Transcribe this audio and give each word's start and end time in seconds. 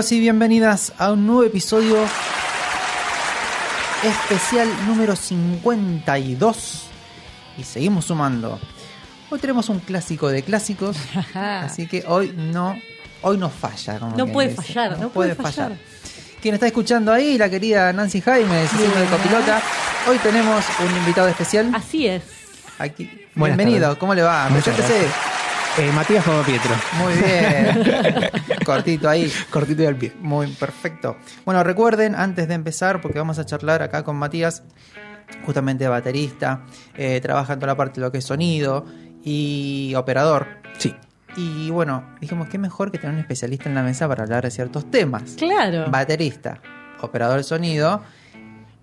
Bienvenidos 0.00 0.12
y 0.12 0.20
bienvenidas 0.20 0.92
a 0.96 1.12
un 1.12 1.26
nuevo 1.26 1.44
episodio 1.44 1.98
especial 4.02 4.66
número 4.86 5.14
52 5.14 6.82
y 7.58 7.64
seguimos 7.64 8.06
sumando. 8.06 8.58
Hoy 9.28 9.38
tenemos 9.40 9.68
un 9.68 9.78
clásico 9.80 10.30
de 10.30 10.42
clásicos, 10.42 10.96
así 11.34 11.86
que 11.86 12.02
hoy 12.08 12.32
no 12.34 12.80
hoy 13.20 13.36
no 13.36 13.50
falla. 13.50 13.98
como 13.98 14.16
No 14.16 14.26
puede 14.28 14.48
dice. 14.48 14.62
fallar, 14.62 14.98
no 14.98 15.10
puede 15.10 15.34
fallar. 15.34 15.76
Quien 16.40 16.54
está 16.54 16.66
escuchando 16.66 17.12
ahí, 17.12 17.36
la 17.36 17.50
querida 17.50 17.92
Nancy 17.92 18.22
Jaime, 18.22 18.62
haciendo 18.62 18.98
de 18.98 19.04
copilota. 19.04 19.60
Hoy 20.08 20.16
tenemos 20.20 20.64
un 20.78 20.96
invitado 20.96 21.28
especial 21.28 21.72
Así 21.74 22.06
es. 22.06 22.22
aquí. 22.78 23.10
Bienvenido. 23.34 23.98
¿cómo 23.98 24.14
le 24.14 24.22
va? 24.22 24.48
Muchas 24.48 24.74
Preséntese. 24.76 25.10
Eh, 25.78 25.90
Matías 25.92 26.24
Pietro. 26.44 26.74
Muy 26.98 27.12
bien. 27.14 28.30
Cortito 28.64 29.08
ahí. 29.08 29.32
Cortito 29.50 29.82
y 29.82 29.86
al 29.86 29.96
pie. 29.96 30.12
Muy 30.20 30.48
perfecto. 30.48 31.16
Bueno, 31.44 31.62
recuerden, 31.62 32.14
antes 32.14 32.48
de 32.48 32.54
empezar, 32.54 33.00
porque 33.00 33.18
vamos 33.18 33.38
a 33.38 33.46
charlar 33.46 33.80
acá 33.80 34.02
con 34.02 34.16
Matías, 34.16 34.62
justamente 35.46 35.86
baterista, 35.88 36.64
eh, 36.96 37.20
trabaja 37.20 37.52
en 37.52 37.60
toda 37.60 37.72
la 37.72 37.76
parte 37.76 38.00
de 38.00 38.06
lo 38.06 38.12
que 38.12 38.18
es 38.18 38.24
sonido 38.24 38.84
y 39.22 39.94
operador. 39.96 40.48
Sí. 40.76 40.94
Y 41.36 41.70
bueno, 41.70 42.04
dijimos 42.20 42.48
que 42.48 42.58
mejor 42.58 42.90
que 42.90 42.98
tener 42.98 43.14
un 43.14 43.20
especialista 43.20 43.68
en 43.68 43.76
la 43.76 43.82
mesa 43.82 44.08
para 44.08 44.24
hablar 44.24 44.42
de 44.44 44.50
ciertos 44.50 44.90
temas. 44.90 45.36
Claro. 45.38 45.88
Baterista, 45.90 46.60
operador 47.00 47.38
de 47.38 47.44
sonido. 47.44 48.02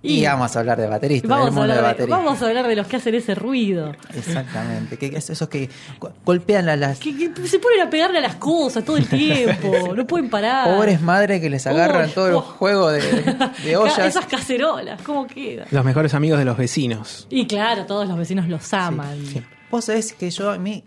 Y, 0.03 0.19
Y- 0.21 0.25
vamos 0.25 0.55
a 0.55 0.59
hablar 0.59 0.79
de 0.79 0.87
baterista, 0.87 1.27
del 1.27 1.29
Vamos 1.37 1.47
a, 1.47 1.51
mundo 1.51 1.67
de 1.67 1.71
hablar 1.73 1.83
de, 1.83 1.87
baterista. 2.03 2.17
vamos 2.17 2.41
a 2.41 2.45
hablar 2.47 2.67
de 2.67 2.75
los 2.75 2.87
que 2.87 2.95
hacen 2.97 3.15
ese 3.15 3.33
ruido. 3.35 3.93
Exactamente. 4.15 4.97
Que, 4.97 5.09
que 5.09 5.17
es 5.17 5.29
esos 5.31 5.49
que 5.49 5.69
go- 5.99 6.11
golpean 6.23 6.69
a 6.69 6.75
las 6.75 6.99
Que, 6.99 7.15
que 7.33 7.47
se 7.47 7.57
ponen 7.59 7.81
a 7.81 7.89
pegarle 7.89 8.19
a 8.19 8.21
las 8.21 8.35
cosas 8.35 8.85
todo 8.85 8.95
el 8.97 9.07
tiempo. 9.09 9.95
no 9.95 10.05
pueden 10.05 10.29
parar. 10.29 10.75
pobres 10.75 11.01
madres 11.01 11.41
que 11.41 11.49
les 11.49 11.65
agarran 11.65 12.05
Uy, 12.09 12.11
todo 12.13 12.27
el 12.27 12.35
oh. 12.35 12.41
juego 12.41 12.89
de, 12.89 13.01
de 13.01 13.23
Ca- 13.73 13.79
ollas. 13.79 13.99
Esas 13.99 14.25
cacerolas, 14.27 15.01
¿cómo 15.01 15.25
queda? 15.25 15.65
Los 15.71 15.83
mejores 15.83 16.13
amigos 16.13 16.37
de 16.39 16.45
los 16.45 16.57
vecinos. 16.57 17.25
Y 17.31 17.47
claro, 17.47 17.85
todos 17.85 18.07
los 18.07 18.17
vecinos 18.17 18.47
los 18.47 18.71
aman. 18.73 19.17
sí. 19.25 19.41
Vos 19.71 19.85
sabés 19.85 20.13
que 20.13 20.29
yo 20.29 20.51
a 20.51 20.57
mí 20.57 20.85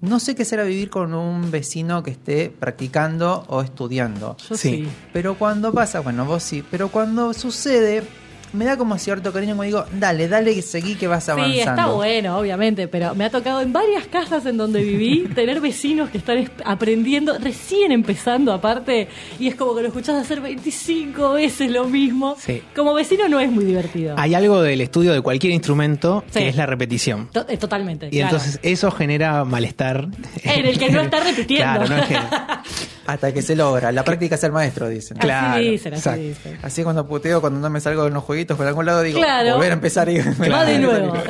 no 0.00 0.18
sé 0.18 0.34
qué 0.34 0.44
será 0.44 0.64
vivir 0.64 0.90
con 0.90 1.14
un 1.14 1.52
vecino 1.52 2.02
que 2.02 2.10
esté 2.10 2.50
practicando 2.50 3.44
o 3.46 3.62
estudiando. 3.62 4.36
Yo 4.48 4.56
Sí. 4.56 4.68
sí. 4.84 4.88
Pero 5.12 5.36
cuando 5.38 5.72
pasa, 5.72 6.00
bueno, 6.00 6.24
vos 6.24 6.42
sí, 6.42 6.64
pero 6.68 6.88
cuando 6.88 7.32
sucede, 7.34 8.02
me 8.52 8.64
da 8.64 8.76
como 8.76 8.98
cierto 8.98 9.32
cariño, 9.32 9.52
como 9.52 9.62
digo, 9.64 9.84
dale, 9.98 10.28
dale, 10.28 10.60
seguí 10.62 10.94
que 10.94 11.06
vas 11.08 11.28
avanzando. 11.28 11.54
Sí, 11.54 11.60
está 11.60 11.86
bueno, 11.86 12.38
obviamente, 12.38 12.88
pero 12.88 13.14
me 13.14 13.24
ha 13.24 13.30
tocado 13.30 13.60
en 13.60 13.72
varias 13.72 14.06
casas 14.06 14.44
en 14.46 14.56
donde 14.56 14.82
viví 14.82 15.28
tener 15.34 15.60
vecinos 15.60 16.10
que 16.10 16.18
están 16.18 16.38
es- 16.38 16.50
aprendiendo, 16.64 17.38
recién 17.38 17.92
empezando 17.92 18.52
aparte, 18.52 19.08
y 19.38 19.48
es 19.48 19.54
como 19.54 19.74
que 19.74 19.82
lo 19.82 19.88
escuchás 19.88 20.16
hacer 20.16 20.40
25 20.40 21.32
veces 21.32 21.70
lo 21.70 21.84
mismo. 21.86 22.36
Sí. 22.38 22.62
Como 22.76 22.94
vecino 22.94 23.28
no 23.28 23.40
es 23.40 23.50
muy 23.50 23.64
divertido. 23.64 24.14
Hay 24.18 24.34
algo 24.34 24.60
del 24.62 24.80
estudio 24.80 25.12
de 25.12 25.20
cualquier 25.20 25.52
instrumento 25.52 26.24
Sí. 26.30 26.40
que 26.40 26.48
es 26.48 26.56
la 26.56 26.66
repetición. 26.66 27.28
To- 27.32 27.46
eh, 27.48 27.56
Totalmente. 27.56 28.06
Y 28.08 28.18
claro. 28.18 28.36
entonces 28.36 28.60
eso 28.62 28.90
genera 28.90 29.44
malestar. 29.44 30.08
En 30.42 30.66
el 30.66 30.78
que 30.78 30.90
no 30.90 31.00
está 31.02 31.20
repitiendo. 31.20 31.84
Claro, 31.84 31.88
no 31.88 31.96
es 31.96 32.06
que. 32.08 32.16
Hasta 33.06 33.32
que 33.32 33.42
se 33.42 33.56
logra. 33.56 33.90
La 33.90 34.04
práctica 34.04 34.36
es 34.36 34.44
el 34.44 34.52
maestro, 34.52 34.88
dicen. 34.88 35.16
Así 35.18 35.26
Claro, 35.26 35.60
dicen, 35.60 35.94
así 35.94 36.00
exacto. 36.00 36.20
dicen. 36.20 36.58
Así 36.62 36.84
cuando 36.84 37.06
puteo, 37.06 37.40
cuando 37.40 37.58
no 37.58 37.68
me 37.68 37.80
salgo 37.80 38.04
de 38.04 38.10
los 38.10 38.22
jueguitos 38.22 38.56
por 38.56 38.66
algún 38.66 38.86
lado, 38.86 39.02
digo, 39.02 39.18
Claro. 39.18 39.54
volver 39.54 39.70
a 39.72 39.74
empezar 39.74 40.08
y 40.08 40.18
Va 40.20 40.64
de 40.64 40.78
nuevo. 40.78 41.12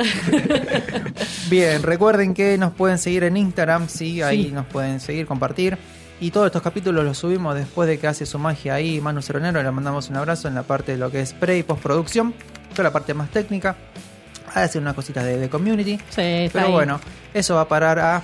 Bien, 1.49 1.81
recuerden 1.83 2.33
que 2.33 2.57
nos 2.57 2.73
pueden 2.73 2.97
seguir 2.97 3.23
en 3.23 3.37
Instagram, 3.37 3.87
sí, 3.89 4.21
ahí 4.21 4.45
Sí. 4.45 4.51
nos 4.51 4.65
pueden 4.67 4.99
seguir, 4.99 5.25
compartir. 5.25 5.77
Y 6.19 6.31
todos 6.31 6.45
estos 6.47 6.61
capítulos 6.61 7.03
los 7.03 7.17
subimos 7.17 7.55
después 7.55 7.87
de 7.89 7.97
que 7.99 8.07
hace 8.07 8.25
su 8.25 8.39
magia 8.39 8.75
ahí 8.75 9.01
Manu 9.01 9.21
Ceronero. 9.21 9.61
Le 9.61 9.71
mandamos 9.71 10.09
un 10.09 10.15
abrazo 10.15 10.47
en 10.47 10.55
la 10.55 10.63
parte 10.63 10.93
de 10.93 10.97
lo 10.97 11.11
que 11.11 11.19
es 11.21 11.33
pre 11.33 11.57
y 11.57 11.63
postproducción, 11.63 12.33
toda 12.71 12.83
la 12.83 12.93
parte 12.93 13.13
más 13.13 13.29
técnica. 13.29 13.75
Hace 14.53 14.77
unas 14.77 14.93
cositas 14.93 15.25
de, 15.25 15.37
de 15.37 15.49
community. 15.49 15.97
Sí, 16.09 16.21
está 16.21 16.59
Pero 16.59 16.67
ahí. 16.67 16.71
bueno, 16.71 16.99
eso 17.33 17.55
va 17.55 17.61
a 17.61 17.67
parar 17.67 17.99
a 17.99 18.21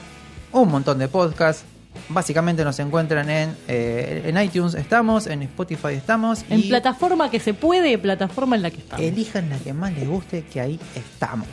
un 0.51 0.69
montón 0.69 0.97
de 0.99 1.07
podcasts. 1.07 1.65
Básicamente 2.09 2.63
nos 2.63 2.79
encuentran 2.79 3.29
en, 3.29 3.55
eh, 3.67 4.23
en 4.25 4.41
iTunes, 4.41 4.73
estamos, 4.73 5.27
en 5.27 5.43
Spotify 5.43 5.89
estamos. 5.93 6.43
En 6.49 6.59
y 6.61 6.63
plataforma 6.63 7.29
que 7.29 7.39
se 7.39 7.53
puede, 7.53 7.97
plataforma 7.99 8.55
en 8.55 8.63
la 8.63 8.71
que 8.71 8.77
estamos. 8.77 9.05
elijan 9.05 9.49
la 9.49 9.57
que 9.59 9.73
más 9.73 9.93
les 9.93 10.07
guste, 10.07 10.43
que 10.45 10.59
ahí 10.59 10.79
estamos. 10.95 11.47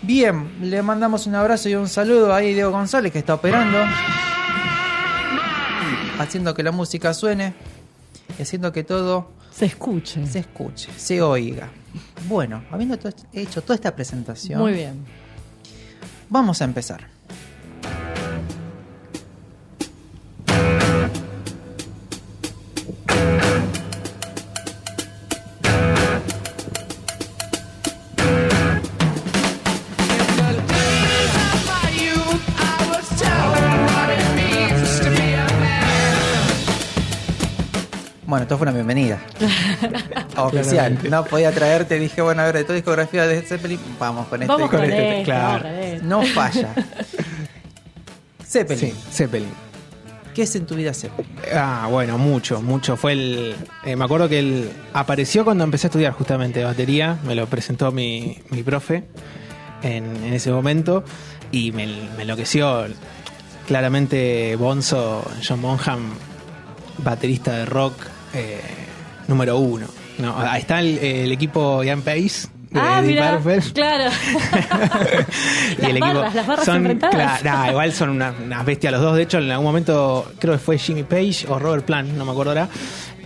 Bien, 0.00 0.50
le 0.62 0.82
mandamos 0.82 1.26
un 1.26 1.34
abrazo 1.34 1.68
y 1.68 1.74
un 1.74 1.86
saludo 1.88 2.32
a 2.32 2.38
Diego 2.38 2.70
González 2.70 3.12
que 3.12 3.18
está 3.20 3.34
operando, 3.34 3.78
haciendo 6.18 6.54
que 6.54 6.62
la 6.62 6.72
música 6.72 7.12
suene 7.14 7.54
y 8.38 8.42
haciendo 8.42 8.72
que 8.72 8.84
todo 8.84 9.32
Se 9.52 9.66
escuche. 9.66 10.26
se 10.26 10.40
escuche, 10.40 10.90
se 10.96 11.20
oiga. 11.20 11.68
Bueno, 12.26 12.64
habiendo 12.70 12.98
hecho 13.32 13.62
toda 13.62 13.74
esta 13.74 13.94
presentación, 13.94 14.60
Muy 14.60 14.72
bien. 14.72 15.04
vamos 16.30 16.60
a 16.62 16.64
empezar. 16.64 17.06
Esto 38.52 38.58
fue 38.58 38.66
una 38.66 38.74
bienvenida. 38.74 39.18
Oficial. 40.36 40.98
No 41.08 41.24
podía 41.24 41.52
traerte, 41.52 41.98
dije, 41.98 42.20
bueno, 42.20 42.42
a 42.42 42.46
ver, 42.46 42.56
de 42.56 42.64
toda 42.64 42.74
discografía 42.74 43.26
de 43.26 43.40
Zeppelin, 43.40 43.80
vamos 43.98 44.26
con 44.28 44.42
este. 44.42 44.52
Vamos 44.52 44.68
con 44.70 44.84
este, 44.84 45.10
este, 45.20 45.24
claro. 45.24 45.66
este. 45.68 46.04
No 46.04 46.20
falla. 46.22 46.74
Zeppelin. 48.44 48.92
Sí, 48.92 48.94
Zeppelin. 49.10 49.48
¿Qué 50.34 50.42
es 50.42 50.54
en 50.54 50.66
tu 50.66 50.74
vida 50.74 50.90
hacer? 50.90 51.10
Ah, 51.54 51.86
bueno, 51.90 52.18
mucho, 52.18 52.60
mucho. 52.60 52.98
Fue 52.98 53.12
el. 53.12 53.56
eh, 53.86 53.96
me 53.96 54.04
acuerdo 54.04 54.28
que 54.28 54.38
él 54.38 54.70
apareció 54.92 55.44
cuando 55.44 55.64
empecé 55.64 55.86
a 55.86 55.88
estudiar 55.88 56.12
justamente 56.12 56.62
batería. 56.62 57.16
Me 57.24 57.34
lo 57.34 57.46
presentó 57.46 57.90
mi, 57.90 58.38
mi 58.50 58.62
profe 58.62 59.04
en, 59.82 60.04
en 60.26 60.34
ese 60.34 60.52
momento 60.52 61.04
y 61.52 61.72
me, 61.72 61.86
me 61.86 62.22
enloqueció. 62.22 62.84
Claramente, 63.66 64.56
Bonzo, 64.56 65.24
John 65.46 65.62
Bonham, 65.62 66.12
baterista 66.98 67.52
de 67.52 67.64
rock 67.64 67.94
eh, 68.34 68.60
número 69.28 69.58
uno. 69.58 69.86
No, 70.18 70.36
ahí 70.38 70.60
está 70.60 70.80
el, 70.80 70.98
el 70.98 71.32
equipo 71.32 71.82
Ian 71.82 72.02
Pace. 72.02 72.48
de 72.70 72.80
Ah, 72.80 73.02
claro. 73.74 74.10
las 75.78 75.98
barras, 76.00 76.34
las 76.34 76.46
barras 76.46 76.64
son, 76.64 76.76
enfrentadas. 76.78 77.40
claro, 77.40 77.58
nah, 77.58 77.70
igual 77.70 77.92
son 77.92 78.10
una- 78.10 78.34
unas 78.44 78.64
bestias 78.64 78.92
los 78.92 79.02
dos. 79.02 79.16
De 79.16 79.22
hecho, 79.22 79.38
en 79.38 79.50
algún 79.50 79.66
momento, 79.66 80.30
creo 80.38 80.54
que 80.54 80.58
fue 80.58 80.78
Jimmy 80.78 81.02
Page 81.02 81.46
o 81.48 81.58
Robert 81.58 81.84
Plant, 81.84 82.10
no 82.12 82.24
me 82.24 82.30
acuerdo 82.32 82.52
ahora, 82.52 82.68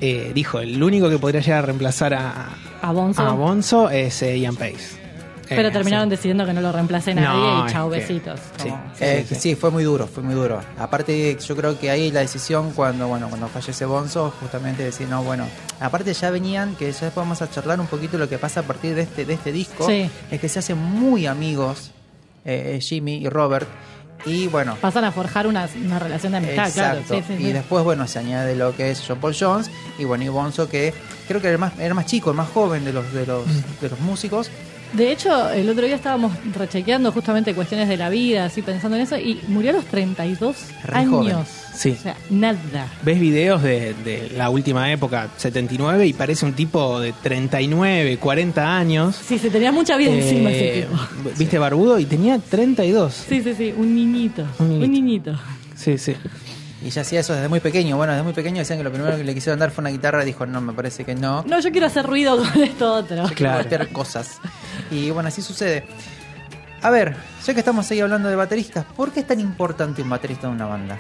eh, 0.01 0.33
dijo, 0.35 0.61
el 0.61 0.83
único 0.83 1.09
que 1.11 1.19
podría 1.19 1.41
llegar 1.41 1.61
a 1.61 1.67
reemplazar 1.67 2.15
a, 2.15 2.49
A 2.83 2.93
Bonzo. 2.93 3.23
a 3.23 3.33
Bonzo 3.33 3.91
es 3.91 4.23
eh, 4.23 4.39
Ian 4.39 4.57
Pace. 4.57 5.06
Pero 5.49 5.69
Eh, 5.69 5.71
terminaron 5.71 6.07
sí. 6.07 6.11
decidiendo 6.11 6.45
que 6.45 6.53
no 6.53 6.61
lo 6.61 6.73
reemplace 6.73 7.15
nadie 7.15 7.29
No, 7.41 7.67
y 7.69 7.73
chau, 7.73 7.93
es 7.95 8.05
que- 8.07 8.13
besitos. 8.15 8.41
sí. 8.63 8.69
Como- 8.69 8.83
Eh, 9.01 9.25
sí. 9.29 9.35
sí, 9.37 9.55
fue 9.55 9.71
muy 9.71 9.85
duro, 9.85 10.07
fue 10.07 10.23
muy 10.23 10.35
duro. 10.35 10.61
Aparte, 10.79 11.37
yo 11.47 11.57
creo 11.57 11.79
que 11.79 11.91
ahí 11.91 12.11
la 12.11 12.21
decisión 12.21 12.73
cuando, 12.73 13.09
bueno, 13.09 13.29
cuando 13.29 13.47
fallece 13.49 13.85
Bonzo, 13.85 14.33
justamente 14.41 14.83
decir, 14.83 15.09
no, 15.09 15.23
bueno, 15.23 15.47
aparte 15.81 16.13
ya 16.15 16.31
venían, 16.31 16.75
que 16.77 16.87
ya 16.93 17.07
después 17.07 17.15
vamos 17.17 17.43
a 17.43 17.51
charlar 17.51 17.79
un 17.81 17.87
poquito 17.87 18.19
lo 18.19 18.29
que 18.29 18.39
pasa 18.39 18.61
a 18.61 18.63
partir 18.65 18.95
de 18.95 19.03
este, 19.03 19.25
de 19.25 19.35
este 19.35 19.53
disco, 19.53 19.87
Sí. 19.87 20.11
es 20.31 20.41
que 20.41 20.49
se 20.49 20.59
hacen 20.59 20.79
muy 20.79 21.27
amigos 21.27 21.93
eh, 22.45 22.79
Jimmy 22.81 23.17
y 23.17 23.29
Robert, 23.29 23.67
y 24.25 24.47
bueno, 24.47 24.77
Pasan 24.81 25.05
a 25.05 25.13
forjar 25.13 25.47
una, 25.47 25.69
una 25.85 25.99
relación 25.99 26.33
de 26.33 26.39
amistad, 26.39 26.73
claro. 26.73 27.01
Exacto. 27.01 27.25
Sí, 27.29 27.35
sí, 27.37 27.43
Y 27.43 27.47
sí. 27.47 27.53
después, 27.53 27.85
bueno, 27.85 28.07
se 28.09 28.19
añade 28.19 28.55
lo 28.57 28.75
que 28.75 28.91
es 28.91 29.03
John 29.07 29.19
Paul 29.21 29.35
Jones 29.39 29.71
y 29.99 30.05
bueno, 30.05 30.25
y 30.25 30.29
Bonzo 30.29 30.69
que 30.69 30.95
creo 31.29 31.41
que 31.41 31.49
era 31.49 31.55
el 31.55 31.61
más, 31.61 31.75
era 31.77 31.87
el 31.89 31.95
más 31.95 32.07
chico, 32.07 32.31
el 32.31 32.37
más 32.37 32.49
joven 32.49 32.85
de 32.85 32.93
los 32.93 33.13
de 33.13 33.27
los, 33.27 33.45
de 33.81 33.89
los 33.89 34.01
músicos. 34.01 34.51
De 34.93 35.13
hecho, 35.13 35.51
el 35.51 35.69
otro 35.69 35.85
día 35.87 35.97
estábamos 35.97 36.33
rechequeando 36.55 37.13
justamente 37.13 37.55
cuestiones 37.55 37.89
de 37.89 37.97
la 37.97 38.09
vida, 38.09 38.45
así 38.47 38.63
pensando 38.63 38.97
en 38.97 39.03
eso, 39.03 39.17
y 39.19 39.41
murió 39.49 39.71
a 39.71 39.75
los 39.75 39.85
32 39.87 40.57
Re 40.85 40.97
años. 40.99 41.11
joven. 41.11 41.37
Sí. 41.75 41.91
O 41.99 42.03
sea, 42.03 42.17
nada. 42.31 42.91
Ves 43.03 43.21
videos 43.21 43.63
de, 43.63 43.93
de 44.05 44.31
la 44.37 44.49
última 44.49 44.91
época, 44.91 45.29
79, 45.37 46.07
y 46.07 46.13
parece 46.15 46.47
un 46.47 46.55
tipo 46.55 46.99
de 47.01 47.13
39, 47.23 48.17
40 48.17 48.77
años. 48.79 49.15
Sí, 49.17 49.39
se 49.39 49.51
tenía 49.51 49.73
mucha 49.73 49.97
vida 49.99 50.13
encima 50.13 50.51
ese 50.51 50.79
Eh, 50.81 50.83
tipo. 50.87 51.31
Viste, 51.39 51.59
barbudo, 51.59 51.99
y 51.99 52.07
tenía 52.07 52.39
32. 52.39 53.13
Sí, 53.29 53.43
sí, 53.43 53.55
sí, 53.55 53.75
un 53.77 53.95
niñito. 53.95 54.45
Un 54.59 54.81
niñito. 54.91 55.35
Sí, 55.75 55.99
sí. 55.99 56.15
Y 56.87 56.91
ya 56.91 57.03
hacía 57.03 57.19
eso 57.21 57.35
desde 57.35 57.49
muy 57.49 57.59
pequeño. 57.59 57.97
Bueno, 57.97 58.13
desde 58.13 58.23
muy 58.23 58.33
pequeño 58.33 58.59
decían 58.59 58.79
que 58.79 58.85
lo 58.85 58.93
primero 58.93 59.17
que 59.17 59.25
le 59.25 59.35
quisieron 59.35 59.59
dar 59.59 59.73
fue 59.73 59.83
una 59.83 59.91
guitarra. 59.91 60.25
Dijo, 60.25 60.47
no, 60.47 60.61
me 60.61 60.73
parece 60.73 61.05
que 61.05 61.17
no. 61.17 61.43
No, 61.43 61.59
yo 61.59 61.73
quiero 61.73 61.89
hacer 61.89 62.07
ruido 62.07 62.37
con 62.37 62.63
esto 62.63 62.95
otro. 62.95 63.17
Yo 63.17 63.23
quiero 63.25 63.35
Claro. 63.35 63.65
meter 63.65 63.89
cosas. 63.89 64.39
Y 64.91 65.11
bueno, 65.11 65.29
así 65.29 65.43
sucede. 65.43 65.85
A 66.83 66.91
ver, 66.91 67.17
ya 67.45 67.55
que 67.55 67.59
estamos 67.61 67.91
ahí 67.91 67.99
hablando 68.01 68.29
de 68.29 68.37
bateristas, 68.37 68.85
¿por 68.85 69.11
qué 69.11 69.21
es 69.21 69.27
tan 69.27 69.41
importante 69.41 70.01
un 70.03 70.09
baterista 70.11 70.47
en 70.47 70.53
una 70.53 70.67
banda? 70.67 70.97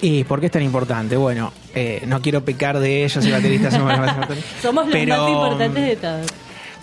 ¿Y 0.00 0.22
por 0.24 0.38
qué 0.38 0.46
es 0.46 0.52
tan 0.52 0.62
importante? 0.62 1.16
Bueno, 1.16 1.52
eh, 1.74 2.04
no 2.06 2.20
quiero 2.22 2.44
pecar 2.44 2.78
de 2.78 3.04
ellos 3.04 3.24
y 3.26 3.30
bateristas 3.32 3.72
somos 3.74 3.88
los 3.90 3.98
más 3.98 4.10
importantes. 4.10 4.44
Somos 4.62 4.84
los 4.86 4.92
Pero, 4.92 5.16
más 5.22 5.30
importantes 5.30 5.86
de 5.86 5.96
todos. 5.96 6.26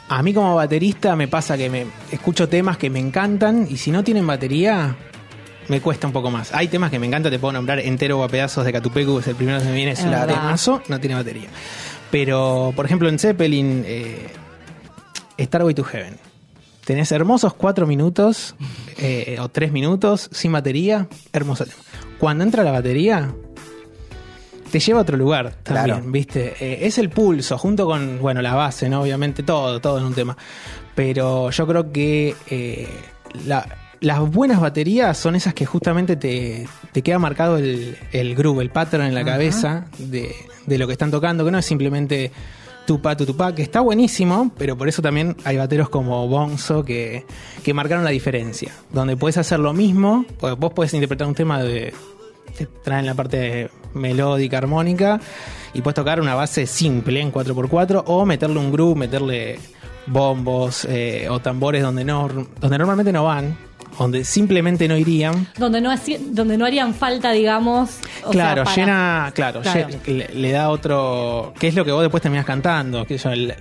A 0.09 0.21
mí 0.21 0.33
como 0.33 0.53
baterista 0.55 1.15
me 1.15 1.29
pasa 1.29 1.55
que 1.55 1.69
me 1.69 1.85
escucho 2.11 2.49
temas 2.49 2.75
que 2.77 2.89
me 2.89 2.99
encantan 2.99 3.67
y 3.69 3.77
si 3.77 3.89
no 3.91 4.03
tienen 4.03 4.27
batería 4.27 4.95
me 5.67 5.81
cuesta 5.81 6.07
un 6.07 6.13
poco 6.13 6.29
más. 6.31 6.53
Hay 6.53 6.67
temas 6.67 6.91
que 6.91 6.99
me 6.99 7.07
encantan, 7.07 7.31
te 7.31 7.39
puedo 7.39 7.53
nombrar 7.53 7.79
entero 7.79 8.19
o 8.19 8.23
a 8.23 8.27
pedazos 8.27 8.65
de 8.65 8.73
Catupecu, 8.73 9.19
es 9.19 9.27
el 9.27 9.35
primero 9.35 9.59
que 9.59 9.65
me 9.65 9.73
viene, 9.73 9.91
es 9.91 9.99
Es 9.99 10.05
un 10.05 10.11
temazo, 10.11 10.81
no 10.89 10.99
tiene 10.99 11.15
batería. 11.15 11.49
Pero, 12.11 12.73
por 12.75 12.85
ejemplo, 12.85 13.09
en 13.09 13.17
Zeppelin, 13.19 13.83
eh, 13.87 14.27
Starway 15.39 15.73
to 15.73 15.83
Heaven. 15.83 16.17
Tenés 16.85 17.11
hermosos 17.11 17.53
cuatro 17.53 17.87
minutos 17.87 18.55
eh, 18.97 19.37
o 19.39 19.47
tres 19.49 19.71
minutos 19.71 20.29
sin 20.33 20.51
batería, 20.51 21.07
hermoso 21.31 21.65
tema. 21.65 21.81
Cuando 22.19 22.43
entra 22.43 22.63
la 22.63 22.71
batería, 22.71 23.33
te 24.71 24.79
lleva 24.79 24.99
a 24.99 25.01
otro 25.03 25.17
lugar 25.17 25.55
también, 25.63 25.85
Claro. 25.97 26.11
¿viste? 26.11 26.53
Eh, 26.59 26.85
es 26.85 26.97
el 26.97 27.09
pulso, 27.09 27.57
junto 27.57 27.85
con, 27.85 28.19
bueno, 28.19 28.41
la 28.41 28.53
base, 28.53 28.89
¿no? 28.89 29.01
Obviamente, 29.01 29.43
todo, 29.43 29.79
todo 29.79 29.97
en 29.99 30.05
un 30.05 30.13
tema. 30.13 30.35
Pero 30.95 31.49
yo 31.51 31.65
creo 31.67 31.91
que 31.91 32.35
eh, 32.49 32.87
la- 33.45 33.77
las 34.03 34.19
buenas 34.19 34.59
baterías 34.59 35.17
son 35.17 35.35
esas 35.35 35.53
que 35.53 35.65
justamente 35.65 36.17
te, 36.17 36.67
te 36.91 37.01
queda 37.01 37.19
marcado 37.19 37.57
el, 37.57 37.97
el 38.11 38.35
groove, 38.35 38.61
el 38.61 38.69
pattern 38.69 39.05
en 39.05 39.15
la 39.15 39.23
cabeza 39.23 39.85
de, 39.97 40.35
de 40.67 40.77
lo 40.77 40.87
que 40.87 40.93
están 40.93 41.09
tocando, 41.09 41.45
que 41.45 41.51
no 41.51 41.57
es 41.57 41.65
simplemente 41.65 42.29
tupa, 42.85 43.15
tu, 43.15 43.25
tupa, 43.25 43.55
que 43.55 43.61
está 43.61 43.79
buenísimo, 43.79 44.51
pero 44.57 44.77
por 44.77 44.89
eso 44.89 45.01
también 45.01 45.37
hay 45.45 45.55
bateros 45.55 45.87
como 45.87 46.27
Bonzo 46.27 46.83
que, 46.83 47.25
que 47.63 47.73
marcaron 47.73 48.03
la 48.03 48.09
diferencia. 48.09 48.73
Donde 48.91 49.15
puedes 49.15 49.37
hacer 49.37 49.59
lo 49.59 49.71
mismo, 49.71 50.25
pues 50.37 50.57
vos 50.57 50.73
puedes 50.73 50.93
interpretar 50.93 51.25
un 51.25 51.35
tema 51.35 51.63
de, 51.63 51.93
te 52.57 52.65
traen 52.65 53.05
la 53.05 53.13
parte 53.13 53.69
melódica, 53.93 54.57
armónica, 54.57 55.21
y 55.73 55.81
puedes 55.81 55.95
tocar 55.95 56.19
una 56.19 56.35
base 56.35 56.67
simple 56.67 57.21
en 57.21 57.31
4x4 57.31 58.03
o 58.05 58.25
meterle 58.25 58.59
un 58.59 58.69
groove, 58.69 58.97
meterle 58.97 59.59
bombos 60.07 60.85
eh, 60.89 61.27
o 61.29 61.39
tambores 61.39 61.81
donde 61.81 62.03
no 62.03 62.27
donde 62.59 62.77
normalmente 62.77 63.13
no 63.13 63.23
van, 63.23 63.57
donde 63.99 64.23
simplemente 64.25 64.87
no 64.87 64.97
irían. 64.97 65.47
Donde 65.57 65.81
no, 65.81 65.91
donde 66.31 66.57
no 66.57 66.65
harían 66.65 66.93
falta, 66.93 67.31
digamos. 67.31 67.99
o 68.25 68.29
claro, 68.31 68.63
sea, 68.63 68.63
para- 68.65 68.75
llena, 68.75 69.31
claro, 69.35 69.61
Claro. 69.61 69.89
lle- 69.89 70.05
le, 70.07 70.27
le 70.33 70.51
da 70.51 70.69
otro, 70.69 71.53
que 71.59 71.67
es 71.67 71.75
lo 71.75 71.85
que 71.85 71.91
vos 71.91 72.01
después 72.01 72.21
terminás 72.21 72.45
cantando, 72.45 73.05
que 73.05 73.15
es 73.15 73.25
el 73.25 73.53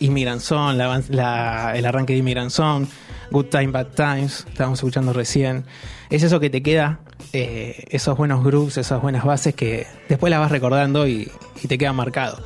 Inmigranzón, 0.00 0.76
la, 0.76 0.86
avan- 0.86 1.04
la- 1.08 1.72
el 1.76 1.86
arranque 1.86 2.12
de 2.12 2.18
Inmigranzón, 2.20 2.88
Good 3.30 3.46
Time, 3.46 3.68
Bad 3.68 3.86
Times, 3.96 4.44
estábamos 4.48 4.78
escuchando 4.80 5.12
recién. 5.12 5.64
Es 6.10 6.22
eso 6.22 6.40
que 6.40 6.50
te 6.50 6.62
queda, 6.62 7.00
eh, 7.32 7.84
esos 7.90 8.16
buenos 8.16 8.44
grooves, 8.44 8.76
esas 8.76 9.00
buenas 9.00 9.24
bases 9.24 9.54
que 9.54 9.86
después 10.08 10.30
las 10.30 10.40
vas 10.40 10.50
recordando 10.50 11.06
y, 11.06 11.30
y 11.62 11.68
te 11.68 11.78
quedan 11.78 11.96
marcado. 11.96 12.38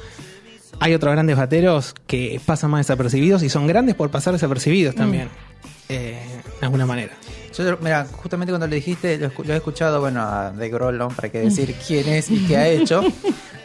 Hay 0.81 0.95
otros 0.95 1.13
grandes 1.13 1.37
bateros 1.37 1.95
que 2.07 2.41
pasan 2.47 2.71
más 2.71 2.87
desapercibidos 2.87 3.43
y 3.43 3.49
son 3.49 3.67
grandes 3.67 3.97
por 3.97 4.11
pasar 4.11 4.33
desapercibidos 4.35 4.95
también, 4.95 5.29
eh, 5.88 6.19
de 6.61 6.67
alguna 6.67 6.87
manera. 6.87 7.12
Yo, 7.56 7.76
mira, 7.81 8.06
justamente 8.12 8.52
cuando 8.52 8.67
le 8.69 8.76
dijiste, 8.76 9.19
lo, 9.19 9.32
lo 9.43 9.52
he 9.52 9.56
escuchado, 9.56 10.00
bueno, 10.00 10.23
a 10.23 10.50
De 10.52 10.69
Grolon, 10.69 11.12
para 11.14 11.29
que 11.29 11.40
decir 11.40 11.75
quién 11.87 12.08
es 12.08 12.31
y 12.31 12.46
qué 12.46 12.56
ha 12.56 12.69
hecho, 12.69 13.02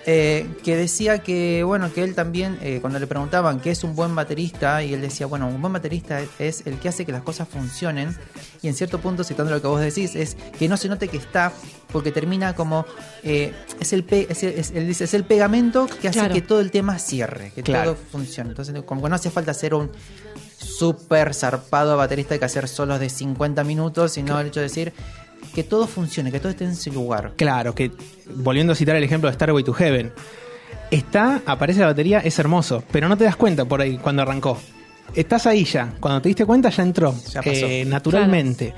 eh, 0.05 0.47
que 0.63 0.75
decía 0.75 1.19
que, 1.19 1.63
bueno, 1.63 1.93
que 1.93 2.03
él 2.03 2.15
también, 2.15 2.57
eh, 2.61 2.79
cuando 2.81 2.97
le 2.97 3.05
preguntaban 3.05 3.59
qué 3.59 3.69
es 3.71 3.83
un 3.83 3.95
buen 3.95 4.15
baterista, 4.15 4.83
y 4.83 4.93
él 4.95 5.01
decía, 5.01 5.27
bueno, 5.27 5.47
un 5.47 5.61
buen 5.61 5.71
baterista 5.73 6.19
es, 6.21 6.29
es 6.39 6.63
el 6.67 6.79
que 6.79 6.89
hace 6.89 7.05
que 7.05 7.11
las 7.11 7.21
cosas 7.21 7.47
funcionen, 7.47 8.17
y 8.63 8.67
en 8.67 8.73
cierto 8.73 8.99
punto, 8.99 9.23
citando 9.23 9.51
lo 9.51 9.61
que 9.61 9.67
vos 9.67 9.79
decís, 9.79 10.15
es 10.15 10.35
que 10.57 10.67
no 10.67 10.75
se 10.75 10.89
note 10.89 11.07
que 11.07 11.17
está, 11.17 11.53
porque 11.91 12.11
termina 12.11 12.55
como, 12.55 12.85
eh, 13.21 13.53
es, 13.79 13.93
el 13.93 14.03
pe- 14.03 14.25
es, 14.29 14.41
el, 14.41 14.53
es, 14.57 14.71
él 14.71 14.87
dice, 14.87 15.03
es 15.03 15.13
el 15.13 15.23
pegamento 15.23 15.85
que 16.01 16.07
hace 16.07 16.19
Claro. 16.19 16.33
que 16.33 16.41
todo 16.41 16.59
el 16.61 16.71
tema 16.71 16.97
cierre, 16.97 17.51
que 17.53 17.61
Claro. 17.61 17.93
todo 17.93 18.03
funcione. 18.11 18.49
Entonces, 18.49 18.73
como 18.83 19.03
que 19.03 19.09
no 19.09 19.15
hace 19.15 19.29
falta 19.29 19.53
ser 19.53 19.75
un 19.75 19.91
súper 20.63 21.33
zarpado 21.33 21.95
baterista 21.97 22.37
que 22.39 22.45
hacer 22.45 22.67
solos 22.67 22.99
de 22.99 23.09
50 23.09 23.63
minutos, 23.63 24.13
sino 24.13 24.39
el 24.39 24.47
hecho 24.47 24.59
de 24.61 24.67
decir 24.67 24.93
que 25.53 25.63
todo 25.63 25.85
funcione, 25.87 26.31
que 26.31 26.39
todo 26.39 26.49
esté 26.49 26.63
en 26.65 26.75
su 26.75 26.91
lugar. 26.91 27.33
Claro, 27.35 27.75
que 27.75 27.91
volviendo 28.35 28.73
a 28.73 28.75
citar 28.75 28.95
el 28.95 29.03
ejemplo 29.03 29.29
de 29.29 29.35
Starway 29.35 29.63
to 29.63 29.73
Heaven, 29.73 30.11
está, 30.91 31.41
aparece 31.45 31.79
la 31.81 31.87
batería, 31.87 32.19
es 32.19 32.39
hermoso, 32.39 32.83
pero 32.91 33.07
no 33.09 33.17
te 33.17 33.23
das 33.25 33.35
cuenta 33.35 33.65
por 33.65 33.81
ahí 33.81 33.97
cuando 33.97 34.21
arrancó. 34.21 34.57
Estás 35.13 35.45
ahí 35.45 35.65
ya, 35.65 35.93
cuando 35.99 36.21
te 36.21 36.29
diste 36.29 36.45
cuenta 36.45 36.69
ya 36.69 36.83
entró, 36.83 37.13
Ya 37.31 37.41
pasó. 37.41 37.65
eh, 37.65 37.85
naturalmente. 37.85 38.73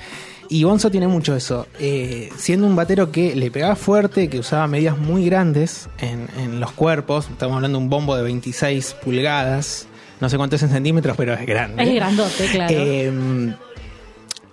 Y 0.50 0.64
Bonzo 0.64 0.92
tiene 0.92 1.08
mucho 1.08 1.36
eso, 1.36 1.66
eh, 1.80 2.30
siendo 2.38 2.68
un 2.68 2.76
batero 2.76 3.12
que 3.12 3.36
le 3.36 3.50
pegaba 3.50 3.76
fuerte, 3.76 4.30
que 4.30 4.38
usaba 4.40 4.68
medidas 4.68 4.96
muy 4.98 5.26
grandes 5.26 5.90
en, 6.00 6.28
en 6.38 6.60
los 6.60 6.72
cuerpos, 6.72 7.28
estamos 7.32 7.56
hablando 7.56 7.80
de 7.80 7.84
un 7.84 7.90
bombo 7.90 8.16
de 8.16 8.22
26 8.24 8.96
pulgadas, 9.04 9.88
no 10.20 10.30
sé 10.30 10.38
cuánto 10.38 10.56
es 10.56 10.64
en 10.64 10.70
centímetros, 10.70 11.16
pero 11.18 11.34
es 11.34 11.46
grande. 11.46 11.84
Es 11.84 11.94
grandote, 11.94 12.48
claro. 12.48 12.74
Eh, 12.76 13.56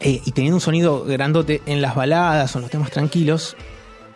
eh, 0.00 0.20
y 0.24 0.32
teniendo 0.32 0.56
un 0.56 0.60
sonido 0.60 1.04
grandote 1.04 1.62
en 1.66 1.80
las 1.80 1.94
baladas 1.94 2.54
o 2.54 2.58
en 2.58 2.62
los 2.62 2.70
temas 2.70 2.90
tranquilos, 2.90 3.56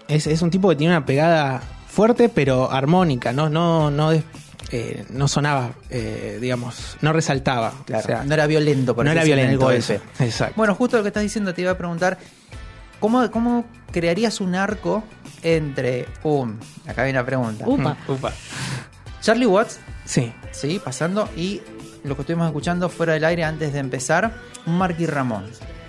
es, 0.08 0.26
es 0.26 0.42
un 0.42 0.50
tipo 0.50 0.68
que 0.68 0.76
tiene 0.76 0.92
una 0.96 1.06
pegada 1.06 1.62
fuerte 1.88 2.28
pero 2.28 2.70
armónica, 2.70 3.32
no, 3.32 3.48
no, 3.48 3.90
no, 3.90 4.12
eh, 4.12 5.04
no 5.10 5.28
sonaba, 5.28 5.70
eh, 5.90 6.38
digamos, 6.40 6.96
no 7.00 7.12
resaltaba. 7.12 7.72
Claro, 7.84 8.02
O 8.02 8.06
sea, 8.06 8.24
no 8.24 8.34
era 8.34 8.46
violento, 8.46 8.94
por 8.94 9.04
no 9.04 9.12
era 9.12 9.20
decirlo, 9.20 9.42
en 9.42 9.50
el 9.50 9.58
violento 9.58 9.94
golpe. 9.94 10.24
Exacto. 10.24 10.54
Bueno, 10.56 10.74
justo 10.74 10.96
lo 10.96 11.02
que 11.04 11.08
estás 11.08 11.22
diciendo 11.22 11.54
te 11.54 11.62
iba 11.62 11.70
a 11.70 11.78
preguntar, 11.78 12.18
¿cómo, 12.98 13.30
cómo 13.30 13.64
crearías 13.92 14.40
un 14.40 14.56
arco 14.56 15.04
entre 15.42 16.06
un, 16.24 16.58
acá 16.86 17.04
viene 17.04 17.18
la 17.18 17.24
pregunta, 17.26 17.64
Upa. 17.66 17.96
Upa. 18.08 18.32
Charlie 19.20 19.46
Watts, 19.46 19.78
Sí, 20.06 20.32
sí, 20.52 20.80
pasando, 20.82 21.28
y 21.36 21.60
lo 22.04 22.14
que 22.16 22.22
estuvimos 22.22 22.46
escuchando 22.46 22.88
fuera 22.88 23.12
del 23.12 23.24
aire 23.24 23.44
antes 23.44 23.72
de 23.74 23.78
empezar, 23.80 24.32
Marky 24.64 25.04
Ramón. 25.06 25.44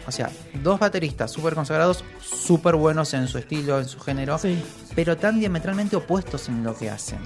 O 0.08 0.12
sea, 0.12 0.30
dos 0.64 0.80
bateristas 0.80 1.32
súper 1.32 1.54
consagrados, 1.54 2.04
súper 2.22 2.76
buenos 2.76 3.14
en 3.14 3.28
su 3.28 3.38
estilo, 3.38 3.80
en 3.80 3.88
su 3.88 4.00
género, 4.00 4.38
Sí. 4.38 4.62
pero 4.96 5.18
tan 5.18 5.40
diametralmente 5.40 5.96
opuestos 5.96 6.48
en 6.50 6.64
lo 6.64 6.76
que 6.78 6.90
hacen. 6.90 7.20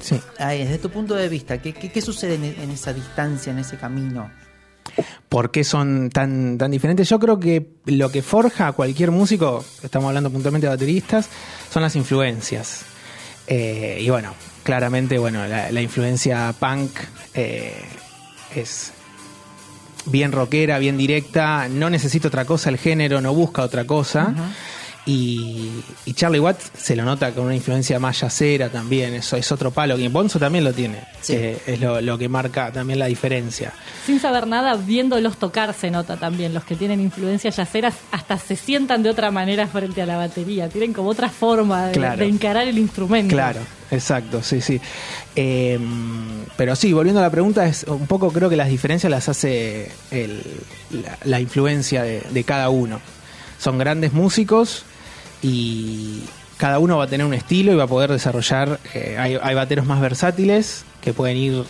Sí. 0.00 0.20
Ahí, 0.38 0.60
desde 0.62 0.78
tu 0.78 0.90
punto 0.90 1.14
de 1.14 1.28
vista, 1.28 1.60
¿qué, 1.60 1.72
qué, 1.74 1.90
qué 1.90 2.00
sucede 2.02 2.34
en, 2.36 2.44
en 2.44 2.70
esa 2.70 2.92
distancia, 2.92 3.50
en 3.50 3.58
ese 3.58 3.76
camino? 3.76 4.30
¿Por 5.28 5.50
qué 5.50 5.64
son 5.64 6.10
tan, 6.10 6.58
tan 6.58 6.70
diferentes? 6.70 7.08
Yo 7.08 7.18
creo 7.18 7.38
que 7.40 7.72
lo 7.86 8.10
que 8.10 8.22
forja 8.22 8.68
a 8.68 8.72
cualquier 8.72 9.10
músico, 9.10 9.64
estamos 9.82 10.08
hablando 10.08 10.30
puntualmente 10.30 10.66
de 10.66 10.72
bateristas, 10.74 11.28
son 11.70 11.82
las 11.82 11.96
influencias. 11.96 12.82
Eh, 13.46 13.98
y 14.00 14.10
bueno, 14.10 14.34
claramente, 14.68 15.16
bueno, 15.16 15.46
la, 15.46 15.80
influencia 15.80 16.52
punk 16.60 16.90
eh, 17.32 17.72
es 18.54 18.92
bien 20.04 20.30
rockera, 20.30 20.78
bien 20.78 20.98
directa, 20.98 21.68
no 21.70 21.88
necesita 21.88 22.28
otra 22.28 22.44
cosa, 22.44 22.68
el 22.68 22.76
género 22.76 23.22
no 23.22 23.32
busca 23.32 23.62
otra 23.62 23.86
cosa. 23.86 24.34
Y, 25.10 25.70
y 26.04 26.12
Charlie 26.12 26.38
Watts 26.38 26.70
se 26.76 26.94
lo 26.94 27.02
nota 27.02 27.32
con 27.32 27.46
una 27.46 27.54
influencia 27.56 27.98
más 27.98 28.20
yacera 28.20 28.68
también, 28.68 29.14
eso 29.14 29.38
es 29.38 29.50
otro 29.50 29.70
palo. 29.70 29.96
Y 29.98 30.06
Bonzo 30.08 30.38
también 30.38 30.64
lo 30.64 30.74
tiene, 30.74 30.98
Sí. 31.22 31.32
que 31.32 31.58
es 31.66 31.80
lo, 31.80 32.02
lo 32.02 32.18
que 32.18 32.28
marca 32.28 32.70
también 32.72 32.98
la 32.98 33.06
diferencia. 33.06 33.72
Sin 34.04 34.20
saber 34.20 34.46
nada, 34.46 34.74
viéndolos 34.76 35.38
tocar 35.38 35.72
se 35.72 35.90
nota 35.90 36.18
también. 36.18 36.52
Los 36.52 36.64
que 36.64 36.74
tienen 36.76 37.00
influencias 37.00 37.56
yaceras 37.56 37.94
hasta 38.12 38.36
se 38.38 38.54
sientan 38.54 39.02
de 39.02 39.08
otra 39.08 39.30
manera 39.30 39.66
frente 39.66 40.02
a 40.02 40.06
la 40.06 40.18
batería. 40.18 40.68
Tienen 40.68 40.92
como 40.92 41.08
otra 41.08 41.30
forma 41.30 41.86
de, 41.86 41.92
Claro. 41.92 42.18
de 42.18 42.26
encarar 42.28 42.68
el 42.68 42.76
instrumento. 42.76 43.34
Claro, 43.34 43.60
exacto, 43.90 44.42
sí, 44.42 44.60
sí. 44.60 44.78
Eh, 45.36 45.78
pero 46.58 46.76
sí, 46.76 46.92
volviendo 46.92 47.20
a 47.20 47.22
la 47.22 47.30
pregunta, 47.30 47.66
es 47.66 47.84
un 47.84 48.06
poco 48.06 48.30
creo 48.30 48.50
que 48.50 48.56
las 48.56 48.68
diferencias 48.68 49.10
las 49.10 49.26
hace 49.30 49.90
el- 50.10 50.42
la, 50.90 51.16
la 51.24 51.40
influencia 51.40 52.02
de, 52.02 52.20
de 52.30 52.44
cada 52.44 52.68
uno. 52.68 53.00
Son 53.58 53.76
grandes 53.78 54.12
músicos 54.12 54.84
y 55.42 56.22
cada 56.56 56.78
uno 56.78 56.98
va 56.98 57.04
a 57.04 57.06
tener 57.06 57.26
un 57.26 57.34
estilo 57.34 57.72
y 57.72 57.76
va 57.76 57.84
a 57.84 57.88
poder 57.88 58.10
desarrollar. 58.10 58.80
eh, 58.94 59.16
hay, 59.18 59.38
hay 59.40 59.54
bateros 59.54 59.86
más 59.86 60.00
versátiles 60.00 60.84
que 61.00 61.12
pueden 61.12 61.36
ir 61.36 61.64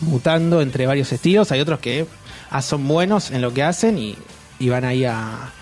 mutando 0.00 0.60
entre 0.62 0.86
varios 0.86 1.12
estilos. 1.12 1.50
Hay 1.52 1.60
otros 1.60 1.80
que 1.80 2.06
ah, 2.50 2.62
son 2.62 2.86
buenos 2.86 3.30
en 3.30 3.42
lo 3.42 3.52
que 3.52 3.62
hacen 3.62 3.98
y, 3.98 4.16
y 4.58 4.68
van 4.68 4.84
ahí 4.84 5.04
a, 5.04 5.52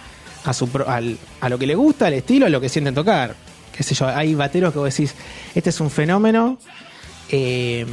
a, 0.44 0.52
su 0.52 0.68
al- 0.86 1.18
a 1.40 1.48
lo 1.48 1.58
que 1.58 1.66
le 1.66 1.74
gusta, 1.74 2.06
al 2.06 2.14
estilo, 2.14 2.46
a 2.46 2.48
lo 2.50 2.60
que 2.60 2.68
sienten 2.68 2.94
tocar. 2.94 3.34
Qué 3.76 3.82
sé 3.82 3.94
yo, 3.94 4.06
hay 4.08 4.34
bateros 4.34 4.72
que 4.72 4.78
vos 4.78 4.94
decís, 4.94 5.14
este 5.54 5.70
es 5.70 5.80
un 5.80 5.90
fenómeno 5.90 6.58
eh, 7.30 7.86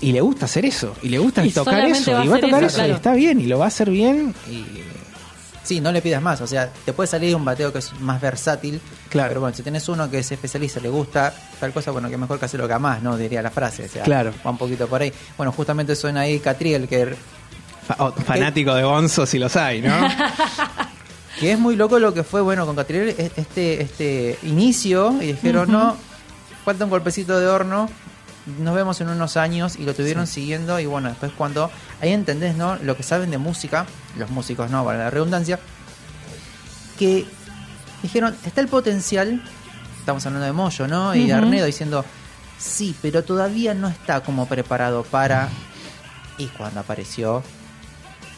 y 0.00 0.12
le 0.12 0.20
gusta 0.20 0.46
hacer 0.46 0.64
eso, 0.64 0.94
y 1.02 1.08
le 1.10 1.18
gusta 1.18 1.44
Y 1.44 1.50
tocar 1.50 1.84
eso, 1.84 2.22
y 2.24 2.28
va 2.28 2.36
a 2.36 2.40
tocar 2.40 2.64
eso, 2.64 2.86
y 2.86 2.90
está 2.90 3.12
bien, 3.14 3.40
y 3.40 3.44
lo 3.46 3.58
va 3.58 3.66
a 3.66 3.68
hacer 3.68 3.90
bien. 3.90 4.34
Y, 4.50 4.64
Sí, 5.72 5.80
no 5.80 5.90
le 5.90 6.02
pidas 6.02 6.20
más. 6.20 6.38
O 6.42 6.46
sea, 6.46 6.68
te 6.84 6.92
puede 6.92 7.06
salir 7.06 7.34
un 7.34 7.44
bateo 7.46 7.72
que 7.72 7.78
es 7.78 7.98
más 8.00 8.20
versátil. 8.20 8.78
Claro. 9.08 9.28
Pero 9.30 9.40
bueno, 9.40 9.56
si 9.56 9.62
tenés 9.62 9.88
uno 9.88 10.10
que 10.10 10.22
se 10.22 10.34
especializa, 10.34 10.80
le 10.80 10.90
gusta 10.90 11.32
tal 11.58 11.72
cosa, 11.72 11.90
bueno, 11.92 12.10
que 12.10 12.18
mejor 12.18 12.38
que 12.38 12.44
hacerlo 12.44 12.68
que 12.68 12.78
más, 12.78 13.02
¿no? 13.02 13.16
Diría 13.16 13.40
la 13.40 13.50
frase. 13.50 13.86
O 13.86 13.88
sea, 13.88 14.02
Claro. 14.02 14.34
Va 14.46 14.50
un 14.50 14.58
poquito 14.58 14.86
por 14.86 15.00
ahí. 15.00 15.10
Bueno, 15.38 15.50
justamente 15.52 15.96
suena 15.96 16.20
ahí 16.20 16.40
Catriel, 16.40 16.86
que, 16.88 17.16
fa- 17.86 17.96
oh, 18.00 18.12
fanático 18.12 18.74
de 18.74 18.84
Bonzo 18.84 19.24
si 19.24 19.38
los 19.38 19.56
hay, 19.56 19.80
¿no? 19.80 19.94
que 21.40 21.52
es 21.52 21.58
muy 21.58 21.76
loco 21.76 21.98
lo 21.98 22.12
que 22.12 22.22
fue, 22.22 22.40
bueno, 22.42 22.66
con 22.66 22.76
Catriel, 22.76 23.08
es- 23.16 23.32
este, 23.36 23.82
este 23.82 24.38
inicio. 24.42 25.16
Y 25.22 25.26
dijeron, 25.28 25.72
no, 25.72 25.96
falta 26.66 26.84
un 26.84 26.90
golpecito 26.90 27.40
de 27.40 27.46
horno. 27.46 27.88
Nos 28.58 28.74
vemos 28.74 29.00
en 29.00 29.08
unos 29.08 29.36
años 29.36 29.76
y 29.76 29.84
lo 29.84 29.94
tuvieron 29.94 30.26
siguiendo 30.26 30.80
y 30.80 30.86
bueno, 30.86 31.08
después 31.08 31.30
cuando 31.32 31.70
ahí 32.00 32.12
entendés, 32.12 32.56
¿no? 32.56 32.76
Lo 32.76 32.96
que 32.96 33.02
saben 33.04 33.30
de 33.30 33.38
música, 33.38 33.86
los 34.18 34.30
músicos, 34.30 34.70
¿no? 34.70 34.84
Para 34.84 34.98
la 34.98 35.10
redundancia, 35.10 35.60
que 36.98 37.24
dijeron, 38.02 38.36
está 38.44 38.60
el 38.60 38.68
potencial, 38.68 39.42
estamos 39.98 40.26
hablando 40.26 40.46
de 40.46 40.52
Moyo, 40.52 40.88
¿no? 40.88 41.14
Y. 41.14 41.30
Arnedo 41.30 41.66
diciendo, 41.66 42.04
sí, 42.58 42.94
pero 43.00 43.22
todavía 43.22 43.74
no 43.74 43.88
está 43.88 44.20
como 44.20 44.46
preparado 44.46 45.04
para... 45.04 45.48
Y 46.38 46.46
cuando 46.46 46.80
apareció, 46.80 47.42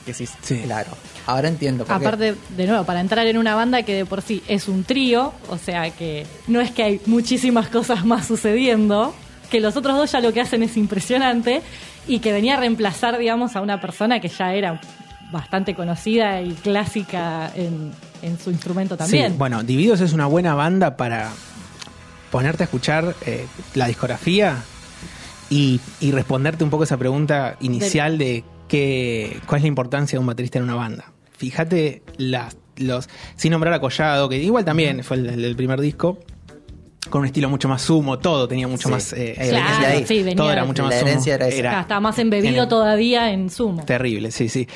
decís, 0.04 0.32
Sí. 0.42 0.60
claro, 0.64 0.90
ahora 1.26 1.48
entiendo. 1.48 1.86
Aparte, 1.88 2.34
de 2.56 2.66
nuevo, 2.66 2.84
para 2.84 3.00
entrar 3.00 3.26
en 3.26 3.38
una 3.38 3.54
banda 3.54 3.82
que 3.84 3.94
de 3.94 4.04
por 4.04 4.20
sí 4.20 4.42
es 4.48 4.68
un 4.68 4.84
trío, 4.84 5.32
o 5.48 5.56
sea 5.56 5.90
que 5.90 6.26
no 6.46 6.60
es 6.60 6.70
que 6.72 6.82
hay 6.82 7.00
muchísimas 7.06 7.68
cosas 7.68 8.04
más 8.04 8.26
sucediendo, 8.26 9.14
que 9.54 9.60
los 9.60 9.76
otros 9.76 9.96
dos 9.96 10.10
ya 10.10 10.18
lo 10.18 10.32
que 10.32 10.40
hacen 10.40 10.64
es 10.64 10.76
impresionante 10.76 11.62
y 12.08 12.18
que 12.18 12.32
venía 12.32 12.54
a 12.54 12.56
reemplazar, 12.56 13.16
digamos, 13.18 13.54
a 13.54 13.60
una 13.60 13.80
persona 13.80 14.18
que 14.18 14.26
ya 14.26 14.52
era 14.52 14.80
bastante 15.30 15.76
conocida 15.76 16.42
y 16.42 16.54
clásica 16.54 17.52
en, 17.54 17.92
en 18.22 18.36
su 18.36 18.50
instrumento 18.50 18.96
también. 18.96 19.30
Sí, 19.30 19.38
bueno, 19.38 19.62
Divididos 19.62 20.00
es 20.00 20.12
una 20.12 20.26
buena 20.26 20.56
banda 20.56 20.96
para 20.96 21.30
ponerte 22.32 22.64
a 22.64 22.66
escuchar 22.66 23.14
eh, 23.26 23.46
la 23.76 23.86
discografía 23.86 24.56
y, 25.50 25.80
y 26.00 26.10
responderte 26.10 26.64
un 26.64 26.70
poco 26.70 26.82
esa 26.82 26.96
pregunta 26.96 27.56
inicial 27.60 28.18
de 28.18 28.42
qué, 28.66 29.40
cuál 29.46 29.58
es 29.58 29.62
la 29.62 29.68
importancia 29.68 30.16
de 30.16 30.20
un 30.20 30.26
baterista 30.26 30.58
en 30.58 30.64
una 30.64 30.74
banda. 30.74 31.12
Fíjate 31.38 32.02
las, 32.16 32.56
los, 32.78 33.08
sin 33.36 33.52
nombrar 33.52 33.72
a 33.72 33.80
Collado, 33.80 34.28
que 34.28 34.38
igual 34.38 34.64
también 34.64 35.04
fue 35.04 35.16
el, 35.18 35.54
primer 35.54 35.80
disco, 35.80 36.18
con 37.10 37.20
un 37.20 37.26
estilo 37.26 37.48
mucho 37.50 37.68
más 37.68 37.82
sumo, 37.82 38.18
todo 38.18 38.48
tenía 38.48 38.66
mucho 38.66 38.88
Sí. 38.88 38.92
más... 38.94 39.12
eh, 39.12 39.34
Claro, 39.36 39.64
venía 39.74 39.88
de 39.88 39.94
ahí. 39.96 40.06
sí, 40.06 40.18
venía 40.18 40.36
todo 40.36 40.50
era 40.52 40.64
mucho 40.64 40.82
la 40.82 40.88
más 40.88 40.98
sumo. 41.00 41.22
era 41.26 41.80
está 41.80 42.00
más 42.00 42.18
embebido 42.18 42.54
en 42.54 42.60
el- 42.60 42.68
todavía 42.68 43.30
en 43.30 43.50
sumo. 43.50 43.84
Terrible, 43.84 44.30
sí, 44.30 44.48
sí. 44.48 44.66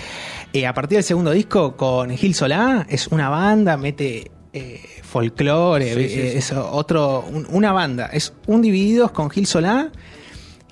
Eh, 0.52 0.66
a 0.66 0.74
partir 0.74 0.96
del 0.98 1.04
segundo 1.04 1.30
disco 1.30 1.76
con 1.76 2.10
Gil 2.16 2.34
Solá, 2.34 2.86
es 2.88 3.08
una 3.08 3.28
banda, 3.28 3.76
mete 3.76 4.30
eh, 4.52 4.80
folclore, 5.02 5.92
Sí, 5.94 6.00
eh, 6.20 6.38
es 6.38 6.52
otro, 6.52 7.24
un- 7.30 7.46
una 7.50 7.72
banda. 7.72 8.06
Es 8.12 8.32
un 8.46 8.62
Divididos 8.62 9.10
con 9.10 9.30
Gil 9.30 9.46
Solá 9.46 9.90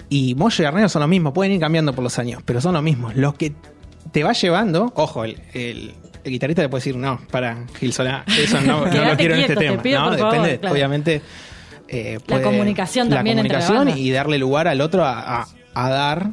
y 0.09 0.35
Moyo 0.35 0.63
y 0.63 0.67
Arneo 0.67 0.89
son 0.89 1.03
lo 1.03 1.09
mismo, 1.09 1.33
pueden 1.33 1.53
ir 1.53 1.61
cambiando 1.61 1.93
por 1.93 2.03
los 2.05 2.19
años, 2.19 2.43
pero 2.45 2.61
son 2.61 2.75
lo 2.75 2.83
mismo. 2.83 3.11
Lo 3.15 3.35
que 3.35 3.55
te 4.13 4.23
va 4.25 4.33
llevando, 4.33 4.93
ojo, 4.95 5.25
el, 5.25 5.41
el- 5.53 5.95
el 6.27 6.33
guitarrista 6.33 6.63
te 6.63 6.69
puede 6.69 6.81
decir, 6.81 6.97
no, 6.97 7.21
para 7.31 7.67
Gil 7.79 7.93
Solá, 7.93 8.25
eso 8.39 8.61
no, 8.61 8.85
no 8.87 9.05
lo 9.11 9.17
quiero 9.17 9.35
en 9.35 9.41
este 9.41 9.57
tema. 9.57 9.83
pido, 9.83 10.01
no, 10.01 10.17
favor, 10.17 10.33
depende, 10.33 10.59
claro. 10.61 10.75
obviamente. 10.75 11.23
eh, 11.89 12.19
La 12.27 12.43
comunicación 12.43 13.09
también 13.09 13.37
la 13.37 13.43
entre 13.43 13.59
la 13.59 13.67
comunicación 13.67 13.99
y 13.99 14.11
darle 14.11 14.39
lugar 14.39 14.69
al 14.69 14.81
otro 14.81 15.05
a, 15.05 15.41
a- 15.43 15.47
a 15.75 15.89
dar 15.91 16.31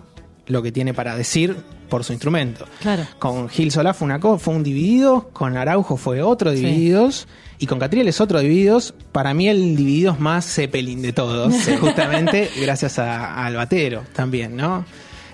lo 0.47 0.61
que 0.61 0.71
tiene 0.71 0.93
para 0.93 1.15
decir 1.15 1.55
por 1.89 2.03
su 2.03 2.11
instrumento. 2.13 2.65
Claro. 2.81 3.03
Con 3.19 3.49
Gil 3.49 3.71
Solá 3.71 3.93
fue 3.93 4.05
una 4.05 4.19
cosa, 4.19 4.43
fue 4.43 4.55
un 4.55 4.63
dividido, 4.63 5.29
con 5.31 5.55
Araujo 5.57 5.95
fue 5.95 6.21
otro 6.23 6.51
Sí. 6.51 6.57
divididos 6.57 7.27
y 7.59 7.67
con 7.67 7.77
Catriel 7.77 8.07
es 8.07 8.19
otro 8.19 8.39
divididos. 8.39 8.95
Para 9.11 9.33
mí 9.33 9.47
el 9.47 9.75
divididos 9.75 10.19
más 10.19 10.45
Zeppelin 10.45 11.01
de 11.03 11.13
todos, 11.13 11.53
justamente 11.79 12.49
gracias 12.59 12.97
a- 12.99 13.45
al 13.45 13.55
batero 13.55 14.03
también, 14.13 14.55
¿no? 14.55 14.85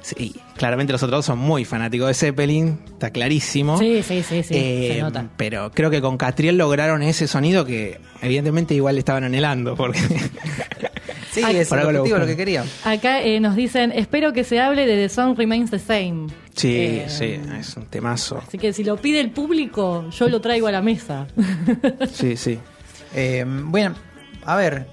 Sí, 0.01 0.35
claramente 0.57 0.93
los 0.93 1.03
otros 1.03 1.19
dos 1.19 1.25
son 1.25 1.39
muy 1.39 1.65
fanáticos 1.65 2.07
de 2.07 2.13
Zeppelin, 2.13 2.79
está 2.89 3.09
clarísimo. 3.11 3.77
Sí, 3.77 4.01
sí, 4.01 4.23
sí, 4.23 4.43
sí, 4.43 4.53
Eh, 4.55 4.91
se 4.95 5.01
nota. 5.01 5.27
Pero 5.37 5.71
creo 5.71 5.89
que 5.89 6.01
con 6.01 6.17
Catriel 6.17 6.57
lograron 6.57 7.01
ese 7.03 7.27
sonido 7.27 7.65
que 7.65 7.99
evidentemente 8.21 8.73
igual 8.73 8.97
estaban 8.97 9.23
anhelando, 9.25 9.75
porque 9.75 9.99
Sí, 11.31 11.41
Ay, 11.45 11.57
es 11.57 11.69
por 11.69 11.77
el 11.77 11.83
lo 11.83 11.89
objetivo, 11.89 12.17
lo 12.17 12.23
buscan. 12.25 12.27
que 12.27 12.35
querían. 12.37 12.65
Acá 12.83 13.21
eh, 13.21 13.39
nos 13.39 13.55
dicen, 13.55 13.91
espero 13.91 14.33
que 14.33 14.43
se 14.43 14.59
hable 14.59 14.87
de 14.87 14.95
The 14.95 15.09
Song 15.09 15.37
Remains 15.37 15.69
the 15.69 15.77
Same. 15.77 16.27
sí, 16.55 16.75
Eh, 16.75 17.05
sí, 17.07 17.39
es 17.59 17.77
un 17.77 17.85
temazo. 17.85 18.41
Así 18.47 18.57
que 18.57 18.73
si 18.73 18.83
lo 18.83 18.97
pide 18.97 19.19
el 19.19 19.29
público, 19.29 20.09
yo 20.09 20.27
lo 20.27 20.41
traigo 20.41 20.65
a 20.67 20.71
la 20.71 20.81
mesa. 20.81 21.27
Sí, 22.11 22.35
sí. 22.35 22.57
Eh, 23.13 23.45
bueno, 23.47 23.93
a 24.43 24.55
ver, 24.55 24.87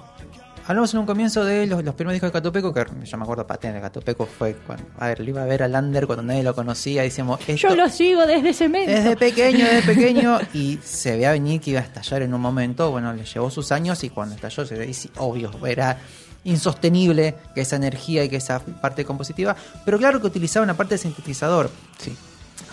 hablamos 0.67 0.93
en 0.95 1.01
un 1.01 1.07
comienzo 1.07 1.45
de 1.45 1.67
los, 1.67 1.85
los 1.85 1.95
primeros 1.95 2.15
discos 2.15 2.29
de 2.29 2.33
Catupeco, 2.33 2.75
que 2.75 2.85
yo 3.05 3.17
me 3.17 3.23
acuerdo 3.23 3.47
patente, 3.47 3.81
Catupeco 3.81 4.27
fue 4.27 4.55
cuando, 4.55 4.85
a 4.99 5.09
ver, 5.09 5.21
lo 5.21 5.29
iba 5.29 5.43
a 5.43 5.47
ver 5.47 5.63
a 5.63 5.69
Lander 5.69 6.07
cuando 6.07 6.23
nadie 6.23 6.43
lo 6.43 6.55
conocía, 6.55 7.03
decíamos, 7.03 7.41
esto, 7.47 7.69
yo 7.69 7.77
lo 7.77 7.89
sigo 7.89 8.27
desde 8.27 8.53
cemento. 8.53 8.91
desde 8.91 9.17
pequeño, 9.17 9.65
desde 9.65 9.83
pequeño, 9.95 10.39
y 10.53 10.79
se 10.83 11.13
veía 11.13 11.33
venir 11.33 11.61
que 11.61 11.71
iba 11.71 11.81
a 11.81 11.85
estallar 11.85 12.23
en 12.23 12.35
un 12.35 12.41
momento, 12.41 12.91
bueno, 12.91 13.13
le 13.13 13.25
llevó 13.25 13.51
sus 13.51 13.73
años 13.73 14.03
y 14.05 14.11
cuando 14.11 14.35
estalló, 14.35 14.67
se 14.67 14.93
sí, 14.93 15.11
obvio, 15.19 15.51
era 15.67 15.99
insostenible 16.45 17.35
que 17.55 17.63
esa 17.63 17.77
energía 17.77 18.25
y 18.25 18.29
que 18.29 18.37
esa 18.37 18.61
parte 18.61 19.05
compositiva, 19.05 19.57
pero 19.85 19.99
claro 19.99 20.21
que 20.21 20.27
utilizaba 20.27 20.65
una 20.65 20.77
parte 20.77 20.95
de 20.95 20.99
sintetizador. 20.99 21.71
sí. 21.99 22.17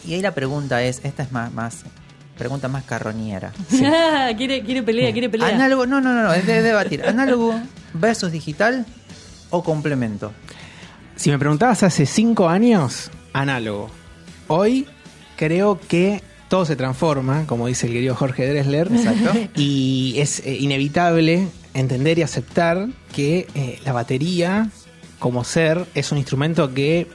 Y 0.05 0.13
ahí 0.15 0.21
la 0.21 0.33
pregunta 0.33 0.83
es, 0.83 0.99
esta 1.03 1.23
es 1.23 1.31
más, 1.31 1.53
más 1.53 1.85
pregunta 2.37 2.67
más 2.67 2.83
carroñera. 2.83 3.51
quiere, 4.37 4.63
quiere 4.63 4.83
pelea, 4.83 5.11
quiere 5.11 5.29
pelea. 5.29 5.49
Análogo, 5.49 5.85
no, 5.85 6.01
no, 6.01 6.13
no, 6.13 6.33
es 6.33 6.45
de 6.45 6.61
debatir. 6.61 7.05
Análogo 7.05 7.59
versus 7.93 8.31
digital 8.31 8.85
o 9.49 9.63
complemento. 9.63 10.31
Si 11.15 11.29
me 11.29 11.37
preguntabas 11.37 11.83
hace 11.83 12.05
cinco 12.05 12.49
años, 12.49 13.11
análogo. 13.33 13.89
Hoy 14.47 14.87
creo 15.35 15.79
que 15.79 16.23
todo 16.49 16.65
se 16.65 16.75
transforma, 16.75 17.45
como 17.45 17.67
dice 17.67 17.87
el 17.87 17.93
querido 17.93 18.15
Jorge 18.15 18.47
Dressler. 18.47 18.91
Exacto. 18.91 19.31
Y 19.55 20.15
es 20.17 20.39
eh, 20.39 20.55
inevitable 20.59 21.47
entender 21.73 22.19
y 22.19 22.23
aceptar 22.23 22.87
que 23.11 23.47
eh, 23.55 23.79
la 23.85 23.93
batería, 23.93 24.69
como 25.19 25.43
ser, 25.43 25.85
es 25.95 26.11
un 26.11 26.17
instrumento 26.17 26.73
que 26.73 27.07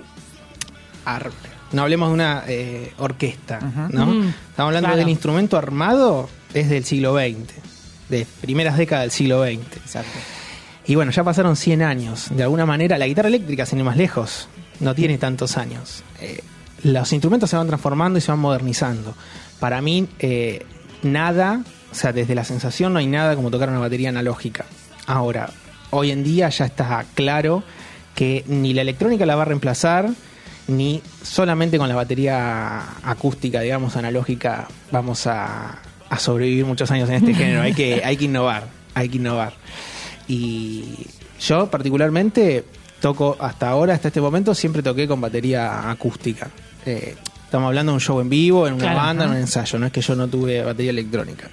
no 1.73 1.83
hablemos 1.83 2.09
de 2.09 2.15
una 2.15 2.45
eh, 2.47 2.93
orquesta. 2.99 3.61
¿no? 3.91 4.07
Mm, 4.07 4.29
Estamos 4.29 4.69
hablando 4.69 4.89
claro. 4.89 4.97
del 4.97 5.09
instrumento 5.09 5.57
armado 5.57 6.29
desde 6.53 6.77
el 6.79 6.85
siglo 6.85 7.15
XX, 7.15 7.55
de 8.09 8.27
primeras 8.41 8.77
décadas 8.77 9.05
del 9.05 9.11
siglo 9.11 9.45
XX. 9.45 9.77
Exacto. 9.77 10.19
Y 10.87 10.95
bueno, 10.95 11.13
ya 11.13 11.23
pasaron 11.23 11.55
100 11.57 11.83
años. 11.83 12.29
De 12.31 12.43
alguna 12.43 12.65
manera, 12.65 12.97
la 12.97 13.07
guitarra 13.07 13.29
eléctrica, 13.29 13.67
sin 13.67 13.79
ir 13.79 13.85
más 13.85 13.97
lejos, 13.97 14.49
no 14.81 14.95
tiene 14.95 15.19
tantos 15.19 15.59
años. 15.59 16.03
Eh, 16.21 16.43
los 16.83 17.13
instrumentos 17.13 17.51
se 17.51 17.57
van 17.57 17.67
transformando 17.67 18.19
y 18.19 18.23
se 18.23 18.31
van 18.31 18.41
modernizando. 18.41 19.15
Para 19.61 19.83
mí, 19.83 20.09
eh, 20.19 20.65
nada, 21.03 21.63
o 21.93 21.95
sea, 21.95 22.13
desde 22.13 22.35
la 22.35 22.45
sensación 22.45 22.93
no 22.93 23.01
hay 23.01 23.07
nada 23.07 23.37
como 23.37 23.51
tocar 23.51 23.69
una 23.69 23.81
batería 23.81 24.09
analógica. 24.09 24.65
Ahora, 25.07 25.51
hoy 25.91 26.11
en 26.11 26.25
día 26.25 26.49
ya 26.49 26.65
está 26.67 27.05
claro 27.15 27.63
que 28.15 28.45
ni 28.47 28.73
la 28.73 28.83
electrónica 28.83 29.27
la 29.27 29.37
va 29.37 29.43
a 29.43 29.47
reemplazar, 29.47 30.11
ni 30.69 31.03
solamente 31.23 31.79
con 31.79 31.89
la 31.89 31.95
batería 31.95 32.83
acústica, 33.03 33.61
digamos, 33.61 33.97
analógica, 33.97 34.69
vamos 34.93 35.27
a, 35.27 35.79
a 36.11 36.19
sobrevivir 36.19 36.65
muchos 36.67 36.91
años 36.91 37.09
en 37.09 37.17
este 37.17 37.35
género. 37.35 37.63
Hay 37.63 37.75
que, 37.75 38.03
hay 38.05 38.17
que 38.17 38.27
innovar, 38.27 38.65
hay 38.95 39.09
que 39.09 39.17
innovar. 39.17 39.55
Y 40.27 40.85
yo 41.41 41.71
particularmente 41.71 42.65
toco 43.01 43.37
hasta 43.41 43.69
ahora, 43.71 43.95
hasta 43.95 44.09
este 44.09 44.21
momento, 44.21 44.55
siempre 44.55 44.83
toqué 44.83 45.07
con 45.09 45.21
batería 45.21 45.91
acústica. 45.91 46.49
Eh, 46.85 47.15
estamos 47.45 47.69
hablando 47.69 47.93
de 47.93 47.95
un 47.95 48.01
show 48.01 48.21
en 48.21 48.29
vivo, 48.29 48.67
en 48.67 48.75
una 48.75 48.83
Claro, 48.85 48.99
banda, 48.99 49.25
en 49.25 49.31
un 49.31 49.37
ensayo, 49.39 49.79
no 49.79 49.87
es 49.87 49.93
que 49.93 50.01
yo 50.03 50.15
no 50.17 50.29
tuve 50.29 50.63
batería 50.63 50.91
electrónica. 50.91 51.49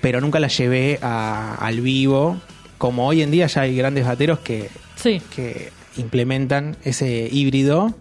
Pero 0.00 0.20
nunca 0.20 0.38
la 0.38 0.48
llevé 0.48 0.98
a- 1.02 1.54
al 1.56 1.80
vivo, 1.80 2.40
como 2.78 3.06
hoy 3.06 3.22
en 3.22 3.30
día 3.30 3.46
ya 3.46 3.62
hay 3.62 3.76
grandes 3.76 4.06
bateros 4.06 4.38
que, 4.40 4.68
Sí. 4.96 5.20
que 5.34 5.72
implementan 5.96 6.76
ese 6.84 7.28
híbrido 7.30 7.94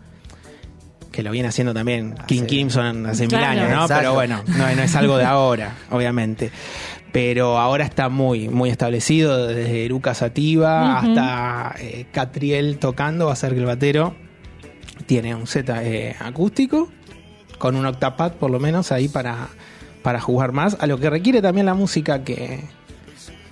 que 1.13 1.23
lo 1.23 1.31
viene 1.31 1.47
haciendo 1.47 1.73
también 1.73 2.15
King 2.27 2.39
Hace- 2.41 2.47
Crimson 2.47 3.05
hace 3.05 3.27
Claro. 3.27 3.47
mil 3.53 3.59
años, 3.61 3.69
¿no? 3.75 3.81
Exacto. 3.83 3.95
Pero 4.01 4.13
bueno, 4.15 4.43
no, 4.47 4.57
no 4.75 4.81
es 4.81 4.95
algo 4.95 5.17
de 5.17 5.23
ahora, 5.23 5.75
obviamente. 5.91 6.51
Pero 7.13 7.57
ahora 7.59 7.85
está 7.85 8.09
muy, 8.09 8.49
muy 8.49 8.69
establecido, 8.71 9.47
desde 9.47 9.85
Eruca 9.85 10.13
Sativa 10.15 10.97
hasta 10.99 11.75
eh, 11.79 12.07
Catriel 12.11 12.79
tocando, 12.79 13.27
va 13.27 13.33
a 13.33 13.35
ser 13.37 13.53
que 13.53 13.59
el 13.59 13.65
batero 13.67 14.15
tiene 15.05 15.35
un 15.35 15.45
Z 15.47 15.83
eh, 15.83 16.15
acústico, 16.19 16.89
con 17.59 17.75
un 17.75 17.85
octapad 17.85 18.33
por 18.33 18.49
lo 18.49 18.59
menos 18.59 18.91
ahí 18.91 19.07
para, 19.07 19.47
para 20.01 20.19
jugar 20.19 20.51
más, 20.53 20.75
a 20.79 20.87
lo 20.87 20.99
que 20.99 21.09
requiere 21.11 21.41
también 21.43 21.67
la 21.67 21.75
música 21.75 22.23
que, 22.23 22.35
que 22.35 22.63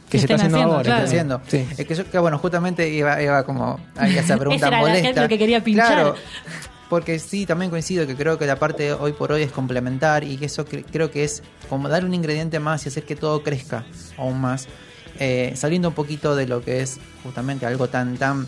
Que 0.10 0.18
se 0.18 0.26
está 0.26 0.36
haciendo, 0.36 0.58
haciendo, 0.58 0.74
ahora. 0.78 0.84
claro. 0.84 1.04
Está 1.04 1.08
haciendo. 1.12 1.42
Sí. 1.48 1.66
Es 1.78 1.86
que 1.88 1.94
yo, 1.94 2.10
que 2.10 2.18
bueno, 2.18 2.40
justamente 2.40 2.90
iba, 2.90 3.22
iba 3.22 3.44
como 3.44 3.80
a 3.96 4.08
esa 4.10 4.38
pregunta 4.40 4.56
Esa 4.56 4.68
era 4.70 4.82
la- 4.82 4.88
molesta. 4.90 5.22
lo 5.22 5.28
que 5.30 5.38
quería 5.38 5.64
pinchar. 5.64 5.86
Claro, 5.94 6.16
porque 6.92 7.20
sí, 7.20 7.46
también 7.46 7.72
coincido 7.72 8.06
que 8.06 8.18
creo 8.18 8.38
que 8.38 8.46
la 8.46 8.58
parte 8.60 8.92
hoy 8.92 9.14
por 9.14 9.32
hoy 9.32 9.44
es 9.44 9.52
complementar 9.54 10.26
y 10.26 10.36
que 10.36 10.48
eso 10.48 10.66
cre- 10.66 10.84
creo 10.92 11.10
que 11.10 11.24
es 11.24 11.42
como 11.70 11.88
dar 11.88 12.04
un 12.04 12.14
ingrediente 12.14 12.60
más 12.60 12.86
y 12.86 12.90
hacer 12.90 13.04
que 13.06 13.16
todo 13.16 13.42
crezca 13.44 13.86
aún 14.18 14.42
más. 14.42 14.68
Eh, 15.18 15.54
saliendo 15.56 15.88
un 15.88 15.94
poquito 15.94 16.36
de 16.36 16.48
lo 16.48 16.62
que 16.62 16.82
es 16.82 17.00
justamente 17.24 17.66
algo 17.66 17.88
tan, 17.88 18.18
tan, 18.18 18.46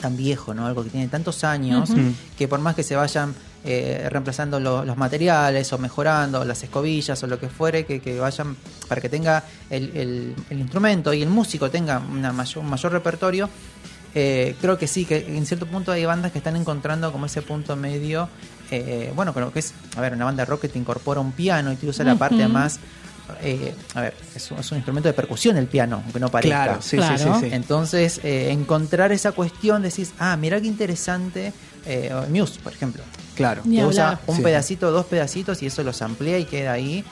tan 0.00 0.16
viejo, 0.16 0.54
¿no? 0.54 0.66
Algo 0.66 0.82
que 0.82 0.90
tiene 0.90 1.06
tantos 1.06 1.44
años 1.44 1.88
que 2.36 2.48
por 2.48 2.58
más 2.58 2.74
que 2.74 2.82
se 2.82 2.96
vayan 2.96 3.32
eh, 3.64 4.08
reemplazando 4.10 4.58
lo- 4.58 4.84
los 4.84 4.96
materiales 4.96 5.72
o 5.72 5.78
mejorando 5.78 6.44
las 6.44 6.64
escobillas 6.64 7.22
o 7.22 7.28
lo 7.28 7.38
que 7.38 7.48
fuere, 7.48 7.86
que, 7.86 8.00
que 8.00 8.18
vayan 8.18 8.56
para 8.88 9.00
que 9.00 9.08
tenga 9.08 9.44
el, 9.70 9.96
el- 9.96 10.34
el 10.50 10.58
instrumento 10.58 11.12
y 11.14 11.22
el 11.22 11.28
músico 11.28 11.70
tenga 11.70 12.00
una 12.00 12.32
mayor, 12.32 12.64
un 12.64 12.70
mayor 12.70 12.90
repertorio. 12.90 13.48
Eh, 14.14 14.54
creo 14.60 14.78
que 14.78 14.86
sí, 14.86 15.04
que 15.04 15.18
en 15.36 15.46
cierto 15.46 15.66
punto 15.66 15.92
hay 15.92 16.04
bandas 16.04 16.32
que 16.32 16.38
están 16.38 16.56
encontrando 16.56 17.10
como 17.12 17.26
ese 17.26 17.42
punto 17.42 17.76
medio. 17.76 18.28
eh, 18.70 19.12
bueno, 19.14 19.34
creo 19.34 19.52
que 19.52 19.58
es, 19.58 19.74
a 19.96 20.00
ver, 20.00 20.14
una 20.14 20.24
banda 20.24 20.44
de 20.44 20.50
rock 20.50 20.62
que 20.62 20.68
te 20.68 20.78
incorpora 20.78 21.20
un 21.20 21.32
piano 21.32 21.70
y 21.72 21.76
te 21.76 21.86
usa 21.86 22.04
la 22.04 22.14
parte 22.16 22.48
más. 22.48 22.78
eh, 23.42 23.74
a 23.94 24.00
ver, 24.02 24.14
es 24.34 24.50
un, 24.50 24.58
es 24.58 24.70
un 24.72 24.78
instrumento 24.78 25.08
de 25.08 25.12
percusión 25.14 25.56
el 25.56 25.66
piano, 25.66 26.00
aunque 26.04 26.18
no 26.20 26.28
parezca. 26.30 26.64
Claro, 26.64 26.82
sí, 26.82 26.96
Claro. 26.96 27.16
sí, 27.18 27.24
sí, 27.24 27.40
sí. 27.40 27.54
Entonces, 27.54 28.20
eh, 28.24 28.50
encontrar 28.50 29.12
esa 29.12 29.32
cuestión, 29.32 29.80
decís, 29.82 30.12
ah, 30.18 30.36
mira 30.36 30.60
qué 30.60 30.66
interesante, 30.66 31.52
eh, 31.86 32.10
Muse, 32.30 32.60
por 32.60 32.72
ejemplo, 32.72 33.02
Claro. 33.36 33.62
Ni 33.64 33.76
que 33.76 33.84
usa 33.86 34.20
un 34.26 34.36
Sí. 34.36 34.42
pedacito, 34.42 34.90
dos 34.90 35.06
pedacitos 35.06 35.62
y 35.62 35.66
eso 35.66 35.82
los 35.82 36.02
amplía 36.02 36.38
y 36.38 36.44
queda 36.44 36.72
ahí. 36.72 37.04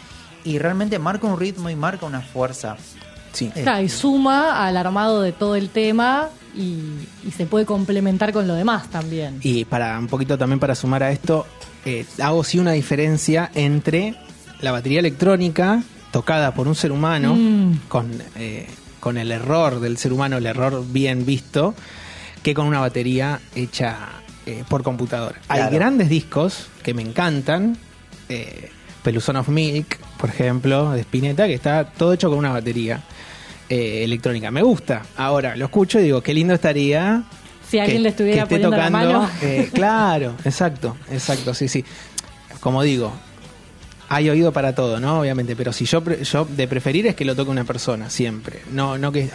Y 0.45 0.59
realmente 0.59 0.99
marca 0.99 1.27
un 1.27 1.39
ritmo 1.39 1.71
y 1.71 1.77
marca 1.77 2.05
una 2.07 2.21
fuerza. 2.23 2.77
Sí. 3.33 3.51
Eh, 3.55 3.63
Claro, 3.63 3.83
y 3.83 3.89
suma 3.89 4.67
al 4.67 4.77
armado 4.77 5.23
de 5.23 5.33
todo 5.33 5.55
el 5.57 5.71
tema 5.71 6.29
y, 6.57 6.79
y 7.27 7.31
se 7.31 7.47
puede 7.47 7.65
complementar 7.65 8.33
con 8.33 8.47
lo 8.49 8.55
demás 8.55 8.89
también. 8.91 9.39
Y 9.43 9.65
para 9.65 9.99
un 9.99 10.07
poquito 10.07 10.37
también 10.39 10.59
para 10.61 10.75
sumar 10.75 11.03
a 11.03 11.11
esto, 11.13 11.47
eh, 11.85 12.05
hago 12.23 12.45
sí 12.45 12.59
una 12.59 12.73
diferencia 12.73 13.51
entre 13.55 14.15
la 14.61 14.73
batería 14.73 15.01
electrónica 15.01 15.83
tocada 16.11 16.53
por 16.55 16.69
un 16.69 16.75
ser 16.75 16.93
humano 16.93 17.35
Mm. 17.35 17.81
con, 17.89 18.11
eh, 18.37 18.67
con 18.99 19.17
el 19.17 19.31
error 19.33 19.81
del 19.81 19.97
ser 19.97 20.13
humano, 20.13 20.37
el 20.39 20.47
error 20.47 20.85
bien 20.91 21.25
visto, 21.25 21.75
que 22.43 22.53
con 22.55 22.67
una 22.67 22.81
batería 22.81 23.41
hecha 23.55 23.97
eh, 24.47 24.65
por 24.69 24.83
computadora. 24.83 25.39
Hay 25.49 25.71
grandes 25.71 26.09
discos 26.09 26.67
que 26.83 26.95
me 26.95 27.03
encantan, 27.03 27.77
eh, 28.29 28.71
Peluzón 29.03 29.37
of 29.37 29.49
Milk, 29.49 29.99
por 30.19 30.29
ejemplo, 30.31 30.91
de 30.93 31.01
Spinetta, 31.01 31.47
que 31.47 31.55
está 31.55 31.85
todo 31.85 32.13
hecho 32.13 32.29
con 32.29 32.39
una 32.39 32.51
batería 32.51 33.03
eh, 33.71 34.05
electrónica. 34.05 34.51
Me 34.51 34.63
gusta. 34.63 35.03
Ahora 35.17 35.57
lo 35.57 35.67
escucho 35.67 36.01
y 36.01 36.03
digo, 36.03 36.21
qué 36.23 36.35
lindo 36.35 36.53
estaría 36.53 37.23
Si 37.69 37.79
alguien 37.79 38.03
le 38.03 38.09
estuviera 38.11 38.43
esté 38.43 38.57
poniendo 38.57 38.77
la 38.77 38.91
mano. 38.91 39.31
eh, 39.41 39.71
claro, 39.75 40.35
exacto, 40.45 40.97
exacto, 41.11 41.55
sí, 41.55 41.69
sí. 41.69 41.85
Como 42.59 42.83
digo, 42.83 43.13
hay 44.09 44.29
oído 44.29 44.53
para 44.53 44.75
todo, 44.75 44.99
¿no? 44.99 45.21
Obviamente, 45.21 45.55
pero 45.55 45.73
si 45.73 45.85
yo, 45.85 46.03
yo 46.05 46.45
de 46.45 46.67
preferir 46.67 47.07
es 47.07 47.15
que 47.15 47.25
lo 47.25 47.37
toque 47.37 47.51
una 47.53 47.65
persona, 47.65 48.11
siempre. 48.11 48.61
No, 48.73 48.99
no 48.99 49.13
que. 49.13 49.31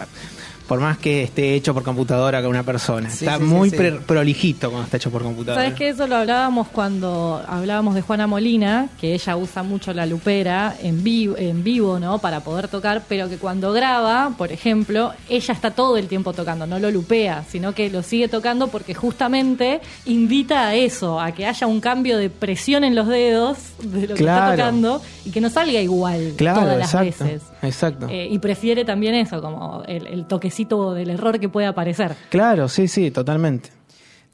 Por 0.67 0.79
más 0.79 0.97
que 0.97 1.23
esté 1.23 1.53
hecho 1.53 1.73
por 1.73 1.83
computadora 1.83 2.41
con 2.41 2.49
una 2.49 2.63
persona. 2.63 3.09
Sí, 3.09 3.25
está 3.25 3.37
sí, 3.37 3.43
muy 3.43 3.69
sí. 3.69 3.75
pre- 3.77 3.91
prolijito 3.99 4.69
cuando 4.69 4.85
está 4.85 4.97
hecho 4.97 5.11
por 5.11 5.21
computadora. 5.23 5.63
¿Sabes 5.63 5.77
que 5.77 5.89
Eso 5.89 6.07
lo 6.07 6.15
hablábamos 6.15 6.67
cuando 6.69 7.41
hablábamos 7.47 7.93
de 7.95 8.01
Juana 8.01 8.25
Molina, 8.27 8.89
que 8.99 9.13
ella 9.13 9.37
usa 9.37 9.61
mucho 9.63 9.93
la 9.93 10.05
lupera 10.05 10.75
en 10.81 11.03
vivo, 11.03 11.35
en 11.37 11.63
vivo, 11.63 11.99
¿no? 11.99 12.17
Para 12.19 12.39
poder 12.39 12.67
tocar, 12.67 13.03
pero 13.07 13.29
que 13.29 13.37
cuando 13.37 13.71
graba, 13.73 14.31
por 14.37 14.51
ejemplo, 14.51 15.13
ella 15.29 15.53
está 15.53 15.71
todo 15.71 15.97
el 15.97 16.07
tiempo 16.07 16.33
tocando, 16.33 16.65
no 16.65 16.79
lo 16.79 16.89
lupea, 16.89 17.43
sino 17.47 17.73
que 17.73 17.89
lo 17.89 18.01
sigue 18.01 18.27
tocando 18.27 18.67
porque 18.69 18.93
justamente 18.95 19.81
invita 20.05 20.67
a 20.69 20.75
eso, 20.75 21.19
a 21.19 21.31
que 21.31 21.45
haya 21.45 21.67
un 21.67 21.79
cambio 21.79 22.17
de 22.17 22.29
presión 22.29 22.83
en 22.83 22.95
los 22.95 23.07
dedos 23.07 23.57
de 23.83 24.07
lo 24.07 24.15
que 24.15 24.23
está 24.23 24.51
tocando 24.51 25.01
y 25.25 25.31
que 25.31 25.41
no 25.41 25.49
salga 25.49 25.79
igual 25.81 26.33
Claro, 26.37 26.61
todas 26.61 26.77
las 26.79 26.87
exacto. 26.93 27.25
veces. 27.25 27.41
Exacto. 27.61 28.07
Eh, 28.09 28.27
y 28.31 28.39
prefiere 28.39 28.85
también 28.85 29.15
eso, 29.15 29.41
como 29.41 29.83
el, 29.87 30.07
el 30.07 30.25
toquecito 30.55 30.93
del 30.93 31.09
error 31.09 31.39
que 31.39 31.49
puede 31.49 31.67
aparecer. 31.67 32.15
Claro, 32.29 32.69
sí, 32.69 32.87
sí, 32.87 33.11
totalmente. 33.11 33.69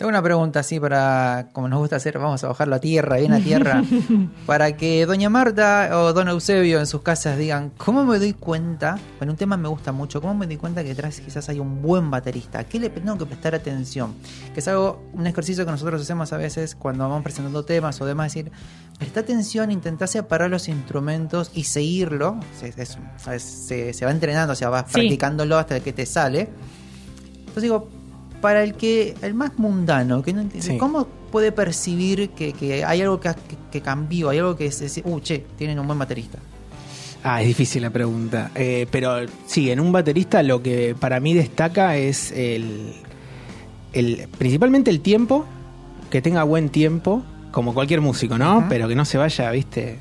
Tengo 0.01 0.09
una 0.09 0.23
pregunta 0.23 0.61
así 0.61 0.79
para, 0.79 1.49
como 1.53 1.67
nos 1.67 1.77
gusta 1.77 1.97
hacer, 1.97 2.17
vamos 2.17 2.43
a 2.43 2.47
bajarlo 2.47 2.73
a 2.73 2.79
tierra, 2.79 3.17
bien 3.17 3.33
a 3.33 3.39
tierra, 3.39 3.83
para 4.47 4.75
que 4.75 5.05
doña 5.05 5.29
Marta 5.29 5.91
o 5.93 6.11
don 6.11 6.27
Eusebio 6.27 6.79
en 6.79 6.87
sus 6.87 7.03
casas 7.03 7.37
digan, 7.37 7.71
¿cómo 7.77 8.03
me 8.03 8.17
doy 8.17 8.33
cuenta? 8.33 8.97
Bueno, 9.19 9.33
un 9.33 9.37
tema 9.37 9.57
me 9.57 9.67
gusta 9.67 9.91
mucho, 9.91 10.19
¿cómo 10.19 10.33
me 10.33 10.47
doy 10.47 10.57
cuenta 10.57 10.81
que 10.81 10.89
detrás 10.89 11.19
quizás 11.21 11.47
hay 11.49 11.59
un 11.59 11.83
buen 11.83 12.09
baterista? 12.09 12.57
¿A 12.57 12.63
qué 12.63 12.79
le 12.79 12.89
tengo 12.89 13.15
que 13.15 13.27
prestar 13.27 13.53
atención? 13.53 14.15
Que 14.55 14.61
es 14.61 14.67
algo, 14.67 15.03
un 15.13 15.27
ejercicio 15.27 15.65
que 15.67 15.71
nosotros 15.71 16.01
hacemos 16.01 16.33
a 16.33 16.37
veces 16.37 16.73
cuando 16.73 17.07
vamos 17.07 17.21
presentando 17.21 17.63
temas 17.63 18.01
o 18.01 18.05
demás, 18.07 18.33
decir, 18.33 18.51
presta 18.97 19.19
atención, 19.19 19.69
intentá 19.69 20.07
separar 20.07 20.49
los 20.49 20.67
instrumentos 20.67 21.51
y 21.53 21.65
seguirlo, 21.65 22.39
se, 22.59 22.73
¿sabes? 23.17 23.43
se, 23.43 23.93
se 23.93 24.05
va 24.05 24.09
entrenando, 24.09 24.53
o 24.53 24.55
sea, 24.55 24.69
vas 24.69 24.85
Sí. 24.87 24.93
practicándolo 24.93 25.59
hasta 25.59 25.79
que 25.79 25.93
te 25.93 26.07
sale. 26.07 26.49
Entonces 27.41 27.61
digo, 27.61 27.87
para 28.41 28.63
el 28.63 28.73
que 28.73 29.13
el 29.21 29.33
más 29.33 29.57
mundano, 29.57 30.21
que 30.23 30.33
no 30.33 30.41
entiende, 30.41 30.67
Sí. 30.67 30.77
¿cómo 30.77 31.07
puede 31.31 31.51
percibir 31.51 32.29
que, 32.31 32.53
que 32.53 32.83
hay 32.83 33.01
algo 33.01 33.19
que, 33.19 33.29
que, 33.29 33.55
que 33.71 33.81
cambió, 33.81 34.29
hay 34.29 34.39
algo 34.39 34.55
que 34.57 34.65
es, 34.65 34.81
es- 34.81 35.01
uh, 35.05 35.19
che, 35.19 35.45
tienen 35.57 35.79
un 35.79 35.87
buen 35.87 35.99
baterista? 35.99 36.39
Ah, 37.23 37.41
es 37.41 37.47
difícil 37.47 37.83
la 37.83 37.91
pregunta. 37.91 38.49
Eh, 38.55 38.87
pero 38.89 39.17
sí, 39.45 39.69
en 39.69 39.79
un 39.79 39.91
baterista 39.91 40.41
lo 40.41 40.63
que 40.63 40.95
para 40.99 41.19
mí 41.19 41.33
destaca 41.35 41.95
es 41.95 42.31
el, 42.31 42.93
el 43.93 44.27
principalmente 44.37 44.89
el 44.89 45.01
tiempo, 45.01 45.45
que 46.09 46.21
tenga 46.21 46.43
buen 46.43 46.69
tiempo, 46.69 47.23
como 47.51 47.73
cualquier 47.75 48.01
músico, 48.01 48.37
¿no? 48.39 48.65
Pero 48.69 48.87
que 48.87 48.95
no 48.95 49.05
se 49.05 49.17
vaya, 49.19 49.51
¿viste? 49.51 49.97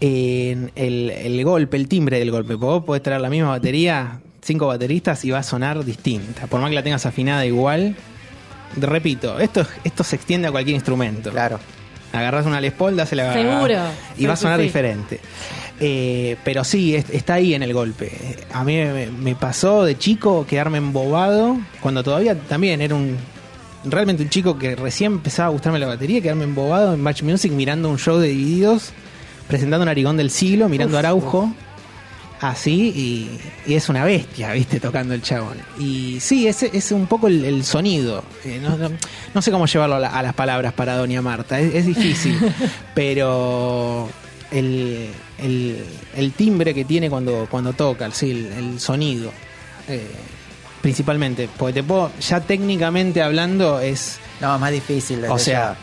En 0.00 0.72
el, 0.74 1.10
el 1.10 1.44
golpe, 1.44 1.76
el 1.76 1.88
timbre 1.88 2.18
del 2.18 2.30
golpe. 2.30 2.54
Vos 2.54 2.84
podés 2.84 3.02
traer 3.02 3.20
la 3.20 3.30
misma 3.30 3.48
batería, 3.50 4.20
cinco 4.46 4.66
bateristas 4.68 5.24
y 5.24 5.30
va 5.30 5.38
a 5.40 5.42
sonar 5.42 5.84
distinta. 5.84 6.46
Por 6.46 6.60
más 6.60 6.70
que 6.70 6.76
la 6.76 6.82
tengas 6.82 7.04
afinada 7.06 7.44
igual. 7.44 7.96
Repito, 8.76 9.38
esto, 9.38 9.66
esto 9.84 10.04
se 10.04 10.16
extiende 10.16 10.48
a 10.48 10.50
cualquier 10.52 10.74
instrumento. 10.74 11.30
Claro. 11.30 11.58
Agarras 12.12 12.46
una 12.46 12.60
Les 12.60 12.72
Paul, 12.72 12.96
dásela 12.96 13.32
Seguro. 13.32 13.74
y 14.16 14.20
Sí, 14.20 14.26
va 14.26 14.32
a 14.34 14.36
sonar 14.36 14.58
sí. 14.58 14.64
diferente. 14.64 15.20
Eh, 15.80 16.36
pero 16.44 16.64
sí, 16.64 16.94
es- 16.94 17.10
está 17.10 17.34
ahí 17.34 17.54
en 17.54 17.62
el 17.62 17.74
golpe. 17.74 18.10
A 18.52 18.64
mí 18.64 18.76
me, 18.76 19.06
me 19.08 19.34
pasó 19.34 19.84
de 19.84 19.98
chico 19.98 20.46
quedarme 20.48 20.78
embobado 20.78 21.58
cuando 21.80 22.02
todavía 22.02 22.34
también 22.38 22.80
era 22.80 22.94
un 22.94 23.16
realmente 23.84 24.22
un 24.22 24.30
chico 24.30 24.58
que 24.58 24.74
recién 24.74 25.12
empezaba 25.12 25.48
a 25.48 25.50
gustarme 25.52 25.78
la 25.78 25.86
batería, 25.86 26.20
quedarme 26.20 26.44
embobado 26.44 26.94
en 26.94 27.00
Match 27.00 27.22
Music 27.22 27.52
mirando 27.52 27.88
un 27.88 27.98
show 27.98 28.18
de 28.18 28.28
divididos, 28.28 28.90
presentando 29.46 29.82
un 29.84 29.88
Arigón 29.88 30.16
del 30.16 30.30
siglo, 30.30 30.68
mirando 30.68 30.98
Araujo. 30.98 31.52
Así, 32.40 32.92
y, 32.94 33.40
y 33.70 33.74
es 33.76 33.88
una 33.88 34.04
bestia, 34.04 34.52
¿viste? 34.52 34.78
Tocando 34.78 35.14
el 35.14 35.22
chabón. 35.22 35.56
Y 35.78 36.18
sí, 36.20 36.46
ese 36.46 36.70
es 36.74 36.92
un 36.92 37.06
poco 37.06 37.28
el, 37.28 37.44
el 37.44 37.64
sonido. 37.64 38.22
Eh, 38.44 38.60
no, 38.62 38.76
no- 38.76 38.90
no 39.34 39.42
sé 39.42 39.50
cómo 39.50 39.64
llevarlo 39.66 39.96
a, 39.96 40.00
la- 40.00 40.08
a 40.10 40.22
las 40.22 40.34
palabras 40.34 40.72
para 40.74 40.96
Doña 40.96 41.22
Marta, 41.22 41.58
es, 41.60 41.74
es 41.74 41.86
difícil. 41.86 42.38
pero 42.94 44.08
el, 44.50 45.08
el- 45.38 45.84
el 46.14 46.32
timbre 46.32 46.74
que 46.74 46.84
tiene 46.84 47.08
cuando, 47.08 47.46
cuando 47.50 47.72
toca, 47.72 48.10
sí, 48.10 48.30
el, 48.56 48.78
sonido. 48.80 49.30
eh, 49.88 50.06
principalmente, 50.82 51.48
porque 51.56 51.72
te 51.74 51.82
puedo, 51.82 52.12
ya 52.20 52.40
técnicamente 52.40 53.22
hablando, 53.22 53.80
es. 53.80 54.18
No, 54.40 54.58
más 54.58 54.70
difícil. 54.72 55.24
O 55.28 55.38
sea, 55.38 55.76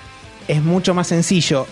es 0.48 0.62
mucho 0.62 0.94
más 0.94 1.08
sencillo 1.08 1.66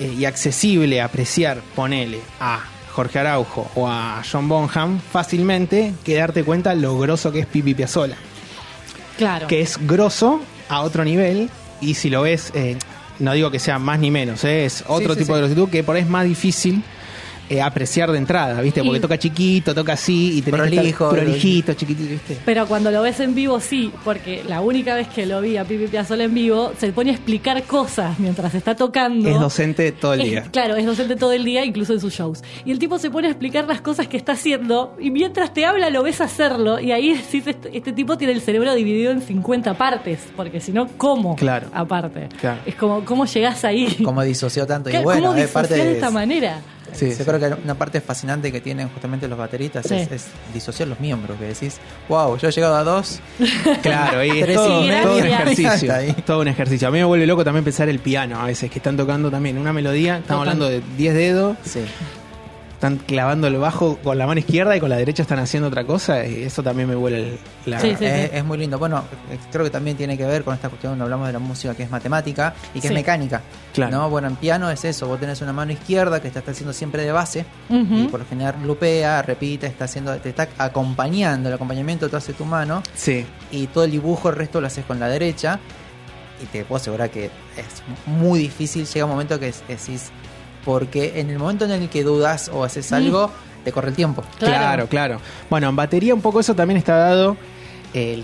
eh, 0.00 0.12
y 0.18 0.24
accesible 0.24 1.00
apreciar, 1.02 1.60
ponele 1.76 2.20
a 2.40 2.60
Jorge 2.94 3.18
Araujo 3.18 3.68
o 3.74 3.88
a 3.88 4.22
John 4.30 4.48
Bonham 4.48 5.00
fácilmente 5.00 5.94
que 6.04 6.14
darte 6.14 6.44
cuenta 6.44 6.74
lo 6.74 6.96
grosso 6.96 7.32
que 7.32 7.40
es 7.40 7.46
Pipi 7.46 7.74
Piazzolla. 7.74 8.16
Claro. 9.18 9.48
Que 9.48 9.60
es 9.60 9.84
grosso 9.84 10.40
a 10.68 10.80
otro 10.82 11.04
nivel 11.04 11.50
y 11.80 11.94
si 11.94 12.08
lo 12.08 12.22
ves, 12.22 12.52
eh, 12.54 12.78
no 13.18 13.32
digo 13.32 13.50
que 13.50 13.58
sea 13.58 13.80
más 13.80 13.98
ni 13.98 14.12
menos, 14.12 14.44
eh, 14.44 14.64
es 14.64 14.84
otro 14.86 15.14
sí, 15.14 15.20
tipo 15.20 15.32
sí. 15.32 15.34
de 15.34 15.38
grositud 15.40 15.68
que 15.68 15.82
por 15.82 15.96
ahí 15.96 16.02
es 16.02 16.08
más 16.08 16.24
difícil. 16.24 16.84
Eh, 17.50 17.60
apreciar 17.62 18.10
de 18.10 18.18
entrada, 18.18 18.60
¿viste? 18.60 18.82
Porque 18.82 18.98
Y- 18.98 19.00
toca 19.02 19.18
chiquito, 19.18 19.74
toca 19.74 19.92
así 19.94 20.38
y 20.38 20.42
tenés 20.42 20.60
que 20.62 20.66
Prolijo, 20.76 21.04
estar 21.10 21.24
prolijito, 21.24 21.74
chiquitito, 21.74 22.10
¿viste? 22.10 22.38
Pero 22.44 22.66
cuando 22.66 22.90
lo 22.90 23.02
ves 23.02 23.20
en 23.20 23.34
vivo, 23.34 23.60
sí, 23.60 23.92
porque 24.04 24.42
la 24.48 24.60
única 24.60 24.94
vez 24.94 25.08
que 25.08 25.26
lo 25.26 25.40
vi 25.40 25.56
a 25.56 25.64
Pipi 25.64 25.86
Piazzolla 25.88 26.24
en 26.24 26.34
vivo, 26.34 26.72
se 26.78 26.92
pone 26.92 27.10
a 27.10 27.14
explicar 27.14 27.62
cosas 27.64 28.18
mientras 28.18 28.54
está 28.54 28.74
tocando. 28.74 29.28
Es 29.28 29.38
docente 29.38 29.92
todo 29.92 30.14
el 30.14 30.22
Es- 30.22 30.30
día. 30.30 30.42
claro, 30.50 30.76
es 30.76 30.86
docente 30.86 31.16
todo 31.16 31.32
el 31.32 31.44
día, 31.44 31.64
incluso 31.64 31.92
en 31.92 32.00
sus 32.00 32.12
shows. 32.14 32.42
Y 32.64 32.70
el 32.70 32.78
tipo 32.78 32.98
se 32.98 33.10
pone 33.10 33.28
a 33.28 33.30
explicar 33.30 33.66
las 33.66 33.80
cosas 33.80 34.08
que 34.08 34.16
está 34.16 34.32
haciendo 34.32 34.96
y 34.98 35.10
mientras 35.10 35.52
te 35.52 35.64
habla 35.66 35.90
lo 35.90 36.02
ves 36.02 36.20
hacerlo 36.20 36.80
y 36.80 36.92
ahí 36.92 37.14
decís, 37.14 37.46
este, 37.46 37.76
este 37.76 37.92
tipo 37.92 38.16
tiene 38.16 38.32
el 38.32 38.40
cerebro 38.40 38.74
dividido 38.74 39.12
en 39.12 39.20
50 39.20 39.74
partes, 39.74 40.20
porque 40.36 40.60
si 40.60 40.72
no, 40.72 40.88
¿cómo? 40.96 41.36
Claro. 41.36 41.68
Aparte. 41.72 42.28
Claro. 42.40 42.60
Es 42.66 42.74
como, 42.74 43.04
¿cómo 43.04 43.26
llegás 43.26 43.64
ahí? 43.64 43.86
Como 44.04 44.22
disoció 44.22 44.66
tanto. 44.66 44.88
Y 44.90 44.92
¿Cómo 44.92 45.04
bueno, 45.04 45.34
es 45.34 45.50
parte 45.50 45.74
de 45.74 45.92
esta 45.92 46.10
manera? 46.10 46.60
Sí, 46.94 47.10
Yo 47.10 47.16
sí. 47.16 47.24
creo 47.24 47.38
que 47.40 47.62
una 47.62 47.74
parte 47.74 48.00
fascinante 48.00 48.50
que 48.52 48.60
tienen 48.60 48.88
justamente 48.88 49.28
los 49.28 49.38
bateristas 49.38 49.86
Sí. 49.86 49.94
es, 49.94 50.10
es 50.12 50.24
disociar 50.52 50.88
los 50.88 51.00
miembros, 51.00 51.38
que 51.38 51.46
decís, 51.46 51.78
wow, 52.08 52.36
yo 52.38 52.48
he 52.48 52.52
llegado 52.52 52.76
a 52.76 52.84
dos. 52.84 53.20
Claro, 53.82 54.24
y 54.24 54.40
es 54.40 54.54
todo, 54.54 54.80
un 54.82 54.90
ejercicio. 54.90 55.92
Todo 56.26 56.40
un 56.40 56.48
ejercicio. 56.48 56.88
A 56.88 56.90
mí 56.90 56.98
me 56.98 57.04
vuelve 57.04 57.26
loco 57.26 57.44
también 57.44 57.64
pensar 57.64 57.88
el 57.88 57.98
piano 57.98 58.40
a 58.40 58.46
veces, 58.46 58.70
que 58.70 58.78
están 58.78 58.96
tocando 58.96 59.30
también 59.30 59.58
una 59.58 59.72
melodía, 59.72 60.18
estamos 60.18 60.42
hablando 60.42 60.68
de 60.68 60.82
10 60.96 61.14
dedos, 61.14 61.56
Sí. 61.64 61.80
Están 62.74 62.98
clavando 62.98 63.46
el 63.46 63.56
bajo 63.56 63.96
con 63.98 64.18
la 64.18 64.26
mano 64.26 64.40
izquierda 64.40 64.76
y 64.76 64.80
con 64.80 64.90
la 64.90 64.96
derecha 64.96 65.22
están 65.22 65.38
haciendo 65.38 65.68
otra 65.68 65.84
cosa, 65.84 66.26
y 66.26 66.42
eso 66.42 66.62
también 66.62 66.88
me 66.88 66.94
vuelve 66.94 67.18
el- 67.20 67.38
la... 67.66 67.80
Sí, 67.80 67.94
sí. 67.98 68.04
es, 68.04 68.30
es 68.34 68.44
muy 68.44 68.58
lindo. 68.58 68.78
Bueno, 68.78 69.04
eh, 69.30 69.38
creo 69.50 69.64
que 69.64 69.70
también 69.70 69.96
tiene 69.96 70.18
que 70.18 70.24
ver 70.26 70.44
con 70.44 70.54
esta 70.54 70.68
cuestión 70.68 70.90
cuando 70.92 71.04
hablamos 71.04 71.26
de 71.28 71.32
la 71.32 71.38
música 71.38 71.74
que 71.74 71.84
es 71.84 71.90
matemática 71.90 72.54
y 72.74 72.80
que 72.80 72.88
Sí. 72.88 72.88
es 72.88 72.92
mecánica. 72.94 73.40
Claro. 73.72 73.90
¿no? 73.96 74.10
Bueno, 74.10 74.28
en 74.28 74.36
piano 74.36 74.70
es 74.70 74.84
eso, 74.84 75.06
vos 75.08 75.18
tenés 75.18 75.40
una 75.40 75.52
mano 75.52 75.72
izquierda 75.72 76.20
que 76.20 76.30
te 76.30 76.38
está 76.38 76.50
haciendo 76.50 76.72
siempre 76.72 77.02
de 77.04 77.12
base 77.12 77.44
y 77.70 78.04
por 78.08 78.20
lo 78.20 78.26
general 78.26 78.56
lupea, 78.64 79.22
repite, 79.22 79.66
está 79.66 79.86
haciendo, 79.86 80.14
te 80.18 80.28
está 80.28 80.48
acompañando, 80.58 81.48
el 81.48 81.54
acompañamiento 81.54 82.08
te 82.08 82.16
hace 82.16 82.32
tu 82.34 82.44
mano 82.44 82.82
Sí, 82.94 83.24
y 83.50 83.66
todo 83.68 83.84
el 83.84 83.90
dibujo, 83.92 84.28
el 84.28 84.36
resto 84.36 84.60
lo 84.60 84.66
haces 84.66 84.84
con 84.84 85.00
la 85.00 85.08
derecha. 85.08 85.58
Y 86.42 86.46
te 86.46 86.64
puedo 86.64 86.80
asegurar 86.80 87.10
que 87.10 87.26
es 87.26 87.82
muy 88.06 88.40
difícil. 88.40 88.84
Llega 88.86 89.04
un 89.06 89.12
momento 89.12 89.38
que 89.38 89.48
es- 89.48 89.62
decís, 89.68 90.10
porque 90.64 91.20
en 91.20 91.30
el 91.30 91.38
momento 91.38 91.64
en 91.64 91.70
el 91.72 91.88
que 91.88 92.02
dudas 92.02 92.50
o 92.52 92.64
haces 92.64 92.90
Mm. 92.90 92.94
algo, 92.94 93.30
te 93.64 93.72
corre 93.72 93.88
el 93.88 93.94
tiempo. 93.94 94.22
Claro. 94.38 94.54
claro, 94.58 94.86
claro. 94.88 95.20
Bueno, 95.50 95.68
en 95.68 95.76
batería 95.76 96.14
un 96.14 96.20
poco 96.22 96.40
eso 96.40 96.54
también 96.54 96.76
está 96.78 96.96
dado 96.96 97.36
en, 97.94 98.22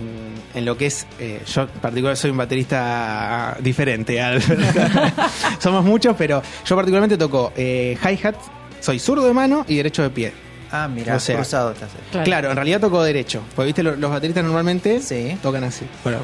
en 0.54 0.64
lo 0.64 0.76
que 0.76 0.86
es, 0.86 1.06
eh, 1.18 1.40
yo 1.46 1.62
en 1.62 1.68
particular 1.68 2.16
soy 2.16 2.30
un 2.30 2.36
baterista 2.36 3.56
diferente. 3.60 4.20
al- 4.20 4.42
Somos 5.58 5.84
muchos, 5.84 6.14
pero 6.16 6.42
yo 6.66 6.76
particularmente 6.76 7.16
toco 7.16 7.52
eh, 7.56 7.96
hi-hat, 8.02 8.34
soy 8.80 8.98
zurdo 8.98 9.26
de 9.26 9.32
mano 9.32 9.64
y 9.68 9.76
derecho 9.76 10.02
de 10.02 10.10
pie. 10.10 10.32
Ah, 10.72 10.88
mira, 10.88 11.16
O 11.16 11.20
sea, 11.20 11.36
cruzado 11.36 11.72
te 11.72 11.84
hace. 11.84 11.96
Claro. 12.12 12.24
Claro. 12.24 12.50
en 12.50 12.56
realidad 12.56 12.80
toco 12.80 13.02
derecho. 13.02 13.42
Porque 13.56 13.66
viste, 13.66 13.82
lo- 13.82 13.96
los, 13.96 14.10
bateristas 14.10 14.44
normalmente 14.44 15.00
Sí. 15.00 15.36
tocan 15.42 15.64
así. 15.64 15.84
Bueno, 16.04 16.18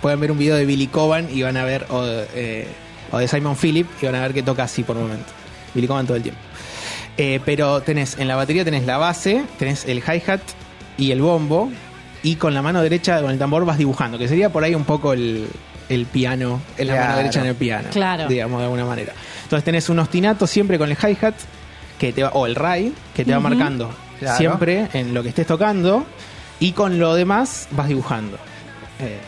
pueden 0.00 0.18
ver 0.20 0.30
un 0.32 0.38
video 0.38 0.56
de 0.56 0.64
Billy 0.64 0.86
Coban 0.86 1.28
y 1.30 1.42
van 1.42 1.56
a 1.56 1.64
ver, 1.64 1.86
o, 1.90 2.02
de- 2.02 2.26
eh, 2.34 2.68
o 3.12 3.18
de 3.18 3.28
Simon 3.28 3.56
Phillip, 3.56 3.86
y 4.00 4.06
van 4.06 4.14
a 4.14 4.20
ver 4.22 4.32
que 4.32 4.42
toca 4.42 4.62
así 4.62 4.82
por 4.84 4.96
momento. 4.96 5.26
Billy 5.74 5.86
Coban 5.86 6.06
todo 6.06 6.16
el 6.16 6.22
tiempo. 6.22 6.40
Eh, 7.16 7.40
pero 7.44 7.80
tenés, 7.82 8.18
en 8.18 8.28
la 8.28 8.36
batería 8.36 8.64
tenés 8.64 8.84
la 8.86 8.96
base, 8.96 9.44
tenés 9.58 9.84
el 9.86 9.98
hi-hat 9.98 10.40
y 10.96 11.10
el 11.12 11.20
bombo, 11.20 11.70
y 12.22 12.36
con 12.36 12.54
la 12.54 12.62
mano 12.62 12.82
derecha, 12.82 13.20
con 13.20 13.30
el 13.30 13.38
tambor 13.38 13.64
vas 13.64 13.78
dibujando, 13.78 14.18
que 14.18 14.28
sería 14.28 14.50
por 14.50 14.64
ahí 14.64 14.74
un 14.74 14.84
poco 14.84 15.12
el, 15.12 15.46
el 15.88 16.06
piano, 16.06 16.60
en 16.78 16.86
la 16.88 16.96
mano 16.96 17.16
derecha 17.16 17.40
en 17.40 17.46
el 17.46 17.54
piano. 17.56 17.88
Claro. 17.90 18.26
Digamos, 18.28 18.58
de 18.60 18.64
alguna 18.64 18.84
manera. 18.84 19.12
Entonces 19.42 19.64
tenés 19.64 19.88
un 19.88 19.98
ostinato 19.98 20.46
siempre 20.46 20.78
con 20.78 20.90
el 20.90 20.96
hi-hat, 20.96 21.34
que 21.98 22.12
te 22.12 22.22
va, 22.22 22.30
o 22.30 22.46
el 22.46 22.54
ray, 22.54 22.94
que 23.14 23.24
te 23.24 23.32
va 23.32 23.40
marcando 23.40 23.90
Claro. 24.18 24.36
siempre 24.38 24.88
en 24.92 25.12
lo 25.14 25.22
que 25.22 25.30
estés 25.30 25.46
tocando, 25.46 26.04
y 26.58 26.72
con 26.72 26.98
lo 26.98 27.14
demás 27.14 27.68
vas 27.72 27.88
dibujando. 27.88 28.36
Eh, 29.00 29.18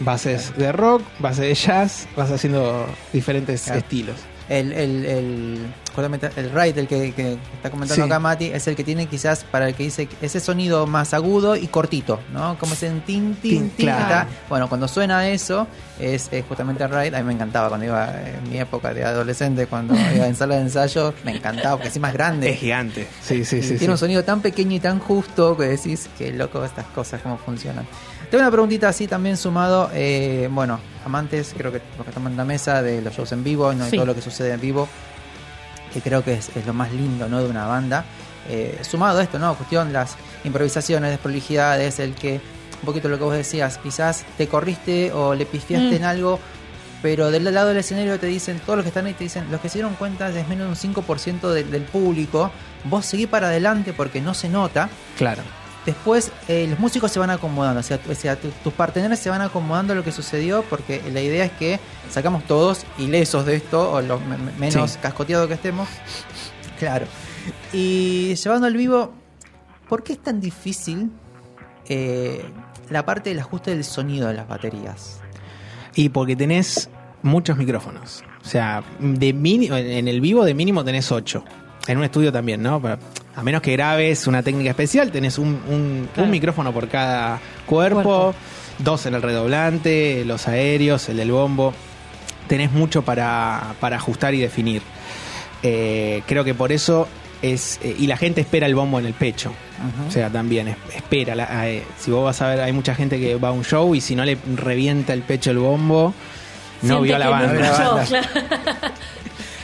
bases 0.00 0.56
de 0.56 0.70
rock, 0.72 1.02
bases 1.18 1.40
de 1.40 1.54
jazz, 1.54 2.06
vas 2.16 2.30
haciendo 2.30 2.86
diferentes 3.12 3.62
Claro. 3.64 3.78
estilos. 3.80 4.16
El, 4.50 4.72
el, 4.72 5.04
el, 5.06 5.58
justamente 5.94 6.30
el 6.36 6.50
ride, 6.50 6.80
el 6.80 6.88
que, 6.88 7.12
que 7.12 7.38
está 7.54 7.70
comentando 7.70 7.94
Sí. 8.04 8.10
acá 8.10 8.18
Mati, 8.18 8.46
es 8.46 8.66
el 8.66 8.74
que 8.76 8.84
tiene 8.84 9.06
quizás 9.06 9.44
para 9.44 9.68
el 9.68 9.74
que 9.74 9.84
dice 9.84 10.08
ese 10.20 10.40
sonido 10.40 10.86
más 10.86 11.14
agudo 11.14 11.56
y 11.56 11.66
cortito, 11.68 12.20
¿no? 12.32 12.58
Como 12.58 12.74
ese 12.74 12.88
tin, 12.90 13.02
tin, 13.06 13.36
Tin, 13.36 13.70
tin. 13.70 13.86
claro. 13.86 14.02
está- 14.02 14.26
Bueno, 14.48 14.68
cuando 14.68 14.88
suena 14.88 15.28
eso, 15.28 15.66
es, 15.98 16.28
es 16.32 16.44
justamente 16.46 16.82
el 16.84 16.90
ride. 16.90 17.16
A 17.16 17.20
mí 17.20 17.26
me 17.26 17.32
encantaba 17.34 17.68
cuando 17.68 17.86
iba 17.86 18.08
en 18.20 18.50
mi 18.50 18.58
época 18.58 18.92
de 18.92 19.04
adolescente, 19.04 19.66
cuando 19.66 19.94
iba 20.14 20.26
en 20.26 20.34
sala 20.36 20.56
de 20.56 20.62
ensayo, 20.62 21.14
me 21.24 21.36
encantaba 21.36 21.76
porque 21.76 21.88
así 21.88 22.00
más 22.00 22.12
grande. 22.12 22.50
Es 22.50 22.58
gigante. 22.58 23.06
Sí, 23.22 23.44
sí, 23.44 23.56
Y 23.58 23.62
sí. 23.62 23.68
tiene 23.68 23.78
sí. 23.86 23.88
un 23.90 23.98
sonido 23.98 24.24
tan 24.24 24.40
pequeño 24.40 24.76
y 24.76 24.80
tan 24.80 24.98
justo 24.98 25.56
que 25.56 25.64
decís 25.64 26.08
que 26.18 26.32
loco 26.32 26.64
estas 26.64 26.86
cosas, 26.86 27.20
cómo 27.22 27.38
funcionan. 27.38 27.86
Tengo 28.30 28.42
una 28.42 28.50
preguntita 28.50 28.88
así 28.88 29.06
también 29.06 29.36
sumado, 29.36 29.90
eh, 29.94 30.48
bueno, 30.50 30.80
amantes, 31.04 31.54
creo 31.56 31.70
que 31.70 31.80
los 31.96 32.04
que 32.04 32.10
estamos 32.10 32.30
en 32.32 32.36
la 32.36 32.44
mesa 32.44 32.82
de 32.82 33.00
los 33.00 33.14
shows 33.14 33.30
en 33.32 33.44
vivo 33.44 33.72
¿no? 33.72 33.86
y 33.86 33.90
Sí. 33.90 33.96
todo 33.96 34.06
lo 34.06 34.14
que 34.14 34.22
sucede 34.22 34.52
en 34.52 34.60
vivo, 34.60 34.88
que 35.94 36.02
creo 36.02 36.22
que 36.22 36.34
es, 36.34 36.50
es 36.56 36.66
lo 36.66 36.74
más 36.74 36.92
lindo 36.92 37.28
¿no? 37.28 37.42
de 37.42 37.48
una 37.48 37.66
banda. 37.66 38.04
Eh, 38.50 38.78
sumado 38.82 39.20
a 39.20 39.22
esto, 39.22 39.38
¿no? 39.38 39.54
Cuestión 39.54 39.90
las 39.94 40.16
improvisaciones, 40.44 41.10
desprolijidades, 41.10 41.98
el 42.00 42.14
que, 42.14 42.34
un 42.80 42.84
poquito 42.86 43.08
lo 43.08 43.16
que 43.16 43.24
vos 43.24 43.34
decías, 43.34 43.78
quizás 43.78 44.24
te 44.36 44.48
corriste 44.48 45.12
o 45.12 45.34
le 45.34 45.46
pifiaste 45.46 45.92
Mm. 45.92 45.94
en 45.94 46.04
algo, 46.04 46.38
pero 47.00 47.30
del 47.30 47.44
lado 47.44 47.68
del 47.68 47.78
escenario 47.78 48.18
te 48.20 48.26
dicen, 48.26 48.60
todos 48.60 48.76
los 48.76 48.84
que 48.84 48.88
están 48.88 49.06
ahí 49.06 49.14
te 49.14 49.24
dicen, 49.24 49.46
los 49.50 49.60
que 49.62 49.70
se 49.70 49.74
dieron 49.78 49.94
cuenta 49.94 50.28
es 50.28 50.46
menos 50.48 50.66
de 50.66 50.70
un 50.70 50.76
5% 50.76 51.52
del- 51.52 51.70
del 51.70 51.82
público, 51.84 52.50
vos 52.84 53.06
seguí 53.06 53.26
para 53.26 53.46
adelante 53.46 53.94
porque 53.94 54.20
no 54.20 54.34
se 54.34 54.50
nota. 54.50 54.90
Claro. 55.16 55.42
Después 55.86 56.32
eh, 56.48 56.66
los 56.70 56.78
músicos 56.78 57.12
se 57.12 57.18
van 57.18 57.28
acomodando, 57.30 57.80
o 57.80 57.82
sea, 57.82 58.00
o 58.10 58.14
sea, 58.14 58.36
tu- 58.36 58.48
tus 58.62 58.72
parteneros 58.72 59.18
se 59.18 59.28
van 59.28 59.42
acomodando 59.42 59.92
a 59.92 59.96
lo 59.96 60.02
que 60.02 60.12
sucedió 60.12 60.62
porque 60.70 61.02
la 61.12 61.20
idea 61.20 61.44
es 61.44 61.52
que 61.52 61.78
sacamos 62.10 62.44
todos 62.44 62.84
ilesos 62.98 63.44
de 63.44 63.56
esto 63.56 63.92
o 63.92 64.00
lo 64.00 64.18
me- 64.20 64.38
me- 64.38 64.52
menos 64.52 64.92
Sí. 64.92 64.98
cascoteados 65.02 65.46
que 65.48 65.54
estemos. 65.54 65.88
Claro. 66.78 67.06
Y 67.72 68.34
llevando 68.34 68.66
al 68.66 68.76
vivo, 68.76 69.12
¿por 69.88 70.02
qué 70.02 70.14
es 70.14 70.22
tan 70.22 70.40
difícil 70.40 71.10
eh, 71.88 72.44
la 72.88 73.04
parte 73.04 73.30
del 73.30 73.40
ajuste 73.40 73.70
del 73.72 73.84
sonido 73.84 74.28
de 74.28 74.34
las 74.34 74.48
baterías? 74.48 75.20
Y 75.94 76.08
porque 76.08 76.34
tenés 76.34 76.88
muchos 77.22 77.56
micrófonos. 77.58 78.24
O 78.42 78.48
sea, 78.48 78.82
de 78.98 79.32
mini- 79.34 79.68
en 79.70 80.08
el 80.08 80.20
vivo 80.20 80.44
de 80.44 80.54
mínimo 80.54 80.82
tenés 80.84 81.12
8. 81.12 81.44
En 81.86 81.98
un 81.98 82.04
estudio 82.04 82.32
también, 82.32 82.62
¿no? 82.62 82.80
Pero 82.80 82.98
a 83.36 83.42
menos 83.42 83.62
que 83.62 83.72
grabes 83.72 84.26
una 84.26 84.42
técnica 84.42 84.70
especial, 84.70 85.10
tenés 85.10 85.38
un, 85.38 85.60
un- 85.68 86.08
Claro. 86.12 86.26
un 86.26 86.30
micrófono 86.30 86.72
por 86.72 86.88
cada 86.88 87.40
cuerpo, 87.66 88.02
Cuerpo. 88.02 88.34
dos 88.78 89.06
en 89.06 89.14
el 89.14 89.22
redoblante, 89.22 90.24
los 90.24 90.46
aéreos, 90.48 91.08
el 91.08 91.16
del 91.16 91.32
bombo. 91.32 91.74
Tenés 92.46 92.70
mucho 92.72 93.02
para, 93.02 93.74
para 93.80 93.96
ajustar 93.96 94.34
y 94.34 94.40
definir. 94.40 94.82
Eh, 95.62 96.22
creo 96.26 96.44
que 96.44 96.54
por 96.54 96.72
eso 96.72 97.08
es. 97.42 97.80
eh, 97.82 97.96
y 97.98 98.06
la 98.06 98.16
gente 98.18 98.40
espera 98.42 98.66
el 98.66 98.74
bombo 98.74 98.98
en 98.98 99.06
el 99.06 99.14
pecho. 99.14 99.52
O 100.06 100.10
sea, 100.10 100.30
también 100.30 100.68
es- 100.68 100.76
espera. 100.94 101.34
la- 101.34 101.68
eh, 101.68 101.82
si 101.98 102.10
vos 102.10 102.22
vas 102.24 102.40
a 102.42 102.48
ver, 102.48 102.60
hay 102.60 102.72
mucha 102.72 102.94
gente 102.94 103.18
que 103.18 103.34
va 103.36 103.48
a 103.48 103.52
un 103.52 103.64
show 103.64 103.94
y 103.94 104.00
si 104.00 104.14
no 104.14 104.24
le 104.24 104.38
revienta 104.56 105.12
el 105.14 105.22
pecho 105.22 105.50
el 105.50 105.58
bombo, 105.58 106.14
no 106.82 106.88
Siente 106.88 107.04
vio 107.04 107.16
a 107.16 107.18
la 107.18 107.24
no 107.24 107.30
banda. 107.32 107.70
banda. 107.70 108.04
claro. 108.06 108.28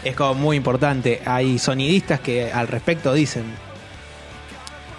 Es 0.04 0.16
como 0.16 0.34
muy 0.34 0.56
importante. 0.56 1.20
Hay 1.26 1.58
sonidistas 1.58 2.20
que 2.20 2.50
al 2.52 2.68
respecto 2.68 3.12
dicen: 3.12 3.44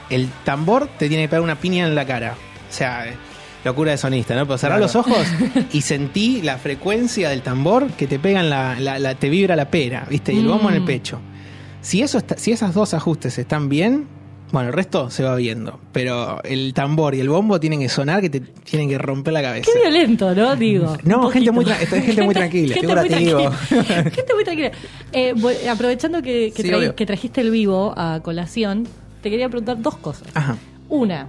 el 0.09 0.27
tambor 0.43 0.87
te 0.97 1.07
tiene 1.07 1.23
que 1.23 1.29
pegar 1.29 1.41
una 1.41 1.55
piña 1.55 1.87
en 1.87 1.95
la 1.95 2.05
cara. 2.05 2.35
O 2.69 2.73
sea, 2.73 3.05
locura 3.63 3.91
de 3.91 3.97
sonista, 3.97 4.35
¿no? 4.35 4.45
Pero 4.45 4.57
cerrar 4.57 4.79
Claro. 4.79 4.93
los 4.93 4.95
ojos 4.95 5.27
y 5.73 5.81
sentí 5.81 6.41
la 6.41 6.57
frecuencia 6.57 7.29
del 7.29 7.41
tambor 7.41 7.87
que 7.91 8.07
te 8.07 8.19
pegan 8.19 8.49
la, 8.49 8.79
la- 8.79 8.99
la- 8.99 9.15
te 9.15 9.29
vibra 9.29 9.55
la 9.55 9.69
pera, 9.69 10.05
¿viste? 10.09 10.33
Y 10.33 10.39
el 10.39 10.47
bombo 10.47 10.69
en 10.69 10.75
el 10.75 10.81
Mm. 10.81 10.85
pecho. 10.85 11.19
Si 11.81 12.01
eso 12.01 12.19
está, 12.19 12.37
si 12.37 12.51
esas 12.51 12.73
dos 12.73 12.93
ajustes 12.93 13.37
están 13.39 13.69
bien, 13.69 14.07
bueno, 14.51 14.69
el 14.69 14.73
resto 14.73 15.09
se 15.09 15.23
va 15.23 15.35
viendo. 15.35 15.79
Pero 15.91 16.41
el 16.43 16.73
tambor 16.73 17.15
y 17.15 17.19
el 17.19 17.29
bombo 17.29 17.59
tienen 17.59 17.79
que 17.79 17.89
sonar 17.89 18.21
que 18.21 18.29
te 18.29 18.39
tienen 18.39 18.89
que 18.89 18.97
romper 18.97 19.33
la 19.33 19.41
cabeza. 19.41 19.71
Qué 19.73 19.79
violento, 19.79 20.33
¿no? 20.35 20.55
Digo. 20.55 20.97
No, 21.03 21.29
gente 21.29 21.51
muy 21.51 21.65
gente 21.65 22.21
muy 22.21 22.33
tranquila, 22.33 22.75
Gente 22.75 22.95
muy 22.95 23.09
tranquila. 23.09 23.51
Gente 24.11 24.33
muy 24.33 24.43
tranquila. 24.43 24.71
Eh, 25.11 25.33
aprovechando 25.69 26.21
que, 26.21 26.53
que 26.55 26.63
Sí, 26.63 26.71
que 26.95 27.05
trajiste 27.05 27.41
el 27.41 27.51
vivo 27.51 27.93
a 27.97 28.21
colación, 28.21 28.87
te 29.21 29.29
quería 29.29 29.49
preguntar 29.49 29.81
dos 29.81 29.97
cosas. 29.97 30.27
Ajá. 30.33 30.57
Una, 30.89 31.27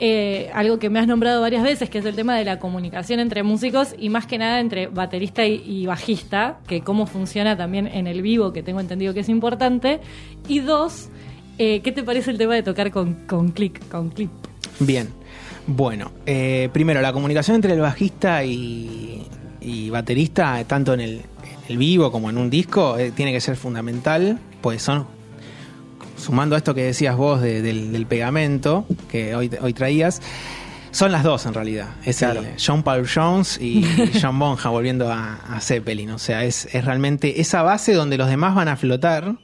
eh, 0.00 0.50
algo 0.52 0.78
que 0.78 0.90
me 0.90 0.98
has 0.98 1.06
nombrado 1.06 1.40
varias 1.40 1.62
veces, 1.62 1.88
que 1.88 1.98
es 1.98 2.04
el 2.04 2.14
tema 2.14 2.36
de 2.36 2.44
la 2.44 2.58
comunicación 2.58 3.20
entre 3.20 3.42
músicos 3.42 3.94
y 3.98 4.08
más 4.08 4.26
que 4.26 4.38
nada 4.38 4.60
entre 4.60 4.88
baterista 4.88 5.46
y, 5.46 5.62
y 5.64 5.86
bajista, 5.86 6.58
que 6.66 6.80
cómo 6.80 7.06
funciona 7.06 7.56
también 7.56 7.86
en 7.86 8.06
el 8.06 8.20
vivo, 8.20 8.52
que 8.52 8.62
tengo 8.62 8.80
entendido 8.80 9.14
que 9.14 9.20
es 9.20 9.28
importante. 9.28 10.00
Y 10.48 10.60
dos, 10.60 11.08
eh, 11.58 11.80
¿qué 11.82 11.92
te 11.92 12.02
parece 12.02 12.30
el 12.30 12.38
tema 12.38 12.54
de 12.54 12.62
tocar 12.62 12.90
con, 12.90 13.14
con 13.26 13.50
click, 13.50 13.86
con 13.88 14.10
clip? 14.10 14.30
Bien. 14.80 15.08
Bueno, 15.66 16.10
eh, 16.26 16.68
primero, 16.72 17.00
la 17.00 17.12
comunicación 17.12 17.54
entre 17.56 17.72
el 17.72 17.80
bajista 17.80 18.44
y, 18.44 19.26
y 19.60 19.88
baterista, 19.90 20.62
tanto 20.64 20.92
en 20.94 21.00
el, 21.00 21.12
en 21.12 21.24
el 21.70 21.78
vivo 21.78 22.12
como 22.12 22.28
en 22.28 22.36
un 22.38 22.50
disco, 22.50 22.98
eh, 22.98 23.12
tiene 23.12 23.32
que 23.32 23.40
ser 23.40 23.56
fundamental, 23.56 24.38
pues 24.60 24.82
son, 24.82 25.06
sumando 26.18 26.54
a 26.54 26.58
esto 26.58 26.74
que 26.74 26.82
decías 26.84 27.16
vos 27.16 27.40
de- 27.40 27.62
del, 27.62 27.92
del 27.92 28.06
pegamento, 28.06 28.84
que 29.10 29.34
hoy, 29.34 29.50
hoy 29.62 29.72
traías, 29.72 30.20
son 30.90 31.12
las 31.12 31.22
dos 31.22 31.46
en 31.46 31.54
realidad. 31.54 31.88
Es 32.04 32.18
Claro. 32.18 32.40
el 32.40 32.46
John 32.64 32.82
Paul 32.82 33.06
Jones 33.12 33.58
y 33.60 33.84
John 34.22 34.38
Bonham 34.38 34.70
volviendo 34.70 35.10
a, 35.10 35.34
a 35.36 35.60
Zeppelin. 35.60 36.10
O 36.10 36.18
sea, 36.18 36.44
es, 36.44 36.68
es 36.74 36.84
realmente 36.84 37.40
esa 37.40 37.62
base 37.62 37.94
donde 37.94 38.18
los 38.18 38.28
demás 38.28 38.54
van 38.54 38.68
a 38.68 38.76
flotar 38.76 39.34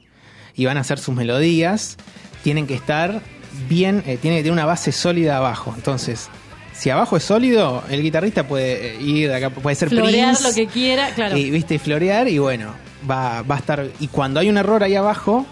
y 0.55 0.65
van 0.65 0.77
a 0.77 0.81
hacer 0.81 0.99
sus 0.99 1.15
melodías, 1.15 1.97
tienen 2.43 2.67
que 2.67 2.75
estar 2.75 3.21
bien, 3.67 4.03
eh, 4.05 4.17
tiene 4.17 4.37
que 4.37 4.43
tener 4.43 4.51
una 4.51 4.65
base 4.65 4.91
sólida 4.91 5.37
abajo. 5.37 5.73
Entonces, 5.75 6.29
si 6.73 6.89
abajo 6.89 7.17
es 7.17 7.23
sólido, 7.23 7.83
el 7.89 8.01
guitarrista 8.01 8.47
puede 8.47 8.95
eh, 8.95 9.01
ir 9.01 9.29
de 9.29 9.35
acá, 9.35 9.49
puede 9.49 9.75
ser 9.75 9.89
Florear 9.89 10.35
Prince, 10.35 10.47
lo 10.47 10.53
que 10.53 10.67
quiera, 10.67 11.13
claro. 11.13 11.37
y 11.37 11.51
viste, 11.51 11.75
y 11.75 11.77
florear, 11.79 12.27
y 12.27 12.37
bueno, 12.39 12.73
va, 13.09 13.41
va 13.43 13.55
a 13.55 13.59
estar. 13.59 13.87
Y 13.99 14.07
cuando 14.07 14.39
hay 14.39 14.49
un 14.49 14.57
error 14.57 14.83
ahí 14.83 14.95
abajo, 14.95 15.45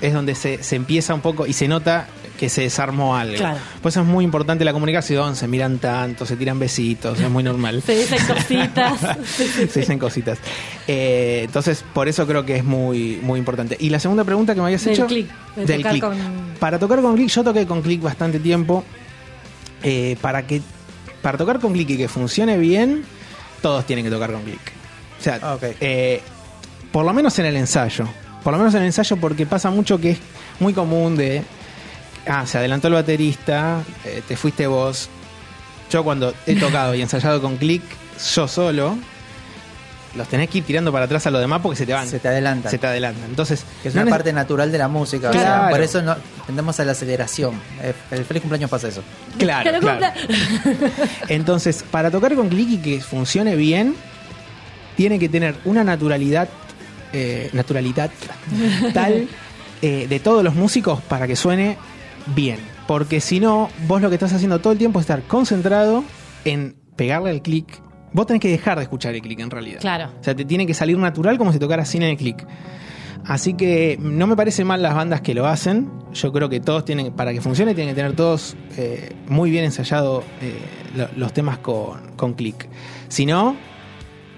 es 0.00 0.12
donde 0.12 0.34
se, 0.34 0.62
se 0.62 0.76
empieza 0.76 1.14
un 1.14 1.20
poco 1.20 1.46
y 1.46 1.52
se 1.52 1.68
nota 1.68 2.08
que 2.38 2.48
se 2.48 2.62
desarmó 2.62 3.16
algo. 3.16 3.36
Claro. 3.36 3.58
Por 3.82 3.90
eso 3.90 4.00
es 4.00 4.06
muy 4.06 4.24
importante 4.24 4.64
la 4.64 4.72
comunicación, 4.72 5.36
se 5.36 5.46
miran 5.46 5.78
tanto, 5.78 6.26
se 6.26 6.36
tiran 6.36 6.58
besitos, 6.58 7.20
es 7.20 7.30
muy 7.30 7.42
normal. 7.44 7.82
Se 7.82 7.96
dicen 7.96 8.18
cositas. 8.26 9.00
Se 9.70 9.80
dicen 9.80 9.98
cositas. 9.98 10.38
Eh, 10.88 11.42
entonces, 11.44 11.84
por 11.94 12.08
eso 12.08 12.26
creo 12.26 12.44
que 12.44 12.56
es 12.56 12.64
muy, 12.64 13.20
muy 13.22 13.38
importante. 13.38 13.76
Y 13.78 13.90
la 13.90 14.00
segunda 14.00 14.24
pregunta 14.24 14.54
que 14.54 14.60
me 14.60 14.66
habías 14.66 14.84
Del 14.84 14.94
hecho. 14.94 15.06
click, 15.06 15.28
de 15.56 15.64
del 15.66 15.76
tocar 15.78 15.92
click. 15.92 16.04
con- 16.04 16.18
Para 16.58 16.78
tocar 16.78 17.00
con 17.00 17.14
click, 17.14 17.28
yo 17.28 17.44
toqué 17.44 17.66
con 17.66 17.82
click 17.82 18.02
bastante 18.02 18.38
tiempo. 18.40 18.84
Eh, 19.82 20.16
para 20.20 20.46
que 20.46 20.62
para 21.22 21.38
tocar 21.38 21.60
con 21.60 21.72
click 21.72 21.90
y 21.90 21.96
que 21.96 22.08
funcione 22.08 22.58
bien, 22.58 23.04
todos 23.62 23.86
tienen 23.86 24.04
que 24.04 24.10
tocar 24.10 24.32
con 24.32 24.42
click. 24.42 24.60
O 25.20 25.22
sea, 25.22 25.38
Ah, 25.42 25.54
ok. 25.54 25.62
eh, 25.80 26.20
por 26.92 27.04
lo 27.04 27.12
menos 27.12 27.38
en 27.38 27.46
el 27.46 27.56
ensayo. 27.56 28.06
Por 28.42 28.52
lo 28.52 28.58
menos 28.58 28.74
en 28.74 28.80
el 28.80 28.86
ensayo 28.86 29.16
porque 29.16 29.46
pasa 29.46 29.70
mucho 29.70 29.98
que 30.00 30.10
es 30.12 30.18
muy 30.60 30.72
común 30.74 31.16
de... 31.16 31.42
Ah, 32.26 32.46
se 32.46 32.58
adelantó 32.58 32.88
el 32.88 32.94
baterista, 32.94 33.82
eh, 34.04 34.22
te 34.26 34.36
fuiste 34.36 34.66
vos. 34.66 35.08
Yo 35.90 36.02
cuando 36.04 36.34
he 36.46 36.54
tocado 36.56 36.94
y 36.94 37.02
ensayado 37.02 37.40
con 37.42 37.56
click, 37.58 37.82
yo 38.34 38.48
solo, 38.48 38.96
los 40.16 40.28
tenés 40.28 40.48
que 40.48 40.58
ir 40.58 40.64
tirando 40.64 40.90
para 40.92 41.04
atrás 41.04 41.26
a 41.26 41.30
los 41.30 41.40
demás 41.40 41.60
porque 41.62 41.76
se 41.76 41.84
te 41.86 41.92
van. 41.92 42.08
Se 42.08 42.18
te 42.18 42.28
adelantan. 42.28 42.70
Se 42.70 42.78
te 42.78 42.86
adelantan. 42.86 43.24
Entonces, 43.28 43.64
Que 43.82 43.88
es 43.88 43.94
no 43.94 44.02
una 44.02 44.10
parte 44.10 44.32
natural 44.32 44.72
de 44.72 44.78
la 44.78 44.88
música. 44.88 45.28
o 45.30 45.32
sea, 45.32 45.42
Claro. 45.42 45.70
por 45.70 45.82
eso 45.82 46.00
no, 46.02 46.16
tendemos 46.46 46.80
a 46.80 46.84
la 46.84 46.92
aceleración. 46.92 47.60
Eh, 47.82 47.92
El 48.10 48.24
feliz 48.24 48.40
cumpleaños 48.40 48.70
pasa 48.70 48.88
eso. 48.88 49.02
Claro, 49.38 49.70
claro. 49.80 50.06
Entonces, 51.28 51.84
para 51.90 52.10
tocar 52.10 52.34
con 52.34 52.48
click 52.48 52.70
y 52.70 52.78
que 52.78 53.00
funcione 53.00 53.54
bien, 53.56 53.94
tiene 54.96 55.18
que 55.18 55.28
tener 55.28 55.56
una 55.64 55.84
naturalidad, 55.84 56.48
eh, 57.12 57.50
naturalidad 57.52 58.10
tal 58.94 59.28
eh, 59.82 60.06
de 60.08 60.20
todos 60.20 60.42
los 60.44 60.54
músicos 60.54 61.00
para 61.02 61.26
que 61.26 61.36
suene 61.36 61.76
bien. 62.34 62.58
Porque 62.86 63.20
si 63.20 63.40
no, 63.40 63.68
vos 63.86 64.00
lo 64.02 64.08
que 64.08 64.14
estás 64.16 64.32
haciendo 64.32 64.58
todo 64.60 64.72
el 64.72 64.78
tiempo 64.78 64.98
es 64.98 65.04
estar 65.04 65.22
concentrado 65.22 66.04
en 66.44 66.76
pegarle 66.96 67.30
al 67.30 67.42
click. 67.42 67.80
Vos 68.12 68.26
tenés 68.26 68.40
que 68.40 68.48
dejar 68.48 68.76
de 68.78 68.84
escuchar 68.84 69.14
el 69.14 69.22
click 69.22 69.40
en 69.40 69.50
realidad. 69.50 69.80
Claro. 69.80 70.10
O 70.20 70.22
sea, 70.24 70.34
te 70.36 70.44
tiene 70.44 70.66
que 70.66 70.74
salir 70.74 70.96
natural 70.98 71.38
como 71.38 71.52
si 71.52 71.58
tocaras 71.58 71.88
sin 71.88 72.02
el 72.02 72.16
click. 72.16 72.46
Así 73.26 73.54
que 73.54 73.96
no 74.00 74.26
me 74.26 74.36
parece 74.36 74.64
mal 74.64 74.82
las 74.82 74.94
bandas 74.94 75.22
que 75.22 75.32
lo 75.34 75.46
hacen. 75.46 75.90
Yo 76.12 76.30
creo 76.32 76.48
que 76.50 76.60
todos 76.60 76.84
tienen, 76.84 77.10
para 77.12 77.32
que 77.32 77.40
funcione, 77.40 77.74
tienen 77.74 77.94
que 77.94 78.00
tener 78.02 78.14
todos 78.14 78.54
eh, 78.76 79.14
muy 79.28 79.50
bien 79.50 79.64
ensayado 79.64 80.22
eh, 80.42 80.54
lo- 80.94 81.08
los 81.16 81.32
temas 81.32 81.56
con, 81.58 82.12
con 82.16 82.34
click. 82.34 82.68
Si 83.08 83.24
no, 83.24 83.56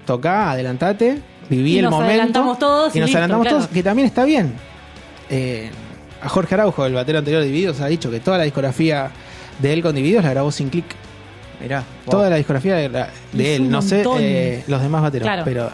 toca, 0.05 0.49
adelantate, 0.51 1.21
viví 1.49 1.73
Y 1.73 1.77
el 1.79 1.83
nos 1.83 1.91
momento. 1.91 2.11
adelantamos 2.11 2.59
todos 2.59 2.95
y 2.95 2.97
y 2.97 3.01
nos 3.01 3.09
listo, 3.09 3.17
adelantamos 3.17 3.43
claro. 3.47 3.57
todos, 3.57 3.69
que 3.71 3.83
también 3.83 4.05
está 4.07 4.23
bien. 4.23 4.53
Eh, 5.29 5.69
a 6.21 6.29
Jorge 6.29 6.55
Araujo, 6.55 6.85
el 6.85 6.93
batero 6.93 7.19
anterior 7.19 7.41
de 7.41 7.47
Divididos, 7.47 7.81
ha 7.81 7.87
dicho 7.87 8.09
que 8.11 8.19
toda 8.19 8.37
la 8.37 8.43
discografía 8.43 9.11
de 9.59 9.73
él 9.73 9.81
con 9.81 9.95
Divididos 9.95 10.23
la 10.23 10.31
grabó 10.31 10.51
sin 10.51 10.69
click. 10.69 10.85
Mirá. 11.61 11.83
wow. 12.05 12.11
Toda 12.11 12.29
la 12.29 12.35
discografía 12.35 12.75
de, 12.75 12.89
la- 12.89 13.09
de 13.33 13.53
Es 13.55 13.59
él, 13.59 13.69
no 13.69 13.81
sé 13.81 14.03
eh, 14.19 14.63
los 14.67 14.81
demás 14.81 15.01
bateros, 15.01 15.25
Claro. 15.25 15.41
pero 15.45 15.71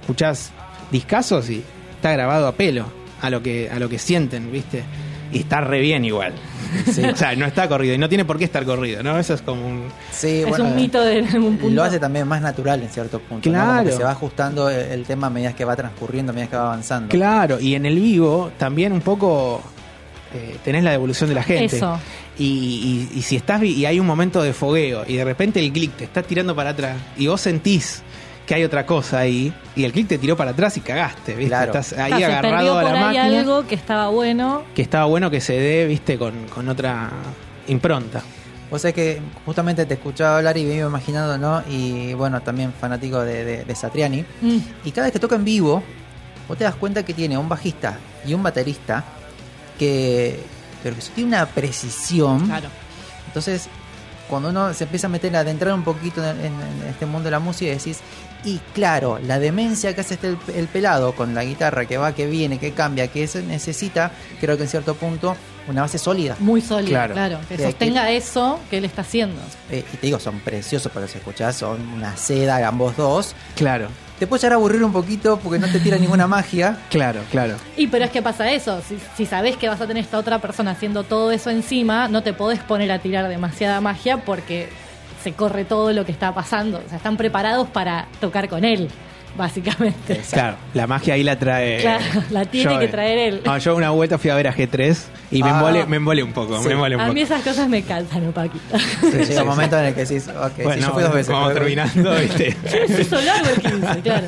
escuchás 0.00 0.50
discazos 0.90 1.48
y 1.50 1.62
está 1.96 2.12
grabado 2.12 2.46
a 2.46 2.52
pelo, 2.52 2.84
a 3.22 3.30
lo 3.30 3.42
que, 3.42 3.70
a 3.70 3.78
lo 3.78 3.88
que 3.88 3.98
sienten, 3.98 4.52
¿viste? 4.52 4.84
Y 5.32 5.38
está 5.40 5.60
re 5.62 5.80
bien 5.80 6.04
igual. 6.04 6.34
o 7.12 7.16
sea, 7.16 7.34
no 7.36 7.46
está 7.46 7.68
corrido 7.68 7.94
y 7.94 7.98
no 7.98 8.08
tiene 8.08 8.24
por 8.24 8.36
qué 8.38 8.44
estar 8.44 8.64
corrido, 8.64 9.02
¿no? 9.02 9.18
Eso 9.18 9.32
es 9.34 9.40
como 9.42 9.66
un. 9.66 9.84
Sí, 10.12 10.40
es 10.42 10.46
bueno, 10.48 10.64
un 10.66 10.76
mito 10.76 11.00
de 11.02 11.22
un 11.38 11.56
punto. 11.56 11.70
Lo 11.74 11.82
hace 11.82 11.98
también 11.98 12.28
más 12.28 12.42
natural 12.42 12.82
en 12.82 12.88
cierto 12.90 13.18
punto. 13.20 13.48
¿no? 13.48 13.54
Claro. 13.54 13.84
que 13.88 13.92
se 13.96 14.02
va 14.04 14.10
ajustando 14.10 14.68
el, 14.68 14.80
el 14.92 15.04
tema 15.04 15.28
a 15.28 15.30
medida 15.30 15.54
que 15.54 15.64
va 15.64 15.74
transcurriendo, 15.74 16.30
a 16.32 16.34
medida 16.34 16.50
que 16.50 16.56
va 16.56 16.66
avanzando. 16.66 17.08
Claro, 17.08 17.58
y 17.60 17.74
en 17.74 17.86
el 17.86 17.94
vivo 17.98 18.50
también 18.58 18.92
un 18.92 19.00
poco 19.00 19.62
eh, 20.34 20.56
tenés 20.64 20.82
la 20.84 20.90
devolución 20.90 21.28
de 21.28 21.34
la 21.36 21.42
gente. 21.42 21.76
Eso. 21.76 21.98
Y, 22.38 23.08
y- 23.14 23.18
y 23.18 23.22
si 23.22 23.36
estás 23.36 23.62
y 23.62 23.86
hay 23.86 24.00
un 24.00 24.06
momento 24.06 24.42
de 24.42 24.52
fogueo 24.52 25.04
y 25.06 25.14
de 25.16 25.24
repente 25.24 25.60
el 25.60 25.72
click 25.72 25.92
te 25.96 26.04
está 26.04 26.22
tirando 26.22 26.54
para 26.56 26.70
atrás 26.70 26.96
y 27.16 27.28
vos 27.28 27.40
sentís 27.40 28.02
que 28.46 28.54
hay 28.54 28.64
otra 28.64 28.84
cosa 28.84 29.20
ahí 29.20 29.54
y 29.74 29.84
el 29.84 29.92
click 29.92 30.08
te 30.08 30.18
tiró 30.18 30.36
para 30.36 30.50
atrás 30.50 30.76
y 30.76 30.80
cagaste, 30.80 31.32
¿viste? 31.34 31.48
Claro. 31.48 31.72
Estás 31.72 31.92
ahí 31.98 32.12
Ah, 32.22 32.26
agarrado 32.26 32.78
a 32.78 32.82
la 32.82 32.92
ahí 32.92 33.00
máquina. 33.16 33.40
algo 33.40 33.66
que 33.66 33.74
estaba 33.74 34.08
bueno. 34.08 34.64
Que 34.74 34.82
estaba 34.82 35.04
bueno 35.06 35.30
que 35.30 35.40
se 35.40 35.54
dé, 35.54 35.86
¿viste? 35.86 36.18
Con, 36.18 36.34
con 36.54 36.68
otra 36.68 37.08
impronta. 37.68 38.22
Vos 38.70 38.82
sabés 38.82 38.94
que 38.94 39.20
justamente 39.46 39.86
te 39.86 39.94
escuchaba 39.94 40.38
hablar 40.38 40.58
y 40.58 40.64
me 40.64 40.74
iba 40.74 40.88
imaginando, 40.88 41.38
¿no? 41.38 41.62
Y 41.70 42.12
bueno, 42.14 42.40
también 42.42 42.72
fanático 42.72 43.20
de, 43.20 43.44
de- 43.44 43.64
de 43.64 43.74
Satriani. 43.74 44.24
Mm, 44.42 44.58
Y 44.84 44.90
cada 44.90 45.06
vez 45.06 45.12
que 45.12 45.20
toca 45.20 45.36
en 45.36 45.44
vivo, 45.44 45.82
vos 46.48 46.58
te 46.58 46.64
das 46.64 46.74
cuenta 46.74 47.02
que 47.04 47.14
tiene 47.14 47.38
un 47.38 47.48
bajista 47.48 47.98
y 48.26 48.34
un 48.34 48.42
baterista 48.42 49.04
que, 49.78 50.40
pero 50.82 50.96
que 50.96 51.02
tiene 51.14 51.28
una 51.28 51.46
precisión. 51.46 52.46
claro. 52.46 52.68
Entonces, 53.26 53.68
cuando 54.28 54.48
uno 54.50 54.72
se 54.74 54.84
empieza 54.84 55.06
a 55.06 55.10
meter, 55.10 55.34
a 55.36 55.40
adentrar 55.40 55.74
un 55.74 55.84
poquito 55.84 56.22
en, 56.22 56.38
en- 56.40 56.46
en 56.82 56.88
este 56.88 57.04
mundo 57.06 57.24
de 57.24 57.30
la 57.32 57.40
música, 57.40 57.70
decís, 57.70 57.98
y 58.44 58.58
claro, 58.74 59.18
la 59.22 59.38
demencia 59.38 59.94
que 59.94 60.02
hace 60.02 60.14
este 60.14 60.28
el, 60.28 60.38
el 60.54 60.66
pelado 60.68 61.12
con 61.14 61.34
la 61.34 61.44
guitarra 61.44 61.86
que 61.86 61.96
va, 61.96 62.14
que 62.14 62.26
viene, 62.26 62.58
que 62.58 62.72
cambia, 62.72 63.08
que 63.08 63.24
eso 63.24 63.40
necesita, 63.40 64.10
creo 64.40 64.56
que 64.56 64.64
en 64.64 64.68
cierto 64.68 64.94
punto, 64.94 65.34
una 65.66 65.80
base 65.82 65.96
sólida. 65.98 66.36
Muy 66.40 66.60
sólido, 66.60 66.90
Claro. 66.90 67.14
claro. 67.14 67.38
Que 67.48 67.56
De 67.56 67.64
sostenga 67.64 68.10
eso 68.10 68.60
que 68.70 68.78
él 68.78 68.84
está 68.84 69.00
haciendo. 69.02 69.40
Eh, 69.70 69.82
y 69.92 69.96
te 69.96 70.06
digo, 70.06 70.18
son 70.18 70.40
preciosos 70.40 70.92
para 70.92 71.08
si 71.08 71.18
escuchás, 71.18 71.56
son 71.56 71.80
una 71.88 72.16
seda 72.18 72.66
ambos 72.68 72.96
dos. 72.98 73.34
Claro, 73.56 73.88
Te 74.18 74.26
puede 74.26 74.40
llegar 74.40 74.52
a 74.52 74.56
aburrir 74.56 74.84
un 74.84 74.92
poquito 74.92 75.38
porque 75.42 75.58
no 75.58 75.66
te 75.66 75.80
tira 75.80 75.98
ninguna 75.98 76.26
magia. 76.26 76.78
claro, 76.90 77.20
claro. 77.30 77.56
Y 77.76 77.88
pero 77.88 78.04
es 78.04 78.10
que 78.10 78.22
pasa 78.22 78.50
eso, 78.50 78.80
si, 78.80 78.98
si 79.16 79.26
sabés 79.26 79.56
que 79.56 79.68
vas 79.68 79.80
a 79.80 79.86
tener 79.86 80.04
esta 80.04 80.18
otra 80.18 80.38
persona 80.38 80.70
haciendo 80.70 81.02
todo 81.02 81.32
eso 81.32 81.50
encima, 81.50 82.08
no 82.08 82.22
te 82.22 82.32
podés 82.32 82.60
poner 82.60 82.92
a 82.92 83.00
tirar 83.00 83.28
demasiada 83.28 83.80
magia 83.80 84.18
porque 84.24 84.68
se 85.22 85.32
corre 85.32 85.64
todo 85.64 85.92
lo 85.92 86.04
que 86.04 86.12
está 86.12 86.32
pasando. 86.34 86.82
O 86.84 86.88
sea, 86.88 86.98
están 86.98 87.16
preparados 87.16 87.68
para 87.68 88.06
tocar 88.20 88.48
con 88.48 88.64
él, 88.64 88.88
básicamente. 89.36 90.22
Claro, 90.32 90.56
la 90.74 90.86
magia 90.86 91.14
ahí 91.14 91.22
la 91.22 91.38
trae. 91.38 91.80
Claro, 91.80 92.04
la 92.30 92.44
tiene 92.44 92.78
que 92.78 92.84
eh, 92.86 92.88
traer 92.88 93.18
él. 93.18 93.40
No, 93.44 93.56
yo 93.58 93.76
una 93.76 93.90
vuelta 93.90 94.18
fui 94.18 94.30
a 94.30 94.34
ver 94.34 94.48
a 94.48 94.54
G3 94.54 94.96
y 95.30 95.42
me 95.42 95.50
Ah. 95.50 95.54
embolé, 95.56 95.86
me 95.86 95.96
embolé 95.96 96.22
un 96.22 96.32
poco, 96.32 96.60
Sí. 96.60 96.68
me 96.68 96.74
embolé 96.74 96.96
un 96.96 97.02
A 97.02 97.04
poco. 97.06 97.14
mí 97.14 97.20
esas 97.22 97.42
cosas 97.42 97.68
me 97.68 97.82
cansan, 97.82 98.32
Paquita. 98.32 98.78
Llega 99.02 99.42
un 99.42 99.48
momento 99.48 99.78
en 99.78 99.84
el 99.86 99.94
que 99.94 100.04
decís, 100.04 100.28
ok, 100.28 100.52
sí, 100.56 100.62
bueno, 100.62 100.82
yo 100.86 100.92
fui 100.92 101.02
dos 101.02 101.12
veces. 101.14 101.32
vamos 101.32 101.54
terminando, 101.54 102.14
¿viste? 102.20 102.56
Hizo 103.00 103.20
largo 103.20 103.48
el 103.50 103.60
15, 103.60 104.00
claro. 104.02 104.26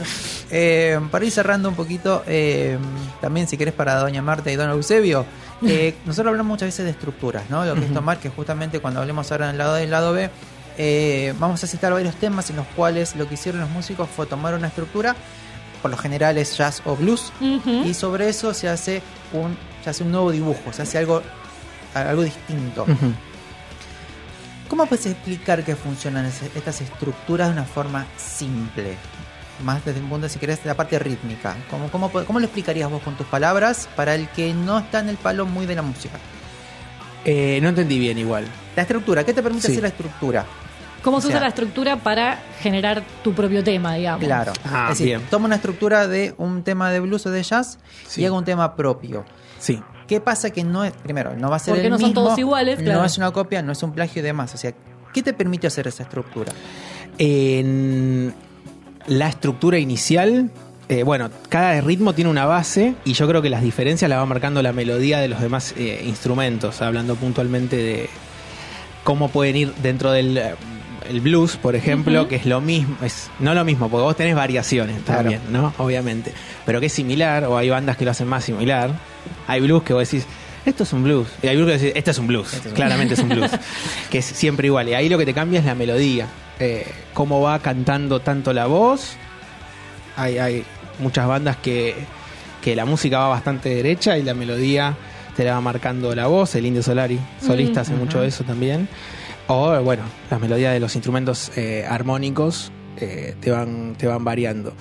Eh, 0.50 1.00
para 1.10 1.24
ir 1.24 1.30
cerrando 1.32 1.68
un 1.68 1.74
poquito, 1.74 2.22
eh, 2.26 2.78
también 3.20 3.48
si 3.48 3.56
querés 3.56 3.74
para 3.74 3.96
Doña 3.96 4.22
Marta 4.22 4.50
y 4.52 4.56
Don 4.56 4.70
Eusebio, 4.70 5.26
eh, 5.66 5.94
nosotros 6.06 6.30
hablamos 6.30 6.50
muchas 6.50 6.68
veces 6.68 6.84
de 6.84 6.90
estructuras, 6.92 7.44
¿no? 7.50 7.64
Lo 7.64 7.74
que 7.74 7.84
es 7.84 7.92
tomar, 7.94 8.18
que 8.18 8.28
justamente 8.28 8.78
cuando 8.80 9.00
hablemos 9.00 9.30
ahora 9.32 9.46
en 9.46 9.52
el 9.52 9.58
lado 9.58 9.74
A 9.74 9.80
y 9.80 9.84
el 9.84 9.90
lado 9.90 10.12
B, 10.12 10.30
eh, 10.78 11.34
vamos 11.38 11.62
a 11.64 11.66
citar 11.66 11.92
varios 11.92 12.14
temas 12.16 12.50
en 12.50 12.56
los 12.56 12.66
cuales 12.76 13.16
lo 13.16 13.28
que 13.28 13.34
hicieron 13.34 13.60
los 13.60 13.70
músicos 13.70 14.08
fue 14.14 14.26
tomar 14.26 14.54
una 14.54 14.68
estructura, 14.68 15.14
por 15.82 15.90
lo 15.90 15.96
general 15.96 16.36
es 16.38 16.56
jazz 16.56 16.82
o 16.84 16.96
blues, 16.96 17.32
y 17.40 17.94
sobre 17.94 18.28
eso 18.28 18.52
se 18.54 18.68
hace 18.68 19.02
un, 19.32 19.56
se 19.84 19.90
hace 19.90 20.02
un 20.02 20.10
nuevo 20.12 20.30
dibujo, 20.32 20.72
se 20.72 20.82
hace 20.82 20.98
algo, 20.98 21.22
algo 21.94 22.22
distinto. 22.22 22.86
¿Cómo 24.68 24.86
puedes 24.86 25.06
explicar 25.06 25.62
que 25.64 25.76
funcionan 25.76 26.26
ese- 26.26 26.50
estas 26.56 26.80
estructuras 26.80 27.48
de 27.48 27.52
una 27.52 27.64
forma 27.64 28.04
simple? 28.16 28.96
Más 29.62 29.84
desde 29.84 30.00
un 30.00 30.08
punto, 30.08 30.28
si 30.28 30.38
querés, 30.38 30.62
de 30.62 30.68
la 30.68 30.74
parte 30.74 30.98
rítmica. 30.98 31.56
¿Cómo, 31.70 31.88
cómo, 31.90 32.38
lo 32.40 32.44
explicarías 32.44 32.90
vos 32.90 33.00
con 33.02 33.14
tus 33.16 33.26
palabras 33.28 33.88
para 33.96 34.14
el 34.14 34.28
que 34.30 34.52
no 34.52 34.78
está 34.80 34.98
en 35.00 35.08
el 35.08 35.16
palo 35.16 35.46
muy 35.46 35.66
de 35.66 35.76
la 35.76 35.82
música? 35.82 36.18
Eh, 37.24 37.58
no 37.62 37.68
entendí 37.70 37.98
bien 37.98 38.18
igual. 38.18 38.44
La 38.74 38.82
estructura, 38.82 39.24
¿qué 39.24 39.32
te 39.32 39.42
permite 39.42 39.66
Sí. 39.66 39.72
hacer 39.72 39.82
la 39.82 39.88
estructura? 39.88 40.44
¿Cómo 41.02 41.20
se 41.20 41.28
O 41.28 41.30
sea- 41.30 41.36
usa 41.36 41.40
la 41.42 41.48
estructura 41.48 41.96
para 41.96 42.38
generar 42.60 43.02
tu 43.22 43.32
propio 43.32 43.62
tema, 43.62 43.94
digamos? 43.94 44.24
Claro. 44.24 44.52
Ah, 44.64 44.84
es 44.90 44.98
decir, 44.98 45.06
bien. 45.06 45.22
toma 45.30 45.46
una 45.46 45.56
estructura 45.56 46.08
de 46.08 46.34
un 46.38 46.62
tema 46.62 46.90
de 46.90 47.00
blues 47.00 47.24
o 47.26 47.30
de 47.30 47.42
jazz 47.42 47.78
Sí. 48.08 48.22
y 48.22 48.24
haga 48.24 48.36
un 48.36 48.44
tema 48.44 48.74
propio. 48.74 49.24
Sí. 49.58 49.80
¿Qué 50.08 50.20
pasa 50.20 50.50
que 50.50 50.62
no 50.64 50.84
es, 50.84 50.92
primero, 50.92 51.34
no 51.36 51.50
va 51.50 51.56
a 51.56 51.58
ser 51.58 51.74
Porque 51.74 51.86
el 51.86 51.92
no 51.92 51.98
son 51.98 52.14
todos 52.14 52.38
iguales, 52.38 52.78
claro. 52.80 53.00
No 53.00 53.04
es 53.04 53.16
una 53.18 53.30
copia, 53.32 53.62
no 53.62 53.72
es 53.72 53.82
un 53.82 53.92
plagio 53.92 54.20
y 54.20 54.24
demás. 54.24 54.54
O 54.54 54.56
sea, 54.58 54.72
¿qué 55.12 55.22
te 55.22 55.32
permite 55.32 55.66
hacer 55.66 55.86
esa 55.88 56.02
estructura? 56.04 56.52
En 57.18 58.34
la 59.06 59.28
estructura 59.28 59.78
inicial, 59.78 60.50
eh, 60.88 61.02
bueno, 61.02 61.30
cada 61.48 61.80
ritmo 61.80 62.12
tiene 62.12 62.30
una 62.30 62.44
base 62.46 62.94
y 63.04 63.14
yo 63.14 63.26
creo 63.26 63.42
que 63.42 63.50
las 63.50 63.62
diferencias 63.62 64.08
las 64.08 64.18
va 64.20 64.26
marcando 64.26 64.62
la 64.62 64.72
melodía 64.72 65.18
de 65.18 65.28
los 65.28 65.40
demás 65.40 65.74
eh, 65.76 66.02
instrumentos, 66.06 66.82
hablando 66.82 67.16
puntualmente 67.16 67.76
de 67.76 68.08
cómo 69.02 69.28
pueden 69.28 69.56
ir 69.56 69.74
dentro 69.82 70.12
del 70.12 70.36
eh, 70.38 70.54
el 71.10 71.20
blues, 71.20 71.56
por 71.56 71.74
ejemplo, 71.76 72.28
que 72.28 72.36
es 72.36 72.46
lo 72.46 72.60
mismo, 72.60 72.96
es 73.02 73.30
no 73.40 73.54
lo 73.54 73.64
mismo, 73.64 73.88
porque 73.88 74.02
vos 74.04 74.16
tenés 74.16 74.34
variaciones 74.34 75.00
Claro. 75.04 75.22
también, 75.22 75.40
¿no? 75.50 75.72
Obviamente, 75.78 76.32
pero 76.64 76.80
que 76.80 76.86
es 76.86 76.92
similar, 76.92 77.44
o 77.44 77.56
hay 77.56 77.68
bandas 77.70 77.96
que 77.96 78.04
lo 78.04 78.10
hacen 78.10 78.28
más 78.28 78.44
similar. 78.44 78.90
Hay 79.46 79.60
blues 79.60 79.82
que 79.82 79.92
vos 79.92 80.08
decís, 80.08 80.26
esto 80.64 80.82
es 80.82 80.92
un 80.92 81.04
blues, 81.04 81.28
y 81.42 81.46
hay 81.48 81.56
blues 81.56 81.72
que 81.72 81.78
decís, 81.78 81.92
este 81.96 82.10
es 82.10 82.18
un 82.18 82.26
blues, 82.26 82.46
Este 82.54 82.68
es 82.68 82.72
un 82.72 82.72
claramente 82.76 83.14
es 83.14 83.20
un 83.20 83.28
blues, 83.28 83.50
que 84.10 84.18
es 84.18 84.24
siempre 84.24 84.66
igual. 84.66 84.88
Y 84.88 84.94
ahí 84.94 85.08
lo 85.08 85.18
que 85.18 85.24
te 85.26 85.34
cambia 85.34 85.60
es 85.60 85.64
la 85.66 85.74
melodía, 85.74 86.26
eh, 86.58 86.86
cómo 87.14 87.40
va 87.40 87.58
cantando 87.60 88.20
tanto 88.20 88.52
la 88.52 88.66
voz. 88.66 89.16
Hay, 90.16 90.38
hay 90.38 90.64
muchas 90.98 91.26
bandas 91.28 91.56
que, 91.58 91.94
que 92.62 92.74
la 92.74 92.84
música 92.84 93.18
va 93.18 93.28
bastante 93.28 93.68
derecha 93.68 94.16
y 94.18 94.22
la 94.22 94.34
melodía 94.34 94.96
te 95.36 95.44
la 95.44 95.52
va 95.52 95.60
marcando 95.60 96.14
la 96.14 96.26
voz. 96.26 96.54
El 96.54 96.64
Indio 96.66 96.82
Solari, 96.82 97.18
solista, 97.44 97.82
hace 97.82 97.92
mucho 97.92 98.22
eso 98.24 98.42
también. 98.44 98.88
O, 99.48 99.80
bueno, 99.82 100.02
las 100.30 100.40
melodías 100.40 100.72
de 100.72 100.80
los 100.80 100.94
instrumentos 100.96 101.56
eh, 101.56 101.84
armónicos 101.88 102.72
eh, 102.98 103.34
te, 103.40 103.50
van, 103.50 103.94
te 103.96 104.06
van 104.06 104.24
variando. 104.24 104.72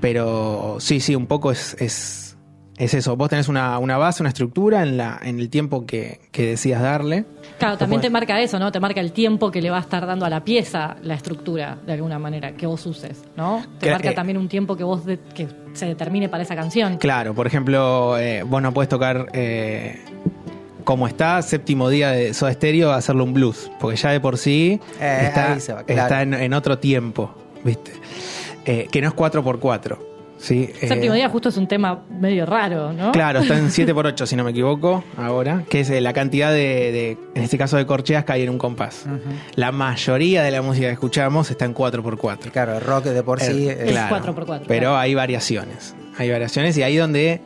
Pero 0.00 0.76
sí, 0.78 1.00
sí, 1.00 1.14
un 1.14 1.26
poco 1.26 1.50
es, 1.50 1.76
es, 1.80 2.36
es 2.78 2.94
eso. 2.94 3.16
Vos 3.16 3.28
tenés 3.28 3.48
una, 3.48 3.78
una 3.78 3.96
base, 3.98 4.22
una 4.22 4.28
estructura 4.30 4.82
en, 4.82 4.96
la, 4.96 5.18
en 5.22 5.38
el 5.40 5.48
tiempo 5.50 5.84
que, 5.86 6.20
que 6.32 6.46
decías 6.46 6.80
darle. 6.80 7.24
Claro, 7.58 7.76
también 7.78 8.00
te 8.02 8.10
marca 8.10 8.40
eso, 8.40 8.58
¿no? 8.58 8.70
Te 8.72 8.80
marca 8.80 9.00
el 9.00 9.12
tiempo 9.12 9.50
que 9.50 9.60
le 9.62 9.70
va 9.70 9.78
a 9.78 9.80
estar 9.80 10.06
dando 10.06 10.24
a 10.26 10.30
la 10.30 10.44
pieza 10.44 10.96
la 11.02 11.14
estructura, 11.14 11.78
de 11.86 11.92
alguna 11.94 12.18
manera, 12.18 12.52
que 12.52 12.66
vos 12.66 12.84
uses, 12.86 13.22
¿no? 13.36 13.64
Te 13.80 13.90
marca 13.90 14.10
eh, 14.10 14.14
también 14.14 14.36
un 14.38 14.48
tiempo 14.48 14.76
que 14.76 14.84
vos 14.84 15.04
de- 15.06 15.18
que 15.34 15.48
se 15.72 15.86
determine 15.86 16.28
para 16.28 16.42
esa 16.42 16.54
canción. 16.56 16.98
Claro, 16.98 17.34
por 17.34 17.46
ejemplo, 17.46 18.18
eh, 18.18 18.42
vos 18.42 18.60
no 18.62 18.72
puedes 18.72 18.88
tocar 18.90 19.28
eh, 19.32 19.98
como 20.86 21.08
está, 21.08 21.42
séptimo 21.42 21.90
día 21.90 22.12
de 22.12 22.32
Soda 22.32 22.52
Stereo, 22.52 22.92
hacerlo 22.92 23.24
un 23.24 23.34
blues, 23.34 23.68
porque 23.80 23.96
ya 23.96 24.10
de 24.12 24.20
por 24.20 24.38
sí 24.38 24.80
Eh, 25.00 25.18
está, 25.24 25.48
va, 25.74 25.82
claro. 25.82 26.02
está 26.02 26.22
en, 26.22 26.32
en 26.32 26.54
otro 26.54 26.78
tiempo, 26.78 27.34
¿viste? 27.64 27.90
Eh, 28.64 28.86
que 28.90 29.00
no 29.02 29.08
es 29.08 29.14
4x4, 29.14 29.98
¿sí? 30.38 30.70
Eh, 30.80 30.86
Séptimo 30.86 31.14
día 31.14 31.28
justo 31.28 31.48
es 31.48 31.56
un 31.56 31.66
tema 31.66 32.04
medio 32.08 32.46
raro, 32.46 32.92
¿no? 32.92 33.10
Claro, 33.10 33.40
está 33.40 33.58
en 33.58 33.66
7x8, 33.70 34.26
si 34.26 34.36
no 34.36 34.44
me 34.44 34.52
equivoco, 34.52 35.02
ahora, 35.16 35.64
que 35.68 35.80
es 35.80 35.90
eh, 35.90 36.00
la 36.00 36.12
cantidad 36.12 36.52
de, 36.52 36.56
de- 36.92 37.18
en 37.34 37.42
este 37.42 37.58
caso 37.58 37.76
de 37.76 37.84
corcheas 37.84 38.24
que 38.24 38.32
hay 38.34 38.42
en 38.42 38.50
un 38.50 38.58
compás. 38.58 39.06
La 39.56 39.72
mayoría 39.72 40.44
de 40.44 40.52
la 40.52 40.62
música 40.62 40.86
que 40.86 40.92
escuchamos 40.92 41.50
está 41.50 41.64
en 41.64 41.74
4x4. 41.74 42.52
Claro, 42.52 42.76
el 42.76 42.80
rock 42.80 43.06
de 43.06 43.22
por 43.24 43.40
sí 43.40 43.68
Eh, 43.68 43.76
es- 43.86 43.90
claro. 43.90 44.16
4x4, 44.16 44.62
Pero 44.68 44.80
claro. 44.82 44.96
hay 44.98 45.14
variaciones. 45.16 45.96
Hay 46.16 46.30
variaciones 46.30 46.78
y 46.78 46.84
ahí 46.84 46.96
donde 46.96 47.40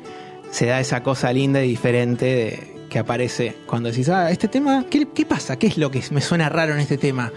se 0.51 0.67
da 0.67 0.79
esa 0.81 1.03
cosa 1.03 1.33
linda 1.33 1.63
y 1.65 1.69
diferente 1.69 2.25
de- 2.27 2.70
que 2.91 2.99
aparece 2.99 3.57
cuando 3.67 3.89
decís, 3.89 4.09
ah, 4.11 4.31
este 4.31 4.49
tema, 4.49 4.85
¿qué, 4.91 5.09
qué 5.15 5.25
pasa? 5.25 5.57
¿Qué 5.57 5.69
es 5.69 5.79
lo 5.79 5.91
que 5.91 6.03
me 6.11 6.21
suena 6.21 6.51
raro 6.51 6.75
en 6.75 6.81
este 6.81 6.99
tema? 6.99 7.33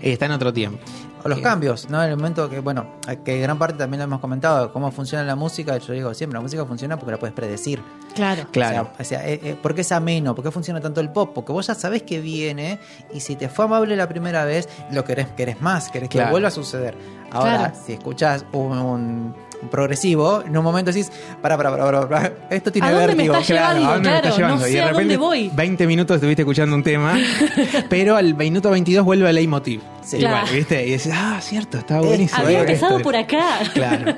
Eh, 0.00 0.12
está 0.12 0.26
en 0.26 0.32
otro 0.32 0.52
tiempo. 0.52 0.78
O 1.22 1.28
los 1.28 1.38
Eh, 1.38 1.42
cambios, 1.42 1.90
¿no? 1.90 2.02
En 2.02 2.10
el 2.10 2.16
momento 2.16 2.48
que, 2.48 2.60
bueno, 2.60 2.94
que 3.24 3.38
gran 3.40 3.58
parte 3.58 3.76
también 3.76 3.98
lo 3.98 4.04
hemos 4.04 4.20
comentado, 4.20 4.72
cómo 4.72 4.90
funciona 4.90 5.22
la 5.24 5.36
música. 5.36 5.76
Yo 5.76 5.92
digo 5.92 6.14
siempre, 6.14 6.38
la 6.38 6.40
música 6.40 6.64
funciona 6.64 6.96
porque 6.96 7.10
la 7.12 7.18
puedes 7.18 7.34
predecir. 7.34 7.82
Claro. 8.14 8.46
Claro. 8.52 8.90
O 8.98 9.04
sea, 9.04 9.18
o 9.18 9.22
sea, 9.22 9.28
eh, 9.28 9.40
eh, 9.42 9.56
¿por 9.60 9.74
qué 9.74 9.82
es 9.82 9.92
ameno? 9.92 10.34
¿Por 10.34 10.42
qué 10.44 10.50
funciona 10.50 10.80
tanto 10.80 11.00
el 11.02 11.10
pop? 11.10 11.32
Porque 11.34 11.52
vos 11.52 11.66
ya 11.66 11.74
sabés 11.74 12.04
que 12.04 12.20
viene 12.22 12.78
y 13.12 13.20
si 13.20 13.36
te 13.36 13.48
fue 13.50 13.66
amable 13.66 13.96
la 13.96 14.08
primera 14.08 14.44
vez, 14.46 14.66
lo 14.92 15.04
querés, 15.04 15.26
querés 15.36 15.60
más, 15.60 15.90
querés 15.90 16.08
que 16.08 16.24
vuelva 16.24 16.48
a 16.48 16.52
suceder. 16.52 16.96
Ahora, 17.30 17.58
Claro. 17.58 17.74
si 17.86 17.92
escuchás 17.92 18.46
un- 18.52 18.78
un 18.78 19.34
progresivo, 19.68 20.42
en 20.46 20.56
un 20.56 20.64
momento 20.64 20.90
decís, 20.92 21.10
para, 21.42 21.56
para, 21.56 21.70
para, 21.76 22.08
para, 22.08 22.32
esto 22.50 22.70
tiene 22.72 22.88
¿A 22.88 22.92
vértigo. 22.92 23.38
llevando? 23.40 23.88
¿a 23.88 23.92
dónde 23.94 24.08
me 24.10 24.20
claro, 24.20 24.28
está 24.28 24.36
llevando? 24.36 24.62
no 24.62 24.68
y 24.68 24.72
de 24.72 24.80
a 24.80 24.88
repente 24.88 25.14
dónde 25.14 25.16
voy. 25.16 25.50
20 25.54 25.86
minutos 25.86 26.14
estuviste 26.16 26.42
escuchando 26.42 26.74
un 26.76 26.82
tema, 26.82 27.18
pero 27.88 28.16
al 28.16 28.34
minuto 28.34 28.70
22 28.70 29.04
vuelve 29.04 29.28
el 29.28 29.34
leitmotiv. 29.34 29.80
Sí. 30.02 30.16
Igual, 30.16 30.32
Claro. 30.42 30.52
¿viste? 30.56 30.86
Y 30.86 30.90
decís, 30.92 31.12
ah, 31.14 31.38
cierto, 31.40 31.78
estaba 31.78 32.02
Eh, 32.02 32.06
buenísimo. 32.06 32.40
Había 32.42 32.58
esto". 32.60 32.72
empezado 32.72 33.00
por 33.00 33.16
acá. 33.16 33.58
Claro. 33.74 34.16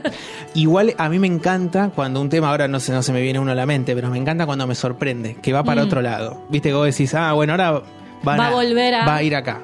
Igual 0.54 0.94
a 0.96 1.08
mí 1.08 1.18
me 1.18 1.26
encanta 1.26 1.90
cuando 1.94 2.20
un 2.20 2.28
tema, 2.28 2.50
ahora 2.50 2.68
no 2.68 2.78
se, 2.80 2.92
no 2.92 3.02
se 3.02 3.12
me 3.12 3.20
viene 3.20 3.38
uno 3.38 3.50
a 3.52 3.54
la 3.54 3.66
mente, 3.66 3.94
pero 3.94 4.08
me 4.10 4.18
encanta 4.18 4.46
cuando 4.46 4.66
me 4.66 4.74
sorprende, 4.74 5.36
que 5.42 5.52
va 5.52 5.64
para 5.64 5.82
Mm. 5.82 5.86
otro 5.86 6.02
lado. 6.02 6.44
Viste 6.48 6.68
que 6.68 6.74
vos 6.74 6.86
decís, 6.86 7.14
ah, 7.14 7.32
bueno, 7.32 7.52
ahora 7.54 7.82
van 8.22 8.38
Va 8.40 8.46
a 8.48 8.50
volver 8.50 8.94
a- 8.94 9.06
Va 9.06 9.16
a 9.16 9.22
ir 9.22 9.34
acá. 9.34 9.60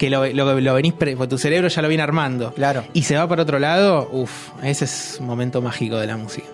Que 0.00 0.08
lo, 0.08 0.26
lo, 0.26 0.58
lo 0.58 0.74
venís, 0.74 0.94
pre- 0.94 1.14
porque 1.14 1.28
tu 1.28 1.36
cerebro 1.36 1.68
ya 1.68 1.82
lo 1.82 1.88
viene 1.88 2.02
armando. 2.02 2.54
Claro. 2.54 2.84
Y 2.94 3.02
se 3.02 3.16
va 3.16 3.28
para 3.28 3.42
otro 3.42 3.58
lado, 3.58 4.08
uff, 4.10 4.48
ese 4.62 4.86
es 4.86 5.18
un 5.20 5.26
momento 5.26 5.60
mágico 5.60 5.98
de 5.98 6.06
la 6.06 6.16
música. 6.16 6.48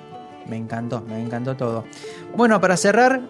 Me 0.49 0.57
encantó, 0.57 1.01
me 1.09 1.21
encantó 1.23 1.55
todo. 1.55 1.85
Bueno, 2.37 2.61
para 2.61 2.77
cerrar, 2.77 3.21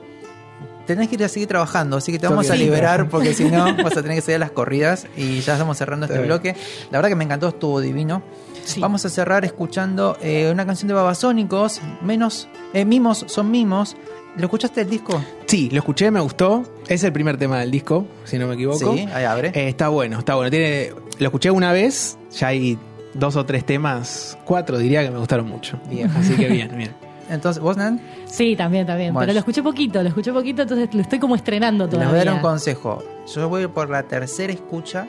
tenés 0.86 1.08
que 1.10 1.16
ir 1.16 1.24
a 1.24 1.28
seguir 1.28 1.48
trabajando, 1.48 1.98
así 1.98 2.12
que 2.12 2.18
te 2.18 2.26
vamos 2.28 2.48
a 2.50 2.56
liberar 2.56 3.08
porque 3.10 3.34
si 3.34 3.44
no 3.44 3.76
vas 3.84 3.94
a 3.96 4.02
tener 4.02 4.16
que 4.16 4.22
seguir 4.22 4.36
a 4.36 4.38
las 4.38 4.52
corridas 4.52 5.06
y 5.18 5.40
ya 5.40 5.52
estamos 5.52 5.76
cerrando 5.76 6.06
este 6.06 6.14
Está 6.14 6.22
bien. 6.26 6.28
bloque. 6.54 6.56
La 6.90 6.98
verdad 6.98 7.10
que 7.10 7.16
me 7.16 7.24
encantó, 7.24 7.48
estuvo 7.48 7.80
divino. 7.82 8.22
Sí. 8.64 8.80
Vamos 8.80 9.04
a 9.04 9.10
cerrar 9.10 9.44
escuchando 9.44 10.16
eh, 10.22 10.48
una 10.50 10.64
canción 10.66 10.88
de 10.88 10.94
Babasónicos, 10.94 11.80
menos 12.02 12.48
eh, 12.72 12.84
mimos 12.86 13.24
son 13.28 13.50
mimos. 13.50 13.96
¿Lo 14.36 14.44
escuchaste 14.44 14.82
el 14.82 14.90
disco? 14.90 15.22
Sí, 15.46 15.70
lo 15.70 15.78
escuché, 15.78 16.10
me 16.10 16.20
gustó. 16.20 16.64
Es 16.88 17.02
el 17.04 17.12
primer 17.12 17.36
tema 17.38 17.58
del 17.60 17.70
disco, 17.70 18.06
si 18.24 18.38
no 18.38 18.46
me 18.46 18.54
equivoco. 18.54 18.94
Sí, 18.94 19.06
ahí 19.14 19.24
abre. 19.24 19.48
Eh, 19.54 19.68
está 19.68 19.88
bueno, 19.88 20.18
está 20.18 20.34
bueno. 20.34 20.50
Tiene, 20.50 20.90
lo 21.18 21.26
escuché 21.26 21.50
una 21.50 21.72
vez, 21.72 22.18
ya 22.32 22.48
hay 22.48 22.78
dos 23.14 23.36
o 23.36 23.46
tres 23.46 23.64
temas, 23.64 24.36
cuatro 24.44 24.76
diría 24.78 25.02
que 25.02 25.10
me 25.10 25.18
gustaron 25.18 25.46
mucho. 25.48 25.80
Bien. 25.88 26.10
Así 26.10 26.34
que 26.34 26.48
bien, 26.48 26.76
bien. 26.76 26.94
Entonces, 27.30 27.60
¿vos, 27.62 27.76
Nan? 27.76 28.00
Sí, 28.26 28.54
también, 28.56 28.86
también. 28.86 29.12
Bueno. 29.12 29.22
Pero 29.24 29.32
lo 29.32 29.38
escuché 29.40 29.62
poquito, 29.62 30.00
lo 30.02 30.08
escuché 30.10 30.32
poquito, 30.32 30.62
entonces 30.62 30.94
lo 30.94 31.00
estoy 31.00 31.18
como 31.18 31.34
estrenando 31.34 31.84
Les 31.86 31.90
todavía. 31.94 32.12
voy 32.12 32.20
a 32.20 32.24
dar 32.26 32.34
un 32.34 32.40
consejo. 32.40 33.02
Yo 33.34 33.48
voy 33.48 33.66
por 33.66 33.90
la 33.90 34.04
tercera 34.04 34.52
escucha 34.52 35.08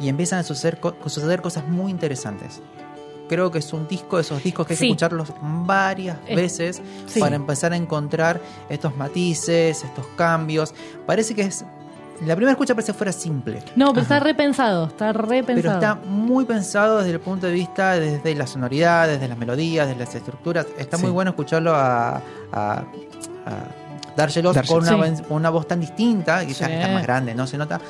y 0.00 0.08
empiezan 0.08 0.40
a 0.40 0.42
suceder, 0.42 0.80
co- 0.80 0.96
suceder 1.06 1.40
cosas 1.40 1.66
muy 1.66 1.90
interesantes. 1.90 2.60
Creo 3.30 3.48
que 3.52 3.60
es 3.60 3.72
un 3.72 3.86
disco 3.86 4.16
de 4.16 4.22
esos 4.22 4.42
discos 4.42 4.66
que 4.66 4.72
hay 4.72 4.78
que 4.80 4.86
escucharlos 4.86 5.32
varias 5.40 6.18
Eh, 6.26 6.34
veces 6.34 6.82
sí. 7.06 7.20
para 7.20 7.36
empezar 7.36 7.72
a 7.72 7.76
encontrar 7.76 8.40
estos 8.68 8.96
matices, 8.96 9.84
estos 9.84 10.04
cambios. 10.16 10.74
Parece 11.06 11.32
que 11.36 11.42
es. 11.42 11.64
La 12.26 12.34
primera 12.34 12.50
escucha 12.52 12.74
parece 12.74 12.90
que 12.92 12.98
fuera 12.98 13.12
simple. 13.12 13.62
No, 13.76 13.90
pero 13.92 14.02
está 14.02 14.18
repensado, 14.18 14.88
está 14.88 15.12
repensado. 15.12 15.78
Pero 15.80 15.92
está 15.92 15.94
muy 16.08 16.44
pensado 16.44 16.98
desde 16.98 17.12
el 17.12 17.20
punto 17.20 17.46
de 17.46 17.52
vista, 17.52 17.92
desde 18.00 18.34
la 18.34 18.48
sonoridad, 18.48 19.06
desde 19.06 19.28
las 19.28 19.38
melodías, 19.38 19.86
desde 19.86 20.00
las 20.04 20.12
estructuras. 20.14 20.66
Está 20.76 20.96
Sí. 20.96 21.04
muy 21.04 21.12
bueno 21.12 21.30
escucharlo 21.30 21.72
a, 21.72 22.16
a, 22.16 22.20
a 22.52 22.84
Dargelos. 24.16 24.54
con 24.68 24.78
una, 24.86 25.16
Sí. 25.16 25.22
con 25.22 25.36
una 25.36 25.50
voz 25.50 25.66
tan 25.68 25.80
distinta, 25.80 26.42
y 26.44 26.48
ya 26.52 26.66
Sí. 26.66 26.72
está 26.72 26.88
más 26.88 27.04
grande, 27.04 27.34
no 27.34 27.46
se 27.46 27.56
nota. 27.56 27.80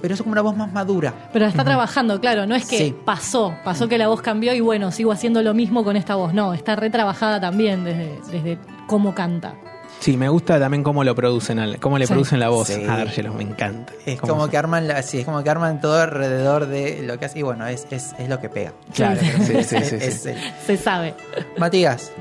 Pero 0.00 0.14
es 0.14 0.20
como 0.22 0.32
una 0.32 0.42
voz 0.42 0.56
más 0.56 0.72
madura. 0.72 1.12
Pero 1.32 1.46
está 1.46 1.64
trabajando, 1.64 2.20
claro, 2.20 2.46
no 2.46 2.54
es 2.54 2.66
que 2.66 2.78
Sí. 2.78 2.96
pasó, 3.04 3.54
pasó 3.64 3.88
que 3.88 3.98
la 3.98 4.06
voz 4.08 4.22
cambió 4.22 4.54
y 4.54 4.60
bueno, 4.60 4.92
sigo 4.92 5.10
haciendo 5.12 5.42
lo 5.42 5.54
mismo 5.54 5.82
con 5.84 5.96
esta 5.96 6.14
voz. 6.14 6.32
No, 6.34 6.54
está 6.54 6.76
retrabajada 6.76 7.40
también 7.40 7.82
desde, 7.84 8.18
desde 8.30 8.58
cómo 8.86 9.14
canta. 9.14 9.54
Sí, 10.00 10.16
me 10.16 10.28
gusta 10.28 10.60
también 10.60 10.84
cómo 10.84 11.02
lo 11.02 11.12
producen, 11.16 11.58
al- 11.58 11.80
cómo 11.80 11.98
le 11.98 12.06
Sí. 12.06 12.12
producen 12.12 12.38
la 12.38 12.50
voz 12.50 12.68
Sí. 12.68 12.74
a 12.84 12.96
D'Argelos, 12.98 13.34
me 13.34 13.42
encanta. 13.42 13.92
Es 14.06 14.20
como 14.20 14.48
que 14.48 14.56
arman 14.56 14.86
la, 14.86 15.02
sí, 15.02 15.18
es 15.18 15.24
como 15.24 15.42
que 15.42 15.50
arman 15.50 15.80
todo 15.80 16.00
alrededor 16.00 16.66
de 16.66 17.02
lo 17.02 17.18
que 17.18 17.24
hace. 17.24 17.40
Y 17.40 17.42
bueno, 17.42 17.66
es, 17.66 17.84
es, 17.90 18.14
es 18.16 18.28
lo 18.28 18.38
que 18.40 18.48
pega. 18.48 18.72
Claro, 18.94 19.18
Sí. 19.20 19.26
sí, 19.44 19.54
sí, 19.64 19.64
sí, 19.64 19.76
Es- 19.76 19.88
sí. 19.88 19.96
es 19.96 20.26
el- 20.26 20.38
Se 20.64 20.76
sabe. 20.76 21.14
Matías, 21.56 22.12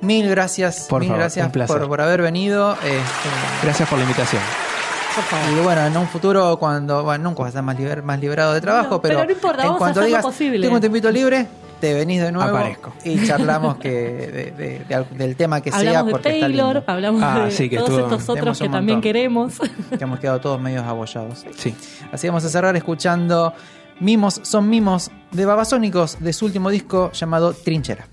mil 0.00 0.28
gracias. 0.30 0.86
Por 0.88 1.00
mil 1.00 1.08
favor, 1.08 1.22
gracias 1.22 1.46
un 1.46 1.50
placer. 1.52 1.78
por, 1.78 1.88
por 1.88 2.00
haber 2.00 2.22
venido. 2.22 2.74
Este, 2.74 3.28
Gracias 3.64 3.88
por 3.88 3.98
la 3.98 4.04
invitación. 4.04 4.42
Por 5.16 5.24
favor. 5.24 5.58
Y 5.58 5.60
bueno, 5.64 5.86
en 5.86 5.96
un 5.96 6.06
futuro, 6.06 6.56
cuando. 6.58 7.02
Bueno, 7.02 7.24
nunca 7.24 7.40
vas 7.40 7.46
a 7.46 7.48
estar 7.48 7.62
más, 7.64 7.76
liber- 7.78 8.02
más 8.02 8.20
liberado 8.20 8.52
de 8.54 8.60
trabajo, 8.60 8.90
No, 8.96 9.00
pero. 9.00 9.14
pero 9.16 9.26
no 9.26 9.32
importa, 9.32 9.62
en 9.62 9.66
vamos 9.68 9.76
a 9.76 9.78
cuanto 9.78 10.00
lo 10.00 10.06
digas, 10.06 10.22
posible. 10.22 10.60
tengo 10.60 10.74
un 10.74 10.80
tempito 10.80 11.10
libre, 11.10 11.46
te 11.80 11.94
venís 11.94 12.20
de 12.20 12.30
nuevo. 12.32 12.50
Aparezco. 12.56 12.92
Y 13.04 13.26
charlamos 13.26 13.76
que 13.78 13.90
de- 13.90 14.50
de- 14.52 14.78
de 14.84 15.04
del 15.16 15.36
tema 15.36 15.60
que 15.62 15.70
sea, 15.70 15.80
hablamos 15.80 16.06
de 16.06 16.12
porque 16.12 16.28
está 16.34 16.46
Taylor, 16.46 16.74
lindo. 16.76 16.92
hablamos 16.92 17.22
Ah, 17.24 17.44
de 17.46 17.50
sí, 17.50 17.68
que 17.70 17.76
todos 17.78 17.88
estuvo- 17.90 18.04
estos 18.16 18.28
otros 18.28 18.58
que 18.58 18.68
también 18.68 19.00
queremos. 19.00 19.54
Que 19.98 20.04
hemos 20.04 20.20
quedado 20.20 20.40
todos 20.40 20.60
medios 20.60 20.84
abollados. 20.84 21.44
Sí. 21.56 21.74
Así 22.12 22.26
vamos 22.28 22.44
a 22.44 22.48
cerrar 22.50 22.76
escuchando 22.76 23.54
Mimos 23.98 24.40
son 24.44 24.68
Mimos 24.68 25.10
de 25.32 25.46
Babasónicos 25.46 26.18
de 26.20 26.34
su 26.34 26.44
último 26.44 26.68
disco 26.68 27.10
llamado 27.12 27.54
Trinchera. 27.54 28.06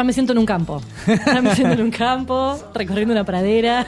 Ya 0.00 0.04
me 0.04 0.14
siento 0.14 0.32
en 0.32 0.38
un 0.38 0.46
campo. 0.46 0.80
Ya 1.06 1.42
me 1.42 1.54
siento 1.54 1.74
en 1.74 1.82
un 1.82 1.90
campo, 1.90 2.58
recorriendo 2.74 3.12
una 3.12 3.22
pradera. 3.24 3.86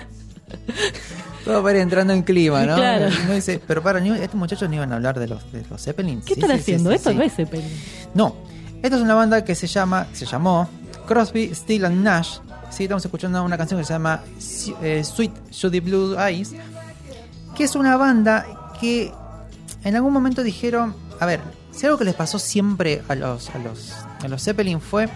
Todo 1.43 1.63
para 1.63 1.77
ir 1.79 1.83
entrando 1.83 2.13
en 2.13 2.23
clima, 2.23 2.65
¿no? 2.67 2.75
Claro. 2.77 3.07
Uno 3.25 3.33
dice, 3.33 3.61
pero 3.67 3.83
para, 3.83 3.99
¿ni- 3.99 4.11
estos 4.11 4.35
muchachos 4.35 4.69
no 4.69 4.75
iban 4.75 4.93
a 4.93 4.97
hablar 4.97 5.19
de 5.19 5.27
los, 5.27 5.51
de 5.53 5.65
los 5.71 5.83
Zeppelin. 5.83 6.21
¿Qué 6.21 6.35
Sí, 6.35 6.41
están 6.41 6.57
sí, 6.57 6.61
haciendo? 6.61 6.91
sí, 6.91 6.97
Esto 6.97 7.15
no 7.15 7.23
es 7.23 7.33
Zeppelin. 7.35 7.67
No, 8.13 8.37
esto 8.83 8.97
es 8.97 9.03
una 9.03 9.15
banda 9.15 9.43
que 9.43 9.55
se 9.55 9.67
llama, 9.67 10.07
se 10.13 10.27
llamó 10.27 10.69
Crosby, 11.07 11.55
Still 11.55 11.87
and 11.87 12.05
Nash. 12.05 12.37
Sí, 12.69 12.83
estamos 12.85 13.03
escuchando 13.05 13.43
una 13.43 13.57
canción 13.57 13.81
que 13.81 13.87
se 13.87 13.95
llama 13.95 14.21
eh, 14.83 15.03
Sweet 15.03 15.33
Judy 15.63 15.81
Blue 15.81 16.15
Eyes. 16.19 16.53
que 17.57 17.65
es 17.65 17.75
una 17.75 17.97
banda 17.97 18.45
que 18.79 19.11
en 19.85 19.97
algún 19.97 20.13
momento 20.13 20.43
dijeron, 20.43 20.95
a 21.21 21.25
ver, 21.25 21.41
si 21.71 21.87
algo 21.87 21.97
que 21.97 22.05
les 22.05 22.15
pasó 22.15 22.39
siempre 22.39 23.01
a 23.09 23.15
los, 23.15 23.49
a 23.51 23.59
los, 23.59 23.93
a 24.23 24.29
los 24.29 24.43
Zeppelin 24.45 24.79
fue, 24.81 25.09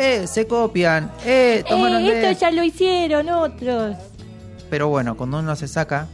eh, 0.00 0.26
se 0.26 0.46
copian, 0.46 1.10
eh, 1.24 1.62
tomaron 1.68 2.02
de- 2.02 2.28
esto 2.30 2.40
ya 2.40 2.50
lo 2.50 2.64
hicieron 2.64 3.28
otros. 3.28 3.96
pero 4.70 4.88
bueno, 4.88 5.16
cuando 5.16 5.38
uno 5.40 5.54
se 5.56 5.68
saca 5.68 6.06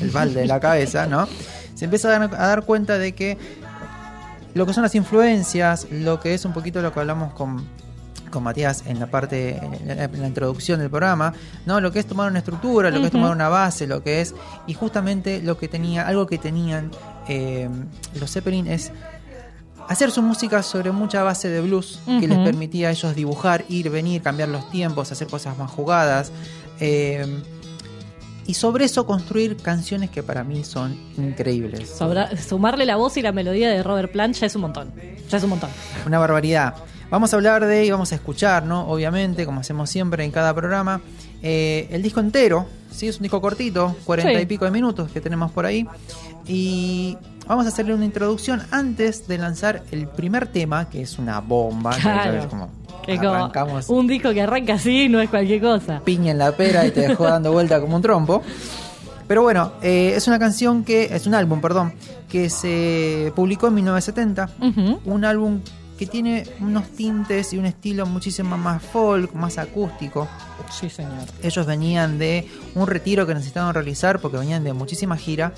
el 0.00 0.10
balde 0.10 0.40
de 0.40 0.46
la 0.46 0.60
cabeza, 0.60 1.06
¿no? 1.06 1.26
Se 1.74 1.84
empieza 1.86 2.08
a 2.08 2.18
dar, 2.18 2.34
a 2.34 2.46
dar 2.48 2.64
cuenta 2.64 2.98
de 2.98 3.12
que 3.12 3.36
lo 4.54 4.64
que 4.66 4.72
son 4.72 4.82
las 4.82 4.94
influencias, 4.94 5.86
lo 5.90 6.20
que 6.20 6.34
es 6.34 6.44
un 6.44 6.52
poquito 6.52 6.80
lo 6.82 6.92
que 6.92 7.00
hablamos 7.00 7.32
con, 7.34 7.66
con 8.30 8.42
Matías 8.42 8.84
en 8.86 8.98
la 9.00 9.06
parte, 9.06 9.56
en 9.58 9.86
la, 9.88 10.04
en 10.04 10.20
la 10.20 10.26
introducción 10.26 10.78
del 10.80 10.88
programa, 10.90 11.34
¿no? 11.66 11.80
Lo 11.80 11.92
que 11.92 11.98
es 11.98 12.06
tomar 12.06 12.30
una 12.30 12.38
estructura, 12.38 12.90
lo 12.90 13.00
que 13.00 13.06
es 13.06 13.12
tomar 13.12 13.32
una 13.32 13.48
base, 13.48 13.86
lo 13.86 14.02
que 14.02 14.20
es, 14.22 14.34
y 14.66 14.74
justamente 14.74 15.40
lo 15.42 15.58
que 15.58 15.68
tenía, 15.68 16.06
algo 16.06 16.26
que 16.26 16.38
tenían 16.38 16.90
eh, 17.28 17.68
los 18.20 18.30
Zeppelin 18.32 18.66
es 18.66 18.92
hacer 19.88 20.10
su 20.10 20.22
música 20.22 20.62
sobre 20.62 20.90
mucha 20.92 21.22
base 21.22 21.48
de 21.48 21.60
blues 21.60 22.00
que 22.06 22.26
les 22.28 22.38
permitía 22.38 22.88
a 22.88 22.90
ellos 22.90 23.14
dibujar, 23.14 23.64
ir, 23.68 23.90
venir, 23.90 24.22
cambiar 24.22 24.48
los 24.48 24.68
tiempos, 24.70 25.12
hacer 25.12 25.28
cosas 25.28 25.56
más 25.58 25.70
jugadas. 25.70 26.32
eh, 26.80 27.42
y 28.48 28.54
sobre 28.54 28.84
eso 28.84 29.06
construir 29.06 29.56
canciones 29.56 30.08
que 30.10 30.22
para 30.22 30.44
mí 30.44 30.62
son 30.62 30.96
increíbles. 31.18 31.90
Sobra- 31.98 32.30
sumarle 32.36 32.86
la 32.86 32.94
voz 32.94 33.16
y 33.16 33.22
la 33.22 33.32
melodía 33.32 33.68
de 33.70 33.82
Robert 33.82 34.12
Plant 34.12 34.36
ya 34.36 34.46
es 34.46 34.54
un 34.54 34.62
montón. 34.62 34.92
Ya 35.28 35.38
es 35.38 35.42
un 35.42 35.50
montón. 35.50 35.68
Una 36.06 36.20
barbaridad. 36.20 36.74
Vamos 37.10 37.32
a 37.32 37.36
hablar 37.36 37.66
de 37.66 37.84
y 37.84 37.90
vamos 37.90 38.12
a 38.12 38.14
escuchar, 38.14 38.62
¿no? 38.64 38.86
Obviamente, 38.88 39.46
como 39.46 39.62
hacemos 39.62 39.90
siempre 39.90 40.22
en 40.24 40.30
cada 40.30 40.54
programa, 40.54 41.00
eh, 41.48 41.86
el 41.92 42.02
disco 42.02 42.18
entero. 42.18 42.66
Sí, 42.90 43.06
es 43.06 43.16
un 43.18 43.22
disco 43.22 43.40
cortito, 43.40 43.94
cuarenta 44.04 44.32
Sí. 44.36 44.42
y 44.42 44.46
pico 44.46 44.64
de 44.64 44.70
minutos 44.72 45.10
que 45.12 45.20
tenemos 45.20 45.52
por 45.52 45.64
ahí. 45.66 45.86
Y 46.48 47.16
vamos 47.46 47.66
a 47.66 47.68
hacerle 47.68 47.94
una 47.94 48.04
introducción 48.04 48.62
antes 48.70 49.28
de 49.28 49.38
lanzar 49.38 49.82
el 49.92 50.08
primer 50.08 50.46
tema, 50.48 50.88
que 50.88 51.02
es 51.02 51.18
una 51.18 51.40
bomba. 51.40 51.94
que 51.94 52.00
Claro. 52.02 52.38
es 52.38 52.46
como 52.46 52.70
arrancamos 53.06 53.88
un 53.88 54.08
disco 54.08 54.32
que 54.32 54.42
arranca 54.42 54.74
así 54.74 55.08
no 55.08 55.20
es 55.20 55.30
cualquier 55.30 55.60
cosa. 55.60 56.00
piña 56.04 56.32
en 56.32 56.38
la 56.38 56.50
pera 56.50 56.84
y 56.84 56.90
te 56.90 57.02
dejó 57.06 57.24
dando 57.28 57.52
vuelta 57.52 57.80
como 57.80 57.94
un 57.96 58.02
trompo. 58.02 58.42
Pero 59.28 59.42
bueno, 59.42 59.72
eh, 59.82 60.14
es 60.16 60.26
una 60.28 60.38
canción 60.38 60.82
que, 60.84 61.04
es 61.14 61.26
un 61.26 61.34
álbum, 61.34 61.60
perdón, 61.60 61.92
que 62.28 62.48
se 62.50 63.32
publicó 63.36 63.66
en 63.68 63.74
1970. 63.74 64.50
Ujú. 64.60 65.00
Un 65.04 65.24
álbum 65.24 65.60
que 65.98 66.06
tiene 66.06 66.46
unos 66.60 66.88
tintes 66.90 67.52
y 67.52 67.58
un 67.58 67.66
estilo 67.66 68.06
muchísimo 68.06 68.56
más 68.56 68.82
folk, 68.82 69.32
más 69.34 69.58
acústico. 69.58 70.28
Sí, 70.70 70.90
señor. 70.90 71.24
Ellos 71.42 71.66
venían 71.66 72.18
de 72.18 72.48
un 72.74 72.86
retiro 72.86 73.26
que 73.26 73.34
necesitaban 73.34 73.74
realizar 73.74 74.20
porque 74.20 74.36
venían 74.36 74.64
de 74.64 74.72
muchísima 74.72 75.16
gira. 75.16 75.52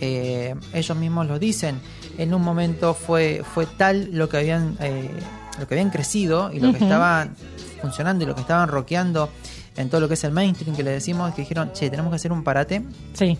Eh, 0.00 0.54
ellos 0.72 0.96
mismos 0.96 1.26
lo 1.26 1.38
dicen. 1.38 1.80
En 2.18 2.34
un 2.34 2.42
momento 2.42 2.94
fue, 2.94 3.44
fue 3.54 3.66
tal 3.66 4.08
lo 4.12 4.28
que 4.28 4.38
habían 4.38 4.76
eh, 4.80 5.10
lo 5.58 5.68
que 5.68 5.74
habían 5.74 5.90
crecido 5.90 6.52
y 6.52 6.60
lo 6.60 6.72
que 6.72 6.78
estaban 6.78 7.34
funcionando 7.80 8.24
y 8.24 8.26
lo 8.26 8.34
que 8.34 8.40
estaban 8.40 8.68
rockeando 8.68 9.28
en 9.76 9.88
todo 9.88 10.00
lo 10.00 10.08
que 10.08 10.14
es 10.14 10.24
el 10.24 10.32
mainstream 10.32 10.76
que 10.76 10.82
le 10.82 10.90
decimos 10.90 11.34
que 11.34 11.42
dijeron, 11.42 11.72
che, 11.72 11.90
tenemos 11.90 12.10
que 12.10 12.16
hacer 12.16 12.32
un 12.32 12.42
parate. 12.42 12.82
Sí, 13.14 13.38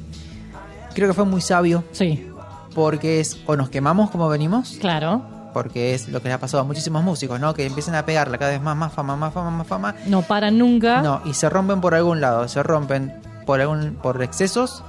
Creo 0.94 1.08
que 1.08 1.14
fue 1.14 1.24
muy 1.24 1.40
sabio 1.40 1.84
sí, 1.92 2.26
porque 2.74 3.20
es 3.20 3.38
o 3.46 3.56
nos 3.56 3.70
quemamos 3.70 4.10
como 4.10 4.28
venimos, 4.28 4.76
claro. 4.78 5.22
Porque 5.52 5.94
es 5.94 6.08
lo 6.08 6.20
que 6.20 6.28
le 6.28 6.34
ha 6.34 6.38
pasado 6.38 6.62
a 6.62 6.66
muchísimos 6.66 7.02
músicos, 7.04 7.38
¿no? 7.40 7.54
Que 7.54 7.66
empiezan 7.66 7.94
a 7.94 8.04
pegarla 8.04 8.38
cada 8.38 8.50
vez 8.52 8.60
más, 8.62 8.76
más 8.76 8.92
fama, 8.92 9.16
más 9.16 9.32
fama, 9.32 9.50
más 9.50 9.66
fama. 9.66 9.94
No 10.06 10.22
paran 10.22 10.58
nunca. 10.58 11.02
No, 11.02 11.20
y 11.24 11.34
se 11.34 11.48
rompen 11.48 11.80
por 11.80 11.94
algún 11.94 12.20
lado, 12.20 12.46
se 12.48 12.62
rompen 12.62 13.14
por 13.46 13.60
algún 13.60 13.94
por 14.02 14.22
excesos, 14.22 14.82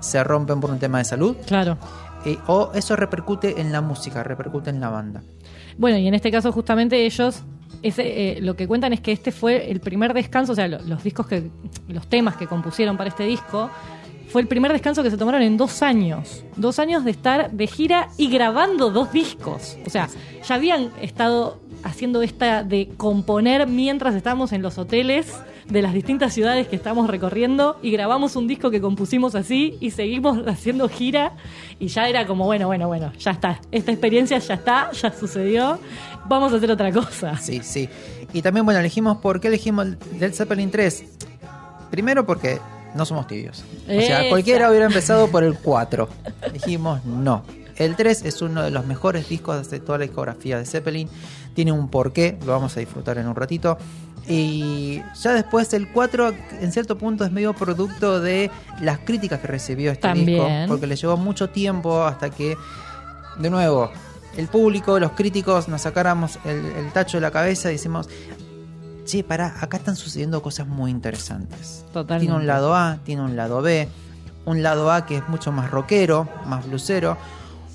se 0.00 0.22
rompen 0.24 0.60
por 0.60 0.70
un 0.70 0.78
tema 0.78 0.98
de 0.98 1.04
salud, 1.04 1.36
Claro. 1.46 1.76
eh, 2.24 2.38
o 2.46 2.70
eso 2.74 2.96
repercute 2.96 3.60
en 3.60 3.72
la 3.72 3.80
música, 3.80 4.22
repercute 4.22 4.70
en 4.70 4.80
la 4.80 4.88
banda. 4.90 5.22
Bueno, 5.78 5.98
y 5.98 6.06
en 6.08 6.14
este 6.14 6.30
caso 6.30 6.52
justamente 6.52 7.04
ellos 7.06 7.42
ese, 7.82 8.02
eh, 8.36 8.40
lo 8.42 8.56
que 8.56 8.66
cuentan 8.68 8.92
es 8.92 9.00
que 9.00 9.10
este 9.12 9.32
fue 9.32 9.70
el 9.70 9.80
primer 9.80 10.12
descanso, 10.12 10.52
o 10.52 10.54
sea, 10.54 10.68
lo- 10.68 10.80
los 10.82 11.02
discos 11.02 11.26
que, 11.26 11.50
los 11.88 12.06
temas 12.08 12.36
que 12.36 12.46
compusieron 12.46 12.98
para 12.98 13.08
este 13.08 13.24
disco, 13.24 13.70
fue 14.30 14.42
el 14.42 14.48
primer 14.48 14.72
descanso 14.72 15.02
que 15.02 15.10
se 15.10 15.16
tomaron 15.16 15.42
en 15.42 15.56
dos 15.56 15.82
años. 15.82 16.44
Dos 16.56 16.78
años 16.78 17.04
de 17.04 17.10
estar 17.10 17.50
de 17.50 17.66
gira 17.66 18.08
y 18.16 18.30
grabando 18.30 18.90
dos 18.90 19.12
discos. 19.12 19.76
O 19.84 19.90
sea, 19.90 20.08
ya 20.46 20.54
habían 20.54 20.90
estado 21.02 21.58
haciendo 21.82 22.22
esta 22.22 22.62
de 22.62 22.90
componer 22.96 23.66
mientras 23.66 24.14
estábamos 24.14 24.52
en 24.52 24.62
los 24.62 24.78
hoteles 24.78 25.34
de 25.68 25.82
las 25.82 25.94
distintas 25.94 26.32
ciudades 26.32 26.68
que 26.68 26.76
estamos 26.76 27.08
recorriendo 27.08 27.78
y 27.82 27.90
grabamos 27.90 28.36
un 28.36 28.46
disco 28.46 28.70
que 28.70 28.80
compusimos 28.80 29.34
así 29.34 29.76
y 29.80 29.90
seguimos 29.90 30.38
haciendo 30.46 30.88
gira 30.88 31.32
y 31.80 31.88
ya 31.88 32.08
era 32.08 32.26
como, 32.26 32.44
bueno, 32.44 32.66
bueno, 32.66 32.86
bueno, 32.86 33.12
ya 33.18 33.32
está. 33.32 33.60
Esta 33.72 33.90
experiencia 33.90 34.38
ya 34.38 34.54
está, 34.54 34.92
ya 34.92 35.12
sucedió. 35.12 35.80
Vamos 36.28 36.52
a 36.52 36.56
hacer 36.56 36.70
otra 36.70 36.92
cosa. 36.92 37.36
Sí, 37.38 37.60
sí. 37.64 37.88
Y 38.32 38.42
también, 38.42 38.64
bueno, 38.64 38.78
elegimos, 38.78 39.18
¿por 39.18 39.40
qué 39.40 39.48
elegimos 39.48 39.88
Led 40.18 40.32
Zeppelin 40.34 40.70
3? 40.70 41.04
Primero 41.90 42.24
porque 42.24 42.60
no 42.94 43.04
somos 43.04 43.26
tibios. 43.26 43.64
O 43.84 43.86
sea, 43.86 44.20
Esa. 44.20 44.28
cualquiera 44.28 44.68
hubiera 44.70 44.86
empezado 44.86 45.28
por 45.28 45.44
el 45.44 45.54
4. 45.54 46.08
Dijimos 46.52 47.04
no. 47.04 47.44
El 47.76 47.96
3 47.96 48.24
es 48.26 48.42
uno 48.42 48.62
de 48.62 48.70
los 48.70 48.84
mejores 48.86 49.28
discos 49.28 49.70
de 49.70 49.80
toda 49.80 49.98
la 49.98 50.04
discografía 50.04 50.58
de 50.58 50.66
Zeppelin. 50.66 51.08
Tiene 51.54 51.72
un 51.72 51.88
porqué, 51.88 52.38
lo 52.44 52.52
vamos 52.52 52.76
a 52.76 52.80
disfrutar 52.80 53.18
en 53.18 53.26
un 53.26 53.34
ratito. 53.34 53.78
Y 54.28 55.02
ya 55.20 55.32
después 55.32 55.72
el 55.72 55.88
4 55.88 56.32
en 56.60 56.72
cierto 56.72 56.98
punto 56.98 57.24
es 57.24 57.32
medio 57.32 57.54
producto 57.54 58.20
de 58.20 58.50
las 58.80 58.98
críticas 58.98 59.40
que 59.40 59.46
recibió 59.46 59.90
este 59.92 60.12
disco. 60.12 60.46
Porque 60.68 60.86
le 60.86 60.96
llevó 60.96 61.16
mucho 61.16 61.48
tiempo 61.48 62.04
hasta 62.04 62.30
que, 62.30 62.56
de 63.38 63.50
nuevo, 63.50 63.90
el 64.36 64.46
público, 64.48 65.00
los 65.00 65.12
críticos 65.12 65.68
nos 65.68 65.82
sacáramos 65.82 66.38
el, 66.44 66.64
el 66.64 66.92
tacho 66.92 67.16
de 67.16 67.22
la 67.22 67.30
cabeza 67.30 67.70
y 67.70 67.72
decimos, 67.74 68.08
che, 69.10 69.24
pará, 69.24 69.54
acá 69.60 69.76
están 69.78 69.96
sucediendo 69.96 70.42
cosas 70.42 70.66
muy 70.66 70.90
interesantes. 70.90 71.84
Totalmente. 71.92 72.26
Tiene 72.26 72.36
un 72.40 72.46
lado 72.46 72.74
A, 72.74 72.98
tiene 73.04 73.22
un 73.22 73.36
lado 73.36 73.62
B, 73.62 73.88
un 74.44 74.62
lado 74.62 74.90
A 74.92 75.06
que 75.06 75.16
es 75.18 75.28
mucho 75.28 75.52
más 75.52 75.70
rockero, 75.70 76.28
más 76.46 76.66
blusero, 76.66 77.16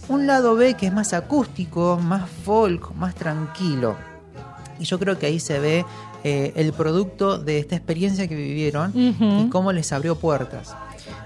un 0.07 0.27
lado 0.27 0.55
B 0.55 0.75
que 0.75 0.87
es 0.87 0.93
más 0.93 1.13
acústico, 1.13 1.99
más 2.01 2.29
folk, 2.43 2.93
más 2.95 3.15
tranquilo. 3.15 3.95
Y 4.79 4.83
yo 4.85 4.99
creo 4.99 5.17
que 5.17 5.25
ahí 5.27 5.39
se 5.39 5.59
ve 5.59 5.85
eh, 6.23 6.53
el 6.55 6.73
producto 6.73 7.37
de 7.37 7.59
esta 7.59 7.75
experiencia 7.75 8.27
que 8.27 8.35
vivieron 8.35 8.91
y 8.95 9.49
cómo 9.49 9.71
les 9.71 9.91
abrió 9.93 10.15
puertas. 10.15 10.75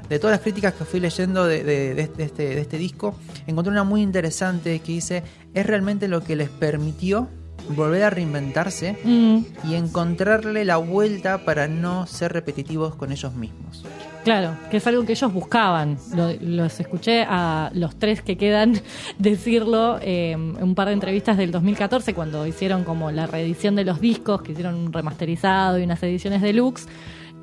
De 0.09 0.17
todas 0.19 0.33
las 0.35 0.41
críticas 0.41 0.73
que 0.73 0.85
fui 0.85 0.99
leyendo 0.99 1.45
de, 1.45 1.59
este, 2.01 2.17
de 2.17 2.23
este- 2.23 2.49
de 2.55 2.61
este 2.61 2.77
disco, 2.77 3.15
encontré 3.47 3.71
una 3.71 3.83
muy 3.83 4.01
interesante 4.01 4.79
que 4.79 4.91
dice, 4.93 5.23
es 5.53 5.65
realmente 5.65 6.07
lo 6.07 6.23
que 6.23 6.35
les 6.35 6.49
permitió 6.49 7.27
volver 7.69 8.03
a 8.03 8.09
reinventarse 8.09 8.97
Mm, 9.03 9.39
y 9.69 9.75
encontrarle 9.75 10.65
la 10.65 10.77
vuelta 10.77 11.45
para 11.45 11.67
no 11.67 12.05
ser 12.07 12.33
repetitivos 12.33 12.95
con 12.95 13.11
ellos 13.11 13.33
mismos. 13.33 13.83
claro, 14.23 14.55
que 14.69 14.77
es 14.77 14.85
algo 14.87 15.05
que 15.05 15.13
ellos 15.13 15.31
buscaban. 15.33 15.97
Lo- 16.15 16.33
los 16.41 16.79
escuché 16.79 17.23
a 17.27 17.71
los 17.73 17.95
tres 17.97 18.21
que 18.21 18.37
quedan 18.37 18.73
decirlo 19.17 19.97
eh, 20.01 20.31
en 20.31 20.61
un 20.63 20.75
par 20.75 20.87
de 20.87 20.93
entrevistas 20.93 21.37
del 21.37 21.51
2014 21.51 22.13
cuando 22.13 22.45
hicieron 22.45 22.83
como 22.83 23.11
la 23.11 23.27
reedición 23.27 23.75
de 23.75 23.85
los 23.85 23.99
discos, 24.01 24.41
que 24.41 24.51
hicieron 24.51 24.75
un 24.75 24.93
remasterizado 24.93 25.79
y 25.79 25.83
unas 25.83 26.01
ediciones 26.03 26.41
deluxe. 26.41 26.87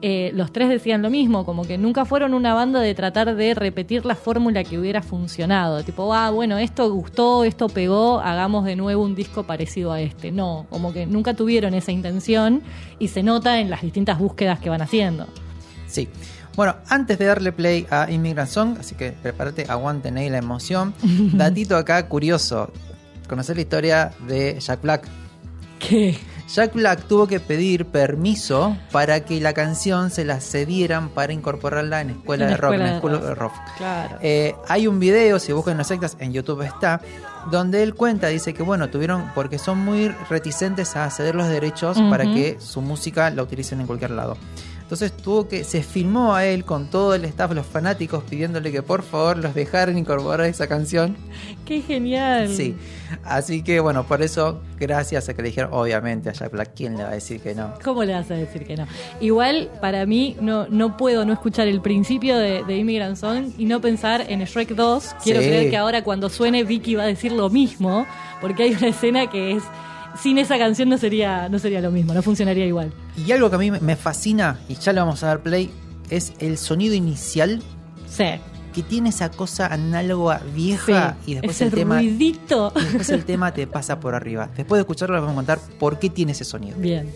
Eh, 0.02 0.30
los 0.34 0.52
tres 0.52 0.68
decían 0.68 1.00
lo 1.00 1.08
mismo, 1.08 1.46
como 1.46 1.64
que 1.64 1.78
nunca 1.78 2.04
fueron 2.04 2.34
una 2.34 2.52
banda 2.52 2.80
de 2.80 2.94
tratar 2.94 3.34
de 3.34 3.54
repetir 3.54 4.04
la 4.04 4.14
fórmula 4.14 4.62
que 4.62 4.78
hubiera 4.78 5.02
funcionado. 5.02 5.82
Tipo, 5.84 6.12
ah, 6.12 6.30
bueno, 6.30 6.58
esto 6.58 6.90
gustó, 6.92 7.44
esto 7.44 7.68
pegó, 7.68 8.20
hagamos 8.20 8.66
de 8.66 8.76
nuevo 8.76 9.02
un 9.02 9.14
disco 9.14 9.44
parecido 9.44 9.92
a 9.92 10.00
este. 10.00 10.32
No, 10.32 10.66
como 10.68 10.92
que 10.92 11.06
nunca 11.06 11.34
tuvieron 11.34 11.72
esa 11.72 11.92
intención 11.92 12.62
y 12.98 13.08
se 13.08 13.22
nota 13.22 13.58
en 13.58 13.70
las 13.70 13.80
distintas 13.80 14.18
búsquedas 14.18 14.60
que 14.60 14.68
van 14.68 14.82
haciendo. 14.82 15.26
Sí. 15.86 16.08
Bueno, 16.56 16.76
antes 16.88 17.18
de 17.18 17.26
darle 17.26 17.52
play 17.52 17.86
a 17.90 18.10
Immigrant 18.10 18.50
Song, 18.50 18.76
así 18.78 18.94
que 18.94 19.12
prepárate, 19.12 19.66
aguanten 19.68 20.16
ahí 20.18 20.28
la 20.28 20.38
emoción. 20.38 20.94
Datito 21.32 21.76
acá 21.76 22.06
curioso. 22.08 22.70
Conocer 23.28 23.56
la 23.56 23.62
historia 23.62 24.12
de 24.26 24.58
Jack 24.60 24.82
Black. 24.82 25.08
¿Qué? 25.78 26.18
Jack 26.48 26.74
Black 26.74 27.06
tuvo 27.08 27.26
que 27.26 27.40
pedir 27.40 27.86
permiso 27.86 28.76
para 28.92 29.20
que 29.20 29.40
la 29.40 29.52
canción 29.52 30.10
se 30.10 30.24
la 30.24 30.40
cedieran 30.40 31.08
para 31.08 31.32
incorporarla 31.32 32.00
en 32.00 32.10
escuela 32.10 32.46
de 32.46 32.56
rock, 32.56 32.74
en 32.74 32.82
escuela 32.82 33.18
la 33.18 33.26
de 33.26 33.34
rock. 33.34 33.52
Claro. 33.76 34.18
Eh, 34.22 34.54
hay 34.68 34.86
un 34.86 35.00
video, 35.00 35.38
si 35.38 35.52
buscan 35.52 35.76
las 35.76 35.88
sectas, 35.88 36.16
en 36.20 36.32
YouTube 36.32 36.62
está, 36.62 37.00
donde 37.50 37.82
él 37.82 37.94
cuenta, 37.94 38.28
dice 38.28 38.54
que 38.54 38.62
bueno, 38.62 38.88
tuvieron, 38.90 39.30
porque 39.34 39.58
son 39.58 39.78
muy 39.78 40.08
reticentes 40.30 40.96
a 40.96 41.10
ceder 41.10 41.34
los 41.34 41.48
derechos 41.48 41.98
para 42.10 42.24
que 42.24 42.58
su 42.60 42.80
música 42.80 43.30
la 43.30 43.42
utilicen 43.42 43.80
en 43.80 43.86
cualquier 43.86 44.12
lado. 44.12 44.36
Entonces 44.86 45.12
tuvo 45.16 45.48
que, 45.48 45.64
se 45.64 45.82
filmó 45.82 46.36
a 46.36 46.44
él 46.46 46.64
con 46.64 46.86
todo 46.88 47.12
el 47.16 47.24
staff, 47.24 47.50
los 47.52 47.66
fanáticos, 47.66 48.22
pidiéndole 48.22 48.70
que 48.70 48.82
por 48.84 49.02
favor 49.02 49.36
los 49.36 49.52
dejaran 49.52 49.98
incorporar 49.98 50.46
esa 50.46 50.68
canción. 50.68 51.16
Qué 51.64 51.80
genial. 51.82 52.48
Sí. 52.54 52.76
Así 53.24 53.64
que 53.64 53.80
bueno, 53.80 54.04
por 54.06 54.22
eso, 54.22 54.60
gracias 54.78 55.28
a 55.28 55.34
que 55.34 55.42
le 55.42 55.48
dijeron, 55.48 55.70
obviamente 55.72 56.28
a 56.30 56.32
Jack 56.32 56.52
Black, 56.52 56.70
¿quién 56.76 56.96
le 56.96 57.02
va 57.02 57.08
a 57.08 57.14
decir 57.14 57.40
que 57.40 57.52
no? 57.52 57.74
¿Cómo 57.82 58.04
le 58.04 58.12
vas 58.12 58.30
a 58.30 58.34
decir 58.34 58.64
que 58.64 58.76
no? 58.76 58.86
Igual, 59.20 59.70
para 59.80 60.06
mí, 60.06 60.36
no, 60.40 60.68
no 60.68 60.96
puedo 60.96 61.24
no 61.24 61.32
escuchar 61.32 61.66
el 61.66 61.80
principio 61.80 62.38
de, 62.38 62.62
de 62.62 62.76
Immigrant 62.76 63.16
Song 63.16 63.50
y 63.58 63.64
no 63.64 63.80
pensar 63.80 64.24
en 64.28 64.44
Shrek 64.44 64.68
2. 64.76 65.16
Quiero 65.24 65.40
Sí. 65.40 65.46
creer 65.48 65.68
que 65.68 65.76
ahora 65.76 66.04
cuando 66.04 66.28
suene 66.30 66.62
Vicky 66.62 66.94
va 66.94 67.02
a 67.02 67.06
decir 67.06 67.32
lo 67.32 67.50
mismo, 67.50 68.06
porque 68.40 68.62
hay 68.62 68.74
una 68.74 68.86
escena 68.86 69.28
que 69.28 69.50
es... 69.56 69.64
Sin 70.22 70.38
esa 70.38 70.58
canción 70.58 70.88
no 70.88 70.98
sería, 70.98 71.48
no 71.48 71.58
sería 71.58 71.80
lo 71.80 71.90
mismo, 71.90 72.14
no 72.14 72.22
funcionaría 72.22 72.66
igual. 72.66 72.92
Y 73.16 73.30
algo 73.32 73.48
que 73.50 73.56
a 73.56 73.58
mí 73.58 73.70
me- 73.70 73.96
fascina, 73.96 74.58
y 74.68 74.74
ya 74.76 74.92
le 74.92 75.00
vamos 75.00 75.22
a 75.22 75.26
dar 75.28 75.40
play, 75.42 75.70
es 76.10 76.32
el 76.38 76.56
sonido 76.58 76.94
inicial 76.94 77.62
Sí. 78.08 78.24
que 78.72 78.82
tiene 78.82 79.08
esa 79.08 79.30
cosa 79.30 79.66
análoga 79.66 80.40
vieja 80.54 81.16
sí. 81.24 81.32
y 81.32 81.34
después 81.34 81.56
Ese 81.56 81.64
el 81.64 81.70
tema 81.72 82.02
y 82.02 82.08
ruidito. 82.08 82.72
después 82.74 83.10
el 83.10 83.24
tema 83.24 83.52
te 83.52 83.66
pasa 83.66 83.98
por 84.00 84.14
arriba. 84.14 84.48
Después 84.56 84.78
de 84.78 84.82
escucharlo 84.82 85.14
les 85.16 85.22
vamos 85.22 85.32
a 85.34 85.36
contar 85.36 85.58
por 85.78 85.98
qué 85.98 86.10
tiene 86.10 86.32
ese 86.32 86.44
sonido. 86.44 86.76
Bien. 86.78 87.10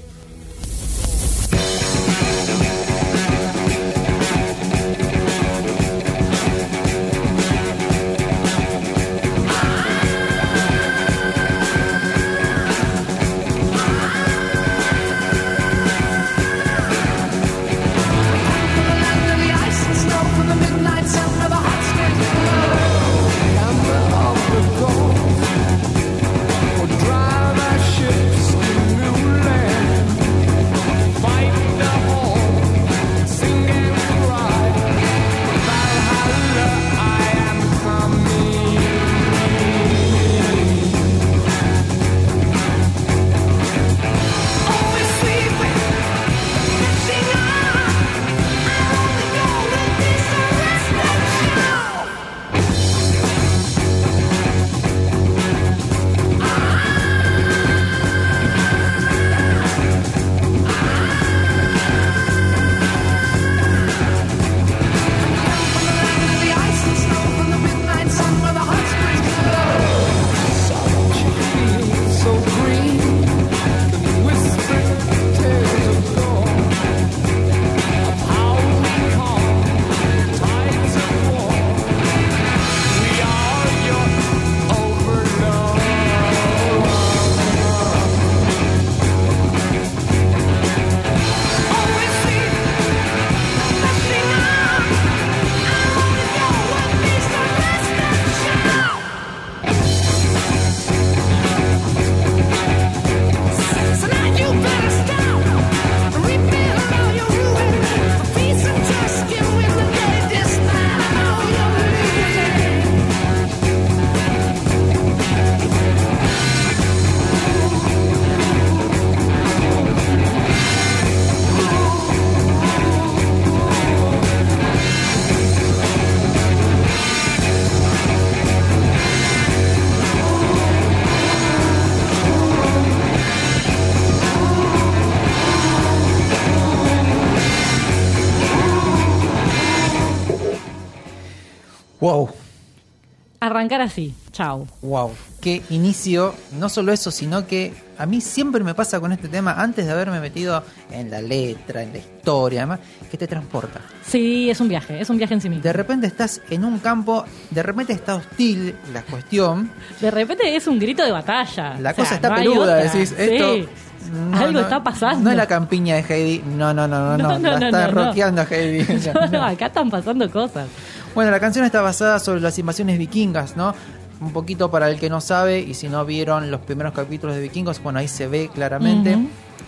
Arrancar 143.50 143.80
así. 143.80 144.14
Chau. 144.32 144.66
wow, 144.82 145.10
qué 145.40 145.60
inicio. 145.70 146.34
No 146.58 146.68
solo 146.68 146.92
eso, 146.92 147.10
sino 147.10 147.46
que 147.48 147.74
a 147.98 148.06
mí 148.06 148.20
siempre 148.20 148.62
me 148.62 148.74
pasa 148.74 149.00
con 149.00 149.10
este 149.12 149.26
tema, 149.28 149.54
antes 149.60 149.86
de 149.86 149.92
haberme 149.92 150.20
metido 150.20 150.62
en 150.92 151.10
la 151.10 151.20
letra, 151.20 151.82
en 151.82 151.92
la 151.92 151.98
historia, 151.98 152.60
además, 152.60 152.78
que 153.10 153.18
te 153.18 153.26
transporta. 153.26 153.80
Sí, 154.06 154.48
es 154.48 154.60
un 154.60 154.68
viaje, 154.68 155.00
es 155.00 155.10
un 155.10 155.18
viaje 155.18 155.34
en 155.34 155.40
sí 155.40 155.48
mismo. 155.48 155.64
De 155.64 155.72
repente 155.72 156.06
estás 156.06 156.40
en 156.48 156.64
un 156.64 156.78
campo, 156.78 157.24
de 157.50 157.62
repente 157.62 157.92
está 157.92 158.14
hostil 158.14 158.76
la 158.92 159.02
cuestión, 159.02 159.72
De 160.00 160.10
repente 160.12 160.54
es 160.54 160.66
un 160.68 160.78
grito 160.78 161.04
de 161.04 161.10
batalla. 161.10 161.74
la 161.80 161.90
O 161.90 161.94
sea, 161.94 162.04
cosa 162.04 162.14
está 162.14 162.28
no 162.30 162.34
peluda, 162.36 162.76
decís, 162.76 163.08
Sí. 163.08 163.14
esto... 163.18 163.68
no, 164.14 164.36
Algo 164.38 164.52
no, 164.52 164.60
está 164.60 164.82
pasando. 164.82 165.24
No 165.24 165.30
es 165.32 165.36
la 165.36 165.46
campiña 165.46 165.96
de 165.96 166.02
Heidi, 166.08 166.42
no, 166.56 166.72
no, 166.72 166.86
no, 166.88 167.16
no, 167.16 167.18
no, 167.18 167.28
No, 167.32 167.38
no, 167.40 167.50
la 167.50 167.58
no, 167.60 167.66
está 167.66 167.86
no, 167.88 167.92
no. 167.92 168.04
rockeando 168.06 168.42
Heidi. 168.48 168.86
No, 169.12 169.26
no, 169.32 169.44
acá 169.44 169.66
están 169.66 169.90
pasando 169.90 170.30
cosas. 170.30 170.68
Bueno, 171.14 171.30
la 171.30 171.40
canción 171.40 171.64
está 171.64 171.80
basada 171.80 172.18
sobre 172.18 172.40
las 172.40 172.58
invasiones 172.58 172.98
vikingas, 172.98 173.56
¿no? 173.56 173.74
Un 174.20 174.32
poquito 174.32 174.70
para 174.70 174.88
el 174.88 174.98
que 175.00 175.08
no 175.10 175.20
sabe 175.20 175.60
y 175.60 175.74
si 175.74 175.88
no 175.88 176.04
vieron 176.04 176.50
los 176.50 176.60
primeros 176.60 176.92
capítulos 176.92 177.34
de 177.36 177.42
Vikingos, 177.42 177.82
bueno, 177.82 177.98
ahí 178.00 178.06
se 178.08 178.26
ve 178.28 178.50
claramente 178.54 179.18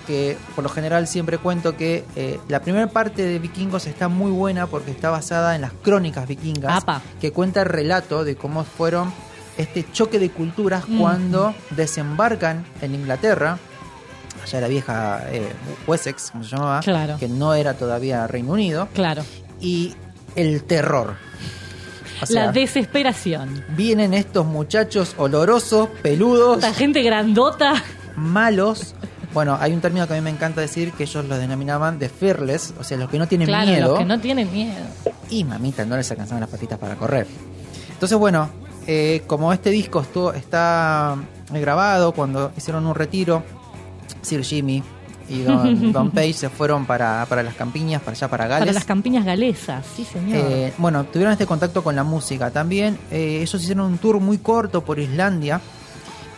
que 0.06 0.36
por 0.54 0.62
lo 0.64 0.68
general 0.70 1.06
siempre 1.06 1.38
cuento 1.38 1.74
que 1.76 2.04
eh, 2.16 2.38
la 2.48 2.60
primera 2.60 2.86
parte 2.88 3.24
de 3.24 3.38
Vikingos 3.38 3.86
está 3.86 4.08
muy 4.08 4.30
buena 4.30 4.66
porque 4.66 4.90
está 4.90 5.08
basada 5.10 5.54
en 5.54 5.62
las 5.62 5.72
crónicas 5.72 6.28
vikingas, 6.28 6.82
Apa. 6.82 7.00
que 7.20 7.32
cuenta 7.32 7.60
el 7.62 7.66
relato 7.68 8.24
de 8.24 8.36
cómo 8.36 8.64
fueron 8.64 9.12
este 9.56 9.86
choque 9.90 10.18
de 10.18 10.30
culturas 10.30 10.84
cuando 10.98 11.54
desembarcan 11.70 12.64
en 12.82 12.94
Inglaterra, 12.94 13.58
allá 14.42 14.60
la 14.60 14.68
vieja 14.68 15.22
eh, 15.30 15.50
Wessex, 15.86 16.30
como 16.32 16.44
se 16.44 16.50
llamaba, 16.56 16.80
Claro. 16.80 17.16
que 17.18 17.28
no 17.28 17.54
era 17.54 17.72
todavía 17.74 18.26
Reino 18.26 18.52
Unido, 18.52 18.88
Claro. 18.92 19.22
y 19.60 19.94
el 20.36 20.64
terror. 20.64 21.16
O 22.20 22.26
sea, 22.26 22.46
la 22.46 22.52
desesperación. 22.52 23.64
vienen 23.70 24.14
estos 24.14 24.46
muchachos 24.46 25.14
olorosos, 25.18 25.88
peludos, 26.02 26.56
Esta 26.58 26.72
gente 26.72 27.02
grandota. 27.02 27.82
malos. 28.16 28.94
Bueno, 29.34 29.56
hay 29.58 29.72
un 29.72 29.80
término 29.80 30.06
que 30.06 30.12
a 30.12 30.16
mí 30.16 30.22
me 30.22 30.30
encanta 30.30 30.60
decir 30.60 30.92
que 30.92 31.04
ellos 31.04 31.24
los 31.24 31.38
denominaban 31.38 31.98
de 31.98 32.08
fearless, 32.10 32.74
o 32.78 32.84
sea, 32.84 32.98
los 32.98 33.08
que 33.08 33.18
no 33.18 33.26
tienen 33.26 33.48
claro, 33.48 33.70
miedo. 33.70 33.88
los 33.88 33.98
que 33.98 34.04
no 34.04 34.20
tienen 34.20 34.52
miedo. 34.52 34.84
Y 35.30 35.42
mamita, 35.44 35.84
no 35.86 35.96
les 35.96 36.10
alcanzaban 36.10 36.40
las 36.42 36.50
patitas 36.50 36.78
para 36.78 36.96
correr. 36.96 37.26
Entonces, 37.90 38.18
bueno, 38.18 38.50
eh, 38.86 39.22
como 39.26 39.52
este 39.52 39.70
disco 39.70 40.02
estuvo, 40.02 40.32
está 40.34 41.16
eh, 41.52 41.60
grabado 41.60 42.12
cuando 42.12 42.52
hicieron 42.56 42.86
un 42.86 42.94
retiro, 42.94 43.42
Sir 44.20 44.44
Jimmy 44.44 44.82
y 45.32 45.42
Don, 45.42 45.92
Don 45.92 46.10
Page 46.10 46.34
se 46.34 46.48
fueron 46.50 46.84
para, 46.84 47.24
para 47.26 47.42
las 47.42 47.54
campiñas, 47.54 48.02
para 48.02 48.16
allá, 48.16 48.28
para 48.28 48.46
Gales. 48.46 48.60
Para 48.60 48.72
las 48.72 48.84
campiñas 48.84 49.24
galesas, 49.24 49.84
sí 49.96 50.04
señor. 50.04 50.36
Eh, 50.36 50.72
bueno, 50.76 51.04
tuvieron 51.04 51.32
este 51.32 51.46
contacto 51.46 51.82
con 51.82 51.96
la 51.96 52.04
música. 52.04 52.50
También 52.50 52.98
eh, 53.10 53.38
ellos 53.40 53.54
hicieron 53.54 53.86
un 53.86 53.98
tour 53.98 54.20
muy 54.20 54.38
corto 54.38 54.84
por 54.84 54.98
Islandia 54.98 55.60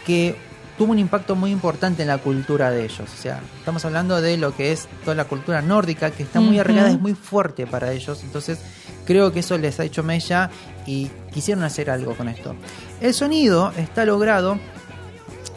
que 0.06 0.36
tuvo 0.78 0.92
un 0.92 0.98
impacto 0.98 1.34
muy 1.34 1.50
importante 1.50 2.02
en 2.02 2.08
la 2.08 2.18
cultura 2.18 2.70
de 2.70 2.84
ellos. 2.84 3.00
O 3.00 3.22
sea, 3.22 3.40
estamos 3.58 3.84
hablando 3.84 4.20
de 4.20 4.36
lo 4.36 4.54
que 4.54 4.72
es 4.72 4.88
toda 5.04 5.16
la 5.16 5.24
cultura 5.24 5.62
nórdica, 5.62 6.10
que 6.10 6.22
está 6.22 6.40
muy 6.40 6.58
arraigada, 6.58 6.90
es 6.90 7.00
muy 7.00 7.14
fuerte 7.14 7.66
para 7.66 7.92
ellos. 7.92 8.22
Entonces, 8.22 8.58
creo 9.04 9.32
que 9.32 9.40
eso 9.40 9.58
les 9.58 9.78
ha 9.80 9.84
hecho 9.84 10.02
mella 10.02 10.50
y 10.86 11.10
quisieron 11.32 11.64
hacer 11.64 11.90
algo 11.90 12.14
con 12.14 12.28
esto. 12.28 12.54
El 13.00 13.14
sonido 13.14 13.72
está 13.76 14.04
logrado 14.04 14.58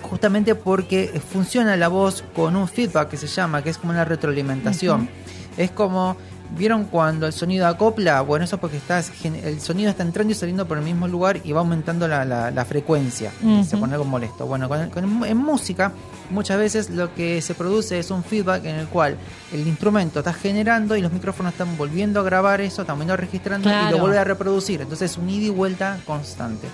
justamente 0.07 0.55
porque 0.55 1.21
funciona 1.31 1.75
la 1.77 1.87
voz 1.87 2.23
con 2.35 2.55
un 2.55 2.67
feedback 2.67 3.09
que 3.09 3.17
se 3.17 3.27
llama, 3.27 3.61
que 3.61 3.69
es 3.69 3.77
como 3.77 3.91
una 3.93 4.05
retroalimentación. 4.05 5.09
Es 5.57 5.71
como, 5.71 6.15
¿vieron 6.57 6.85
cuando 6.85 7.25
el 7.25 7.33
sonido 7.33 7.65
acopla? 7.67 8.21
Bueno, 8.21 8.45
eso 8.45 8.57
porque 8.59 8.77
está, 8.77 8.99
el 9.23 9.59
sonido 9.59 9.89
está 9.89 10.03
entrando 10.03 10.31
y 10.31 10.35
saliendo 10.35 10.67
por 10.67 10.77
el 10.77 10.83
mismo 10.83 11.07
lugar 11.07 11.39
y 11.43 11.51
va 11.51 11.59
aumentando 11.61 12.07
la, 12.07 12.23
la- 12.25 12.51
la 12.51 12.63
frecuencia. 12.65 13.31
y 13.43 13.63
Se 13.63 13.75
pone 13.77 13.93
algo 13.93 14.05
molesto. 14.05 14.45
Bueno, 14.45 14.69
con- 14.69 14.89
con- 14.91 15.25
en 15.25 15.37
música 15.37 15.91
muchas 16.29 16.57
veces 16.59 16.89
lo 16.91 17.13
que 17.15 17.41
se 17.41 17.55
produce 17.55 17.97
es 17.99 18.11
un 18.11 18.23
feedback 18.23 18.65
en 18.65 18.75
el 18.75 18.87
cual 18.87 19.17
el 19.51 19.67
instrumento 19.67 20.19
está 20.19 20.31
generando 20.33 20.95
y 20.95 21.01
los 21.01 21.11
micrófonos 21.11 21.53
están 21.53 21.75
volviendo 21.77 22.19
a 22.19 22.23
grabar 22.23 22.61
eso, 22.61 22.81
están 22.81 22.97
volviendo 22.97 23.13
a 23.13 23.17
registrando 23.17 23.67
y 23.69 23.71
Claro. 23.71 23.91
lo 23.91 23.97
vuelve 23.99 24.19
a 24.19 24.23
reproducir. 24.23 24.81
Entonces 24.81 25.11
es 25.11 25.17
un 25.17 25.29
ida 25.29 25.47
y 25.47 25.49
vuelta 25.49 25.97
constante. 26.05 26.67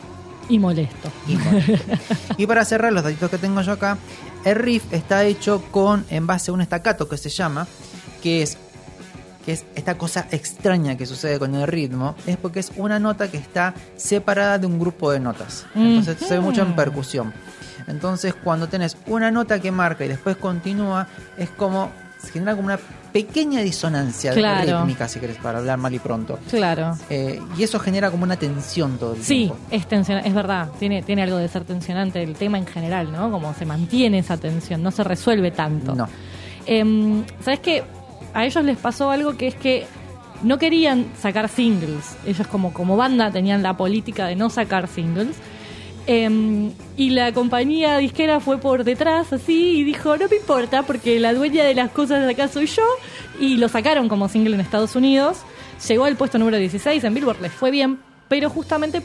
Y 0.50 0.60
molesto. 0.60 1.12
Y, 1.28 1.36
molesto. 1.38 1.96
y 2.38 2.46
para 2.48 2.66
cerrar 2.66 2.92
los 2.94 3.04
datitos 3.04 3.30
que 3.30 3.38
tengo 3.38 3.62
yo 3.62 3.74
acá, 3.74 3.98
el 4.46 4.56
riff 4.56 4.92
está 4.92 5.24
hecho 5.24 5.64
con 5.72 6.06
en 6.10 6.28
base 6.28 6.52
a 6.52 6.54
un 6.54 6.62
estacato 6.62 7.08
que 7.08 7.18
se 7.18 7.30
llama, 7.30 7.68
que 8.22 8.42
es 8.44 8.58
que 9.46 9.52
es 9.52 9.66
esta 9.76 9.98
cosa 9.98 10.26
extraña 10.32 10.96
que 10.96 11.06
sucede 11.06 11.38
con 11.38 11.54
el 11.54 11.68
ritmo, 11.68 12.16
es 12.26 12.38
porque 12.38 12.62
es 12.62 12.72
una 12.78 12.98
nota 12.98 13.30
que 13.30 13.36
está 13.38 13.74
separada 13.98 14.58
de 14.58 14.68
un 14.68 14.80
grupo 14.80 15.12
de 15.12 15.20
notas. 15.20 15.66
Entonces 15.76 16.18
se 16.26 16.36
ve 16.36 16.40
mucho 16.40 16.62
en 16.62 16.68
Ujú. 16.68 16.76
percusión. 16.78 17.34
Entonces 17.88 18.34
cuando 18.42 18.70
tenés 18.70 18.96
una 19.06 19.32
nota 19.32 19.60
que 19.60 19.70
marca 19.70 20.06
y 20.06 20.08
después 20.08 20.38
continúa, 20.38 21.08
es 21.38 21.50
como 21.50 21.92
se 22.24 22.32
genera 22.32 22.56
como 22.56 22.68
una 22.68 22.80
pequeña 23.12 23.60
disonancia 23.62 24.32
Claro. 24.34 24.80
rítmica, 24.80 25.08
si 25.08 25.20
querés, 25.20 25.38
para 25.38 25.60
hablar 25.60 25.78
mal 25.78 25.94
y 25.94 26.00
pronto. 26.00 26.40
Claro. 26.50 26.98
Eh, 27.10 27.40
y 27.58 27.64
eso 27.64 27.80
genera 27.80 28.10
como 28.10 28.24
una 28.24 28.38
tensión 28.38 28.98
todo 28.98 29.14
el 29.14 29.22
Sí, 29.24 29.36
tiempo. 29.46 29.58
es 29.70 29.86
tensión, 29.88 30.20
es 30.20 30.34
verdad, 30.34 30.70
tiene, 30.80 31.04
tiene 31.04 31.22
algo 31.24 31.38
de 31.38 31.48
ser 31.48 31.64
tensionante 31.64 32.24
el 32.24 32.34
tema 32.36 32.58
en 32.58 32.66
general, 32.66 33.12
¿no? 33.12 33.30
Como 33.30 33.54
se 33.54 33.66
mantiene 33.66 34.20
esa 34.20 34.38
tensión, 34.38 34.82
no 34.82 34.90
se 34.92 35.04
resuelve 35.04 35.52
tanto. 35.52 35.94
No. 35.94 36.08
Em, 36.66 37.24
¿Sabes 37.44 37.60
qué? 37.60 37.84
A 38.34 38.46
ellos 38.46 38.64
les 38.64 38.78
pasó 38.78 39.12
algo 39.12 39.38
que 39.38 39.48
es 39.48 39.56
que 39.56 39.86
no 40.42 40.58
querían 40.58 41.06
sacar 41.22 41.50
singles. 41.50 42.16
Ellos 42.26 42.48
como, 42.48 42.74
como 42.74 42.98
banda 42.98 43.30
tenían 43.32 43.62
la 43.62 43.78
política 43.78 44.26
de 44.28 44.36
no 44.36 44.50
sacar 44.50 44.88
singles. 44.88 45.36
Em, 46.06 46.72
y 46.98 47.12
la 47.12 47.32
compañía 47.32 47.98
disquera 47.98 48.42
fue 48.42 48.58
por 48.58 48.84
detrás 48.84 49.32
así 49.32 49.78
y 49.78 49.84
dijo, 49.84 50.18
no 50.18 50.28
me 50.28 50.36
importa 50.36 50.84
porque 50.84 51.20
la 51.20 51.34
dueña 51.34 51.64
de 51.64 51.74
las 51.74 51.92
cosas 51.92 52.26
de 52.26 52.32
acá 52.32 52.48
soy 52.48 52.68
yo. 52.68 52.84
Y 53.40 53.58
lo 53.58 53.70
sacaron 53.70 54.10
como 54.10 54.28
single 54.28 54.56
en 54.56 54.62
Estados 54.62 54.96
Unidos. 54.96 55.38
Llegó 55.88 56.06
al 56.06 56.16
puesto 56.16 56.38
número 56.38 56.58
16, 56.58 57.04
en 57.04 57.14
Billboard 57.14 57.42
les 57.42 57.52
fue 57.52 57.72
bien, 57.72 58.00
pero 58.28 58.50
justamente 58.50 59.02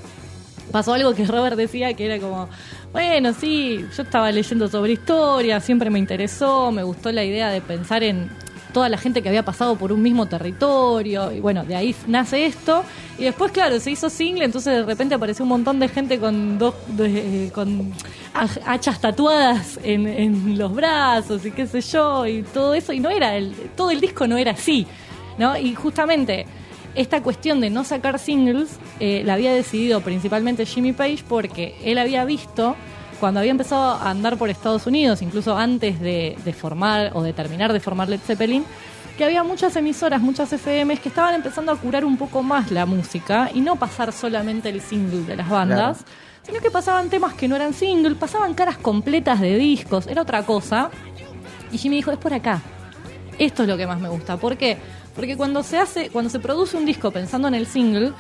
pasó 0.71 0.95
algo 0.95 1.15
que 1.15 1.25
Robert 1.27 1.57
decía 1.57 1.95
que 1.95 2.07
era 2.07 2.19
como, 2.19 2.49
bueno, 2.93 3.33
sí, 3.33 3.85
yo 3.97 4.03
estaba 4.03 4.31
leyendo 4.31 4.69
sobre 4.69 4.93
historia, 4.93 5.61
siempre 5.61 5.91
me 5.91 5.99
interesó, 5.99 6.71
me 6.73 6.83
gustó 6.83 7.11
la 7.13 7.25
idea 7.25 7.51
de 7.51 7.61
pensar 7.61 8.03
en 8.03 8.31
toda 8.73 8.89
la 8.89 8.99
gente 8.99 9.23
que 9.23 9.29
había 9.29 9.45
pasado 9.45 9.77
por 9.77 9.93
un 9.93 10.03
mismo 10.03 10.27
territorio, 10.27 11.33
y 11.33 11.41
bueno, 11.41 11.65
de 11.65 11.75
ahí 11.77 11.95
nace 12.07 12.47
esto, 12.47 12.85
y 13.19 13.25
después, 13.25 13.51
claro, 13.53 13.81
se 13.81 13.91
hizo 13.91 14.11
single, 14.11 14.45
entonces 14.45 14.75
de 14.75 14.85
repente 14.85 15.15
apareció 15.15 15.45
un 15.45 15.49
montón 15.51 15.81
de 15.81 15.89
gente 15.89 16.19
con 16.19 16.59
dos, 16.59 16.75
de- 16.89 17.51
con 17.55 17.93
hachas 18.67 19.01
tatuadas 19.01 19.81
en, 19.83 20.07
en 20.07 20.59
los 20.59 20.73
brazos 20.75 21.45
y 21.45 21.51
qué 21.51 21.67
sé 21.67 21.81
yo, 21.81 22.27
y 22.27 22.43
todo 22.43 22.75
eso, 22.75 22.93
y 22.93 23.01
no 23.01 23.11
era, 23.11 23.37
el, 23.37 23.53
todo 23.77 23.91
el 23.91 24.01
disco 24.01 24.27
no 24.27 24.37
era 24.37 24.53
así, 24.53 24.87
¿no? 25.39 25.57
Y 25.57 25.75
justamente 25.75 26.47
esta 26.95 27.23
cuestión 27.23 27.61
de 27.61 27.71
no 27.71 27.85
sacar 27.85 28.19
singles 28.19 28.79
eh, 28.99 29.23
la 29.25 29.35
había 29.35 29.53
decidido 29.53 30.01
principalmente 30.01 30.67
Jimmy 30.67 30.93
Page 30.93 31.25
porque 31.29 31.77
él 31.85 31.99
había 31.99 32.25
visto 32.25 32.75
cuando 33.21 33.41
había 33.41 33.51
empezado 33.51 33.93
a 33.93 34.11
andar 34.11 34.37
por 34.37 34.51
Estados 34.51 34.87
Unidos, 34.87 35.23
incluso 35.23 35.57
antes 35.57 36.01
de, 36.01 36.37
de 36.45 36.53
formar 36.53 37.11
o 37.15 37.23
de 37.23 37.33
terminar 37.33 37.73
de 37.73 37.81
formar 37.81 38.09
Led 38.09 38.21
Zeppelin, 38.21 38.65
que 39.19 39.25
había 39.25 39.43
muchas 39.43 39.75
emisoras, 39.75 40.21
muchas 40.21 40.53
FMs 40.53 41.01
que 41.01 41.09
estaban 41.09 41.35
empezando 41.35 41.73
a 41.73 41.77
curar 41.77 42.05
un 42.05 42.17
poco 42.17 42.45
más 42.45 42.71
la 42.71 42.87
música 42.87 43.51
y 43.53 43.61
no 43.61 43.75
pasar 43.75 44.13
solamente 44.13 44.69
el 44.69 44.81
single 44.81 45.25
de 45.25 45.35
las 45.35 45.51
bandas, 45.51 46.05
sino 46.45 46.61
que 46.61 46.71
pasaban 46.71 47.11
temas 47.11 47.35
que 47.35 47.49
no 47.49 47.57
eran 47.57 47.75
single, 47.75 48.15
pasaban 48.15 48.55
caras 48.55 48.79
completas 48.79 49.41
de 49.41 49.57
discos, 49.57 50.07
era 50.07 50.23
otra 50.23 50.45
cosa. 50.45 50.91
Y 51.73 51.79
Jimmy 51.79 51.97
dijo, 51.97 52.13
es 52.13 52.19
por 52.19 52.33
acá. 52.33 52.63
Esto 53.39 53.65
es 53.65 53.69
lo 53.69 53.77
que 53.77 53.89
más 53.89 53.99
me 53.99 54.09
gusta. 54.09 54.37
¿Por 54.37 54.57
qué? 54.57 54.79
Porque 55.17 55.37
cuando 55.37 55.65
se 55.65 55.79
hace, 55.79 56.11
cuando 56.11 56.31
se 56.31 56.39
produce 56.39 56.77
un 56.77 56.87
disco 56.87 57.11
pensando 57.11 57.49
en 57.49 57.55
el 57.55 57.67
single, 57.67 58.13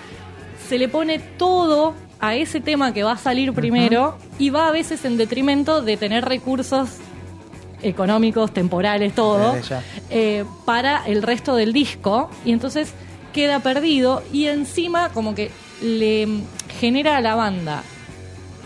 se 0.69 0.79
le 0.79 0.89
pone 0.89 1.21
todo 1.21 1.95
a 2.21 2.35
ese 2.35 2.61
tema 2.61 2.93
que 2.93 3.03
va 3.03 3.13
a 3.13 3.19
salir 3.19 3.53
primero 3.53 4.17
y 4.39 4.51
va 4.51 4.69
a 4.69 4.73
veces 4.73 5.05
en 5.05 5.17
detrimento 5.17 5.83
de 5.83 5.97
tener 5.97 6.25
recursos 6.25 6.91
económicos, 7.83 8.53
temporales, 8.53 9.15
todo, 9.15 9.57
eh, 10.11 10.45
para 10.65 11.07
el 11.07 11.23
resto 11.23 11.55
del 11.55 11.73
disco 11.73 12.31
y 12.45 12.53
entonces 12.53 12.93
queda 13.33 13.61
perdido 13.61 14.23
y 14.33 14.47
encima 14.47 15.11
como 15.11 15.35
que 15.35 15.51
le 15.81 16.27
genera 16.81 17.17
a 17.17 17.21
la 17.21 17.35
banda 17.35 17.83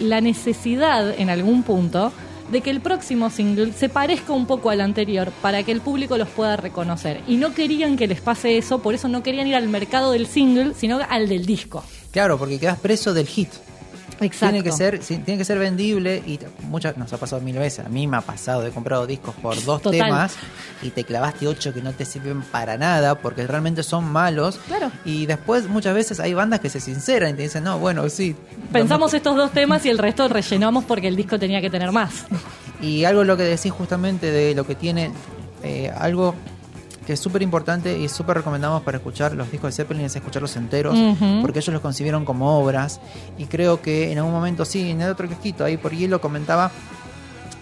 la 0.01 0.21
necesidad 0.21 1.19
en 1.19 1.29
algún 1.29 1.63
punto 1.63 2.13
de 2.51 2.61
que 2.61 2.71
el 2.71 2.81
próximo 2.81 3.31
single 3.31 3.73
se 3.73 3.89
parezca 3.89 4.33
un 4.33 4.47
poco 4.47 4.71
al 4.71 4.81
anterior 4.81 5.31
para 5.41 5.63
que 5.63 5.73
el 5.73 5.81
público 5.81 6.19
los 6.19 6.29
pueda 6.29 6.57
reconocer. 6.57 7.21
Y 7.27 7.37
no 7.37 7.55
querían 7.55 7.97
que 7.97 8.07
les 8.07 8.21
pase 8.21 8.59
eso, 8.59 8.81
por 8.81 8.95
eso 8.95 9.09
no 9.09 9.23
querían 9.23 9.47
ir 9.47 9.55
al 9.55 9.69
mercado 9.69 10.13
del 10.13 10.27
single, 10.27 10.75
sino 10.75 11.01
al 11.09 11.29
del 11.29 11.47
disco. 11.47 11.83
Claro, 12.13 12.39
porque 12.39 12.61
quedas 12.61 12.79
preso 12.79 13.13
del 13.15 13.27
hit. 13.27 13.49
Exacto. 14.21 14.53
Tiene 14.53 14.63
que 14.63 14.73
ser, 14.73 14.99
tiene 15.01 15.39
que 15.39 15.45
ser 15.45 15.59
vendible 15.59 16.23
y 16.27 16.39
muchas 16.69 16.97
nos 16.97 17.13
ha 17.13 17.17
pasado 17.17 17.43
mil 17.43 17.59
veces. 17.59 17.85
A 17.85 17.89
mí 17.89 18.07
me 18.07 18.17
ha 18.19 18.21
pasado, 18.21 18.65
he 18.65 18.71
comprado 18.71 19.07
discos 19.07 19.35
por 19.35 19.57
dos 19.65 19.83
Total. 19.83 20.01
temas 20.01 20.35
y 20.83 20.91
te 20.91 21.05
clavaste 21.05 21.49
ocho 21.49 21.73
que 21.73 21.83
no 21.83 21.93
te 21.93 22.05
sirven 22.05 22.43
para 22.43 22.77
nada 22.77 23.17
porque 23.17 23.47
realmente 23.47 23.83
son 23.83 24.05
malos. 24.05 24.61
Claro. 24.69 24.93
Y 25.05 25.27
después 25.27 25.67
muchas 25.69 25.95
veces 25.95 26.21
hay 26.21 26.35
bandas 26.35 26.61
que 26.61 26.71
se 26.71 26.81
sinceran 26.81 27.31
y 27.31 27.35
te 27.35 27.43
dicen, 27.43 27.65
no, 27.65 27.79
bueno, 27.79 28.09
sí. 28.09 28.37
Pensamos 28.71 29.13
estos 29.15 29.37
dos 29.37 29.51
temas 29.53 29.85
y 29.87 29.91
el 29.91 29.99
resto 29.99 30.29
rellenamos 30.29 30.85
porque 30.85 31.09
el 31.09 31.17
disco 31.17 31.39
tenía 31.39 31.61
que 31.61 31.71
tener 31.71 31.91
más. 31.93 32.27
Y 32.81 33.05
algo 33.05 33.25
lo 33.25 33.37
que 33.37 33.45
decís 33.45 33.73
justamente 33.73 34.31
de 34.31 34.55
lo 34.55 34.67
que 34.67 34.75
tiene, 34.75 35.13
eh, 35.63 35.93
algo 35.97 36.35
que 37.13 37.17
es 37.17 37.21
súper 37.21 37.43
importante 37.43 37.99
y 37.99 38.09
súper 38.09 38.39
recomendamos 38.39 38.81
para 38.85 38.97
escuchar 38.97 39.35
los 39.35 39.51
discos 39.51 39.69
de 39.77 39.83
Zeppelin 39.83 40.07
es 40.07 40.17
escucharlos 40.17 40.57
enteros, 40.57 40.97
porque 41.43 41.59
ellos 41.59 41.75
los 41.75 41.83
concibieron 41.83 42.25
como 42.25 42.59
obras. 42.59 43.01
Y 43.37 43.45
creo 43.45 43.83
que 43.83 44.11
en 44.11 44.17
algún 44.17 44.33
momento, 44.33 44.65
sí, 44.65 44.91
en 44.91 45.03
el 45.03 45.11
otro 45.11 45.29
quejito 45.29 45.63
ahí 45.63 45.77
por 45.77 45.93
hielo 45.93 46.23
comentaba 46.23 46.71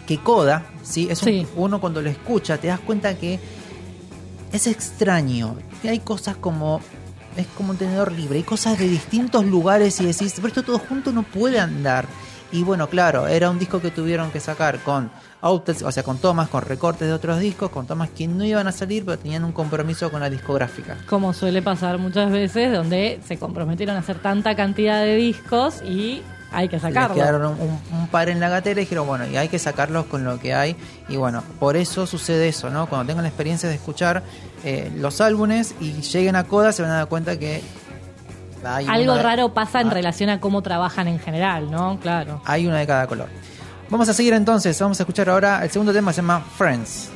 que 0.07 0.19
Coda, 0.19 0.67
¿sí? 0.85 1.09
Es 1.11 1.21
un- 1.23 1.29
Sí. 1.29 1.47
uno 1.57 1.81
cuando 1.81 2.01
lo 2.01 2.09
escucha 2.11 2.59
te 2.59 2.69
das 2.69 2.79
cuenta 2.79 3.17
que 3.17 3.41
es 4.53 4.67
extraño. 4.69 5.57
Que 5.83 5.89
hay 5.91 5.99
cosas 5.99 6.37
como. 6.37 6.81
Es 7.37 7.47
como 7.57 7.71
un 7.71 7.77
tenedor 7.77 8.13
libre. 8.13 8.39
Hay 8.39 8.45
cosas 8.45 8.79
de 8.79 8.87
distintos 8.89 9.45
lugares 9.45 10.01
y 10.01 10.05
decís, 10.07 10.33
pero 10.37 10.47
esto 10.49 10.63
todo 10.63 10.79
junto 10.79 11.11
no 11.13 11.25
puede 11.25 11.59
andar. 11.59 12.07
Y 12.53 12.63
bueno, 12.63 12.89
claro, 12.89 13.27
era 13.27 13.51
un 13.51 13.59
disco 13.59 13.81
que 13.81 13.91
tuvieron 13.91 14.31
que 14.31 14.39
sacar 14.39 14.79
con 14.85 15.11
outtakes, 15.43 15.83
o 15.83 15.91
sea, 15.93 16.03
con 16.03 16.19
tomas, 16.19 16.49
con 16.49 16.63
recortes 16.63 17.09
de 17.09 17.15
otros 17.15 17.39
discos, 17.41 17.71
con 17.71 17.87
tomas 17.87 18.11
que 18.11 18.27
no 18.29 18.45
iban 18.45 18.67
a 18.69 18.73
salir, 18.73 19.05
pero 19.05 19.19
tenían 19.19 19.45
un 19.45 19.53
compromiso 19.53 20.11
con 20.11 20.21
la 20.21 20.29
discográfica. 20.31 20.97
Como 21.09 21.33
suele 21.33 21.63
pasar 21.63 21.99
muchas 21.99 22.31
veces, 22.31 22.73
donde 22.73 23.21
se 23.27 23.39
comprometieron 23.39 23.97
a 23.97 24.01
hacer 24.01 24.19
tanta 24.21 24.55
cantidad 24.55 25.01
de 25.03 25.17
discos 25.17 25.83
y 25.83 26.23
hay 26.53 26.69
que 26.69 26.77
Les 26.77 26.83
sacarlo. 26.83 27.15
quedaron 27.15 27.47
un, 27.47 27.79
un 27.99 28.09
par 28.09 28.29
en 28.29 28.41
la 28.41 28.49
gatera 28.49 28.81
y 28.81 28.85
dijeron, 28.85 29.07
bueno, 29.07 29.27
y 29.27 29.37
hay 29.37 29.49
que 29.49 29.59
sacarlos 29.59 30.07
con 30.07 30.25
lo 30.25 30.39
que 30.41 30.53
hay. 30.53 30.77
Y 31.09 31.17
bueno, 31.17 31.43
por 31.61 31.77
eso 31.77 32.07
sucede 32.07 32.49
eso, 32.49 32.71
¿no? 32.71 32.87
Cuando 32.87 33.07
tengan 33.07 33.23
la 33.23 33.29
experiencia 33.29 33.69
de 33.69 33.77
escuchar 33.77 34.23
eh, 34.65 34.91
los 34.97 35.21
álbumes 35.21 35.75
y 35.81 35.93
lleguen 36.03 36.35
a 36.37 36.45
Coda, 36.45 36.73
se 36.73 36.83
van 36.83 36.91
a 36.91 36.95
dar 36.97 37.07
cuenta 37.07 37.39
que 37.39 37.63
hay 38.65 38.87
Algo 38.89 39.17
raro 39.17 39.55
pasa 39.55 39.81
en 39.81 39.89
Ah, 39.89 39.95
relación 39.95 40.29
a 40.29 40.41
cómo 40.41 40.61
trabajan 40.61 41.09
en 41.09 41.19
general, 41.19 41.71
¿no? 41.71 41.99
Claro. 42.01 42.43
Hay 42.45 42.67
una 42.67 42.79
de 42.79 42.87
cada 42.87 43.07
color. 43.07 43.29
Vamos 43.91 44.09
a 44.09 44.15
seguir 44.15 44.33
entonces, 44.35 44.79
vamos 44.81 45.01
a 45.01 45.03
escuchar 45.03 45.29
ahora 45.29 45.65
el 45.65 45.71
segundo 45.71 45.93
tema, 45.93 46.13
se 46.13 46.19
llama 46.19 46.45
Friends. 46.57 47.11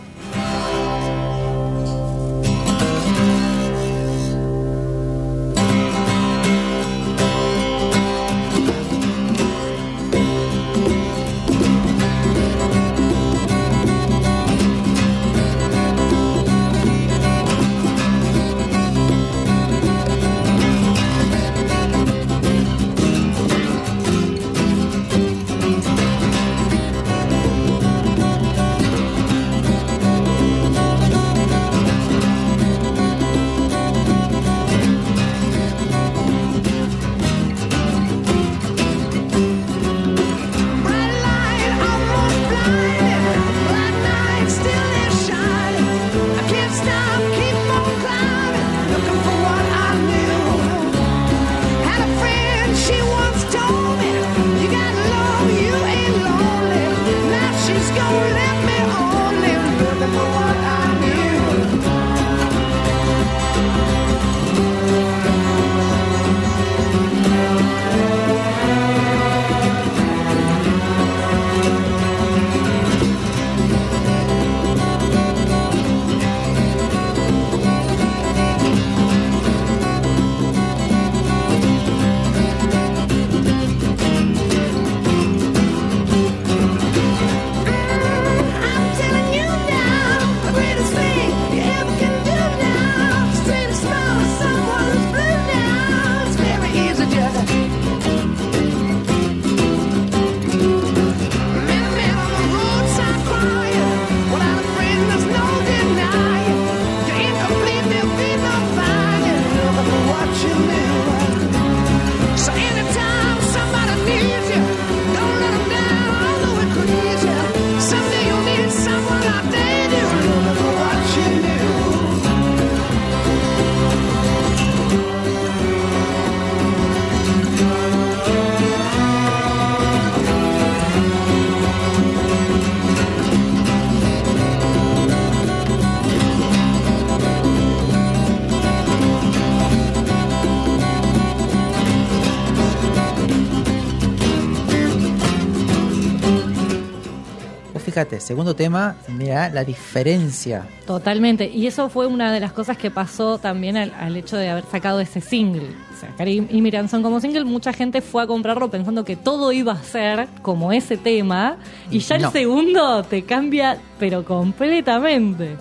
Segundo 148.20 148.54
tema, 148.56 148.96
mira 149.08 149.48
la 149.50 149.64
diferencia. 149.64 150.66
Totalmente. 150.86 151.48
Y 151.48 151.66
eso 151.66 151.88
fue 151.88 152.06
una 152.06 152.32
de 152.32 152.40
las 152.40 152.52
cosas 152.52 152.76
que 152.76 152.90
pasó 152.90 153.38
también 153.38 153.76
al, 153.76 153.92
al 153.98 154.16
hecho 154.16 154.36
de 154.36 154.48
haber 154.50 154.64
sacado 154.70 155.00
ese 155.00 155.20
single. 155.20 155.68
O 155.96 156.00
sea, 156.00 156.10
Karim 156.16 156.46
y 156.50 156.60
Miranzón 156.60 157.02
como 157.02 157.20
single, 157.20 157.44
mucha 157.44 157.72
gente 157.72 158.00
fue 158.00 158.22
a 158.22 158.26
comprarlo 158.26 158.70
pensando 158.70 159.04
que 159.04 159.16
todo 159.16 159.52
iba 159.52 159.72
a 159.72 159.82
ser 159.82 160.28
como 160.42 160.72
ese 160.72 160.96
tema. 160.96 161.56
Y 161.90 162.00
ya 162.00 162.18
No. 162.18 162.26
el 162.26 162.32
segundo 162.32 163.02
te 163.04 163.22
cambia, 163.24 163.78
pero 163.98 164.24
completamente. 164.24 165.56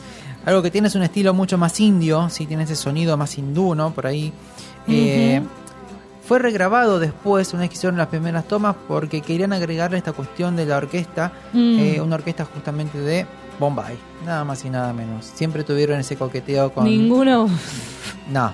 Algo 0.46 0.62
que 0.62 0.72
tiene 0.72 0.88
es 0.90 0.96
un 0.96 1.04
estilo 1.04 1.34
mucho 1.34 1.58
más 1.58 1.80
indio, 1.80 2.30
sí, 2.30 2.46
tiene 2.46 2.64
ese 2.64 2.76
sonido 2.76 3.16
más 3.16 3.38
hindú, 3.38 3.76
¿no? 3.76 3.92
Por 3.94 4.08
ahí. 4.08 4.34
Eh, 4.90 5.42
fue 6.34 6.40
regrabado 6.40 6.98
después, 6.98 7.54
una 7.54 7.62
vez 7.62 7.70
que 7.70 7.76
hicieron 7.76 7.96
las 7.96 8.08
primeras 8.08 8.46
tomas, 8.48 8.76
porque 8.88 9.22
querían 9.22 9.54
agregarle 9.54 10.00
esta 10.00 10.14
cuestión 10.14 10.56
de 10.56 10.66
la 10.66 10.78
orquesta, 10.78 11.32
Mm. 11.54 11.78
eh, 11.80 12.02
una 12.02 12.16
orquesta 12.16 12.44
justamente 12.44 12.98
de 12.98 13.28
Bombay, 13.60 13.96
nada 14.26 14.44
más 14.44 14.66
y 14.66 14.72
nada 14.72 14.94
menos. 14.94 15.26
Siempre 15.28 15.64
tuvieron 15.64 16.00
ese 16.00 16.16
coqueteo 16.16 16.74
con... 16.74 16.86
Ninguno, 16.86 17.48
No, 18.32 18.52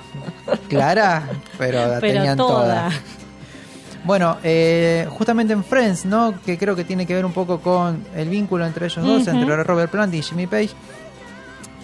Clara, 0.67 1.23
pero 1.57 1.79
la 1.87 1.99
pero 2.01 2.13
tenían 2.15 2.37
toda. 2.37 2.89
toda. 2.89 2.91
Bueno, 4.03 4.35
eh, 4.43 5.07
justamente 5.11 5.53
en 5.53 5.63
Friends, 5.63 6.03
¿no? 6.03 6.33
Que 6.45 6.57
creo 6.57 6.75
que 6.75 6.83
tiene 6.83 7.05
que 7.05 7.13
ver 7.15 7.25
un 7.25 7.31
poco 7.31 7.61
con 7.61 8.03
el 8.13 8.27
vínculo 8.27 8.65
entre 8.65 8.87
ellos 8.87 9.05
dos, 9.05 9.25
entre 9.25 9.63
Robert 9.63 9.89
Plant 9.89 10.13
y 10.15 10.21
Jimmy 10.21 10.47
Page. 10.47 10.71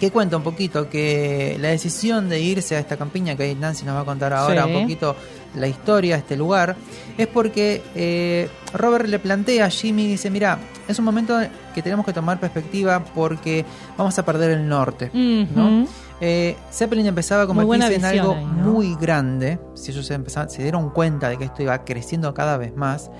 Que 0.00 0.10
cuenta 0.10 0.36
un 0.36 0.42
poquito 0.42 0.90
que 0.90 1.56
la 1.60 1.68
decisión 1.68 2.28
de 2.28 2.40
irse 2.40 2.76
a 2.76 2.78
esta 2.80 2.96
campiña, 2.98 3.34
que 3.36 3.54
Nancy 3.54 3.84
nos 3.86 3.96
va 3.96 4.00
a 4.00 4.04
contar 4.04 4.32
ahora 4.34 4.64
Sí. 4.64 4.74
un 4.74 4.82
poquito 4.82 5.16
la 5.54 5.66
historia 5.68 6.16
de 6.16 6.20
este 6.20 6.36
lugar, 6.36 6.76
es 7.16 7.26
porque 7.28 7.82
eh, 7.94 8.48
Robert 8.74 9.06
le 9.08 9.18
plantea 9.18 9.64
a 9.64 9.70
Jimmy 9.70 10.06
dice, 10.06 10.28
mira, 10.30 10.58
es 10.86 10.98
un 10.98 11.04
momento 11.06 11.38
que 11.74 11.80
tenemos 11.82 12.04
que 12.04 12.12
tomar 12.12 12.38
perspectiva 12.38 13.02
porque 13.14 13.64
vamos 13.96 14.18
a 14.18 14.24
perder 14.24 14.50
el 14.50 14.68
norte. 14.68 15.10
¿no? 15.14 15.80
Ujú. 15.82 15.88
Eh, 16.20 16.56
Zeppelin 16.72 17.06
empezaba 17.06 17.42
a 17.42 17.46
convertirse 17.46 17.94
en 17.94 18.04
algo 18.04 18.32
ahí, 18.34 18.44
¿no? 18.44 18.50
muy 18.72 18.94
grande. 19.00 19.58
Si 19.74 19.92
ellos 19.92 20.06
se, 20.06 20.14
empezaron- 20.14 20.50
se 20.50 20.62
dieron 20.62 20.90
cuenta 20.90 21.28
de 21.30 21.38
que 21.38 21.44
esto 21.44 21.62
iba 21.62 21.84
creciendo 21.84 22.32
cada 22.34 22.58
vez 22.58 22.74
más. 22.76 23.10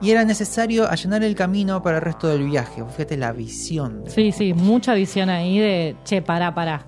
Y 0.00 0.10
era 0.10 0.24
necesario 0.24 0.88
allanar 0.88 1.22
el 1.24 1.34
camino 1.34 1.82
para 1.82 1.96
el 1.98 2.02
resto 2.04 2.28
del 2.28 2.44
viaje. 2.44 2.84
Fíjate 2.96 3.16
la 3.16 3.32
visión. 3.32 4.04
de- 4.04 4.10
Sí, 4.10 4.32
sí, 4.32 4.54
mucha 4.54 4.94
visión 4.94 5.28
ahí 5.28 5.58
de, 5.58 5.96
che, 6.04 6.22
pará, 6.22 6.54
pará. 6.54 6.86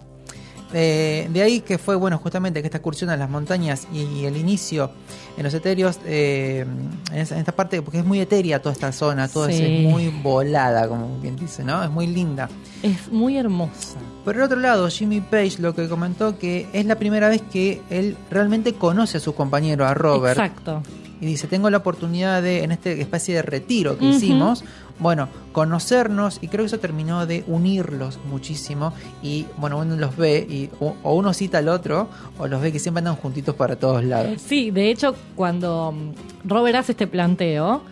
Eh, 0.72 1.28
de 1.32 1.42
ahí 1.42 1.60
que 1.62 1.78
fue, 1.78 1.96
bueno, 1.96 2.16
justamente 2.18 2.60
que 2.60 2.68
esta 2.68 2.78
excursión 2.78 3.10
a 3.10 3.16
las 3.16 3.28
montañas 3.28 3.88
y, 3.92 4.24
el 4.24 4.36
inicio 4.36 4.92
en 5.36 5.42
los 5.42 5.52
etéreos, 5.52 5.98
eh, 6.06 6.64
en, 7.10 7.18
esa- 7.18 7.34
en 7.34 7.40
esta 7.40 7.50
parte, 7.50 7.82
porque 7.82 7.98
es 7.98 8.04
muy 8.04 8.20
etérea 8.20 8.62
toda 8.62 8.72
esta 8.72 8.92
zona, 8.92 9.26
todo 9.26 9.48
Sí. 9.48 9.54
es 9.60 9.90
muy 9.90 10.08
volada, 10.22 10.86
como 10.86 11.18
quien 11.20 11.34
dice, 11.34 11.64
¿no? 11.64 11.82
Es 11.82 11.90
muy 11.90 12.06
linda. 12.06 12.48
Es 12.84 13.10
muy 13.10 13.36
hermosa. 13.36 13.98
Por 14.24 14.36
el 14.36 14.42
otro 14.42 14.60
lado, 14.60 14.88
Jimmy 14.88 15.20
Page 15.20 15.56
lo 15.58 15.74
que 15.74 15.88
comentó 15.88 16.38
que 16.38 16.68
es 16.72 16.86
la 16.86 16.94
primera 16.94 17.28
vez 17.28 17.42
que 17.52 17.82
él 17.90 18.16
realmente 18.30 18.72
conoce 18.74 19.16
a 19.16 19.20
su 19.20 19.34
compañero, 19.34 19.84
a 19.88 19.94
Robert. 19.94 20.38
Exacto. 20.38 20.84
Y 21.20 21.26
dice, 21.26 21.46
tengo 21.46 21.68
la 21.70 21.78
oportunidad 21.78 22.42
de, 22.42 22.64
en 22.64 22.72
este 22.72 23.00
especie 23.00 23.34
de 23.34 23.42
retiro 23.42 23.98
que 23.98 24.06
hicimos, 24.06 24.64
bueno, 24.98 25.28
conocernos 25.52 26.38
y 26.40 26.48
creo 26.48 26.62
que 26.62 26.68
eso 26.68 26.78
terminó 26.78 27.26
de 27.26 27.44
unirlos 27.46 28.18
muchísimo. 28.30 28.94
Y 29.22 29.46
bueno, 29.56 29.78
uno 29.78 29.96
los 29.96 30.16
ve 30.16 30.46
y 30.48 30.70
o, 30.80 30.96
o 31.02 31.14
uno 31.14 31.32
cita 31.34 31.58
al 31.58 31.68
otro 31.68 32.08
o 32.38 32.46
los 32.46 32.60
ve 32.62 32.72
que 32.72 32.78
siempre 32.78 33.00
andan 33.00 33.16
juntitos 33.16 33.54
para 33.54 33.76
todos 33.76 34.02
lados. 34.04 34.40
Sí, 34.40 34.70
de 34.70 34.90
hecho, 34.90 35.14
cuando 35.36 35.92
mm, 35.92 36.48
Robert 36.48 36.76
hace 36.76 36.92
este 36.92 37.06
planteo, 37.06 37.82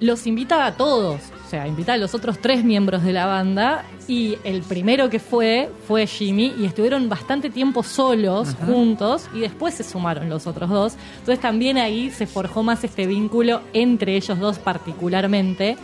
los 0.00 0.26
invita 0.26 0.66
a 0.66 0.76
todos. 0.76 1.20
O 1.52 1.54
sea, 1.54 1.68
invita 1.68 1.92
a 1.92 1.98
los 1.98 2.14
otros 2.14 2.38
tres 2.38 2.64
miembros 2.64 3.02
de 3.02 3.12
la 3.12 3.26
banda. 3.26 3.84
Y 4.08 4.38
el 4.42 4.62
primero 4.62 5.10
que 5.10 5.18
fue, 5.18 5.70
fue 5.86 6.06
Jimmy. 6.06 6.54
Y 6.58 6.64
estuvieron 6.64 7.10
bastante 7.10 7.50
tiempo 7.50 7.82
solos, 7.82 8.56
juntos. 8.64 9.28
Y 9.34 9.40
después 9.40 9.74
se 9.74 9.84
sumaron 9.84 10.30
los 10.30 10.46
otros 10.46 10.70
dos. 10.70 10.94
Entonces 11.18 11.40
también 11.40 11.76
ahí 11.76 12.10
se 12.10 12.26
forjó 12.26 12.62
más 12.62 12.82
este 12.84 13.06
vínculo 13.06 13.60
entre 13.74 14.16
ellos 14.16 14.38
dos 14.38 14.58
particularmente. 14.58 15.76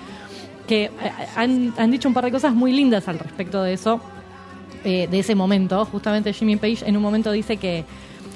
Que 0.66 0.84
eh, 0.84 0.90
han, 1.36 1.74
han 1.76 1.90
dicho 1.90 2.08
un 2.08 2.14
par 2.14 2.24
de 2.24 2.30
cosas 2.30 2.54
muy 2.54 2.72
lindas 2.72 3.06
al 3.06 3.18
respecto 3.18 3.62
de 3.62 3.74
eso 3.74 4.00
eh, 4.84 5.06
de 5.10 5.18
ese 5.18 5.34
momento. 5.34 5.84
Justamente 5.84 6.32
Jimmy 6.32 6.56
Page 6.56 6.78
en 6.86 6.96
un 6.96 7.02
momento 7.02 7.30
dice 7.30 7.58
que 7.58 7.84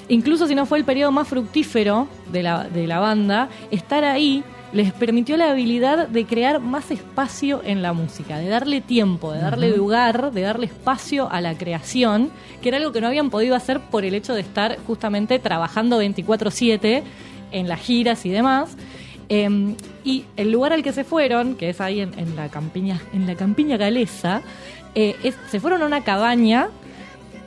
incluso 0.07 0.45
si 0.45 0.53
no 0.53 0.67
fue 0.67 0.77
el 0.77 0.85
periodo 0.85 1.11
más 1.11 1.27
fructífero 1.27 2.07
de 2.31 2.43
la, 2.43 2.65
de 2.65 2.85
la 2.85 2.99
banda, 2.99 3.49
estar 3.71 4.03
ahí 4.03 4.43
les 4.73 4.91
permitió 4.91 5.37
la 5.37 5.51
habilidad 5.51 6.07
de 6.07 6.25
crear 6.25 6.59
más 6.59 6.89
espacio 6.91 7.61
en 7.63 7.81
la 7.83 7.93
música, 7.93 8.39
de 8.39 8.47
darle 8.49 8.81
tiempo, 8.81 9.31
de 9.31 9.39
darle 9.39 9.75
lugar, 9.77 10.31
de 10.31 10.41
darle 10.41 10.65
espacio 10.65 11.31
a 11.31 11.41
la 11.41 11.55
creación, 11.55 12.31
que 12.61 12.69
era 12.69 12.77
algo 12.77 12.91
que 12.91 12.99
no 12.99 13.07
habían 13.07 13.29
podido 13.29 13.55
hacer 13.55 13.79
por 13.79 14.03
el 14.03 14.15
hecho 14.15 14.33
de 14.33 14.41
estar 14.41 14.77
justamente 14.87 15.37
trabajando 15.39 15.99
24/7 15.99 17.03
en 17.51 17.67
las 17.67 17.79
giras 17.81 18.25
y 18.25 18.29
demás. 18.29 18.75
Eh, 19.29 19.75
y 20.03 20.25
el 20.37 20.51
lugar 20.51 20.73
al 20.73 20.83
que 20.83 20.91
se 20.91 21.03
fueron, 21.03 21.55
que 21.55 21.69
es 21.69 21.79
ahí 21.79 22.01
en, 22.01 22.17
en 22.19 22.35
la 22.35 22.49
campiña, 22.49 22.99
en 23.13 23.25
la 23.27 23.35
campiña 23.35 23.77
galesa, 23.77 24.41
eh, 24.95 25.15
es- 25.23 25.37
se 25.49 25.59
fueron 25.59 25.81
a 25.81 25.85
una 25.85 26.03
cabaña 26.03 26.69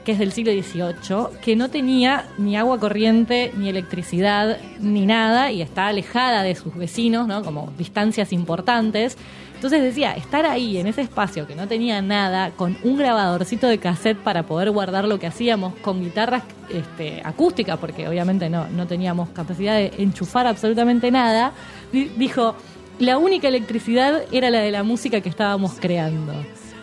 que 0.06 0.12
es 0.12 0.18
del 0.18 0.30
siglo 0.32 0.52
XVIII, 0.52 1.38
que 1.42 1.56
no 1.56 1.68
tenía 1.68 2.26
ni 2.38 2.56
agua 2.56 2.78
corriente, 2.80 3.52
ni 3.56 3.68
electricidad, 3.68 4.56
ni 4.80 5.04
nada, 5.04 5.50
y 5.50 5.60
está 5.60 5.88
alejada 5.88 6.42
de 6.44 6.54
sus 6.54 6.74
vecinos, 6.76 7.26
¿no? 7.26 7.42
Como 7.42 7.72
distancias 7.76 8.32
importantes. 8.32 9.18
Entonces 9.56 9.82
decía, 9.82 10.12
estar 10.12 10.46
ahí 10.46 10.76
en 10.78 10.86
ese 10.86 11.00
espacio 11.00 11.46
que 11.46 11.54
no 11.56 11.66
tenía 11.66 12.00
nada, 12.02 12.50
con 12.50 12.76
un 12.84 12.96
grabadorcito 12.98 13.66
de 13.66 13.78
cassette 13.78 14.18
para 14.18 14.44
poder 14.44 14.70
guardar 14.70 15.06
lo 15.06 15.18
que 15.18 15.26
hacíamos, 15.26 15.74
con 15.82 16.02
guitarras 16.02 16.44
este, 16.70 17.20
acústicas, 17.24 17.76
porque 17.78 18.06
obviamente 18.06 18.48
no, 18.48 18.68
no 18.68 18.86
teníamos 18.86 19.30
capacidad 19.30 19.74
de 19.76 19.92
enchufar 19.98 20.46
absolutamente 20.46 21.10
nada, 21.10 21.52
di- 21.92 22.10
dijo, 22.16 22.54
la 23.00 23.18
única 23.18 23.48
electricidad 23.48 24.22
era 24.30 24.50
la 24.50 24.60
de 24.60 24.70
la 24.70 24.82
música 24.82 25.20
que 25.20 25.28
estábamos 25.30 25.72
creando. 25.80 26.32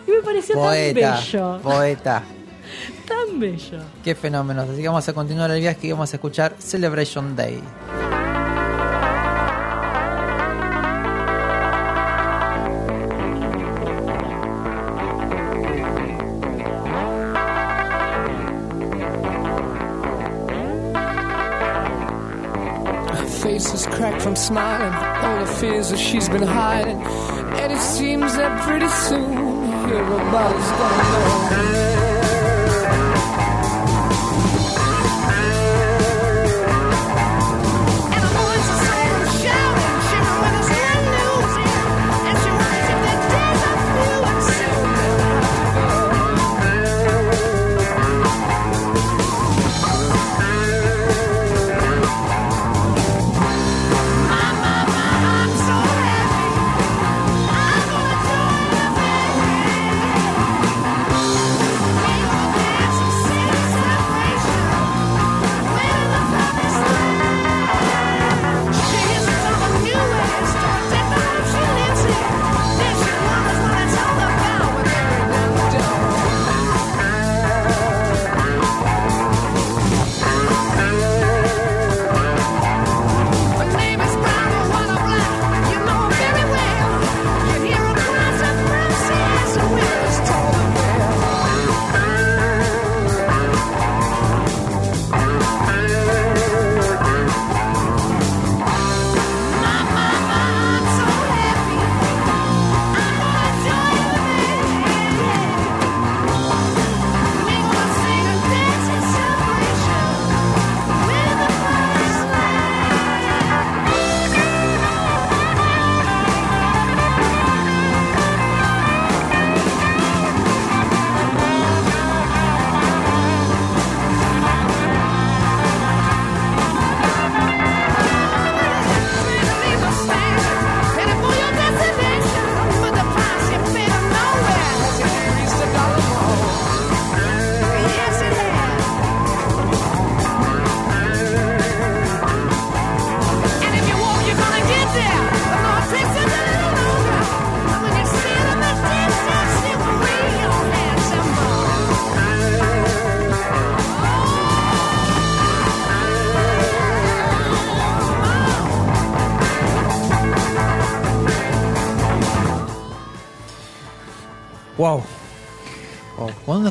Y 0.06 0.10
me 0.10 0.18
pareció 0.22 0.56
Poeta, 0.56 1.00
tan 1.00 1.16
bello, 1.24 1.58
poeta. 1.62 2.22
Tan 3.06 3.38
bello. 3.38 3.82
Qué 4.02 4.14
fenómeno. 4.14 4.62
Así 4.62 4.82
que 4.82 4.88
vamos 4.88 5.08
a 5.08 5.12
continuar 5.12 5.50
el 5.50 5.60
viaje 5.60 5.86
y 5.86 5.92
vamos 5.92 6.12
a 6.12 6.16
escuchar 6.16 6.54
Celebration 6.58 7.36
Day. 7.36 7.62
Cracked 23.90 24.22
from 24.22 24.34
smiling, 24.34 24.92
all 24.92 25.44
the 25.44 25.52
fears 25.52 25.90
that 25.90 25.98
she's 25.98 26.28
been 26.28 26.42
hiding. 26.42 27.00
And 27.60 27.72
it 27.72 27.78
seems 27.78 28.34
that 28.36 28.62
pretty 28.66 28.88
soon 28.88 29.34
everybody's 29.92 30.70
gonna 30.70 32.02
know. 32.02 32.13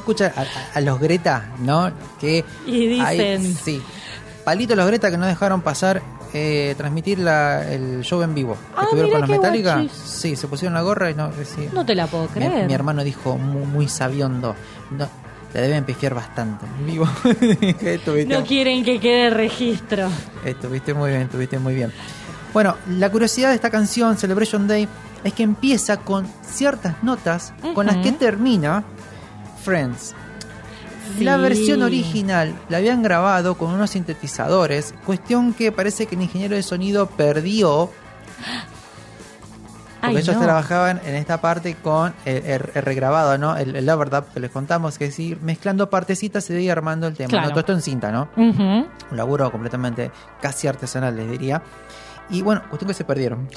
Escucha 0.04 0.34
a, 0.76 0.82
los 0.82 1.00
Greta, 1.00 1.52
¿no? 1.60 1.92
Que 2.20 2.44
Y 2.68 2.88
dicen- 2.88 3.06
hay- 3.06 3.54
sí. 3.64 3.82
Palito 4.44 4.76
los 4.76 4.86
Greta 4.86 5.10
que 5.10 5.18
no 5.18 5.26
dejaron 5.26 5.62
pasar 5.62 6.02
eh, 6.36 6.74
transmitir 6.78 7.20
la- 7.20 7.72
el 7.72 8.02
show 8.02 8.22
en 8.24 8.34
vivo. 8.34 8.58
Ah, 8.76 8.84
Estuvieron 8.84 9.12
con 9.12 9.22
los 9.22 9.30
Metallica. 9.30 9.76
guachis. 9.76 9.92
Sí, 9.94 10.36
se 10.36 10.48
pusieron 10.48 10.74
la 10.74 10.82
gorra 10.82 11.12
y 11.12 11.14
no. 11.14 11.28
eh, 11.28 11.46
sí. 11.46 11.70
No 11.72 11.86
te 11.86 11.94
la 11.96 12.08
puedo 12.08 12.26
creer. 12.28 12.66
mi 12.68 12.74
hermano 12.74 13.04
dijo 13.04 13.38
muy, 13.38 13.66
muy 13.68 13.88
sabiondo. 13.88 14.56
No, 14.92 15.08
deben 15.54 15.84
pifiar 15.86 16.16
bastante 16.16 16.66
en 16.66 16.86
vivo. 16.88 17.08
estuviste, 17.82 18.26
No 18.34 18.44
quieren 18.46 18.84
que 18.84 19.00
quede 19.00 19.30
registro. 19.30 20.10
estuviste 20.44 20.94
muy 20.96 21.12
bien, 21.12 21.22
estuviste 21.24 21.60
muy 21.60 21.76
bien. 21.76 21.94
Bueno, 22.52 22.76
la 22.90 23.10
curiosidad 23.12 23.50
de 23.50 23.56
esta 23.56 23.70
canción, 23.70 24.18
Celebration 24.18 24.68
Day, 24.68 24.88
es 25.24 25.34
que 25.34 25.44
empieza 25.44 25.98
con 25.98 26.28
ciertas 26.46 27.02
notas 27.04 27.54
con 27.76 27.86
las 27.86 27.98
que 27.98 28.12
termina 28.12 28.84
Friends. 29.64 30.14
La 31.20 31.38
versión 31.38 31.82
original 31.84 32.56
la 32.70 32.78
habían 32.78 33.04
grabado 33.04 33.56
con 33.58 33.72
unos 33.72 33.92
sintetizadores, 33.92 34.94
cuestión 35.06 35.54
que 35.54 35.72
parece 35.72 36.06
que 36.06 36.16
el 36.16 36.22
ingeniero 36.22 36.56
de 36.56 36.64
sonido 36.64 37.08
perdió 37.08 37.90
porque 40.02 40.18
Ay, 40.18 40.24
ellos 40.24 40.36
no. 40.36 40.42
trabajaban 40.42 41.00
en 41.06 41.16
esta 41.16 41.40
parte 41.40 41.76
con 41.76 42.14
el, 42.26 42.38
el- 42.46 42.70
el 42.74 42.82
regrabado, 42.82 43.38
¿no? 43.38 43.56
El, 43.56 43.74
el 43.76 43.90
overdub 43.90 44.26
que 44.34 44.42
les 44.42 44.52
contamos, 44.52 44.98
que 44.98 45.06
es 45.06 45.18
ir 45.20 45.42
mezclando 45.42 45.90
partecitas 45.90 46.50
iba 46.50 46.74
armando 46.74 47.08
el 47.08 47.14
tema. 47.16 47.30
Claro. 47.30 47.46
¿no? 47.46 47.50
Todo 47.52 47.60
esto 47.62 47.72
en 47.74 47.82
cinta, 47.82 48.12
¿no? 48.12 48.28
Un 48.36 48.88
laburo 49.12 49.50
completamente 49.50 50.12
casi 50.42 50.68
artesanal, 50.68 51.16
les 51.16 51.32
diría. 51.32 51.62
Y 52.30 52.42
bueno, 52.42 52.64
cuestión 52.70 52.90
que 52.90 52.94
se 52.96 53.06
perdieron. 53.06 53.48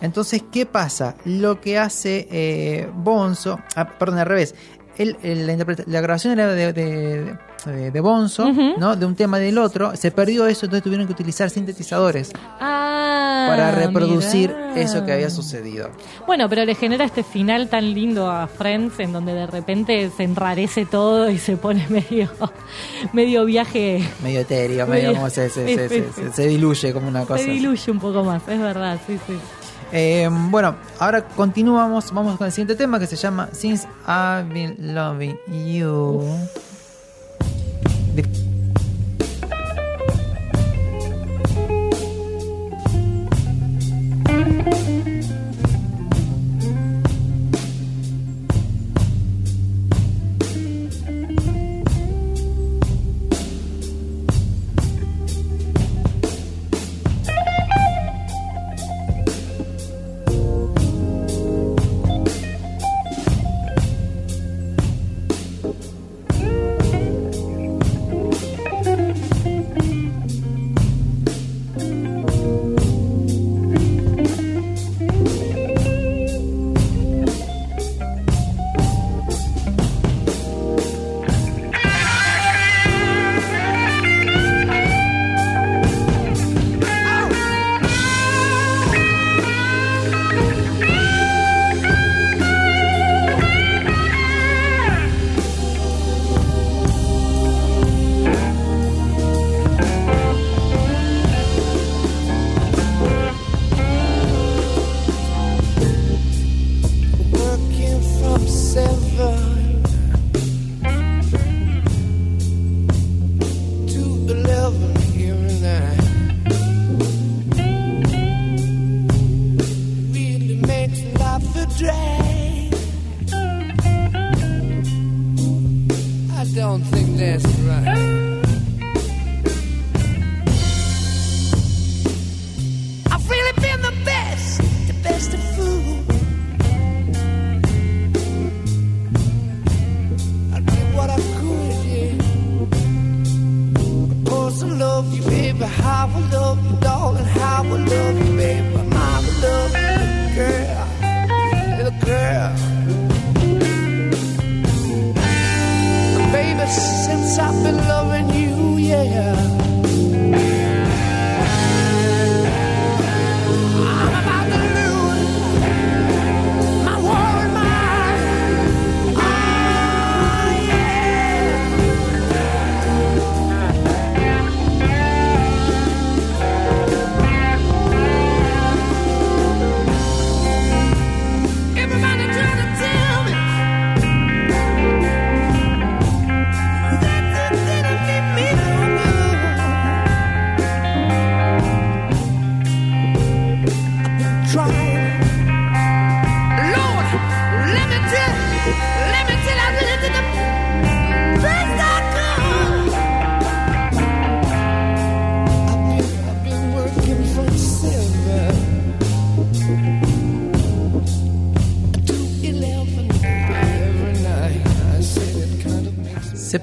Entonces, 0.00 0.42
¿qué 0.50 0.66
pasa? 0.66 1.14
Lo 1.24 1.60
que 1.60 1.78
hace 1.78 2.26
eh, 2.28 2.90
Bonzo, 2.92 3.60
ah, 3.76 3.88
perdón, 3.88 4.18
al 4.18 4.26
revés. 4.26 4.52
Él- 4.98 5.16
él- 5.22 5.46
la, 5.46 5.56
la 5.86 6.00
grabación 6.00 6.38
era 6.38 6.48
de, 6.52 6.72
de, 6.72 7.36
de- 7.66 7.90
de 7.90 8.00
Bonzo. 8.00 8.50
¿no? 8.78 8.96
De 8.96 9.04
un 9.06 9.14
tema 9.16 9.38
del 9.38 9.58
otro. 9.58 9.94
Se 9.96 10.10
perdió 10.10 10.46
eso, 10.46 10.66
entonces 10.66 10.82
tuvieron 10.84 11.06
que 11.06 11.12
utilizar 11.12 11.50
sintetizadores 11.50 12.30
Ah, 12.60 13.46
para 13.48 13.72
reproducir 13.72 14.50
mirá. 14.50 14.80
eso 14.80 15.04
que 15.04 15.12
había 15.12 15.30
sucedido. 15.30 15.90
Bueno, 16.26 16.48
pero 16.48 16.64
le 16.64 16.74
genera 16.74 17.04
este 17.04 17.22
final 17.24 17.68
tan 17.68 17.92
lindo 17.92 18.30
a 18.30 18.46
Friends 18.46 18.98
en 19.00 19.12
donde 19.12 19.32
de 19.34 19.46
repente 19.46 20.10
se 20.16 20.22
enrarece 20.24 20.86
todo 20.86 21.28
y 21.30 21.38
se 21.38 21.56
pone 21.56 21.86
medio, 21.90 22.30
medio 23.12 23.44
viaje. 23.44 24.02
Medio 24.22 24.40
etéreo, 24.40 24.86
medio 24.86 25.08
Medio- 25.08 25.14
como 25.16 25.30
se, 25.30 25.50
se, 25.50 25.88
se- 25.88 26.32
se 26.32 26.46
diluye 26.46 26.92
como 26.92 27.08
una 27.08 27.24
cosa. 27.24 27.42
Se 27.44 27.50
diluye 27.50 27.90
un 27.90 27.98
poco 27.98 28.22
más, 28.24 28.42
es 28.48 28.60
verdad, 28.60 28.98
sí, 29.06 29.18
sí. 29.26 29.34
Eh, 29.92 30.28
bueno, 30.50 30.76
ahora 30.98 31.22
continuamos, 31.22 32.12
vamos 32.12 32.36
con 32.36 32.46
el 32.46 32.52
siguiente 32.52 32.74
tema 32.74 32.98
que 32.98 33.06
se 33.06 33.16
llama 33.16 33.48
Since 33.52 33.86
I've 34.06 34.52
Been 34.52 34.94
Loving 34.94 35.38
You. 35.48 36.22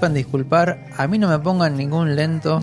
Sepan 0.04 0.14
disculpar, 0.16 0.80
a 0.98 1.08
mí 1.08 1.18
no 1.18 1.30
me 1.30 1.40
pongan 1.40 1.78
ningún 1.78 2.14
lento. 2.18 2.62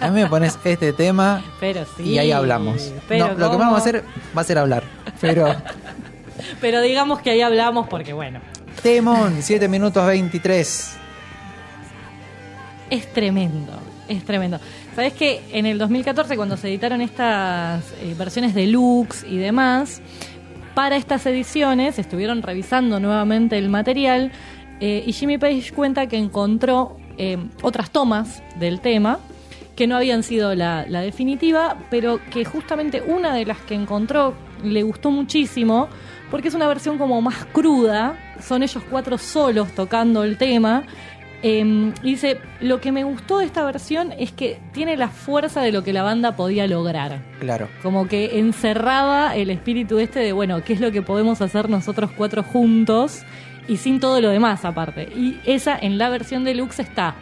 A 0.00 0.08
mí 0.08 0.22
me 0.22 0.26
pones 0.26 0.58
este 0.64 0.94
tema 0.94 1.44
Pero 1.60 1.84
sí. 1.98 2.04
y 2.04 2.18
ahí 2.18 2.32
hablamos. 2.32 2.94
Pero 3.06 3.28
No, 3.28 3.34
lo 3.34 3.50
que 3.50 3.56
vamos 3.58 3.74
a 3.74 3.76
hacer 3.76 4.02
va 4.34 4.40
a 4.40 4.44
ser 4.44 4.56
hablar. 4.56 4.82
Pero 5.20 5.54
Pero 6.62 6.80
digamos 6.80 7.20
que 7.20 7.28
ahí 7.28 7.42
hablamos 7.42 7.88
porque, 7.88 8.14
bueno, 8.14 8.40
Temón, 8.82 9.36
7 9.42 9.68
minutos 9.68 10.06
23. 10.06 10.96
es 12.88 13.12
tremendo. 13.12 13.78
Es 14.08 14.24
tremendo. 14.24 14.58
Sabes 14.94 15.12
que 15.12 15.42
en 15.52 15.66
el 15.66 15.76
2014, 15.76 16.36
cuando 16.36 16.56
se 16.56 16.68
editaron 16.68 17.02
estas 17.02 17.84
eh, 18.00 18.14
versiones 18.16 18.54
deluxe 18.54 19.26
y 19.28 19.36
demás, 19.36 20.00
para 20.74 20.96
estas 20.96 21.26
ediciones 21.26 21.98
estuvieron 21.98 22.40
revisando 22.42 22.98
nuevamente 22.98 23.58
el 23.58 23.68
material 23.68 24.32
eh, 24.80 25.04
y 25.06 25.12
Jimmy 25.12 25.38
Page 25.38 25.72
cuenta 25.72 26.06
que 26.06 26.16
encontró 26.16 26.96
eh, 27.18 27.38
otras 27.62 27.90
tomas 27.90 28.42
del 28.58 28.80
tema 28.80 29.18
que 29.74 29.86
no 29.86 29.96
habían 29.96 30.22
sido 30.22 30.54
la, 30.54 30.86
la 30.88 31.02
definitiva, 31.02 31.76
pero 31.90 32.18
que 32.30 32.46
justamente 32.46 33.02
una 33.06 33.34
de 33.34 33.44
las 33.44 33.58
que 33.58 33.74
encontró 33.74 34.34
le 34.64 34.82
gustó 34.82 35.10
muchísimo 35.10 35.88
porque 36.30 36.48
es 36.48 36.54
una 36.54 36.66
versión 36.66 36.98
como 36.98 37.20
más 37.20 37.44
cruda, 37.52 38.18
son 38.40 38.62
ellos 38.62 38.82
cuatro 38.90 39.18
solos 39.18 39.72
tocando 39.72 40.24
el 40.24 40.36
tema. 40.38 40.84
Eh, 41.42 41.92
y 42.02 42.10
dice, 42.10 42.40
lo 42.60 42.80
que 42.80 42.90
me 42.90 43.04
gustó 43.04 43.38
de 43.38 43.44
esta 43.44 43.64
versión 43.64 44.12
es 44.18 44.32
que 44.32 44.58
tiene 44.72 44.96
la 44.96 45.08
fuerza 45.08 45.60
de 45.60 45.70
lo 45.70 45.84
que 45.84 45.92
la 45.92 46.02
banda 46.02 46.34
podía 46.34 46.66
lograr. 46.66 47.20
Claro. 47.38 47.68
Como 47.82 48.08
que 48.08 48.38
encerraba 48.38 49.36
el 49.36 49.50
espíritu 49.50 49.98
este 49.98 50.20
de, 50.20 50.32
bueno, 50.32 50.64
¿qué 50.64 50.72
es 50.72 50.80
lo 50.80 50.90
que 50.90 51.02
podemos 51.02 51.42
hacer 51.42 51.68
nosotros 51.68 52.10
cuatro 52.16 52.42
juntos? 52.42 53.22
Y 53.68 53.76
sin 53.78 54.00
todo 54.00 54.20
lo 54.20 54.30
demás 54.30 54.64
aparte. 54.64 55.04
Y 55.04 55.40
esa 55.44 55.76
en 55.78 55.98
la 55.98 56.08
versión 56.08 56.44
deluxe 56.44 56.80
está 56.80 57.14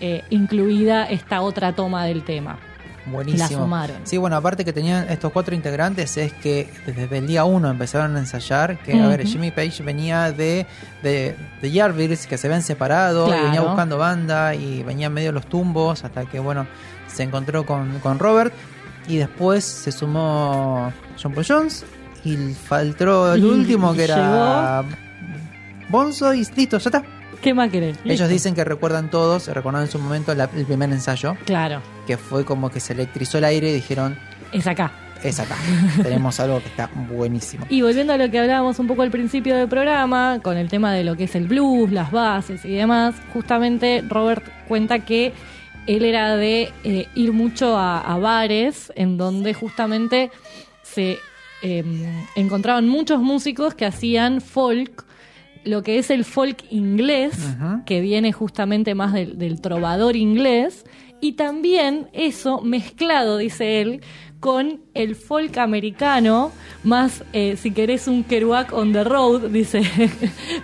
eh, 0.00 0.22
incluida 0.30 1.04
esta 1.04 1.40
otra 1.40 1.72
toma 1.74 2.04
del 2.04 2.22
tema. 2.24 2.58
Buenísimo. 3.06 3.42
La 3.44 3.48
sumaron. 3.48 3.96
Sí, 4.02 4.16
bueno, 4.18 4.34
aparte 4.36 4.64
que 4.64 4.72
tenían 4.72 5.06
estos 5.08 5.30
cuatro 5.32 5.54
integrantes 5.54 6.16
es 6.16 6.32
que 6.32 6.68
desde 6.86 7.18
el 7.18 7.26
día 7.28 7.44
uno 7.44 7.70
empezaron 7.70 8.16
a 8.16 8.18
ensayar, 8.18 8.78
que 8.78 9.00
a 9.00 9.06
ver. 9.06 9.24
Jimmy 9.24 9.52
Page 9.52 9.82
venía 9.84 10.32
de, 10.32 10.66
de, 11.04 11.36
de 11.62 11.70
Jarvis, 11.72 12.26
que 12.26 12.36
se 12.36 12.48
habían 12.48 12.62
separado, 12.62 13.26
y 13.26 13.28
Claro. 13.28 13.44
venía 13.44 13.60
buscando 13.60 13.96
banda 13.96 14.56
y 14.56 14.82
venía 14.82 15.08
medio 15.08 15.30
los 15.30 15.46
tumbos 15.46 16.02
hasta 16.04 16.24
que, 16.24 16.40
bueno, 16.40 16.66
se 17.06 17.22
encontró 17.22 17.64
con, 17.64 18.00
con 18.00 18.18
Robert 18.18 18.52
y 19.06 19.18
después 19.18 19.64
se 19.64 19.92
sumó 19.92 20.92
John 21.22 21.32
Paul 21.32 21.46
Jones 21.48 21.84
y 22.24 22.36
faltó 22.54 23.34
el 23.34 23.40
Y 23.40 23.44
último 23.46 23.94
que 23.94 24.02
era 24.02 24.82
Bonzo 25.88 26.34
y 26.34 26.44
listo, 26.56 26.78
ya 26.78 26.88
está. 26.90 27.02
¿Qué 27.42 27.52
más 27.54 27.70
querés? 27.70 27.98
Ellos 28.04 28.28
dicen 28.28 28.54
que 28.54 28.64
recuerdan 28.64 29.10
todos, 29.10 29.46
recordaron 29.48 29.86
en 29.86 29.90
su 29.92 29.98
momento 29.98 30.34
la- 30.34 30.50
el 30.56 30.64
primer 30.64 30.90
ensayo, 30.90 31.36
Claro, 31.44 31.80
que 32.06 32.16
fue 32.16 32.44
como 32.44 32.70
que 32.70 32.80
se 32.80 32.92
electrizó 32.94 33.38
el 33.38 33.44
aire 33.44 33.70
y 33.70 33.74
dijeron, 33.74 34.18
es 34.52 34.66
acá. 34.66 34.90
es 35.22 35.38
acá. 35.38 35.54
Tenemos 36.02 36.40
algo 36.40 36.60
que 36.60 36.66
está 36.68 36.88
buenísimo. 37.08 37.66
Y 37.68 37.82
volviendo 37.82 38.12
a 38.14 38.16
lo 38.16 38.30
que 38.30 38.38
hablábamos 38.38 38.78
un 38.78 38.86
poco 38.86 39.02
al 39.02 39.10
principio 39.10 39.54
del 39.56 39.68
programa, 39.68 40.40
con 40.42 40.56
el 40.56 40.68
tema 40.68 40.92
de 40.92 41.04
lo 41.04 41.14
que 41.16 41.24
es 41.24 41.34
el 41.34 41.46
blues, 41.46 41.92
las 41.92 42.10
bases 42.10 42.64
y 42.64 42.70
demás, 42.74 43.14
justamente 43.32 44.02
Robert 44.08 44.44
cuenta 44.66 45.00
que 45.00 45.32
él 45.86 46.04
era 46.04 46.36
de 46.36 46.72
eh, 46.84 47.08
ir 47.14 47.32
mucho 47.32 47.76
a, 47.76 48.00
a 48.00 48.18
bares 48.18 48.92
en 48.96 49.18
donde 49.18 49.52
justamente 49.54 50.30
se 50.82 51.18
eh, 51.62 51.84
encontraban 52.34 52.88
muchos 52.88 53.20
músicos 53.20 53.74
que 53.74 53.84
hacían 53.86 54.40
folk, 54.40 55.04
lo 55.66 55.82
que 55.82 55.98
es 55.98 56.10
el 56.10 56.24
folk 56.24 56.64
inglés, 56.70 57.34
que 57.84 58.00
viene 58.00 58.32
justamente 58.32 58.94
más 58.94 59.12
del, 59.12 59.36
del 59.36 59.60
trovador 59.60 60.16
inglés, 60.16 60.84
y 61.20 61.32
también 61.32 62.08
eso 62.12 62.60
mezclado, 62.62 63.36
dice 63.38 63.80
él, 63.82 64.00
con 64.40 64.80
el 64.94 65.16
folk 65.16 65.56
americano, 65.58 66.52
más 66.84 67.24
eh, 67.32 67.56
si 67.56 67.70
querés 67.72 68.06
un 68.06 68.22
Kerouac 68.22 68.72
on 68.72 68.92
the 68.92 69.02
road, 69.02 69.48
dice, 69.50 69.82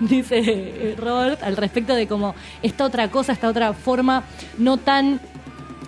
dice 0.01 0.41
eh, 0.45 0.95
Robert, 0.99 1.43
al 1.43 1.57
respecto 1.57 1.95
de 1.95 2.07
como 2.07 2.35
esta 2.63 2.85
otra 2.85 3.11
cosa, 3.11 3.33
esta 3.33 3.49
otra 3.49 3.73
forma 3.73 4.25
no 4.59 4.77
tan 4.77 5.21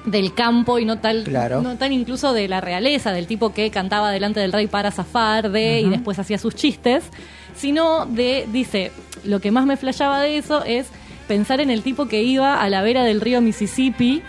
del 0.07 0.35
campo 0.35 0.78
y 0.78 0.85
no 0.85 0.99
tal 0.99 1.24
Claro. 1.24 1.62
no 1.62 1.77
tan 1.77 1.91
incluso 1.93 2.35
de 2.35 2.47
la 2.47 2.61
realeza 2.61 3.12
del 3.12 3.27
tipo 3.27 3.55
que 3.55 3.70
cantaba 3.70 4.11
delante 4.11 4.39
del 4.39 4.53
rey 4.53 4.66
para 4.66 4.91
zafar 4.91 5.51
de 5.51 5.81
y 5.81 5.89
después 5.89 6.19
hacía 6.19 6.36
sus 6.36 6.55
chistes 6.55 7.05
sino 7.55 8.06
de 8.06 8.47
dice 8.52 8.90
lo 9.24 9.40
que 9.40 9.51
más 9.51 9.66
me 9.66 9.76
flashaba 9.76 10.20
de 10.20 10.36
eso 10.39 10.64
es 10.64 10.89
pensar 11.28 11.60
en 11.60 11.70
el 11.70 11.82
tipo 11.82 12.06
que 12.06 12.22
iba 12.22 12.60
a 12.60 12.68
la 12.68 12.82
vera 12.82 13.02
del 13.05 13.20
río 13.20 13.40
Mississippi 13.40 14.22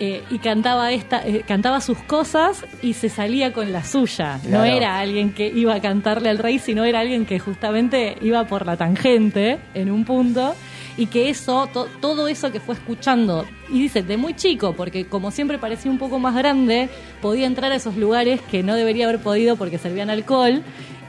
eh, 0.00 0.22
y 0.30 0.38
cantaba 0.38 0.90
esta 0.90 1.24
eh, 1.24 1.44
cantaba 1.46 1.80
sus 1.80 1.98
cosas 1.98 2.64
y 2.82 2.94
se 2.94 3.08
salía 3.08 3.52
con 3.52 3.72
la 3.72 3.84
suya. 3.84 4.40
No 4.48 4.64
era 4.64 4.98
alguien 4.98 5.32
que 5.32 5.46
iba 5.46 5.74
a 5.74 5.80
cantarle 5.80 6.28
al 6.30 6.38
rey 6.38 6.58
sino 6.58 6.84
era 6.84 7.00
alguien 7.00 7.24
que 7.26 7.38
justamente 7.38 8.16
iba 8.22 8.44
por 8.44 8.66
la 8.66 8.76
tangente 8.76 9.58
en 9.74 9.90
un 9.92 10.04
punto 10.04 10.54
y 10.96 11.06
que 11.06 11.30
eso, 11.30 11.68
to- 11.72 11.86
todo 12.00 12.26
eso 12.28 12.52
que 12.52 12.60
fue 12.60 12.74
escuchando, 12.74 13.46
y 13.70 13.80
dice, 13.80 14.02
de 14.02 14.18
muy 14.18 14.34
chico, 14.34 14.74
porque 14.74 15.06
como 15.06 15.30
siempre 15.30 15.56
parecía 15.58 15.90
un 15.90 15.96
poco 15.96 16.18
más 16.18 16.34
grande, 16.34 16.90
podía 17.22 17.46
entrar 17.46 17.72
a 17.72 17.76
esos 17.76 17.96
lugares 17.96 18.42
que 18.50 18.62
no 18.62 18.74
debería 18.74 19.06
haber 19.06 19.18
podido 19.18 19.56
porque 19.56 19.78
servían 19.78 20.10
alcohol, 20.10 20.62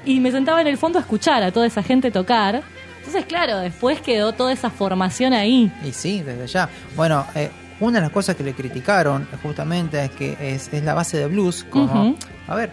y 0.05 0.19
me 0.19 0.31
sentaba 0.31 0.61
en 0.61 0.67
el 0.67 0.77
fondo 0.77 0.99
a 0.99 1.01
escuchar 1.01 1.43
a 1.43 1.51
toda 1.51 1.65
esa 1.67 1.84
gente 1.84 2.11
tocar. 2.11 2.63
Entonces, 2.99 3.25
claro, 3.25 3.57
después 3.59 3.99
quedó 4.01 4.34
toda 4.34 4.53
esa 4.53 4.69
formación 4.69 5.34
ahí. 5.34 5.71
Y 5.84 5.91
sí, 5.91 6.21
desde 6.21 6.47
ya. 6.47 6.69
Bueno, 6.95 7.25
eh, 7.35 7.49
una 7.80 7.97
de 7.99 8.01
las 8.01 8.11
cosas 8.11 8.35
que 8.35 8.43
le 8.43 8.53
criticaron 8.53 9.23
eh, 9.23 9.38
justamente 9.43 10.03
es 10.05 10.11
que 10.11 10.38
es, 10.39 10.71
es 10.71 10.84
la 10.84 10.93
base 10.93 11.17
de 11.17 11.27
blues. 11.27 11.65
Como, 11.69 12.15
a 12.47 12.55
ver, 12.55 12.71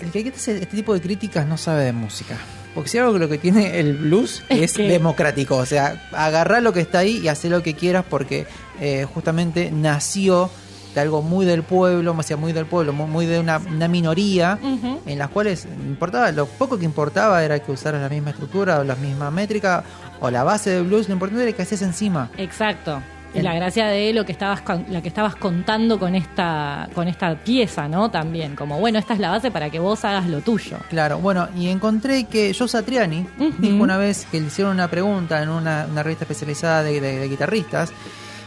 el 0.00 0.10
que 0.10 0.28
hace 0.34 0.54
este 0.54 0.76
tipo 0.76 0.94
de 0.94 1.00
críticas 1.00 1.46
no 1.46 1.56
sabe 1.56 1.84
de 1.84 1.92
música. 1.92 2.36
Porque 2.74 2.90
si 2.90 2.98
algo 2.98 3.12
que 3.14 3.18
lo 3.18 3.28
que 3.28 3.38
tiene 3.38 3.78
el 3.80 3.94
blues 3.94 4.42
Es 4.48 4.58
es, 4.60 4.72
que- 4.74 4.88
democrático. 4.88 5.56
O 5.56 5.66
sea, 5.66 6.00
agarrá 6.12 6.60
lo 6.60 6.72
que 6.72 6.80
está 6.80 6.98
ahí 7.00 7.18
y 7.18 7.28
hacer 7.28 7.50
lo 7.50 7.62
que 7.62 7.74
quieras 7.74 8.04
porque 8.08 8.46
eh, 8.80 9.06
justamente 9.12 9.70
nació 9.70 10.50
de 10.98 11.02
algo 11.02 11.22
muy 11.22 11.46
del 11.46 11.62
pueblo, 11.62 12.14
o 12.18 12.22
sea, 12.22 12.36
muy 12.36 12.52
del 12.52 12.66
pueblo, 12.66 12.92
muy, 12.92 13.06
muy 13.06 13.26
de 13.26 13.38
una, 13.38 13.58
una 13.58 13.88
minoría 13.88 14.58
en 15.06 15.18
las 15.18 15.28
cuales 15.30 15.66
importaba, 15.86 16.32
lo 16.32 16.46
poco 16.46 16.78
que 16.78 16.84
importaba 16.84 17.42
era 17.44 17.58
que 17.60 17.70
usaras 17.72 18.02
la 18.02 18.08
misma 18.08 18.30
estructura 18.30 18.80
o 18.80 18.84
la 18.84 18.96
misma 18.96 19.30
métrica 19.30 19.84
o 20.20 20.30
la 20.30 20.42
base 20.44 20.70
de 20.70 20.82
blues, 20.82 21.08
lo 21.08 21.14
importante 21.14 21.44
era 21.44 21.52
que 21.56 21.62
hacías 21.62 21.82
encima. 21.82 22.30
Exacto. 22.36 23.00
Y 23.34 23.42
la 23.42 23.52
gracia 23.54 23.86
de 23.88 24.14
lo 24.14 24.24
que 24.24 24.32
estabas 24.32 24.62
la 24.88 25.02
que 25.02 25.08
estabas 25.08 25.36
contando 25.36 25.98
con 25.98 26.14
esta 26.14 26.88
con 26.94 27.08
esta 27.08 27.34
pieza, 27.36 27.86
¿no? 27.86 28.10
También 28.10 28.56
como 28.56 28.78
bueno, 28.80 28.98
esta 28.98 29.12
es 29.12 29.20
la 29.20 29.28
base 29.28 29.50
para 29.50 29.68
que 29.68 29.78
vos 29.78 30.02
hagas 30.06 30.26
lo 30.28 30.40
tuyo. 30.40 30.78
Claro, 30.88 31.18
bueno, 31.18 31.46
y 31.54 31.68
encontré 31.68 32.24
que 32.24 32.54
Joe 32.58 32.68
Satriani 32.68 33.26
dijo 33.58 33.82
una 33.82 33.98
vez 33.98 34.26
que 34.30 34.40
le 34.40 34.46
hicieron 34.46 34.72
una 34.72 34.88
pregunta 34.88 35.42
en 35.42 35.50
una, 35.50 35.86
una 35.90 36.02
revista 36.02 36.24
especializada 36.24 36.82
de, 36.82 37.00
de- 37.02 37.18
de 37.18 37.28
guitarristas 37.28 37.92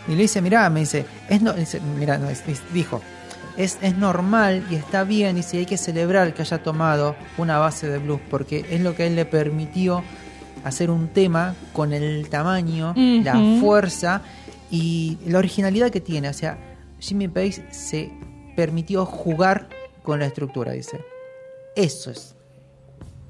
y 0.07 0.11
le 0.15 0.23
dice, 0.23 0.41
mirá, 0.41 0.69
me 0.69 0.81
dice, 0.81 1.05
es 1.29 1.41
no, 1.41 1.53
dice, 1.53 1.79
mirá, 1.99 2.17
no, 2.17 2.29
es- 2.29 2.43
dijo, 2.73 3.01
es, 3.57 3.77
es 3.81 3.97
normal 3.97 4.65
y 4.71 4.75
está 4.75 5.03
bien, 5.03 5.35
dice, 5.35 5.57
hay 5.57 5.65
que 5.65 5.77
celebrar 5.77 6.33
que 6.33 6.41
haya 6.41 6.63
tomado 6.63 7.15
una 7.37 7.57
base 7.59 7.87
de 7.89 7.97
blues 7.99 8.19
porque 8.29 8.65
es 8.71 8.81
lo 8.81 8.95
que 8.95 9.03
a 9.03 9.05
él 9.07 9.15
le 9.15 9.25
permitió 9.25 10.03
hacer 10.63 10.89
un 10.91 11.07
tema 11.09 11.55
con 11.73 11.91
el 11.93 12.29
tamaño, 12.29 12.93
la 12.95 13.33
fuerza 13.59 14.21
y 14.69 15.17
la 15.25 15.39
originalidad 15.39 15.89
que 15.89 15.99
tiene. 16.01 16.29
O 16.29 16.33
sea, 16.33 16.57
Jimmy 16.99 17.27
Page 17.27 17.65
se 17.71 18.11
permitió 18.55 19.05
jugar 19.05 19.67
con 20.03 20.19
la 20.19 20.27
estructura, 20.27 20.71
dice. 20.71 20.99
Eso 21.75 22.11
es 22.11 22.35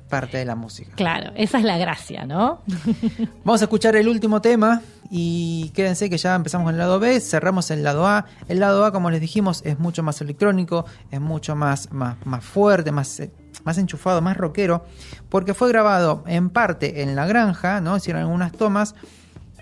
parte 0.10 0.38
de 0.38 0.46
la 0.46 0.56
música. 0.56 0.92
Claro, 0.96 1.32
esa 1.36 1.58
es 1.58 1.64
la 1.64 1.78
gracia, 1.78 2.26
¿no? 2.26 2.62
Vamos 3.46 3.62
a 3.62 3.66
escuchar 3.66 3.96
el 3.96 4.08
último 4.10 4.42
tema 4.42 4.82
y 5.14 5.72
quédense 5.76 6.10
que 6.10 6.18
ya 6.18 6.36
empezamos 6.36 6.64
con 6.64 6.74
el 6.74 6.80
lado 6.80 6.98
B, 6.98 7.20
cerramos 7.20 7.70
el 7.70 7.84
lado 7.84 8.08
A. 8.08 8.28
El 8.48 8.62
lado 8.62 8.86
A, 8.86 8.94
como 8.94 9.12
les 9.12 9.20
dijimos, 9.20 9.62
es 9.66 9.78
mucho 9.78 10.04
más 10.04 10.22
electrónico, 10.22 10.86
es 11.12 11.20
mucho 11.20 11.54
más, 11.54 11.92
más, 11.92 12.16
más 12.26 12.46
fuerte, 12.46 12.94
más, 12.94 13.20
eh, 13.20 13.30
más 13.66 13.78
enchufado, 13.78 14.22
más 14.22 14.38
rockero, 14.38 14.86
porque 15.28 15.54
fue 15.54 15.68
grabado 15.68 16.24
en 16.28 16.50
parte 16.50 17.02
en 17.02 17.18
la 17.18 17.26
granja, 17.26 17.82
¿no? 17.82 17.98
Hicieron 17.98 18.22
algunas 18.22 18.54
tomas 18.54 18.96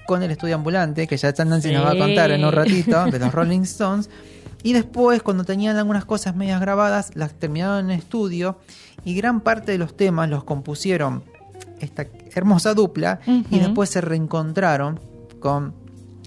con 0.06 0.22
el 0.22 0.30
estudio 0.30 0.54
ambulante, 0.54 1.08
que 1.08 1.18
ya 1.18 1.34
Nancy 1.44 1.72
nos 1.72 1.84
va 1.84 1.94
a 1.94 1.98
contar 1.98 2.30
en 2.30 2.46
un 2.46 2.52
ratito, 2.52 3.06
de 3.06 3.18
los 3.18 3.34
Rolling 3.34 3.62
Stones. 3.62 4.12
Y 4.62 4.74
después, 4.74 5.24
cuando 5.24 5.46
tenían 5.46 5.78
algunas 5.78 6.06
cosas 6.06 6.36
medias 6.36 6.62
grabadas, 6.62 7.10
las 7.16 7.34
terminaron 7.34 7.90
en 7.90 7.98
estudio 7.98 8.60
y 9.04 9.16
gran 9.16 9.42
parte 9.42 9.72
de 9.72 9.80
los 9.80 9.98
temas 9.98 10.30
los 10.30 10.44
compusieron 10.44 11.24
esta 11.80 12.06
hermosa 12.36 12.76
dupla 12.76 13.20
y 13.50 13.58
después 13.58 13.90
se 13.90 14.02
reencontraron 14.02 15.00
con 15.40 15.74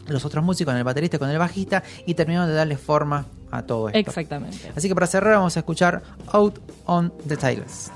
los 0.09 0.25
otros 0.25 0.45
músicos, 0.45 0.73
con 0.73 0.79
el 0.79 0.85
baterista, 0.85 1.19
con 1.19 1.31
el 1.31 1.39
bajista 1.39 1.83
y 2.07 2.15
terminaron 2.15 2.49
de 2.49 2.55
darle 2.55 2.77
forma 2.77 3.27
a 3.51 3.63
todo 3.63 3.89
esto. 3.89 3.99
Exactamente. 3.99 4.73
Así 4.75 4.89
que 4.89 4.95
para 4.95 5.07
cerrar 5.07 5.35
vamos 5.35 5.57
a 5.57 5.61
escuchar 5.61 6.03
Out 6.33 6.59
on 6.87 7.13
the 7.27 7.37
Tiles. 7.37 7.91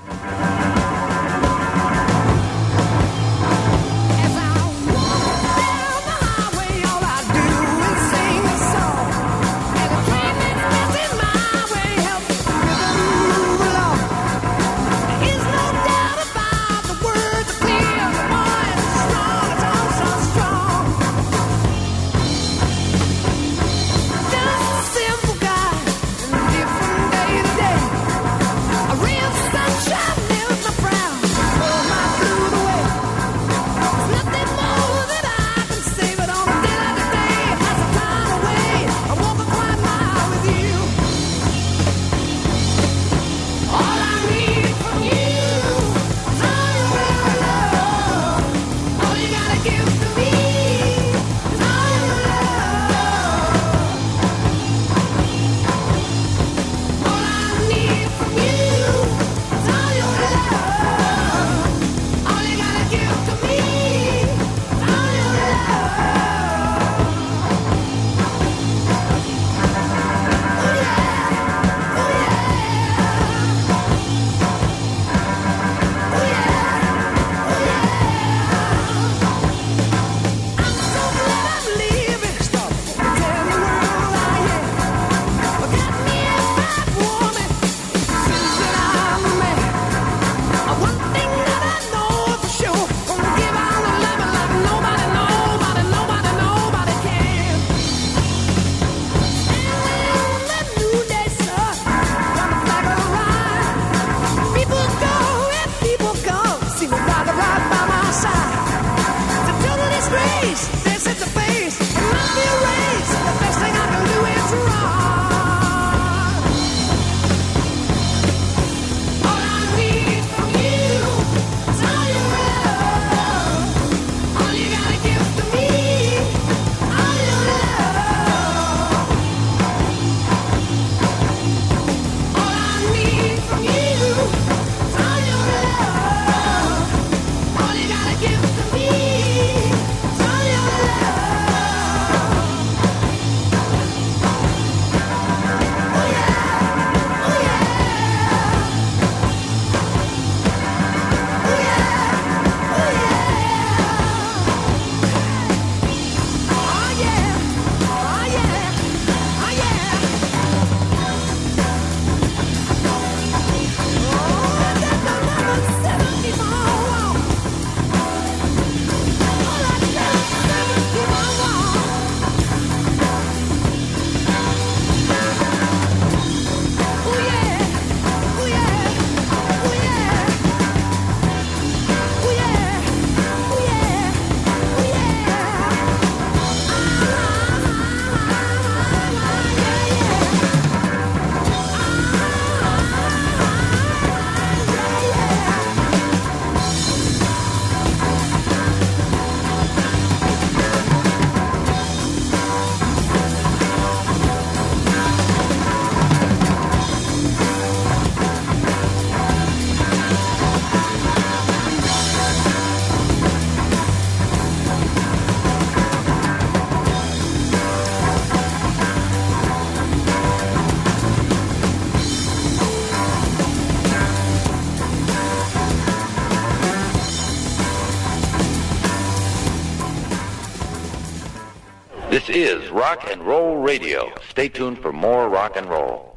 Rock 232.77 233.09
and 233.09 233.23
Roll 233.23 233.57
Radio. 233.57 234.13
Stay 234.29 234.49
tuned 234.49 234.77
for 234.77 234.93
more 234.93 235.29
rock 235.29 235.57
and 235.57 235.67
roll. 235.67 236.15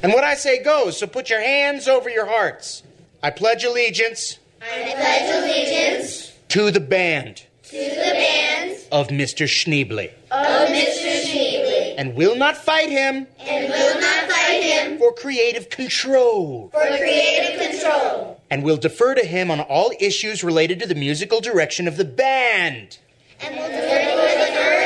And 0.00 0.12
what 0.12 0.22
I 0.22 0.36
say 0.36 0.62
goes, 0.62 0.96
so 0.96 1.08
put 1.08 1.28
your 1.28 1.40
hands 1.40 1.88
over 1.88 2.08
your 2.08 2.26
hearts. 2.26 2.84
I 3.20 3.30
pledge 3.30 3.64
allegiance. 3.64 4.38
I 4.62 4.94
pledge 4.94 5.42
allegiance. 5.42 6.32
To 6.50 6.70
the 6.70 6.78
band. 6.78 7.46
To 7.64 7.76
the 7.76 8.12
band. 8.14 8.78
Of 8.92 9.08
Mr. 9.08 9.48
Schneebly. 9.48 10.12
Of 10.30 10.68
Mr. 10.68 11.24
Schneebly. 11.24 11.96
And 11.98 12.14
will 12.14 12.36
not 12.36 12.56
fight 12.56 12.88
him. 12.88 13.26
And 13.40 13.68
will 13.68 14.00
not 14.00 14.30
fight 14.30 14.62
him. 14.62 14.98
For 14.98 15.12
creative 15.14 15.68
control. 15.68 16.68
For 16.68 16.86
creative 16.96 17.72
control. 17.72 18.40
And 18.50 18.62
will 18.62 18.76
defer 18.76 19.16
to 19.16 19.24
him 19.24 19.50
on 19.50 19.58
all 19.58 19.90
issues 19.98 20.44
related 20.44 20.78
to 20.78 20.86
the 20.86 20.94
musical 20.94 21.40
direction 21.40 21.88
of 21.88 21.96
the 21.96 22.04
band. 22.04 22.98
And 23.40 23.56
will 23.56 23.66
defer 23.66 23.80
to 23.80 24.16
the 24.16 24.54
band. 24.54 24.85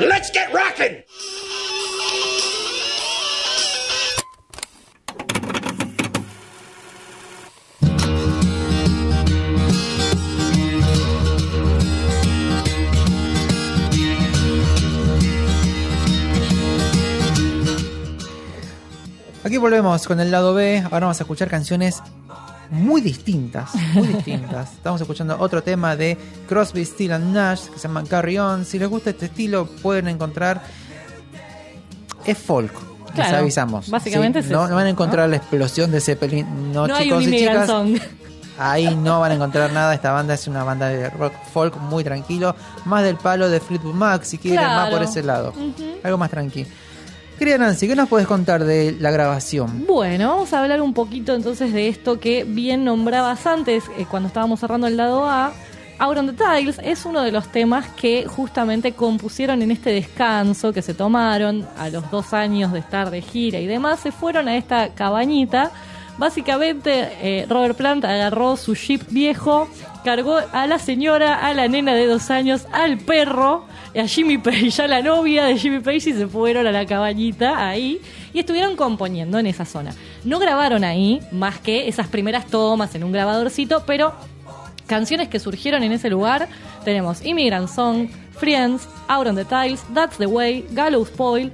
Let's 0.00 0.30
get 0.30 0.52
rocking! 0.52 1.04
Aquí 19.44 19.58
volvemos 19.58 20.06
con 20.08 20.18
el 20.18 20.32
lado 20.32 20.54
B. 20.54 20.78
Ahora 20.78 21.00
vamos 21.00 21.20
a 21.20 21.22
escuchar 21.22 21.48
canciones 21.48 22.02
muy 22.74 23.00
distintas, 23.00 23.74
muy 23.94 24.08
distintas. 24.08 24.72
Estamos 24.74 25.00
escuchando 25.00 25.36
otro 25.38 25.62
tema 25.62 25.96
de 25.96 26.18
Crosby, 26.48 26.84
Still 26.84 27.12
and 27.12 27.32
Nash 27.34 27.66
que 27.68 27.78
se 27.78 27.88
llama 27.88 28.04
Carry 28.04 28.38
On. 28.38 28.64
Si 28.64 28.78
les 28.78 28.88
gusta 28.88 29.10
este 29.10 29.26
estilo, 29.26 29.66
pueden 29.66 30.08
encontrar. 30.08 30.62
Es 32.24 32.38
folk. 32.38 32.72
Les 33.06 33.14
Claro, 33.14 33.38
avisamos. 33.38 33.88
básicamente 33.90 34.40
Sí, 34.42 34.46
es 34.48 34.52
no, 34.52 34.62
van 34.62 34.86
a 34.86 34.88
encontrar 34.88 35.26
¿no? 35.26 35.30
la 35.30 35.36
explosión 35.36 35.90
de 35.92 36.00
Zeppelin. 36.00 36.72
No, 36.72 36.86
No 36.88 36.96
hay 36.96 37.04
chicos 37.04 37.24
un 37.26 37.34
y 37.34 37.38
chicas. 37.38 37.66
song. 37.66 37.96
Ahí 38.58 38.94
no 38.96 39.20
van 39.20 39.32
a 39.32 39.34
encontrar 39.34 39.72
nada. 39.72 39.94
Esta 39.94 40.12
banda 40.12 40.34
es 40.34 40.46
una 40.48 40.64
banda 40.64 40.88
de 40.88 41.10
rock 41.10 41.32
folk 41.52 41.76
muy 41.76 42.02
tranquilo. 42.04 42.54
Más 42.84 43.02
del 43.04 43.16
palo 43.16 43.48
de 43.48 43.60
Fleetwood 43.60 43.94
Mac, 43.94 44.22
si 44.24 44.38
quieren, 44.38 44.64
más 44.64 44.90
por 44.90 45.02
ese 45.02 45.22
lado. 45.22 45.52
Algo 46.02 46.18
más 46.18 46.30
tranquilo. 46.30 46.68
Querida 47.38 47.58
Nancy, 47.58 47.88
¿qué 47.88 47.96
nos 47.96 48.08
puedes 48.08 48.28
contar 48.28 48.64
de 48.64 48.96
la 49.00 49.10
grabación? 49.10 49.84
Bueno, 49.86 50.28
vamos 50.28 50.52
a 50.52 50.62
hablar 50.62 50.80
un 50.80 50.94
poquito 50.94 51.34
entonces 51.34 51.72
de 51.72 51.88
esto 51.88 52.20
que 52.20 52.44
bien 52.44 52.84
nombrabas 52.84 53.44
antes, 53.46 53.84
eh, 53.98 54.06
cuando 54.08 54.28
estábamos 54.28 54.60
cerrando 54.60 54.86
el 54.86 54.96
lado 54.96 55.28
A. 55.28 55.52
Out 55.98 56.18
on 56.18 56.36
Tiles 56.36 56.80
es 56.82 57.04
uno 57.04 57.22
de 57.22 57.32
los 57.32 57.50
temas 57.50 57.86
que 57.90 58.26
justamente 58.26 58.92
compusieron 58.92 59.62
en 59.62 59.70
este 59.70 59.90
descanso 59.90 60.72
que 60.72 60.82
se 60.82 60.94
tomaron 60.94 61.66
a 61.76 61.88
los 61.88 62.10
dos 62.10 62.32
años 62.32 62.72
de 62.72 62.80
estar 62.80 63.10
de 63.10 63.20
gira 63.20 63.60
y 63.60 63.66
demás. 63.66 64.00
Se 64.00 64.10
fueron 64.10 64.48
a 64.48 64.56
esta 64.56 64.88
cabañita. 64.90 65.70
Básicamente, 66.18 67.08
eh, 67.20 67.46
Robert 67.48 67.76
Plant 67.76 68.04
agarró 68.04 68.56
su 68.56 68.74
jeep 68.74 69.02
viejo, 69.10 69.68
cargó 70.04 70.38
a 70.52 70.66
la 70.66 70.78
señora, 70.78 71.34
a 71.34 71.54
la 71.54 71.66
nena 71.66 71.94
de 71.94 72.06
dos 72.06 72.30
años, 72.30 72.66
al 72.70 72.98
perro, 72.98 73.64
a 73.98 74.06
Jimmy 74.06 74.38
Page, 74.38 74.82
a 74.82 74.86
la 74.86 75.02
novia 75.02 75.44
de 75.44 75.56
Jimmy 75.56 75.80
Page, 75.80 76.10
y 76.10 76.12
se 76.12 76.26
fueron 76.28 76.66
a 76.66 76.72
la 76.72 76.84
cabañita 76.84 77.66
ahí 77.66 78.00
y 78.32 78.40
estuvieron 78.40 78.76
componiendo 78.76 79.38
en 79.38 79.46
esa 79.46 79.64
zona. 79.64 79.92
No 80.24 80.38
grabaron 80.38 80.84
ahí, 80.84 81.20
más 81.32 81.58
que 81.58 81.88
esas 81.88 82.06
primeras 82.08 82.46
tomas 82.46 82.94
en 82.94 83.02
un 83.02 83.12
grabadorcito, 83.12 83.84
pero 83.86 84.12
canciones 84.86 85.28
que 85.28 85.40
surgieron 85.40 85.82
en 85.82 85.92
ese 85.92 86.10
lugar 86.10 86.48
tenemos 86.84 87.24
Immigrant 87.24 87.68
Song, 87.68 88.08
Friends, 88.32 88.86
Out 89.08 89.26
on 89.26 89.36
the 89.36 89.44
Tiles, 89.44 89.82
That's 89.94 90.18
the 90.18 90.26
Way, 90.26 90.66
Gallows 90.72 91.08
Spoil. 91.08 91.50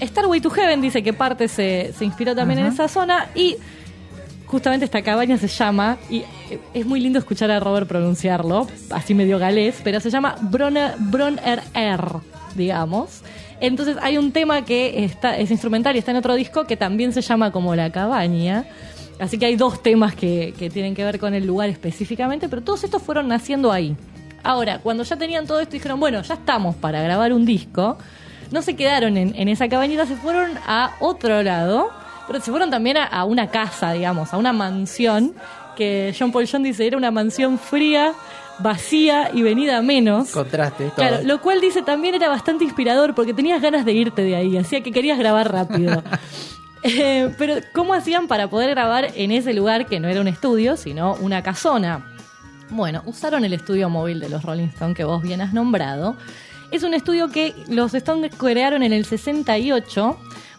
Starway 0.00 0.40
to 0.40 0.50
Heaven 0.50 0.80
dice 0.80 1.02
que 1.02 1.12
parte 1.12 1.48
se, 1.48 1.92
se 1.98 2.04
inspiró 2.04 2.34
también 2.34 2.60
en 2.60 2.66
esa 2.66 2.86
zona 2.86 3.28
y 3.34 3.56
justamente 4.48 4.84
esta 4.84 5.02
cabaña 5.02 5.36
se 5.36 5.48
llama, 5.48 5.98
y 6.10 6.24
es 6.74 6.86
muy 6.86 7.00
lindo 7.00 7.18
escuchar 7.18 7.50
a 7.50 7.60
Robert 7.60 7.86
pronunciarlo, 7.86 8.66
así 8.90 9.14
medio 9.14 9.38
galés, 9.38 9.80
pero 9.84 10.00
se 10.00 10.10
llama 10.10 10.36
Bronner, 10.40 10.94
Bronner 10.98 11.62
R, 11.74 12.02
digamos. 12.54 13.22
Entonces 13.60 13.96
hay 14.00 14.18
un 14.18 14.32
tema 14.32 14.64
que 14.64 15.04
está, 15.04 15.36
es 15.36 15.50
instrumental 15.50 15.96
y 15.96 15.98
está 15.98 16.12
en 16.12 16.16
otro 16.16 16.34
disco 16.34 16.64
que 16.64 16.76
también 16.76 17.12
se 17.12 17.20
llama 17.20 17.50
como 17.52 17.74
La 17.74 17.90
Cabaña. 17.90 18.64
Así 19.18 19.36
que 19.36 19.46
hay 19.46 19.56
dos 19.56 19.82
temas 19.82 20.14
que, 20.14 20.54
que 20.56 20.70
tienen 20.70 20.94
que 20.94 21.04
ver 21.04 21.18
con 21.18 21.34
el 21.34 21.44
lugar 21.44 21.68
específicamente, 21.68 22.48
pero 22.48 22.62
todos 22.62 22.84
estos 22.84 23.02
fueron 23.02 23.28
naciendo 23.28 23.72
ahí. 23.72 23.96
Ahora, 24.44 24.78
cuando 24.78 25.02
ya 25.02 25.16
tenían 25.16 25.46
todo 25.46 25.60
esto, 25.60 25.72
dijeron, 25.72 25.98
bueno, 25.98 26.22
ya 26.22 26.34
estamos 26.34 26.76
para 26.76 27.02
grabar 27.02 27.32
un 27.32 27.44
disco. 27.44 27.98
No 28.52 28.62
se 28.62 28.76
quedaron 28.76 29.16
en, 29.16 29.34
en 29.34 29.48
esa 29.48 29.68
cabañita, 29.68 30.06
se 30.06 30.14
fueron 30.14 30.52
a 30.66 30.92
otro 31.00 31.42
lado, 31.42 31.90
pero 32.28 32.40
se 32.40 32.52
fueron 32.52 32.70
también 32.70 32.96
a, 32.98 33.04
a 33.04 33.24
una 33.24 33.48
casa, 33.48 33.90
digamos, 33.92 34.32
a 34.32 34.36
una 34.36 34.52
mansión, 34.52 35.34
que 35.76 36.14
John 36.16 36.30
Paul 36.30 36.48
John 36.50 36.62
dice 36.62 36.86
era 36.86 36.96
una 36.96 37.10
mansión 37.10 37.58
fría, 37.58 38.12
vacía 38.58 39.30
y 39.32 39.42
venida 39.42 39.78
a 39.78 39.82
menos. 39.82 40.30
Contraste, 40.30 40.84
todo. 40.86 40.96
Claro, 40.96 41.18
lo 41.22 41.40
cual 41.40 41.60
dice 41.60 41.82
también 41.82 42.14
era 42.14 42.28
bastante 42.28 42.64
inspirador 42.64 43.14
porque 43.14 43.34
tenías 43.34 43.62
ganas 43.62 43.84
de 43.84 43.92
irte 43.92 44.22
de 44.22 44.36
ahí, 44.36 44.56
hacía 44.56 44.82
que 44.82 44.92
querías 44.92 45.18
grabar 45.18 45.50
rápido. 45.50 46.02
Eh, 46.84 47.34
pero, 47.36 47.56
¿cómo 47.74 47.92
hacían 47.92 48.28
para 48.28 48.48
poder 48.48 48.70
grabar 48.70 49.08
en 49.16 49.32
ese 49.32 49.52
lugar 49.52 49.86
que 49.86 49.98
no 49.98 50.06
era 50.06 50.20
un 50.20 50.28
estudio, 50.28 50.76
sino 50.76 51.14
una 51.14 51.42
casona? 51.42 52.14
Bueno, 52.70 53.02
usaron 53.04 53.44
el 53.44 53.52
estudio 53.52 53.90
móvil 53.90 54.20
de 54.20 54.28
los 54.28 54.44
Rolling 54.44 54.68
Stones 54.68 54.96
que 54.96 55.02
vos 55.02 55.20
bien 55.20 55.40
has 55.40 55.52
nombrado. 55.52 56.16
Es 56.70 56.84
un 56.84 56.94
estudio 56.94 57.30
que 57.30 57.52
los 57.68 57.94
Stones 57.94 58.32
crearon 58.36 58.84
en 58.84 58.92
el 58.92 59.04
68 59.04 60.18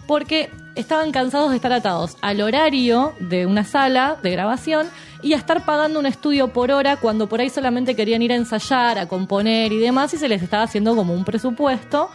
porque 0.09 0.49
estaban 0.73 1.11
cansados 1.11 1.51
de 1.51 1.57
estar 1.57 1.71
atados 1.71 2.17
al 2.21 2.41
horario 2.41 3.13
de 3.19 3.45
una 3.45 3.63
sala 3.63 4.17
de 4.23 4.31
grabación 4.31 4.87
y 5.21 5.33
a 5.33 5.37
estar 5.37 5.65
pagando 5.65 5.99
un 5.99 6.07
estudio 6.07 6.47
por 6.47 6.71
hora 6.71 6.97
cuando 6.97 7.29
por 7.29 7.41
ahí 7.41 7.51
solamente 7.51 7.95
querían 7.95 8.23
ir 8.23 8.31
a 8.31 8.35
ensayar, 8.35 8.97
a 8.97 9.07
componer 9.07 9.71
y 9.71 9.77
demás 9.77 10.11
y 10.15 10.17
se 10.17 10.27
les 10.27 10.41
estaba 10.41 10.63
haciendo 10.63 10.95
como 10.95 11.13
un 11.13 11.23
presupuesto. 11.23 12.09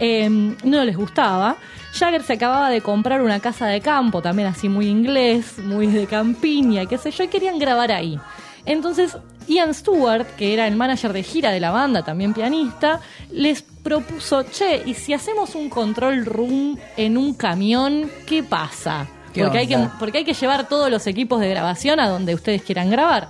Eh, 0.00 0.28
no 0.28 0.84
les 0.84 0.98
gustaba. 0.98 1.56
Jagger 1.94 2.22
se 2.24 2.34
acababa 2.34 2.68
de 2.68 2.82
comprar 2.82 3.22
una 3.22 3.40
casa 3.40 3.68
de 3.68 3.80
campo, 3.80 4.20
también 4.20 4.48
así 4.48 4.68
muy 4.68 4.88
inglés, 4.88 5.58
muy 5.58 5.86
de 5.86 6.06
campiña, 6.06 6.84
qué 6.84 6.98
sé 6.98 7.10
yo, 7.10 7.24
y 7.24 7.28
querían 7.28 7.58
grabar 7.58 7.90
ahí. 7.90 8.20
Entonces, 8.66 9.16
Ian 9.48 9.72
Stewart, 9.72 10.26
que 10.36 10.52
era 10.52 10.66
el 10.66 10.76
manager 10.76 11.14
de 11.14 11.22
gira 11.22 11.52
de 11.52 11.60
la 11.60 11.70
banda, 11.70 12.04
también 12.04 12.34
pianista, 12.34 13.00
les 13.32 13.64
propuso, 13.82 14.42
che, 14.44 14.82
¿y 14.84 14.94
si 14.94 15.12
hacemos 15.12 15.54
un 15.54 15.68
control 15.68 16.24
room 16.24 16.78
en 16.96 17.16
un 17.16 17.34
camión, 17.34 18.10
qué 18.26 18.42
pasa? 18.42 19.06
¿Qué 19.32 19.42
Porque 19.42 19.58
hay, 19.58 19.66
que, 19.66 19.78
porque 19.98 20.18
hay 20.18 20.24
que 20.24 20.34
llevar 20.34 20.68
todos 20.68 20.90
los 20.90 21.06
equipos 21.06 21.40
de 21.40 21.48
grabación 21.48 22.00
a 22.00 22.08
donde 22.08 22.34
ustedes 22.34 22.62
quieran 22.62 22.90
grabar. 22.90 23.28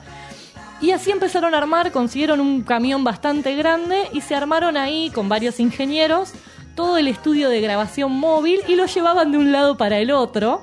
Y 0.81 0.93
así 0.93 1.11
empezaron 1.11 1.55
a 1.55 1.59
armar, 1.59 1.93
consiguieron 1.93 2.41
un 2.41 2.63
camión 2.63 3.05
bastante 3.05 3.55
grande 3.55 4.09
y 4.13 4.23
se 4.23 4.35
armaron 4.35 4.77
ahí 4.77 5.11
con 5.11 5.29
varios 5.29 5.61
ingenieros 5.61 6.33
todo 6.75 6.97
el 6.97 7.09
estudio 7.09 7.51
de 7.51 7.61
grabación 7.61 8.13
móvil 8.13 8.61
y 8.67 8.77
lo 8.77 8.87
llevaban 8.87 9.33
de 9.33 9.39
un 9.39 9.53
lado 9.53 9.77
para 9.77 9.99
el 9.99 10.11
otro. 10.11 10.63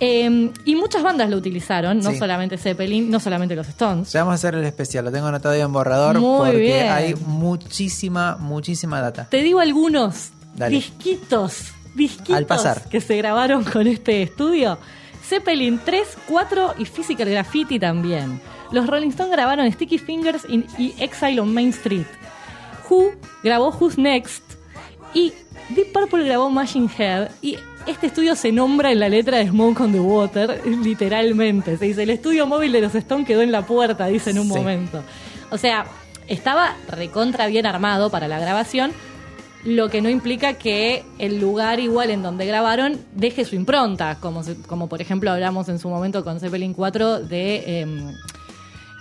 Eh, 0.00 0.50
y 0.64 0.74
muchas 0.76 1.02
bandas 1.02 1.30
lo 1.30 1.36
utilizaron, 1.36 1.98
no 2.00 2.10
Sí. 2.10 2.18
solamente 2.18 2.58
Zeppelin, 2.58 3.10
no 3.10 3.20
solamente 3.20 3.54
los 3.54 3.68
Stones. 3.68 4.12
Ya 4.12 4.20
vamos 4.20 4.32
a 4.32 4.34
hacer 4.34 4.54
el 4.56 4.64
especial, 4.64 5.04
lo 5.04 5.12
tengo 5.12 5.26
anotado 5.28 5.54
ahí 5.54 5.60
en 5.60 5.72
borrador 5.72 6.18
Muy 6.18 6.38
porque 6.38 6.58
bien. 6.58 6.88
hay 6.90 7.14
muchísima, 7.14 8.36
muchísima 8.36 9.00
data. 9.00 9.26
Te 9.30 9.42
digo 9.42 9.60
algunos 9.60 10.30
Dale. 10.56 10.74
disquitos, 10.76 11.72
disquitos 11.94 12.36
Al 12.36 12.46
pasar. 12.46 12.88
que 12.88 13.00
se 13.00 13.16
grabaron 13.16 13.62
con 13.64 13.86
este 13.86 14.22
estudio. 14.22 14.78
Zeppelin 15.26 15.80
3, 15.84 16.06
4 16.28 16.74
y 16.78 16.84
Physical 16.84 17.28
Graffiti 17.30 17.78
también. 17.78 18.40
Los 18.72 18.86
Rolling 18.86 19.08
Stones 19.10 19.32
grabaron 19.32 19.70
Sticky 19.72 19.98
Fingers 19.98 20.42
in- 20.48 20.66
y 20.76 20.92
Exile 20.98 21.40
on 21.40 21.54
Main 21.54 21.68
Street. 21.70 22.06
Who 22.90 23.12
grabó 23.42 23.70
Who's 23.70 23.96
Next 23.96 24.42
y 25.14 25.32
Deep 25.70 25.92
Purple 25.92 26.24
grabó 26.24 26.50
Machine 26.50 26.90
Head 26.98 27.30
y 27.40 27.56
este 27.86 28.06
estudio 28.06 28.34
se 28.34 28.52
nombra 28.52 28.90
en 28.92 29.00
la 29.00 29.08
letra 29.08 29.38
de 29.38 29.48
Smoke 29.48 29.80
on 29.82 29.92
the 29.92 30.00
Water, 30.00 30.60
literalmente. 30.66 31.76
Se 31.76 31.84
dice, 31.86 32.02
el 32.02 32.10
estudio 32.10 32.46
móvil 32.46 32.72
de 32.72 32.80
los 32.80 32.94
Stones 32.94 33.26
quedó 33.26 33.42
en 33.42 33.52
la 33.52 33.62
puerta, 33.66 34.06
dice 34.06 34.30
en 34.30 34.38
un 34.38 34.48
Sí. 34.48 34.54
momento. 34.54 35.02
O 35.50 35.58
sea, 35.58 35.86
estaba 36.26 36.76
recontra 36.88 37.46
bien 37.46 37.66
armado 37.66 38.10
para 38.10 38.28
la 38.28 38.38
grabación, 38.38 38.92
lo 39.64 39.88
que 39.88 40.02
no 40.02 40.08
implica 40.10 40.54
que 40.54 41.04
el 41.18 41.40
lugar 41.40 41.80
igual 41.80 42.10
en 42.10 42.22
donde 42.22 42.44
grabaron 42.46 42.98
deje 43.14 43.44
su 43.44 43.54
impronta, 43.56 44.18
como, 44.20 44.42
como 44.66 44.88
por 44.88 45.00
ejemplo 45.00 45.30
hablamos 45.30 45.68
en 45.68 45.78
su 45.78 45.88
momento 45.88 46.22
con 46.24 46.40
Zeppelin 46.40 46.74
4 46.74 47.20
de... 47.20 47.80
em, 47.80 48.12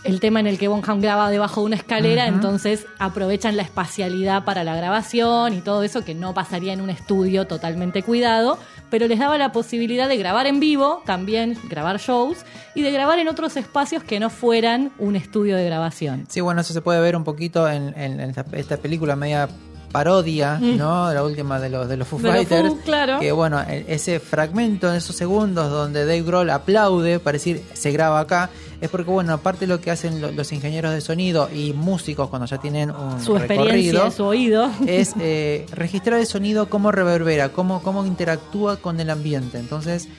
el 0.04 0.20
tema 0.20 0.40
en 0.40 0.48
el 0.48 0.58
que 0.58 0.68
Bonham 0.68 1.00
graba 1.02 1.30
debajo 1.30 1.62
de 1.62 1.68
una 1.68 1.76
escalera, 1.78 2.28
entonces 2.28 2.86
aprovechan 3.00 3.56
la 3.56 3.64
espacialidad 3.64 4.44
para 4.44 4.64
la 4.64 4.76
grabación 4.76 5.54
y 5.54 5.62
todo 5.62 5.84
eso 5.84 6.04
que 6.04 6.14
no 6.14 6.34
pasaría 6.34 6.74
en 6.74 6.82
un 6.82 6.90
estudio 6.90 7.48
totalmente 7.48 8.04
cuidado, 8.04 8.58
pero 8.90 9.08
les 9.08 9.18
daba 9.20 9.38
la 9.38 9.52
posibilidad 9.52 10.08
de 10.10 10.18
grabar 10.18 10.46
en 10.46 10.60
vivo, 10.60 11.02
también 11.06 11.58
grabar 11.70 12.00
shows 12.00 12.40
y 12.76 12.82
de 12.82 12.92
grabar 12.92 13.20
en 13.20 13.28
otros 13.28 13.56
espacios 13.58 14.04
que 14.04 14.20
no 14.20 14.30
fueran 14.30 14.92
un 15.00 15.16
estudio 15.16 15.56
de 15.56 15.66
grabación. 15.66 16.26
Sí, 16.28 16.42
bueno, 16.42 16.62
eso 16.62 16.74
se 16.74 16.82
puede 16.82 17.00
ver 17.00 17.16
un 17.16 17.24
poquito 17.24 17.70
en, 17.70 17.98
en- 17.98 18.20
en 18.20 18.30
esta, 18.30 18.46
esta 18.54 18.78
película 18.78 19.16
media 19.16 19.48
parodia, 19.94 20.58
¿no? 20.60 21.14
La 21.14 21.24
última 21.24 21.60
de 21.60 21.70
los 21.70 21.88
de 21.88 21.96
los 21.96 22.08
Foo 22.08 22.20
Mm. 22.20 22.24
Los 22.24 22.34
Fighters. 22.34 22.68
Foo, 22.70 22.78
claro. 22.84 23.20
Que 23.20 23.32
bueno, 23.32 23.62
e- 23.62 23.86
ese 23.88 24.20
fragmento 24.20 24.90
en 24.90 24.96
esos 24.96 25.16
segundos 25.16 25.70
donde 25.72 26.02
Dave 26.06 26.24
Grohl 26.24 26.50
aplaude, 26.50 27.20
para 27.20 27.34
decir 27.34 27.62
se 27.74 27.92
graba 27.92 28.20
acá, 28.20 28.50
es 28.82 28.90
porque 28.90 29.10
bueno, 29.12 29.32
aparte 29.34 29.68
lo 29.68 29.80
que 29.80 29.92
hacen 29.92 30.20
lo- 30.20 30.32
los 30.32 30.52
ingenieros 30.52 30.92
de 30.94 31.00
sonido 31.00 31.48
y 31.54 31.72
músicos 31.74 32.28
cuando 32.30 32.48
ya 32.48 32.58
tienen 32.58 32.90
un 32.92 33.22
Su 33.24 33.38
experiencia, 33.38 33.92
recorrido 33.94 34.12
su 34.12 34.24
oído. 34.26 34.70
es 34.88 35.14
eh, 35.20 35.66
registrar 35.72 36.20
el 36.20 36.26
sonido, 36.28 36.68
cómo 36.70 36.92
reverbera, 36.92 37.50
cómo, 37.50 37.82
cómo 37.84 38.06
interactúa 38.06 38.78
con 38.78 39.00
el 39.00 39.10
ambiente. 39.10 39.58
Entonces, 39.60 40.10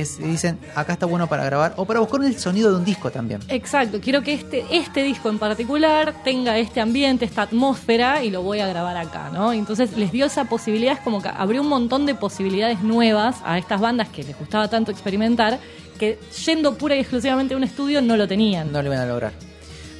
es, 0.00 0.18
dicen, 0.18 0.58
acá 0.74 0.94
está 0.94 1.06
bueno 1.06 1.26
para 1.26 1.44
grabar 1.44 1.74
o 1.76 1.84
para 1.84 2.00
buscar 2.00 2.22
el 2.24 2.38
sonido 2.38 2.70
de 2.70 2.76
un 2.76 2.84
disco 2.84 3.10
también. 3.10 3.40
Exacto, 3.48 4.00
quiero 4.00 4.22
que 4.22 4.34
este, 4.34 4.64
este 4.70 5.02
disco 5.02 5.28
en 5.28 5.38
particular 5.38 6.14
tenga 6.24 6.58
este 6.58 6.80
ambiente, 6.80 7.24
esta 7.24 7.42
atmósfera 7.42 8.22
y 8.22 8.30
lo 8.30 8.42
voy 8.42 8.60
a 8.60 8.66
grabar 8.66 8.96
acá, 8.96 9.30
¿no? 9.32 9.52
Entonces 9.52 9.96
les 9.96 10.12
dio 10.12 10.26
esa 10.26 10.44
posibilidad, 10.44 10.94
es 10.94 11.00
como 11.00 11.22
que 11.22 11.28
abrió 11.28 11.62
un 11.62 11.68
montón 11.68 12.06
de 12.06 12.14
posibilidades 12.14 12.82
nuevas 12.82 13.36
a 13.44 13.58
estas 13.58 13.80
bandas 13.80 14.08
que 14.08 14.22
les 14.22 14.38
gustaba 14.38 14.68
tanto 14.68 14.90
experimentar, 14.90 15.58
que 15.98 16.18
yendo 16.44 16.76
pura 16.76 16.96
y 16.96 17.00
exclusivamente 17.00 17.54
a 17.54 17.56
un 17.56 17.64
estudio 17.64 18.02
no 18.02 18.16
lo 18.16 18.26
tenían. 18.26 18.72
No 18.72 18.82
lo 18.82 18.88
iban 18.88 19.00
a 19.00 19.06
lograr. 19.06 19.32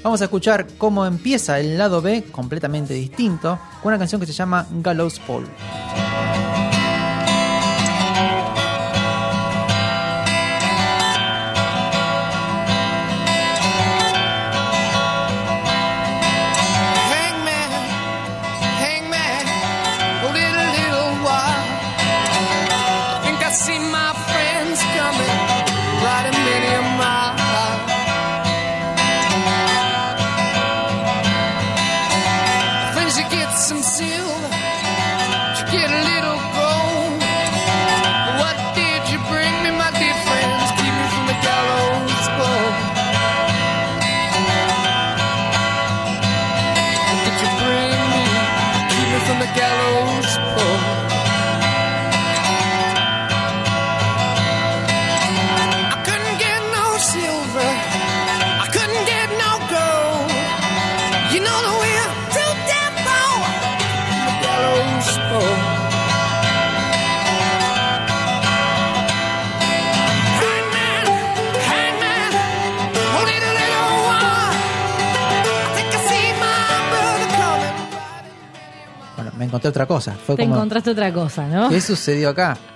Vamos 0.02 0.20
a 0.20 0.24
escuchar 0.24 0.66
cómo 0.78 1.06
empieza 1.06 1.60
el 1.60 1.78
lado 1.78 2.02
B, 2.02 2.24
completamente 2.32 2.92
distinto, 2.92 3.58
con 3.80 3.90
una 3.90 3.98
canción 3.98 4.20
que 4.20 4.26
se 4.26 4.32
llama 4.32 4.66
Gallows 4.70 5.20
Pole. 5.20 5.46
Some 33.54 33.82
silver, 33.82 34.48
you 35.58 35.64
get 35.72 35.90
a 35.90 36.02
little 36.04 36.21
encontré 79.52 79.68
otra 79.68 79.86
cosa. 79.86 80.12
Fue 80.14 80.34
Te 80.34 80.44
como, 80.44 80.54
encontraste 80.54 80.90
otra 80.90 81.12
cosa, 81.12 81.46
¿no? 81.46 81.68
¿Qué 81.68 81.80
sucedió 81.80 82.30
acá? 82.30 82.56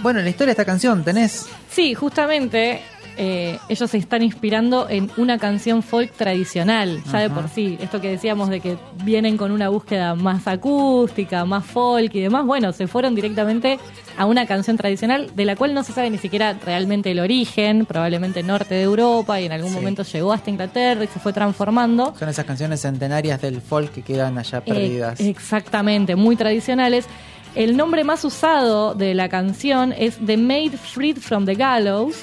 Bueno, 0.00 0.20
la 0.20 0.28
historia 0.28 0.50
de 0.50 0.52
esta 0.52 0.64
canción, 0.64 1.02
tenés 1.02 1.46
Sí, 1.68 1.92
justamente 1.92 2.80
eh, 3.20 3.58
ellos 3.68 3.90
se 3.90 3.98
están 3.98 4.22
inspirando 4.22 4.88
en 4.88 5.10
una 5.16 5.38
canción 5.38 5.82
folk 5.82 6.12
tradicional, 6.12 7.02
ya 7.10 7.18
de 7.18 7.28
por 7.30 7.48
sí. 7.48 7.76
Esto 7.80 8.00
que 8.00 8.08
decíamos 8.10 8.48
de 8.48 8.60
que 8.60 8.76
vienen 9.04 9.36
con 9.36 9.50
una 9.50 9.68
búsqueda 9.68 10.14
más 10.14 10.46
acústica, 10.46 11.44
más 11.44 11.66
folk 11.66 12.14
y 12.14 12.20
demás, 12.20 12.46
bueno, 12.46 12.72
se 12.72 12.86
fueron 12.86 13.14
directamente 13.16 13.78
a 14.16 14.24
una 14.24 14.46
canción 14.46 14.76
tradicional 14.76 15.30
de 15.34 15.44
la 15.44 15.56
cual 15.56 15.74
no 15.74 15.82
se 15.82 15.92
sabe 15.92 16.10
ni 16.10 16.18
siquiera 16.18 16.54
realmente 16.64 17.10
el 17.10 17.18
origen, 17.20 17.86
probablemente 17.86 18.42
norte 18.42 18.74
de 18.76 18.82
Europa 18.82 19.40
y 19.40 19.46
en 19.46 19.52
algún 19.52 19.70
Sí. 19.70 19.76
momento 19.76 20.02
llegó 20.04 20.32
hasta 20.32 20.50
Inglaterra 20.50 21.02
y 21.04 21.08
se 21.08 21.18
fue 21.18 21.32
transformando. 21.32 22.14
Son 22.18 22.28
esas 22.28 22.44
canciones 22.44 22.80
centenarias 22.80 23.40
del 23.40 23.60
folk 23.60 23.92
que 23.92 24.02
quedan 24.02 24.38
allá 24.38 24.60
perdidas. 24.60 25.18
Eh, 25.20 25.28
exactamente, 25.28 26.14
muy 26.16 26.36
tradicionales. 26.36 27.06
El 27.54 27.76
nombre 27.76 28.04
más 28.04 28.24
usado 28.24 28.94
de 28.94 29.14
la 29.14 29.28
canción 29.28 29.92
es 29.96 30.18
The 30.24 30.36
Maid 30.36 30.74
Freed 30.74 31.16
from 31.18 31.44
the 31.46 31.54
Gallows. 31.54 32.16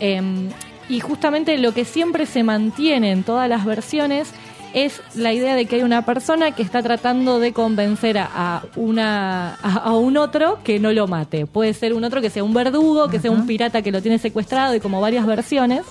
Em, 0.00 0.48
y 0.88 1.00
justamente 1.00 1.58
lo 1.58 1.72
que 1.72 1.84
siempre 1.84 2.26
se 2.26 2.42
mantiene 2.42 3.12
en 3.12 3.22
todas 3.22 3.48
las 3.48 3.64
versiones 3.64 4.32
es 4.74 5.00
la 5.14 5.32
idea 5.32 5.54
de 5.54 5.66
que 5.66 5.76
hay 5.76 5.82
una 5.82 6.04
persona 6.04 6.52
que 6.52 6.62
está 6.62 6.82
tratando 6.82 7.40
de 7.40 7.52
convencer 7.52 8.18
a, 8.18 8.26
a 8.26 8.62
una, 8.76 9.54
a, 9.54 9.74
a 9.74 9.96
un 9.96 10.16
otro 10.16 10.58
que 10.62 10.78
no 10.78 10.92
lo 10.92 11.06
mate. 11.06 11.46
Puede 11.46 11.72
ser 11.74 11.94
un 11.94 12.04
otro 12.04 12.20
que 12.20 12.30
sea 12.30 12.44
un 12.44 12.54
verdugo, 12.54 13.08
que 13.08 13.18
sea 13.18 13.30
un 13.30 13.46
pirata 13.46 13.82
que 13.82 13.90
lo 13.90 14.02
tiene 14.02 14.18
secuestrado 14.18 14.74
y 14.74 14.80
como 14.80 15.00
varias 15.00 15.26
versiones. 15.26 15.82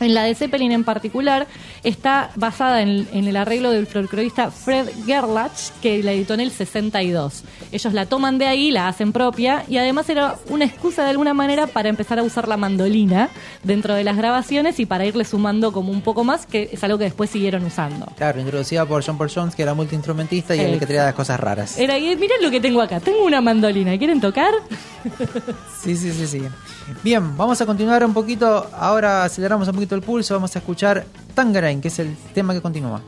En 0.00 0.12
la 0.12 0.24
de 0.24 0.34
Zeppelin 0.34 0.72
en 0.72 0.84
particular 0.84 1.46
está 1.82 2.30
basada 2.36 2.82
en, 2.82 3.08
en 3.12 3.26
el 3.26 3.36
arreglo 3.36 3.70
del 3.70 3.86
folclorista 3.86 4.50
Fred 4.50 4.88
Gerlach, 5.06 5.70
que 5.80 6.02
la 6.02 6.12
editó 6.12 6.34
en 6.34 6.40
el 6.40 6.50
62. 6.50 7.44
Ellos 7.72 7.92
la 7.94 8.04
toman 8.04 8.36
de 8.36 8.46
ahí, 8.46 8.70
la 8.70 8.88
hacen 8.88 9.12
propia 9.12 9.64
y 9.68 9.78
además 9.78 10.08
era 10.10 10.36
una 10.50 10.66
excusa 10.66 11.02
de 11.04 11.10
alguna 11.10 11.32
manera 11.32 11.66
para 11.66 11.88
empezar 11.88 12.18
a 12.18 12.22
usar 12.22 12.46
la 12.46 12.58
mandolina 12.58 13.30
dentro 13.62 13.94
de 13.94 14.04
las 14.04 14.18
grabaciones 14.18 14.78
y 14.80 14.86
para 14.86 15.06
irle 15.06 15.24
sumando 15.24 15.72
como 15.72 15.92
un 15.92 16.02
poco 16.02 16.24
más, 16.24 16.44
que 16.44 16.68
es 16.72 16.84
algo 16.84 16.98
que 16.98 17.04
después 17.04 17.30
siguieron 17.30 17.64
usando. 17.64 18.06
Claro, 18.16 18.40
introducida 18.40 18.84
por 18.84 19.02
John 19.02 19.16
Paul 19.16 19.30
Jones, 19.34 19.54
que 19.54 19.62
era 19.62 19.72
multiinstrumentista 19.72 20.54
y 20.54 20.60
el 20.60 20.78
que 20.78 20.86
traía 20.86 21.04
las 21.04 21.14
cosas 21.14 21.40
raras. 21.40 21.78
Era, 21.78 21.98
y 21.98 22.14
miren 22.16 22.42
lo 22.42 22.50
que 22.50 22.60
tengo 22.60 22.82
acá, 22.82 23.00
tengo 23.00 23.24
una 23.24 23.40
mandolina, 23.40 23.96
¿quieren 23.96 24.20
tocar? 24.20 24.52
Sí, 25.82 25.96
sí, 25.96 26.10
sí, 26.12 26.26
sí. 26.26 26.42
Bien, 27.02 27.36
vamos 27.36 27.60
a 27.60 27.66
continuar 27.66 28.04
un 28.04 28.12
poquito. 28.12 28.68
Ahora 28.72 29.24
aceleramos 29.24 29.68
un 29.68 29.74
poquito 29.74 29.85
el 29.94 30.02
pulso. 30.02 30.34
Vamos 30.34 30.54
a 30.56 30.58
escuchar 30.58 31.06
Tangerine, 31.34 31.80
que 31.80 31.88
es 31.88 31.98
el 31.98 32.16
tema 32.34 32.54
que 32.54 32.60
continúa. 32.60 33.00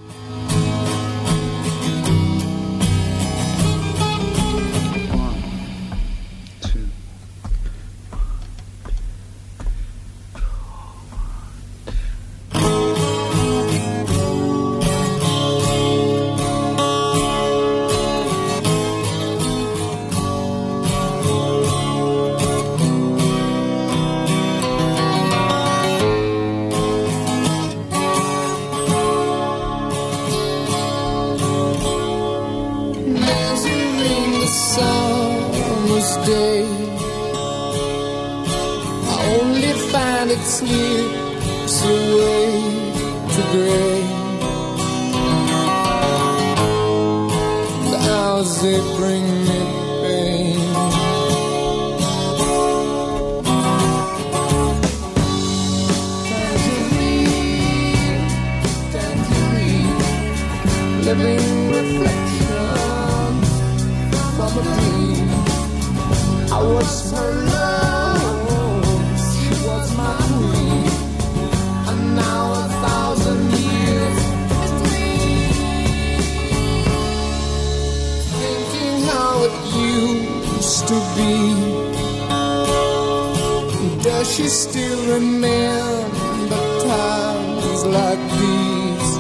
She 84.39 84.47
still 84.47 85.15
remember 85.15 86.57
times 86.87 87.85
like 87.87 88.23
these. 88.39 89.11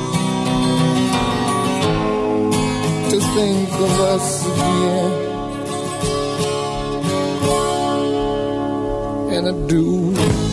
To 3.10 3.18
think 3.34 3.68
of 3.72 4.00
us 4.14 4.46
again. 4.46 5.12
And 9.34 9.48
I 9.48 9.66
do. 9.66 10.47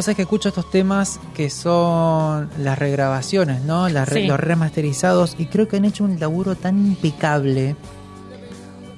Vos 0.00 0.06
sabés 0.06 0.16
que 0.16 0.22
escucho 0.22 0.48
estos 0.48 0.70
temas 0.70 1.20
que 1.34 1.50
son 1.50 2.48
las 2.58 2.78
regrabaciones, 2.78 3.64
¿no? 3.64 3.86
Las 3.90 4.08
re- 4.08 4.22
Sí. 4.22 4.26
Los 4.28 4.40
remasterizados. 4.40 5.34
Y 5.38 5.44
creo 5.44 5.68
que 5.68 5.76
han 5.76 5.84
hecho 5.84 6.04
un 6.04 6.18
laburo 6.18 6.54
tan 6.54 6.78
impecable. 6.86 7.76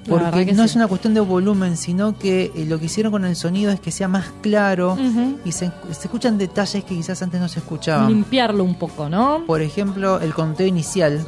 Porque 0.08 0.46
que 0.46 0.52
no 0.52 0.62
sí. 0.62 0.66
es 0.70 0.76
una 0.76 0.86
cuestión 0.86 1.12
de 1.12 1.18
volumen, 1.18 1.76
sino 1.76 2.16
que 2.16 2.52
eh, 2.54 2.66
lo 2.68 2.78
que 2.78 2.84
hicieron 2.86 3.10
con 3.10 3.24
el 3.24 3.34
sonido 3.34 3.72
es 3.72 3.80
que 3.80 3.90
sea 3.90 4.06
más 4.06 4.26
claro 4.42 4.96
y 5.44 5.50
se, 5.50 5.72
se 5.90 6.04
escuchan 6.06 6.38
detalles 6.38 6.84
que 6.84 6.94
quizás 6.94 7.20
antes 7.20 7.40
no 7.40 7.48
se 7.48 7.58
escuchaban. 7.58 8.06
Limpiarlo 8.06 8.62
un 8.62 8.76
poco, 8.76 9.08
¿no? 9.08 9.42
Por 9.44 9.60
ejemplo, 9.60 10.20
el 10.20 10.32
conteo 10.32 10.68
inicial. 10.68 11.26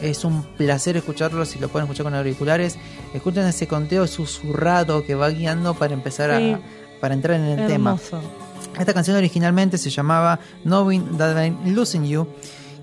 Es 0.00 0.24
un 0.24 0.44
placer 0.56 0.96
escucharlo 0.96 1.44
si 1.44 1.58
lo 1.58 1.68
pueden 1.70 1.86
escuchar 1.86 2.04
con 2.04 2.14
auriculares. 2.14 2.76
Escuchen 3.12 3.44
ese 3.46 3.66
conteo 3.66 4.06
susurrado 4.06 5.04
que 5.04 5.16
va 5.16 5.28
guiando 5.30 5.74
para 5.74 5.92
empezar 5.94 6.38
Sí. 6.38 6.52
a 6.52 6.60
para 7.00 7.14
entrar 7.14 7.38
en 7.38 7.46
el 7.60 7.66
tema. 7.68 7.96
Esta 8.78 8.94
canción 8.94 9.16
originalmente 9.16 9.78
se 9.78 9.90
llamaba 9.90 10.38
Knowing 10.64 11.16
That 11.18 11.36
I'm 11.44 11.74
Losing 11.74 12.04
You, 12.04 12.26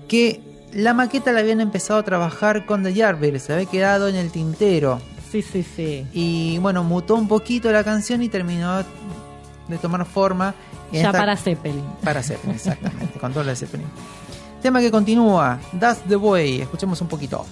que 0.08 0.40
la 0.72 0.92
maqueta 0.94 1.32
la 1.32 1.40
habían 1.40 1.60
empezado 1.60 1.98
a 2.00 2.02
trabajar 2.02 2.66
con 2.66 2.82
The 2.82 2.92
Yardbirds, 2.92 3.42
se 3.44 3.52
había 3.54 3.66
quedado 3.66 4.08
en 4.08 4.16
el 4.16 4.30
tintero. 4.30 5.00
Sí, 5.32 5.42
sí, 5.42 5.64
sí. 5.64 6.06
Y 6.12 6.58
bueno, 6.58 6.84
mutó 6.84 7.14
un 7.14 7.28
poquito 7.28 7.70
la 7.72 7.82
canción 7.82 8.22
y 8.22 8.28
terminó 8.28 8.78
de 9.68 9.78
tomar 9.78 10.04
forma. 10.06 10.54
en 10.92 11.00
Ya 11.02 11.06
esta- 11.08 11.18
para 11.18 11.36
Zeppelin. 11.36 11.82
Para 12.04 12.22
Zeppelin, 12.22 12.54
exactamente, 12.56 13.18
con 13.18 13.32
todo 13.32 13.42
de 13.44 13.56
Zeppelin. 13.56 13.86
Tema 14.62 14.80
que 14.80 14.90
continúa, 14.90 15.58
That's 15.80 16.00
the 16.08 16.16
Way, 16.16 16.60
escuchemos 16.62 17.00
un 17.00 17.08
poquito. 17.08 17.44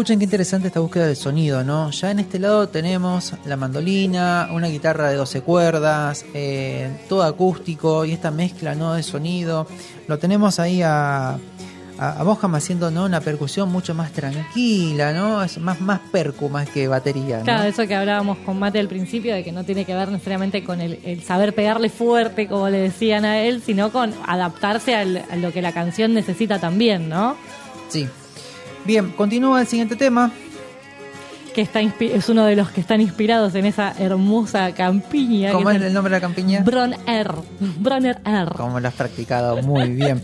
Escuchen 0.00 0.18
qué 0.18 0.24
interesante 0.24 0.68
esta 0.68 0.80
búsqueda 0.80 1.06
del 1.08 1.16
sonido, 1.16 1.62
¿no? 1.62 1.90
Ya 1.90 2.10
en 2.10 2.20
este 2.20 2.38
lado 2.38 2.68
tenemos 2.70 3.34
la 3.44 3.56
mandolina, 3.58 4.48
una 4.50 4.68
guitarra 4.68 5.10
de 5.10 5.16
12 5.16 5.42
cuerdas, 5.42 6.24
eh, 6.32 6.90
todo 7.06 7.22
acústico 7.22 8.06
y 8.06 8.12
esta 8.12 8.30
mezcla, 8.30 8.74
¿no? 8.74 8.94
De 8.94 9.02
sonido. 9.02 9.66
Lo 10.08 10.18
tenemos 10.18 10.58
ahí 10.58 10.80
a, 10.80 11.32
a, 11.32 11.38
a 11.98 12.22
Boham 12.22 12.54
haciendo, 12.54 12.90
¿no? 12.90 13.04
Una 13.04 13.20
percusión 13.20 13.70
mucho 13.70 13.94
más 13.94 14.10
tranquila, 14.12 15.12
¿no? 15.12 15.42
Es 15.44 15.58
más, 15.58 15.82
más 15.82 16.00
percu 16.10 16.48
más 16.48 16.66
que 16.70 16.88
batería, 16.88 17.40
¿no? 17.40 17.44
Claro, 17.44 17.64
eso 17.68 17.86
que 17.86 17.94
hablábamos 17.94 18.38
con 18.38 18.58
Mate 18.58 18.78
al 18.80 18.88
principio, 18.88 19.34
de 19.34 19.44
que 19.44 19.52
no 19.52 19.64
tiene 19.64 19.84
que 19.84 19.94
ver 19.94 20.08
necesariamente 20.08 20.64
con 20.64 20.80
el, 20.80 20.98
el 21.04 21.22
saber 21.22 21.54
pegarle 21.54 21.90
fuerte, 21.90 22.48
como 22.48 22.70
le 22.70 22.78
decían 22.78 23.26
a 23.26 23.40
él, 23.40 23.62
sino 23.66 23.92
con 23.92 24.14
adaptarse 24.26 24.94
al- 24.96 25.26
a 25.30 25.36
lo 25.36 25.52
que 25.52 25.60
la 25.60 25.72
canción 25.72 26.14
necesita 26.14 26.58
también, 26.58 27.10
¿no? 27.10 27.36
Sí. 27.90 28.08
Bien, 28.84 29.10
continúa 29.10 29.60
el 29.60 29.66
siguiente 29.66 29.96
tema. 29.96 30.30
Que 31.54 31.62
está 31.62 31.80
es 31.80 32.28
uno 32.28 32.44
de 32.44 32.54
los 32.54 32.70
que 32.70 32.80
están 32.80 33.00
inspirados 33.00 33.54
en 33.56 33.66
esa 33.66 33.92
hermosa 33.98 34.72
campiña. 34.72 35.52
¿Cómo 35.52 35.70
es 35.70 35.82
el 35.82 35.92
nombre 35.92 36.12
de 36.14 36.16
la 36.16 36.20
campiña? 36.20 36.62
Bronner. 36.62 37.32
Bronner 37.78 38.20
R. 38.24 38.52
Como 38.56 38.78
lo 38.78 38.88
has 38.88 38.94
practicado 38.94 39.60
muy 39.62 39.88
bien. 39.90 40.22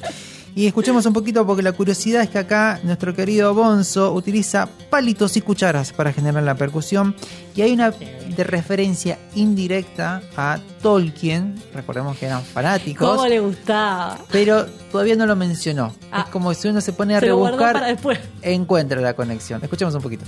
Y 0.56 0.66
escuchemos 0.66 1.04
un 1.04 1.12
poquito 1.12 1.46
porque 1.46 1.62
la 1.62 1.72
curiosidad 1.72 2.22
es 2.22 2.30
que 2.30 2.38
acá 2.38 2.80
nuestro 2.82 3.14
querido 3.14 3.52
Bonzo 3.52 4.14
utiliza 4.14 4.66
palitos 4.88 5.36
y 5.36 5.42
cucharas 5.42 5.92
para 5.92 6.14
generar 6.14 6.42
la 6.44 6.54
percusión 6.54 7.14
y 7.54 7.60
hay 7.60 7.72
una 7.72 7.92
de 8.36 8.44
referencia 8.44 9.18
indirecta 9.34 10.22
a 10.36 10.58
Tolkien, 10.82 11.60
recordemos 11.74 12.16
que 12.18 12.26
eran 12.26 12.42
fanáticos, 12.42 13.08
¿Cómo 13.08 13.26
le 13.26 13.40
gustaba? 13.40 14.18
pero 14.30 14.66
todavía 14.92 15.16
no 15.16 15.26
lo 15.26 15.36
mencionó. 15.36 15.94
Ah. 16.12 16.24
es 16.26 16.30
como 16.30 16.52
si 16.54 16.68
uno 16.68 16.80
se 16.80 16.92
pone 16.92 17.16
a 17.16 17.20
Se 17.20 17.26
rebuscar, 17.26 17.96
encuentra 18.42 19.00
la 19.00 19.14
conexión. 19.14 19.62
Escuchemos 19.62 19.94
un 19.94 20.02
poquito. 20.02 20.24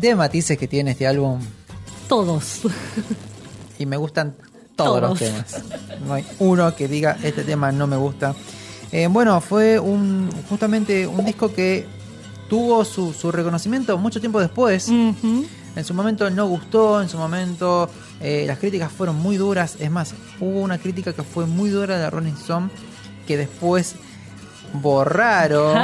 Cantidad 0.00 0.12
de 0.12 0.16
matices 0.16 0.56
que 0.56 0.66
tiene 0.66 0.92
este 0.92 1.06
álbum 1.06 1.38
Todos. 2.08 2.62
y 3.78 3.84
me 3.84 3.98
gustan 3.98 4.34
todos, 4.74 4.98
los 5.02 5.18
temas. 5.18 5.62
No 6.06 6.14
hay 6.14 6.24
uno 6.38 6.74
que 6.74 6.88
diga 6.88 7.18
este 7.22 7.44
tema 7.44 7.70
no 7.70 7.86
me 7.86 7.98
gusta. 7.98 8.34
Eh, 8.92 9.08
bueno, 9.08 9.38
fue 9.42 9.78
un 9.78 10.30
justamente 10.48 11.06
un 11.06 11.26
disco 11.26 11.52
que 11.52 11.86
tuvo 12.48 12.82
su, 12.86 13.12
su 13.12 13.30
reconocimiento 13.30 13.98
mucho 13.98 14.20
tiempo 14.20 14.40
después. 14.40 14.88
En 14.88 15.84
su 15.84 15.92
momento 15.92 16.30
no 16.30 16.48
gustó, 16.48 17.02
en 17.02 17.10
su 17.10 17.18
momento 17.18 17.90
eh, 18.22 18.44
las 18.46 18.58
críticas 18.58 18.90
fueron 18.90 19.16
muy 19.16 19.36
duras. 19.36 19.76
Es 19.80 19.90
más, 19.90 20.14
hubo 20.40 20.60
una 20.60 20.78
crítica 20.78 21.12
que 21.12 21.22
fue 21.22 21.44
muy 21.44 21.68
dura 21.68 21.98
de 21.98 22.08
Rolling 22.08 22.32
Stone 22.32 22.70
que 23.26 23.36
después 23.36 23.96
borraron. 24.72 25.74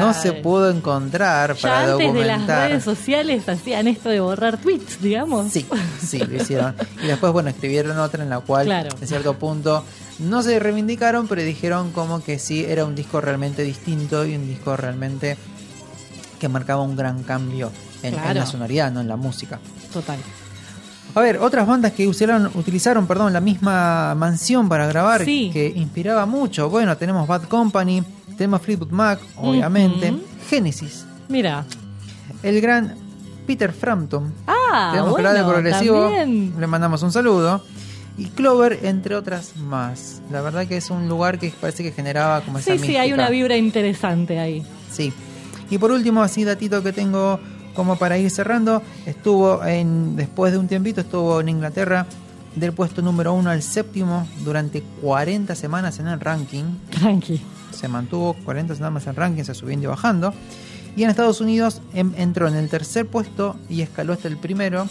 No 0.00 0.14
se 0.14 0.32
pudo 0.32 0.70
encontrar 0.70 1.54
Ya 1.54 1.60
para 1.62 1.92
antes 1.92 1.98
de 1.98 2.04
las 2.04 2.14
documentar. 2.38 2.68
redes 2.70 2.84
sociales 2.84 3.48
hacían 3.48 3.88
esto 3.88 4.08
de 4.08 4.20
borrar 4.20 4.58
tweets, 4.58 5.00
digamos. 5.00 5.52
Sí, 5.52 5.66
sí, 6.04 6.18
lo 6.18 6.36
hicieron. 6.36 6.74
Y 7.02 7.06
después, 7.06 7.32
bueno, 7.32 7.48
escribieron 7.50 7.98
otra 7.98 8.22
en 8.22 8.30
la 8.30 8.40
cual, 8.40 8.66
Claro. 8.66 8.90
en 9.00 9.06
cierto 9.08 9.34
punto, 9.38 9.84
no 10.18 10.42
se 10.42 10.58
reivindicaron, 10.58 11.26
pero 11.28 11.42
dijeron 11.42 11.92
como 11.92 12.22
que 12.22 12.38
sí, 12.38 12.64
era 12.68 12.84
un 12.84 12.94
disco 12.94 13.20
realmente 13.20 13.62
distinto 13.62 14.24
y 14.24 14.36
un 14.36 14.46
disco 14.46 14.76
realmente 14.76 15.36
que 16.38 16.48
marcaba 16.48 16.82
un 16.82 16.96
gran 16.96 17.22
cambio 17.22 17.70
en, 18.02 18.16
la 18.16 18.46
sonoridad, 18.46 18.90
no 18.90 19.00
en 19.00 19.08
la 19.08 19.16
música. 19.16 19.58
Total. 19.92 20.18
A 21.14 21.20
ver, 21.20 21.38
otras 21.38 21.66
bandas 21.66 21.92
que 21.92 22.06
usaron, 22.08 22.50
utilizaron 22.54 23.06
perdón, 23.06 23.32
la 23.32 23.40
misma 23.40 24.14
mansión 24.14 24.68
para 24.68 24.86
grabar, 24.86 25.24
Sí. 25.24 25.50
que 25.52 25.66
inspiraba 25.76 26.24
mucho. 26.26 26.70
Bueno, 26.70 26.96
tenemos 26.96 27.26
Bad 27.28 27.44
Company, 27.44 28.02
tenemos 28.38 28.62
Fleetwood 28.62 28.90
Mac, 28.90 29.20
obviamente. 29.36 30.14
Genesis, 30.48 31.04
Mira. 31.28 31.64
el 32.42 32.60
gran 32.62 32.94
Peter 33.46 33.72
Frampton, 33.72 34.32
Ah, 34.46 34.90
tenemos 34.92 35.10
bueno, 35.12 35.28
Radio 35.28 35.46
Progresivo, 35.46 36.02
también. 36.10 36.54
le 36.58 36.66
mandamos 36.66 37.02
un 37.02 37.12
saludo. 37.12 37.62
Y 38.18 38.26
Clover, 38.26 38.80
entre 38.82 39.14
otras 39.16 39.56
más. 39.56 40.20
La 40.30 40.42
verdad 40.42 40.66
que 40.66 40.76
es 40.76 40.90
un 40.90 41.08
lugar 41.08 41.38
que 41.38 41.52
parece 41.60 41.82
que 41.82 41.92
generaba 41.92 42.42
como 42.42 42.58
esa 42.58 42.72
Sí, 42.72 42.78
sí, 42.78 42.96
hay 42.96 43.12
una 43.14 43.30
vibra 43.30 43.56
interesante 43.56 44.38
ahí. 44.38 44.62
Sí. 44.90 45.12
Y 45.70 45.78
por 45.78 45.90
último, 45.92 46.22
así 46.22 46.44
datito 46.44 46.82
que 46.82 46.92
tengo 46.92 47.40
como 47.74 47.96
para 47.96 48.18
ir 48.18 48.30
cerrando, 48.30 48.82
estuvo 49.06 49.64
en 49.64 50.16
después 50.16 50.52
de 50.52 50.58
un 50.58 50.68
tiempito, 50.68 51.00
estuvo 51.00 51.40
en 51.40 51.48
Inglaterra 51.48 52.06
del 52.54 52.72
puesto 52.72 53.00
número 53.02 53.32
uno 53.32 53.50
al 53.50 53.62
séptimo 53.62 54.26
durante 54.44 54.82
40 55.00 55.54
semanas 55.54 55.98
en 55.98 56.06
el 56.08 56.20
ranking. 56.20 56.64
Tranqui. 56.90 57.40
Se 57.70 57.88
mantuvo 57.88 58.34
40 58.44 58.74
semanas 58.74 59.04
en 59.04 59.10
el 59.10 59.16
ranking, 59.16 59.42
se 59.44 59.54
subiendo 59.54 59.84
y 59.84 59.88
bajando. 59.88 60.34
Y 60.94 61.04
en 61.04 61.10
Estados 61.10 61.40
Unidos 61.40 61.80
em- 61.94 62.12
entró 62.18 62.46
en 62.48 62.54
el 62.54 62.68
tercer 62.68 63.06
puesto 63.06 63.56
y 63.70 63.80
escaló 63.80 64.12
hasta 64.12 64.28
el 64.28 64.36
primero. 64.36 64.86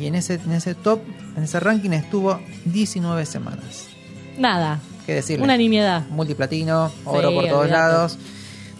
Y 0.00 0.06
en 0.06 0.16
ese, 0.16 0.34
en 0.34 0.52
ese 0.52 0.74
top, 0.74 0.98
en 1.36 1.44
ese 1.44 1.60
ranking 1.60 1.90
estuvo 1.90 2.40
19 2.64 3.24
semanas. 3.24 3.86
Nada. 4.38 4.80
¿Qué 5.06 5.14
decirle? 5.14 5.44
Una 5.44 5.56
nimiedad. 5.56 6.04
multiplatino, 6.10 6.90
oro 7.04 7.28
Sí, 7.30 7.34
por 7.36 7.44
todos 7.48 7.60
olvídate. 7.62 7.70
lados. 7.70 8.18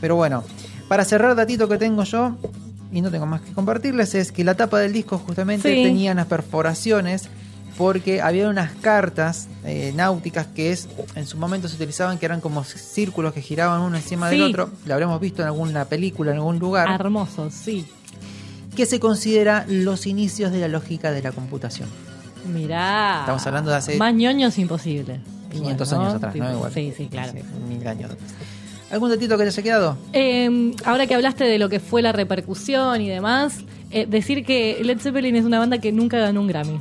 Pero 0.01 0.17
bueno, 0.17 0.43
para 0.89 1.05
cerrar 1.05 1.37
datito 1.37 1.69
que 1.69 1.79
tengo 1.79 2.03
yo, 2.03 2.37
y 2.97 3.03
no 3.03 3.11
tengo 3.11 3.27
más 3.27 3.43
que 3.43 3.53
compartirles, 3.53 4.15
es 4.15 4.33
que 4.33 4.43
la 4.43 4.55
tapa 4.55 4.79
del 4.79 4.93
disco 4.93 5.19
justamente 5.19 5.69
Sí. 5.75 5.83
tenía 5.85 6.13
unas 6.13 6.27
perforaciones 6.27 7.29
porque 7.77 8.23
había 8.23 8.49
unas 8.49 8.73
cartas 8.73 9.49
eh, 9.65 9.93
náuticas 9.95 10.47
que 10.47 10.73
es 10.73 10.89
en 11.15 11.27
su 11.27 11.37
momento 11.37 11.69
se 11.69 11.77
utilizaban 11.77 12.17
que 12.19 12.25
eran 12.25 12.41
como 12.41 12.65
círculos 12.65 13.35
que 13.35 13.43
giraban 13.43 13.83
uno 13.83 13.97
encima 13.99 14.31
del 14.31 14.43
otro. 14.45 14.71
Lo 14.87 14.95
habremos 14.95 15.21
visto 15.21 15.43
en 15.43 15.49
alguna 15.49 15.85
película, 15.85 16.31
en 16.31 16.39
algún 16.39 16.59
lugar, 16.59 16.89
Hermoso, 16.91 17.51
sí. 17.51 17.87
que 18.75 18.87
se 18.87 18.99
considera 18.99 19.67
los 19.69 20.07
inicios 20.07 20.53
de 20.53 20.61
la 20.61 20.69
lógica 20.69 21.11
de 21.13 21.21
la 21.23 21.33
computación. 21.33 21.89
Mirá. 22.51 23.21
Estamos 23.21 23.47
hablando 23.47 23.71
de 23.73 23.77
hace 23.77 23.97
Más 23.99 24.15
ñoños 24.15 24.57
imposible. 24.59 25.21
500 25.51 25.89
Bueno, 25.91 26.05
años 26.05 26.15
atrás, 26.17 26.33
tipo, 26.33 26.45
¿no? 26.47 26.53
Igual. 26.53 26.73
Sí, 26.73 26.95
sí, 26.97 27.07
claro. 27.09 27.33
Sí, 27.33 27.39
mil 27.69 27.87
años 27.87 28.11
atrás. 28.11 28.31
¿Algún 28.91 29.11
datito 29.11 29.37
que 29.37 29.43
te 29.45 29.49
haya 29.49 29.63
quedado? 29.63 29.99
Eh, 30.13 30.73
ahora 30.85 31.07
que 31.07 31.15
hablaste 31.15 31.45
de 31.45 31.59
lo 31.59 31.69
que 31.69 31.81
fue 31.81 32.03
la 32.03 32.13
repercusión 32.13 33.01
y 33.01 33.09
demás, 33.09 33.61
eh, 33.91 34.07
decir 34.07 34.45
que 34.45 34.79
Led 34.83 35.01
Zeppelin 35.01 35.35
es 35.37 35.45
una 35.45 35.59
banda 35.59 35.79
que 35.79 35.91
nunca 35.93 36.19
ganó 36.19 36.41
un 36.41 36.47
Grammy. 36.47 36.81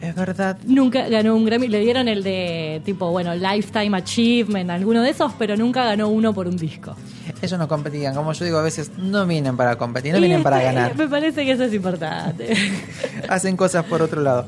Es 0.00 0.14
verdad. 0.16 0.58
Nunca 0.66 1.08
ganó 1.08 1.36
un 1.36 1.44
Grammy. 1.44 1.68
Le 1.68 1.78
dieron 1.80 2.08
el 2.08 2.22
de 2.24 2.82
tipo, 2.84 3.10
bueno, 3.10 3.34
Lifetime 3.36 3.96
Achievement, 3.96 4.68
alguno 4.70 5.00
de 5.02 5.10
esos, 5.10 5.32
pero 5.38 5.56
nunca 5.56 5.84
ganó 5.84 6.08
uno 6.08 6.32
por 6.34 6.48
un 6.48 6.56
disco. 6.56 6.96
Ellos 7.40 7.58
no 7.58 7.68
competían, 7.68 8.12
como 8.14 8.32
yo 8.32 8.44
digo 8.44 8.58
a 8.58 8.62
veces, 8.62 8.90
no 8.98 9.24
vienen 9.26 9.56
para 9.56 9.76
competir, 9.76 10.12
no 10.12 10.18
Y 10.18 10.22
vienen 10.22 10.42
para 10.42 10.60
este, 10.62 10.74
ganar. 10.74 10.96
Me 10.96 11.08
parece 11.08 11.44
que 11.44 11.52
eso 11.52 11.64
es 11.64 11.74
importante. 11.74 12.52
Hacen 13.28 13.56
cosas 13.56 13.84
por 13.84 14.02
otro 14.02 14.20
lado. 14.22 14.46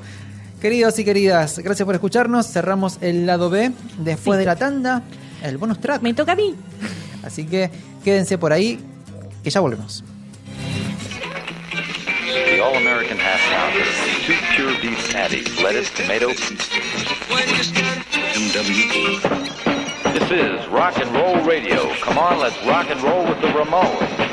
Queridos 0.61 0.99
y 0.99 1.05
queridas, 1.05 1.59
gracias 1.61 1.85
por 1.87 1.95
escucharnos. 1.95 2.47
Cerramos 2.49 2.99
el 3.01 3.27
lado 3.27 3.49
B 3.51 3.71
después 3.99 4.37
Sí. 4.37 4.41
de 4.41 4.47
la 4.47 4.57
tanda, 4.57 5.03
el 5.45 5.59
bonus 5.59 5.79
track. 5.81 6.03
Me 6.03 6.15
toca 6.15 6.33
a 6.33 6.37
mí. 6.37 6.55
Así 7.23 7.45
que 7.45 7.71
quédense 8.03 8.39
por 8.39 8.53
ahí, 8.53 8.81
que 9.43 9.51
ya 9.51 9.61
volvemos. 9.61 10.03
The 12.55 12.61
All 12.61 12.77
American 12.77 13.19
half 13.19 13.41
pounder. 13.49 13.85
Two 14.27 14.35
pure 14.57 14.75
beef 14.81 15.13
patties, 15.13 15.63
lettuce, 15.63 15.91
tomato. 15.91 16.29
This 20.13 20.31
is 20.31 20.67
rock 20.69 20.97
and 20.99 21.13
roll 21.15 21.37
radio. 21.45 21.93
Come 22.03 22.19
on, 22.19 22.39
let's 22.39 22.57
rock 22.67 22.91
and 22.91 23.03
roll 23.03 23.25
with 23.25 23.41
the 23.41 23.49
Ramones. 23.49 24.24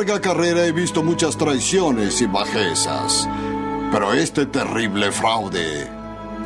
Larga 0.00 0.18
carrera 0.18 0.64
he 0.64 0.72
visto 0.72 1.02
muchas 1.02 1.36
traiciones 1.36 2.22
y 2.22 2.26
bajezas, 2.26 3.28
pero 3.92 4.14
este 4.14 4.46
terrible 4.46 5.12
fraude 5.12 5.86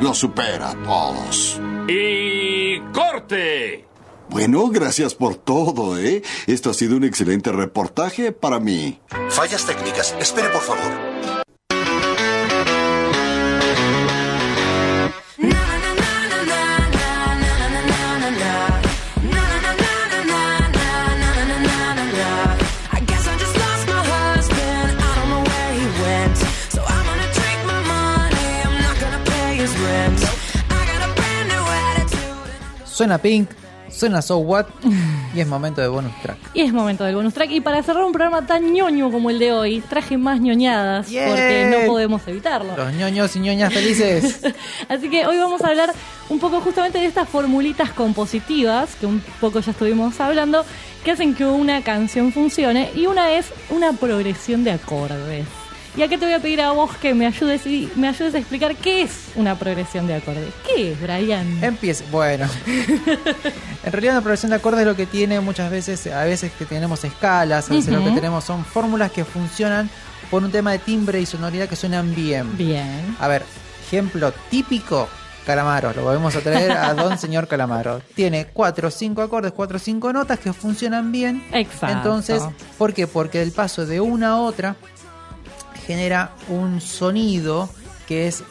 lo 0.01 0.13
supera 0.13 0.71
a 0.71 0.83
todos. 0.83 1.61
Y 1.87 2.81
corte. 2.91 3.85
Bueno, 4.29 4.67
gracias 4.67 5.15
por 5.15 5.35
todo, 5.35 5.97
¿eh? 5.97 6.21
Esto 6.47 6.71
ha 6.71 6.73
sido 6.73 6.97
un 6.97 7.05
excelente 7.05 7.53
reportaje 7.53 8.33
para 8.33 8.59
mí. 8.59 8.99
Fallas 9.29 9.65
técnicas. 9.65 10.13
Espere, 10.19 10.49
por 10.49 10.61
favor. 10.61 11.44
Suena 32.95 33.17
Pink, 33.17 33.49
suena 33.89 34.21
So 34.21 34.37
What 34.37 34.67
y 35.33 35.41
es 35.41 35.47
momento 35.47 35.81
de 35.81 35.89
bonus 35.89 36.13
track. 36.21 36.37
Y 36.53 36.61
es 36.61 36.71
momento 36.71 37.03
del 37.03 37.13
bonus 37.13 37.33
track. 37.33 37.51
Y 37.51 37.59
para 37.59 37.83
cerrar 37.83 38.05
un 38.05 38.13
programa 38.13 38.47
tan 38.47 38.71
ñoño 38.71 39.11
como 39.11 39.29
el 39.29 39.37
de 39.37 39.51
hoy, 39.51 39.81
traje 39.81 40.17
más 40.17 40.39
ñoñadas 40.39 41.07
porque 41.07 41.67
no 41.69 41.91
podemos 41.91 42.25
evitarlo. 42.25 42.73
Los 42.77 42.93
ñoños 42.93 43.35
y 43.35 43.39
ñoñas 43.39 43.73
felices. 43.73 44.39
Así 44.87 45.09
que 45.09 45.25
hoy 45.27 45.37
vamos 45.37 45.61
a 45.61 45.67
hablar 45.67 45.91
un 46.29 46.39
poco 46.39 46.61
justamente 46.61 46.99
de 46.99 47.05
estas 47.07 47.27
formulitas 47.27 47.91
compositivas, 47.91 48.95
que 48.95 49.07
un 49.07 49.21
poco 49.41 49.59
ya 49.59 49.71
estuvimos 49.71 50.17
hablando, 50.21 50.63
que 51.03 51.11
hacen 51.11 51.35
que 51.35 51.43
una 51.43 51.81
canción 51.81 52.31
funcione. 52.31 52.91
Y 52.95 53.07
una 53.07 53.33
es 53.33 53.47
una 53.71 53.91
progresión 53.91 54.63
de 54.63 54.71
acordes. 54.71 55.45
Y 55.97 56.03
acá 56.03 56.17
te 56.17 56.25
voy 56.25 56.33
a 56.33 56.39
pedir 56.41 56.59
a 56.59 56.71
vos 56.71 56.91
que 56.97 57.13
me 57.13 57.25
ayudes 57.25 57.65
y 57.65 57.89
me 57.95 58.09
ayudes 58.09 58.35
a 58.35 58.37
explicar 58.37 58.75
qué 58.75 59.03
es 59.03 59.29
una 59.35 59.57
progresión 59.57 60.07
de 60.07 60.15
acordes. 60.15 60.53
¿Qué 60.67 60.91
es, 60.91 61.01
Brian? 61.01 61.63
Empieza. 61.63 62.03
Bueno. 62.11 62.49
en 63.83 63.91
realidad 63.91 64.15
una 64.15 64.21
progresión 64.21 64.49
de 64.49 64.57
acordes 64.57 64.85
lo 64.85 64.97
que 64.97 65.05
tiene 65.05 65.39
muchas 65.39 65.71
veces, 65.71 66.07
a 66.07 66.25
veces 66.25 66.51
que 66.51 66.65
tenemos 66.65 67.01
escalas, 67.05 67.71
a 67.71 67.73
veces 67.73 67.93
lo 67.93 68.03
que 68.03 68.11
tenemos 68.11 68.43
son 68.43 68.65
fórmulas 68.65 69.09
que 69.11 69.23
funcionan 69.23 69.89
por 70.29 70.43
un 70.43 70.51
tema 70.51 70.73
de 70.73 70.79
timbre 70.79 71.21
y 71.21 71.25
sonoridad 71.25 71.69
que 71.69 71.77
suenan 71.77 72.13
bien. 72.13 72.57
Bien. 72.57 73.15
A 73.19 73.29
ver, 73.29 73.43
ejemplo 73.87 74.33
típico, 74.49 75.07
Calamaro, 75.45 75.93
lo 75.93 76.03
volvemos 76.03 76.35
a 76.35 76.41
traer 76.41 76.71
a 76.71 76.93
Don 76.93 77.17
Señor 77.19 77.47
Calamaro. 77.47 78.01
Tiene 78.15 78.47
cuatro 78.47 78.89
o 78.89 78.91
cinco 78.91 79.21
acordes, 79.21 79.53
cuatro 79.53 79.77
o 79.77 79.79
cinco 79.79 80.11
notas 80.11 80.39
que 80.39 80.51
funcionan 80.51 81.13
bien. 81.13 81.45
Exacto. 81.53 81.95
Entonces, 81.95 82.43
¿por 82.77 82.93
qué? 82.93 83.07
Porque 83.07 83.41
el 83.41 83.53
paso 83.53 83.85
de 83.85 84.01
una 84.01 84.31
a 84.31 84.37
otra 84.41 84.75
genera 85.85 86.31
un 86.49 86.81
sonido 86.81 87.69
que 88.07 88.27
es, 88.27 88.43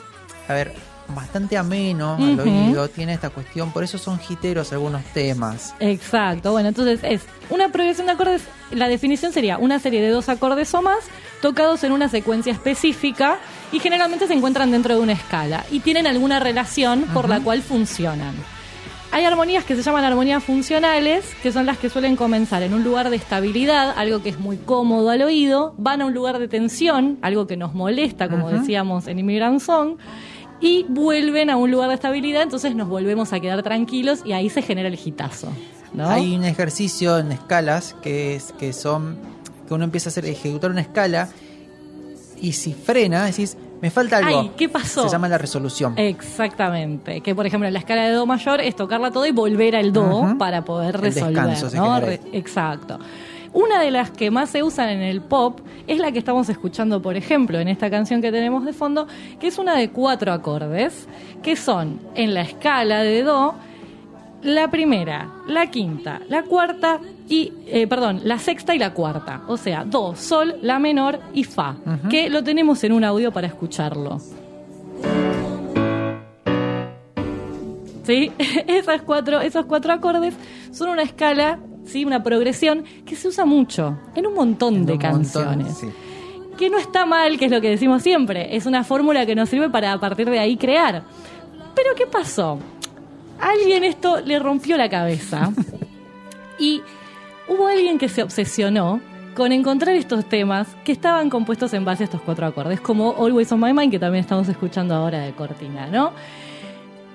a 0.49 0.53
ver, 0.53 0.75
bastante 1.09 1.57
ameno 1.59 2.15
al 2.15 2.41
oído, 2.41 2.89
tiene 2.89 3.15
esta 3.15 3.31
cuestión, 3.31 3.73
por 3.73 3.85
eso 3.85 3.99
son 3.99 4.19
giteros 4.19 4.73
algunos 4.73 5.05
temas. 5.13 5.75
Exacto, 5.81 6.53
bueno, 6.53 6.69
entonces 6.69 7.01
es 7.03 7.23
una 7.51 7.69
progresión 7.69 8.07
de 8.07 8.13
acordes, 8.13 8.43
la 8.71 8.89
definición 8.89 9.33
sería 9.33 9.59
una 9.59 9.79
serie 9.79 10.01
de 10.01 10.09
dos 10.09 10.29
acordes 10.29 10.73
o 10.75 10.83
más 10.83 10.99
tocados 11.43 11.85
en 11.85 11.93
una 11.93 12.09
secuencia 12.09 12.53
específica 12.53 13.39
y 13.71 13.81
generalmente 13.81 14.27
se 14.27 14.33
encuentran 14.33 14.71
dentro 14.71 14.97
de 14.97 15.03
una 15.03 15.13
escala 15.13 15.65
y 15.71 15.81
tienen 15.81 16.07
alguna 16.07 16.41
relación 16.41 17.03
por 17.13 17.29
la 17.29 17.41
cual 17.41 17.63
funcionan. 17.63 18.35
Hay 19.15 19.25
armonías 19.27 19.65
que 19.65 19.77
se 19.77 19.83
llaman 19.83 20.03
armonías 20.03 20.43
funcionales, 20.43 21.25
que 21.41 21.53
son 21.53 21.67
las 21.67 21.79
que 21.79 21.89
suelen 21.89 22.17
comenzar 22.17 22.65
en 22.65 22.75
un 22.75 22.83
lugar 22.83 23.11
de 23.11 23.17
estabilidad, 23.17 23.95
algo 23.97 24.25
que 24.25 24.31
es 24.31 24.41
muy 24.41 24.57
cómodo 24.57 25.09
al 25.09 25.23
oído, 25.23 25.73
van 25.79 26.03
a 26.03 26.07
un 26.07 26.15
lugar 26.15 26.41
de 26.41 26.49
tensión, 26.49 27.19
algo 27.23 27.47
que 27.47 27.57
nos 27.57 27.75
molesta, 27.75 28.29
como 28.29 28.51
decíamos 28.51 29.07
en 29.07 29.21
Immigrant 29.21 29.61
Song, 29.61 29.99
y 30.61 30.85
vuelven 30.89 31.49
a 31.49 31.57
un 31.57 31.71
lugar 31.71 31.91
de 31.91 31.95
estabilidad, 31.95 32.43
entonces 32.43 32.75
nos 32.75 32.89
volvemos 32.89 33.33
a 33.33 33.39
quedar 33.39 33.63
tranquilos 33.63 34.23
y 34.25 34.33
ahí 34.33 34.51
se 34.51 34.63
genera 34.63 34.89
el 34.89 34.99
hitazo. 34.99 35.47
¿no? 35.93 36.09
Hay 36.09 36.35
un 36.35 36.43
ejercicio 36.43 37.17
en 37.17 37.31
escalas 37.31 37.95
que 38.03 38.35
es 38.35 38.51
que 38.59 38.73
son 38.73 39.17
que 39.69 39.75
uno 39.75 39.85
empieza 39.85 40.09
a 40.09 40.11
hacer 40.11 40.27
ejecutar 40.27 40.73
una 40.73 40.81
escala 40.81 41.29
y 42.41 42.55
si 42.55 42.73
frena 42.73 43.27
decís 43.27 43.57
me 43.85 43.91
falta 43.91 44.17
algo. 44.17 44.41
Ay, 44.41 44.51
¿qué 44.57 44.67
pasó? 44.67 45.03
Se 45.03 45.11
llama 45.11 45.29
la 45.29 45.37
resolución. 45.37 45.93
Exactamente. 45.99 47.21
Que 47.21 47.35
por 47.35 47.45
ejemplo 47.45 47.67
en 47.69 47.75
la 47.75 47.81
escala 47.81 48.05
de 48.05 48.13
Do 48.13 48.25
mayor 48.25 48.63
es 48.63 48.75
tocarla 48.75 49.11
toda 49.11 49.29
y 49.29 49.33
volver 49.33 49.77
al 49.77 49.93
Do 49.93 50.37
para 50.39 50.65
poder 50.65 50.95
El 50.95 51.03
resolver. 51.03 51.35
descanso 51.35 51.69
se 51.69 51.77
¿no? 51.77 52.01
Re-. 52.01 52.19
Exacto. 52.33 52.99
Una 53.53 53.83
de 53.83 53.91
las 53.91 54.11
que 54.11 54.31
más 54.31 54.49
se 54.49 54.63
usan 54.63 54.89
en 54.89 55.03
el 55.03 55.21
pop 55.21 55.61
es 55.87 55.99
la 55.99 56.13
que 56.13 56.19
estamos 56.19 56.49
escuchando, 56.49 57.03
por 57.03 57.15
ejemplo, 57.15 57.61
en 57.61 57.69
esta 57.69 57.91
canción 57.91 58.23
que 58.23 58.33
tenemos 58.33 58.65
de 58.65 58.73
fondo, 58.73 59.07
que 59.39 59.49
es 59.49 59.59
una 59.59 59.77
de 59.77 59.91
cuatro 59.91 60.33
acordes, 60.33 61.07
que 61.43 61.55
son 61.55 62.01
en 62.15 62.33
la 62.33 62.41
escala 62.41 63.03
de 63.03 63.23
Do, 63.23 63.55
la 64.43 64.71
primera, 64.71 65.31
la 65.47 65.67
quinta, 65.71 66.23
la 66.31 66.43
cuarta 66.45 67.01
y, 67.29 67.53
eh, 67.67 67.87
perdón, 67.87 68.21
la 68.25 68.39
sexta 68.39 68.75
y 68.75 68.79
la 68.79 68.93
cuarta. 68.93 69.43
O 69.49 69.57
sea, 69.57 69.85
Do, 69.85 70.15
Sol, 70.15 70.57
La 70.63 70.79
menor 70.79 71.21
y 71.33 71.45
Fa, 71.45 71.77
que 72.11 72.29
lo 72.29 72.43
tenemos 72.45 72.85
en 72.85 72.93
un 72.93 73.05
audio 73.05 73.33
para 73.33 73.47
escucharlo. 73.47 74.19
¿Sí? 78.05 78.31
Esas 78.67 79.03
cuatro, 79.03 79.41
esos 79.41 79.65
cuatro 79.67 79.93
acordes 79.93 80.35
son 80.73 80.91
una 80.91 81.03
escala, 81.03 81.59
¿sí? 81.87 82.05
una 82.05 82.23
progresión 82.23 82.85
que 83.07 83.17
se 83.17 83.29
usa 83.29 83.45
mucho 83.45 83.99
en 84.15 84.27
un 84.27 84.35
montón 84.35 84.85
de 84.85 84.93
Un 84.95 84.99
montón, 84.99 85.13
canciones. 85.23 85.79
sí. 85.79 85.89
Que 86.59 86.71
no 86.71 86.79
está 86.79 87.05
mal, 87.05 87.37
que 87.37 87.47
es 87.47 87.51
lo 87.51 87.61
que 87.61 87.71
decimos 87.71 88.03
siempre. 88.03 88.55
Es 88.55 88.67
una 88.67 88.85
fórmula 88.85 89.27
que 89.27 89.35
nos 89.35 89.49
sirve 89.49 89.71
para 89.71 89.93
a 89.93 89.99
partir 89.99 90.31
de 90.31 90.39
ahí 90.39 90.57
crear. 90.57 91.03
Pero 91.75 91.91
¿qué 91.97 92.07
pasó? 92.07 92.61
Alguien 93.41 93.83
esto 93.83 94.21
le 94.21 94.39
rompió 94.39 94.77
la 94.77 94.89
cabeza. 94.89 95.51
y 96.59 96.81
hubo 97.49 97.67
alguien 97.67 97.99
que 97.99 98.09
se 98.09 98.23
obsesionó 98.23 99.01
con 99.35 99.53
encontrar 99.53 99.97
estos 99.97 100.25
temas 100.29 100.69
que 100.85 100.93
estaban 100.93 101.29
compuestos 101.29 101.73
en 101.75 101.85
base 101.85 102.05
a 102.05 102.07
estos 102.07 102.21
cuatro 102.21 102.47
acordes, 102.47 102.81
como 102.81 103.15
Always 103.19 103.51
on 103.53 103.61
My 103.61 103.73
Mind, 103.73 103.91
que 103.91 103.99
también 103.99 104.23
estamos 104.23 104.49
escuchando 104.49 104.95
ahora 104.95 105.21
de 105.21 105.33
Cortina, 105.33 105.89
¿no? 105.89 106.13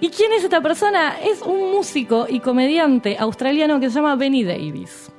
¿Y 0.01 0.10
quién 0.10 0.31
es 0.34 0.43
esta 0.43 0.61
persona? 0.61 1.18
Es 1.19 1.41
un 1.41 1.72
músico 1.72 2.26
y 2.30 2.39
comediante 2.39 3.18
australiano 3.18 3.80
que 3.80 3.89
se 3.89 3.95
llama 3.95 4.15
Benny 4.15 4.43
Davis. 4.43 5.11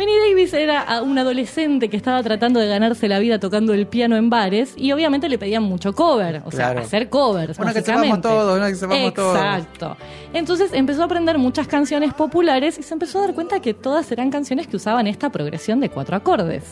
Benny 0.00 0.12
Davis 0.30 0.54
era 0.54 1.02
un 1.02 1.18
adolescente 1.18 1.90
que 1.90 1.96
estaba 1.98 2.22
tratando 2.22 2.58
de 2.58 2.66
ganarse 2.66 3.06
la 3.06 3.18
vida 3.18 3.38
tocando 3.38 3.74
el 3.74 3.86
piano 3.86 4.16
en 4.16 4.30
bares 4.30 4.72
y 4.74 4.92
obviamente 4.92 5.28
le 5.28 5.36
pedían 5.36 5.62
mucho 5.62 5.94
cover, 5.94 6.40
o 6.46 6.50
sea, 6.50 6.70
Claro. 6.70 6.80
hacer 6.80 7.10
covers. 7.10 7.58
Una 7.58 7.74
que 7.74 7.82
sepamos 7.82 8.22
todo, 8.22 8.56
una 8.56 8.68
que 8.68 8.76
sepamos 8.76 9.12
todo. 9.12 9.36
Exacto. 9.36 9.98
Entonces 10.32 10.72
empezó 10.72 11.02
a 11.02 11.04
aprender 11.04 11.36
muchas 11.36 11.68
canciones 11.68 12.14
populares 12.14 12.78
y 12.78 12.82
se 12.82 12.94
empezó 12.94 13.18
a 13.18 13.26
dar 13.26 13.34
cuenta 13.34 13.60
que 13.60 13.74
todas 13.74 14.10
eran 14.10 14.30
canciones 14.30 14.66
que 14.68 14.76
usaban 14.76 15.06
esta 15.06 15.28
progresión 15.28 15.80
de 15.80 15.90
cuatro 15.90 16.16
acordes. 16.16 16.64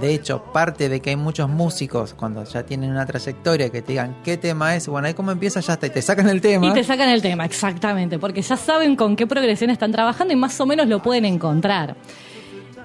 De 0.00 0.14
hecho, 0.14 0.44
parte 0.52 0.88
de 0.88 1.00
que 1.00 1.10
hay 1.10 1.16
muchos 1.16 1.48
músicos 1.48 2.14
cuando 2.14 2.44
ya 2.44 2.62
tienen 2.62 2.90
una 2.90 3.06
trayectoria 3.06 3.70
que 3.70 3.82
te 3.82 3.94
digan 3.94 4.18
qué 4.22 4.36
tema 4.36 4.76
es, 4.76 4.86
bueno, 4.86 5.08
ahí 5.08 5.14
como 5.14 5.32
empieza 5.32 5.58
ya 5.58 5.72
está 5.72 5.88
y 5.88 5.90
te 5.90 6.02
sacan 6.02 6.28
el 6.28 6.40
tema. 6.40 6.68
Y 6.68 6.72
te 6.74 6.84
sacan 6.84 7.08
el 7.08 7.22
tema, 7.22 7.44
exactamente, 7.44 8.20
porque 8.20 8.40
ya 8.40 8.56
saben 8.56 8.94
con 8.94 9.16
qué 9.16 9.26
progresión 9.26 9.70
están 9.70 9.90
trabajando 9.90 10.32
y 10.32 10.36
más 10.36 10.60
o 10.60 10.66
menos 10.66 10.86
lo 10.86 11.02
pueden 11.02 11.24
encontrar. 11.24 11.96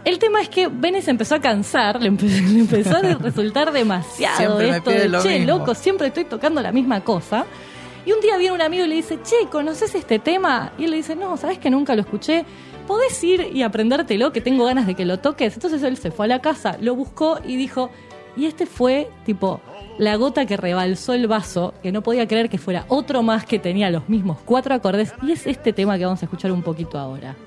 El 0.05 0.19
tema 0.19 0.41
es 0.41 0.49
que 0.49 0.67
Benny 0.67 1.01
se 1.01 1.11
empezó 1.11 1.35
a 1.35 1.39
cansar, 1.39 2.01
le, 2.01 2.11
empe- 2.11 2.23
le 2.53 2.59
empezó 2.59 2.97
a 2.97 3.01
resultar 3.01 3.71
demasiado 3.71 4.37
Siempre 4.37 4.69
esto 4.69 4.89
de, 4.89 5.07
lo 5.09 5.21
che, 5.23 5.39
mismo". 5.39 5.57
loco, 5.59 5.75
siempre 5.75 6.07
estoy 6.07 6.25
tocando 6.25 6.61
la 6.61 6.71
misma 6.71 7.01
cosa. 7.03 7.45
Y 8.05 8.11
un 8.11 8.19
día 8.19 8.35
viene 8.35 8.53
un 8.53 8.61
amigo 8.61 8.83
y 8.83 8.89
le 8.89 8.95
dice, 8.95 9.19
che, 9.23 9.47
¿conoces 9.49 9.95
este 9.95 10.19
tema? 10.19 10.73
Y 10.77 10.83
él 10.85 10.91
le 10.91 10.97
dice, 10.97 11.15
no, 11.15 11.37
¿sabes 11.37 11.57
que 11.57 11.69
nunca 11.69 11.95
lo 11.95 12.01
escuché? 12.01 12.43
¿Podés 12.85 13.23
ir 13.23 13.49
y 13.53 13.61
aprendértelo, 13.63 14.33
que 14.33 14.41
tengo 14.41 14.65
ganas 14.65 14.85
de 14.87 14.93
que 14.95 15.05
lo 15.05 15.19
toques? 15.19 15.53
Entonces 15.53 15.81
él 15.83 15.95
se 15.95 16.11
fue 16.11 16.25
a 16.25 16.27
la 16.27 16.41
casa, 16.41 16.75
lo 16.81 16.95
buscó 16.95 17.39
y 17.47 17.55
dijo, 17.55 17.89
y 18.35 18.45
este 18.45 18.65
fue, 18.65 19.09
tipo, 19.25 19.61
la 19.97 20.17
gota 20.17 20.45
que 20.45 20.57
rebalsó 20.57 21.13
el 21.13 21.27
vaso, 21.27 21.73
que 21.81 21.93
no 21.93 22.01
podía 22.03 22.27
creer 22.27 22.49
que 22.49 22.57
fuera 22.57 22.83
otro 22.89 23.23
más 23.23 23.45
que 23.45 23.57
tenía 23.57 23.89
los 23.89 24.09
mismos 24.09 24.37
cuatro 24.43 24.75
acordes, 24.75 25.13
y 25.21 25.31
es 25.31 25.47
este 25.47 25.71
tema 25.71 25.97
que 25.97 26.03
vamos 26.03 26.21
a 26.21 26.25
escuchar 26.25 26.51
un 26.51 26.61
poquito 26.61 26.99
ahora. 26.99 27.37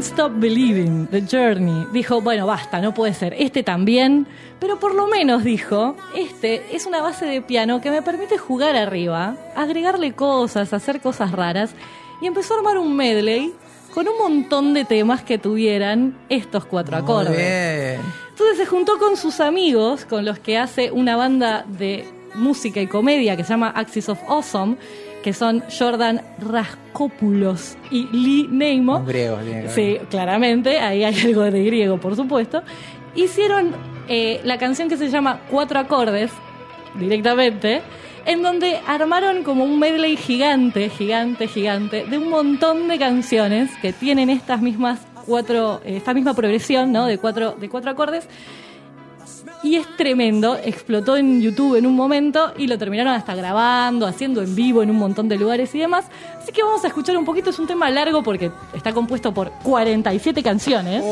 Stop 0.00 0.32
Believing, 0.36 1.08
The 1.08 1.22
Journey. 1.30 1.86
Dijo, 1.92 2.20
bueno, 2.22 2.46
basta, 2.46 2.80
no 2.80 2.94
puede 2.94 3.12
ser. 3.12 3.34
Este 3.38 3.62
también, 3.62 4.26
pero 4.58 4.80
por 4.80 4.94
lo 4.94 5.06
menos 5.06 5.44
dijo, 5.44 5.94
este 6.16 6.74
es 6.74 6.86
una 6.86 7.02
base 7.02 7.26
de 7.26 7.42
piano 7.42 7.80
que 7.80 7.90
me 7.90 8.00
permite 8.00 8.38
jugar 8.38 8.76
arriba, 8.76 9.36
agregarle 9.54 10.12
cosas, 10.12 10.72
hacer 10.72 11.00
cosas 11.00 11.32
raras, 11.32 11.74
y 12.22 12.26
empezó 12.26 12.54
a 12.54 12.58
armar 12.58 12.78
un 12.78 12.96
medley 12.96 13.52
con 13.92 14.08
un 14.08 14.16
montón 14.18 14.72
de 14.72 14.84
temas 14.84 15.22
que 15.22 15.36
tuvieran 15.36 16.16
estos 16.28 16.64
cuatro 16.64 16.96
Muy 16.96 17.04
acordes. 17.04 17.36
bien. 17.36 18.00
Entonces 18.30 18.56
se 18.56 18.66
juntó 18.66 18.98
con 18.98 19.18
sus 19.18 19.40
amigos, 19.40 20.06
con 20.06 20.24
los 20.24 20.38
que 20.38 20.56
hace 20.56 20.90
una 20.90 21.16
banda 21.16 21.66
de 21.68 22.06
música 22.34 22.80
y 22.80 22.86
comedia 22.86 23.36
que 23.36 23.44
se 23.44 23.50
llama 23.50 23.68
Axis 23.68 24.08
of 24.08 24.18
Awesome, 24.28 24.76
que 25.22 25.32
son 25.32 25.62
Jordan 25.76 26.22
Raskopoulos 26.38 27.76
y 27.90 28.06
Lee 28.08 28.48
Neimo. 28.50 28.98
Un 28.98 29.06
griego 29.06 29.36
tiene 29.38 29.56
que 29.56 29.66
ver. 29.66 29.70
Sí, 29.70 29.98
claramente, 30.08 30.78
ahí 30.78 31.04
hay 31.04 31.20
algo 31.24 31.42
de 31.42 31.64
griego, 31.64 31.98
por 31.98 32.16
supuesto. 32.16 32.62
Hicieron 33.14 33.72
eh, 34.08 34.40
la 34.44 34.58
canción 34.58 34.88
que 34.88 34.96
se 34.96 35.08
llama 35.08 35.40
Cuatro 35.50 35.78
Acordes, 35.78 36.30
directamente, 36.98 37.82
en 38.26 38.42
donde 38.42 38.78
armaron 38.86 39.42
como 39.42 39.64
un 39.64 39.78
medley 39.78 40.16
gigante, 40.16 40.88
gigante, 40.88 41.48
gigante, 41.48 42.04
de 42.04 42.18
un 42.18 42.28
montón 42.28 42.88
de 42.88 42.98
canciones 42.98 43.70
que 43.80 43.92
tienen 43.92 44.30
estas 44.30 44.60
mismas 44.60 45.00
cuatro, 45.26 45.80
eh, 45.84 45.96
esta 45.96 46.14
misma 46.14 46.34
progresión, 46.34 46.92
¿no? 46.92 47.06
De 47.06 47.18
cuatro, 47.18 47.52
de 47.52 47.68
cuatro 47.68 47.90
acordes. 47.90 48.28
Y 49.62 49.76
es 49.76 49.86
tremendo, 49.96 50.56
explotó 50.56 51.16
en 51.16 51.42
YouTube 51.42 51.76
en 51.76 51.86
un 51.86 51.94
momento 51.94 52.52
y 52.56 52.66
lo 52.66 52.78
terminaron 52.78 53.12
hasta 53.12 53.34
grabando, 53.34 54.06
haciendo 54.06 54.40
en 54.40 54.54
vivo 54.54 54.82
en 54.82 54.90
un 54.90 54.96
montón 54.96 55.28
de 55.28 55.36
lugares 55.36 55.74
y 55.74 55.78
demás. 55.78 56.06
Así 56.38 56.50
que 56.50 56.62
vamos 56.62 56.82
a 56.84 56.88
escuchar 56.88 57.16
un 57.16 57.26
poquito, 57.26 57.50
es 57.50 57.58
un 57.58 57.66
tema 57.66 57.90
largo 57.90 58.22
porque 58.22 58.50
está 58.72 58.92
compuesto 58.92 59.34
por 59.34 59.50
47 59.62 60.42
canciones, 60.42 61.02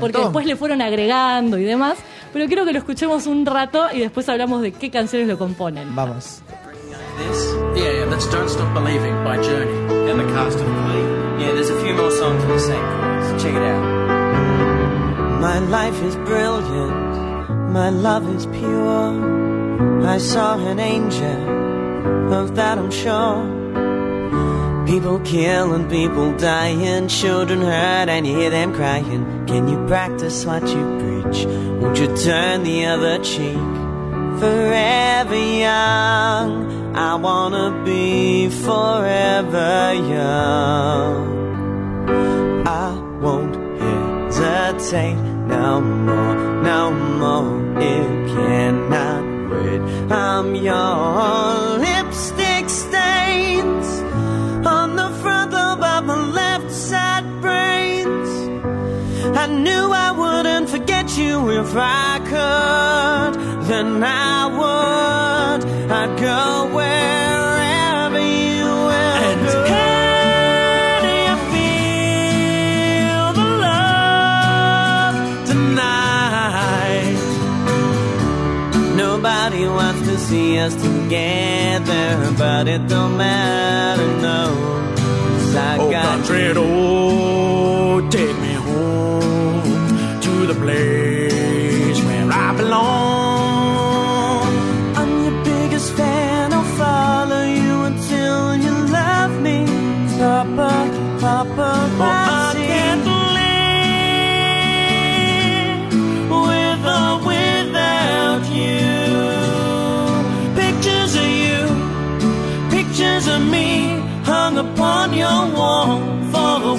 porque 0.00 0.18
montón. 0.18 0.22
después 0.22 0.46
le 0.46 0.56
fueron 0.56 0.82
agregando 0.82 1.56
y 1.56 1.64
demás, 1.64 1.98
pero 2.32 2.46
quiero 2.46 2.64
que 2.64 2.72
lo 2.72 2.78
escuchemos 2.78 3.28
un 3.28 3.46
rato 3.46 3.86
y 3.92 4.00
después 4.00 4.28
hablamos 4.28 4.60
de 4.60 4.72
qué 4.72 4.90
canciones 4.90 5.28
lo 5.28 5.38
componen. 5.38 5.94
Vamos. 5.94 6.42
this 7.18 7.54
Yeah, 7.74 7.92
yeah, 7.92 8.04
that's 8.06 8.26
Don't 8.30 8.48
Stop 8.48 8.72
Believing 8.74 9.14
by 9.24 9.36
Journey. 9.42 10.10
And 10.10 10.20
the 10.20 10.24
cast 10.32 10.58
of 10.58 10.66
Glee. 10.66 11.44
Yeah, 11.44 11.52
there's 11.52 11.70
a 11.70 11.80
few 11.82 11.94
more 11.94 12.10
songs 12.10 12.42
in 12.42 12.48
the 12.50 12.58
same 12.58 12.80
chorus. 12.80 13.42
Check 13.42 13.54
it 13.54 13.62
out. 13.62 15.40
My 15.40 15.58
life 15.58 16.00
is 16.02 16.16
brilliant. 16.16 17.03
My 17.74 17.90
love 17.90 18.32
is 18.32 18.46
pure. 18.46 20.06
I 20.06 20.18
saw 20.18 20.56
an 20.64 20.78
angel. 20.78 22.32
Of 22.32 22.54
that 22.54 22.78
I'm 22.78 22.92
sure. 22.92 23.42
People 24.86 25.18
kill 25.24 25.72
and 25.72 25.90
people 25.90 26.36
dying, 26.36 27.08
children 27.08 27.62
hurt, 27.62 28.08
and 28.08 28.28
you 28.28 28.36
hear 28.36 28.50
them 28.50 28.72
crying. 28.74 29.44
Can 29.48 29.66
you 29.66 29.84
practice 29.88 30.46
what 30.46 30.62
you 30.68 30.84
preach? 31.00 31.46
Won't 31.80 31.98
you 31.98 32.16
turn 32.16 32.62
the 32.62 32.86
other 32.86 33.18
cheek? 33.24 33.58
Forever 34.38 35.34
young, 35.34 36.94
I 36.94 37.16
wanna 37.16 37.82
be 37.84 38.50
forever 38.50 39.94
young. 39.94 41.24
I 42.68 42.92
won't 43.20 43.56
hesitate 44.32 45.33
no 45.46 45.80
more, 45.80 46.34
no 46.62 46.90
more. 46.92 47.78
It 47.80 48.28
cannot 48.28 49.24
wait. 49.50 49.80
I'm 50.12 50.54
your 50.54 51.78
lipstick 51.78 52.68
stains 52.68 53.86
on 54.66 54.96
the 54.96 55.10
front 55.22 55.54
of 55.54 55.78
my 55.80 56.00
left 56.00 56.70
side 56.70 57.26
brains. 57.40 58.30
I 59.36 59.46
knew 59.46 59.92
I 59.92 60.12
wouldn't 60.12 60.68
forget 60.70 61.16
you 61.16 61.50
if 61.60 61.74
I 61.76 62.18
could. 62.32 63.32
Then 63.68 64.02
I 64.02 64.46
would. 64.58 65.60
I'd 65.90 66.18
go 66.20 66.74
wherever 66.74 66.83
together, 81.14 82.32
but 82.36 82.68
it 82.68 82.88
don't 82.88 83.16
matter, 83.16 84.06
no. 84.20 84.42
'Cause 84.96 85.56
I 85.56 85.76
Oh, 85.78 85.90
got 85.90 86.04
country 86.04 86.52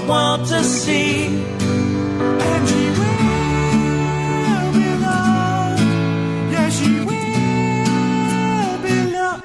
the 0.08 0.46
to 0.50 0.64
see. 0.64 1.26
And 1.26 2.68
she 2.70 2.86
will 3.00 4.72
be 4.78 4.88
loved. 5.06 5.82
Yes, 6.52 6.80
she 6.80 6.94
will 7.10 8.78
be 8.84 8.96
loved. 9.14 9.44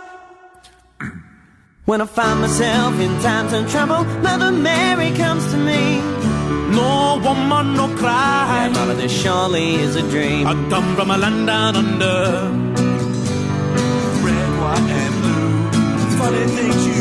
When 1.86 2.00
I 2.00 2.06
find 2.06 2.40
myself 2.40 3.00
in 3.00 3.20
times 3.20 3.52
of 3.52 3.70
trouble, 3.70 4.04
Mother 4.22 4.52
Mary 4.52 5.10
comes 5.16 5.44
to 5.52 5.56
me. 5.56 6.00
No 6.76 7.20
woman, 7.24 7.74
no 7.74 7.88
cry. 7.96 8.66
Yeah, 8.66 8.68
Mama, 8.68 8.94
this 8.94 9.12
surely 9.22 9.74
is 9.74 9.96
a 9.96 10.02
dream. 10.02 10.46
I 10.46 10.54
come 10.68 10.94
from 10.96 11.10
a 11.10 11.18
land 11.18 11.46
down 11.46 11.76
under. 11.76 12.50
Red, 14.24 14.50
white, 14.60 14.90
and 15.02 15.14
blue. 15.22 16.18
Funny 16.18 16.44
things 16.56 16.86
you 16.86 16.99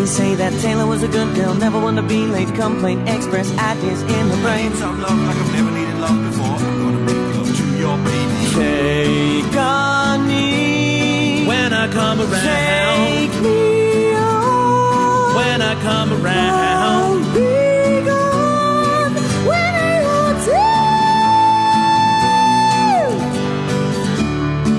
They 0.00 0.06
say 0.06 0.34
that 0.36 0.52
Taylor 0.62 0.86
was 0.86 1.02
a 1.02 1.08
good 1.08 1.34
girl, 1.36 1.52
never 1.54 1.78
one 1.78 1.94
to 1.96 2.02
be 2.02 2.24
late. 2.26 2.48
Complain, 2.54 3.06
express 3.06 3.52
ideas 3.58 4.00
in 4.00 4.30
her 4.30 4.40
brain. 4.40 4.72
Some 4.76 4.98
love 5.02 5.18
like 5.26 5.36
I've 5.36 5.52
never 5.52 5.70
needed 5.72 5.98
love 6.00 6.18
before. 6.24 6.56
I'm 6.56 6.78
gonna 6.84 7.00
make 7.04 7.36
love 7.36 7.54
to 7.54 7.64
your 7.76 7.98
baby. 7.98 8.46
Take 8.56 9.56
on 9.58 10.26
me 10.26 11.44
When 11.46 11.74
I 11.74 11.86
come 11.92 12.18
around, 12.22 13.08
Take 13.12 13.34
me 13.42 14.14
on. 14.14 15.34
when 15.36 15.60
I 15.60 15.74
come 15.82 16.12
around. 16.14 16.54
I'll 16.88 17.18
be 17.34 18.00
gone 18.08 19.14
when 19.50 19.74
I 19.90 20.00
want 20.08 20.38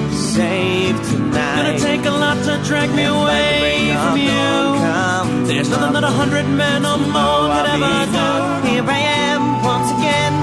to. 0.10 0.18
Save 0.18 0.98
tonight. 1.12 1.56
Gonna 1.62 1.78
take 1.78 2.06
a 2.08 2.10
lot 2.10 2.38
to 2.46 2.58
drag 2.68 2.90
me 2.96 3.04
away 3.04 3.94
from 4.02 4.18
you. 4.18 4.71
There's 5.52 5.70
nothing 5.70 5.94
that 5.94 6.06
a 6.06 6.08
hundred 6.08 6.48
men 6.48 6.86
or 6.86 6.98
more 6.98 7.44
could 7.52 7.68
ever 7.76 7.96
do. 8.16 8.28
Here 8.72 8.88
I 8.88 9.02
am 9.28 9.42
once 9.62 9.92
again. 9.92 10.34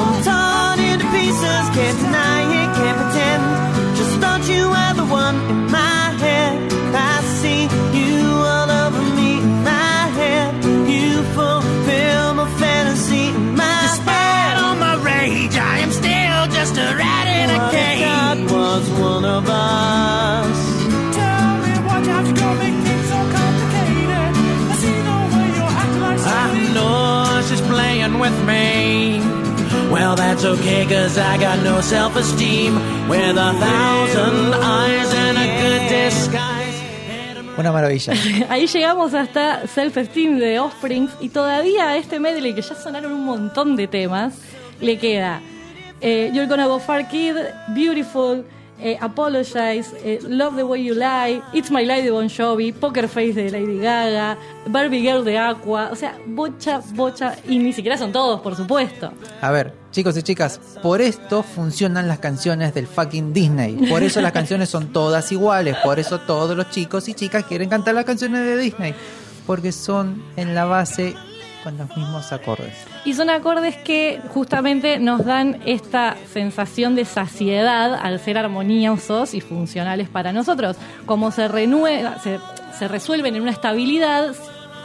I'm 0.00 0.16
torn 0.24 0.78
into 0.80 1.04
pieces. 1.12 1.64
Can't 1.76 1.98
deny 2.00 2.40
it, 2.48 2.68
can't 2.72 2.96
pretend. 2.96 3.42
Just 3.98 4.14
thought 4.24 4.42
you 4.48 4.64
were 4.72 4.92
the 4.96 5.04
one 5.04 5.36
in 5.52 5.70
my 5.70 6.16
head. 6.16 6.72
I 6.96 7.20
see 7.44 7.68
you 7.92 8.24
all 8.24 8.70
over 8.88 9.04
me 9.20 9.36
in 9.44 9.64
my 9.68 10.08
head. 10.16 10.64
You 10.64 11.20
fulfill 11.36 12.26
my 12.40 12.48
fantasy 12.56 13.36
in 13.36 13.54
my 13.54 13.68
Despite 13.84 14.56
all 14.64 14.76
my 14.80 14.96
rage, 15.04 15.56
I 15.60 15.84
am 15.84 15.92
still 15.92 16.42
just 16.56 16.74
a 16.80 16.88
rat 16.96 17.26
in 17.36 17.50
a 17.52 17.58
What 17.60 17.74
if 17.74 17.80
cage. 17.84 18.00
God 18.00 18.38
was 18.48 18.84
one 18.96 19.24
of 19.26 19.44
us. 19.46 20.23
With 28.24 28.46
me. 28.46 29.20
Well, 29.90 30.16
that's 30.16 30.44
okay, 30.44 30.86
cause 30.86 31.18
I 31.18 31.36
got 31.36 31.62
no 31.62 31.80
self 31.82 32.16
esteem. 32.16 32.72
With 33.08 33.36
a 33.36 33.52
thousand 33.66 34.54
eyes 34.54 35.12
and 35.12 35.36
a 35.36 35.46
good 35.60 35.82
disguise. 35.90 36.78
Una 37.58 37.70
maravilla. 37.70 38.14
Ahí 38.48 38.66
llegamos 38.66 39.12
hasta 39.14 39.66
Self 39.66 39.96
Esteem 39.98 40.38
de 40.38 40.58
Offsprings 40.58 41.12
y 41.20 41.28
todavía 41.28 41.90
a 41.90 41.96
este 41.96 42.18
medley 42.18 42.54
que 42.54 42.62
ya 42.62 42.74
sonaron 42.74 43.12
un 43.12 43.24
montón 43.24 43.76
de 43.76 43.86
temas, 43.86 44.38
le 44.80 44.98
queda 44.98 45.40
eh, 46.00 46.30
You're 46.32 46.48
Gonna 46.48 46.66
Go 46.66 46.80
Far 46.80 47.06
Kid, 47.06 47.36
Beautiful, 47.68 48.44
eh, 48.80 48.98
Apologize, 49.00 49.86
eh, 50.04 50.18
Love 50.28 50.56
the 50.56 50.64
Way 50.64 50.84
You 50.84 50.94
Lie, 50.94 51.42
It's 51.52 51.70
My 51.70 51.84
Life 51.84 52.02
de 52.02 52.10
Bon 52.10 52.28
Jovi, 52.28 52.72
Poker 52.72 53.08
Face 53.08 53.32
de 53.32 53.50
Lady 53.50 53.78
Gaga, 53.78 54.36
Barbie 54.66 55.00
Girl 55.00 55.24
de 55.24 55.38
Aqua, 55.38 55.90
o 55.92 55.96
sea, 55.96 56.18
bocha, 56.26 56.80
bocha, 56.94 57.36
y 57.48 57.58
ni 57.58 57.72
siquiera 57.72 57.96
son 57.96 58.12
todos, 58.12 58.40
por 58.40 58.56
supuesto. 58.56 59.12
A 59.40 59.50
ver, 59.50 59.72
chicos 59.90 60.16
y 60.16 60.22
chicas, 60.22 60.60
por 60.82 61.00
esto 61.00 61.42
funcionan 61.42 62.08
las 62.08 62.18
canciones 62.18 62.74
del 62.74 62.86
fucking 62.86 63.32
Disney. 63.32 63.76
Por 63.88 64.02
eso 64.02 64.20
las 64.20 64.32
canciones 64.40 64.68
son 64.68 64.92
todas 64.92 65.30
iguales. 65.32 65.76
Por 65.84 65.98
eso 65.98 66.20
todos 66.20 66.56
los 66.56 66.70
chicos 66.70 67.08
y 67.08 67.14
chicas 67.14 67.44
quieren 67.44 67.68
cantar 67.68 67.94
las 67.94 68.04
canciones 68.04 68.40
de 68.40 68.56
Disney. 68.56 68.94
Porque 69.46 69.72
son 69.72 70.22
en 70.36 70.54
la 70.54 70.64
base 70.64 71.14
con 71.64 71.78
los 71.78 71.96
mismos 71.96 72.30
acordes. 72.32 72.74
Y 73.06 73.14
son 73.14 73.30
acordes 73.30 73.76
que 73.78 74.20
justamente 74.28 74.98
nos 74.98 75.24
dan 75.24 75.60
esta 75.64 76.16
sensación 76.32 76.94
de 76.94 77.06
saciedad 77.06 77.94
al 77.94 78.20
ser 78.20 78.36
armoniosos 78.36 79.32
y 79.32 79.40
funcionales 79.40 80.08
para 80.10 80.32
nosotros. 80.32 80.76
Como 81.06 81.30
se 81.30 81.48
renueva, 81.48 82.18
se, 82.20 82.38
resuelven 82.86 83.36
en 83.36 83.42
una 83.42 83.50
estabilidad, 83.50 84.34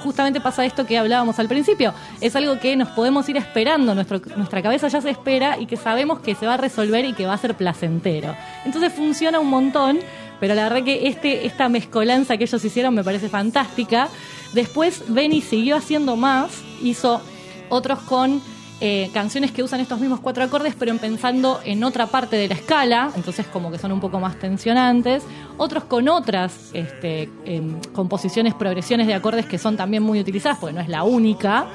justamente 0.03 0.39
pasa 0.39 0.65
esto 0.65 0.85
que 0.85 0.97
hablábamos 0.97 1.37
al 1.37 1.49
principio. 1.49 1.93
Es 2.21 2.35
algo 2.37 2.57
que 2.59 2.77
nos 2.77 2.87
podemos 2.89 3.27
ir 3.27 3.35
esperando, 3.35 3.93
nuestro, 3.93 4.21
nuestra 4.37 4.61
cabeza 4.61 4.87
ya 4.87 5.01
se 5.01 5.09
espera 5.09 5.59
y 5.59 5.65
que 5.65 5.75
sabemos 5.75 6.19
que 6.21 6.33
se 6.33 6.47
va 6.47 6.53
a 6.53 6.57
resolver 6.57 7.03
y 7.03 7.13
que 7.13 7.25
va 7.25 7.33
a 7.33 7.37
ser 7.37 7.55
placentero. 7.55 8.33
Entonces 8.63 8.93
funciona 8.93 9.39
un 9.39 9.49
montón, 9.49 9.99
pero 10.39 10.55
la 10.55 10.63
verdad 10.63 10.83
que 10.85 11.09
este, 11.09 11.45
esta 11.45 11.67
mezcolanza 11.67 12.37
que 12.37 12.45
ellos 12.45 12.63
hicieron 12.63 12.95
me 12.95 13.03
parece 13.03 13.27
fantástica. 13.27 14.07
Después 14.53 15.03
Benny 15.07 15.41
siguió 15.41 15.75
haciendo 15.75 16.15
más, 16.15 16.51
hizo 16.81 17.21
otros 17.69 17.99
con 17.99 18.41
eh, 18.81 19.09
canciones 19.13 19.51
que 19.51 19.61
usan 19.61 19.81
estos 19.81 19.99
mismos 19.99 20.21
cuatro 20.21 20.43
acordes, 20.43 20.73
pero 20.77 20.95
pensando 20.97 21.59
en 21.65 21.83
otra 21.83 22.07
parte 22.07 22.37
de 22.37 22.47
la 22.47 22.53
escala, 22.53 23.11
entonces 23.13 23.45
como 23.47 23.71
que 23.71 23.77
son 23.77 23.91
un 23.91 23.99
poco 23.99 24.19
más 24.19 24.39
tensionantes. 24.39 25.23
Otros 25.57 25.83
con 25.83 26.07
otras 26.07 26.69
este, 26.73 27.29
em, 27.45 27.79
composiciones, 27.93 28.53
progresiones 28.53 29.05
de 29.07 29.13
acordes 29.13 29.45
que 29.45 29.57
son 29.57 29.75
también 29.75 30.01
muy 30.01 30.19
utilizadas, 30.19 30.59
porque 30.59 30.73
no 30.73 30.81
es 30.81 30.87
la 30.87 31.03
única. 31.03 31.67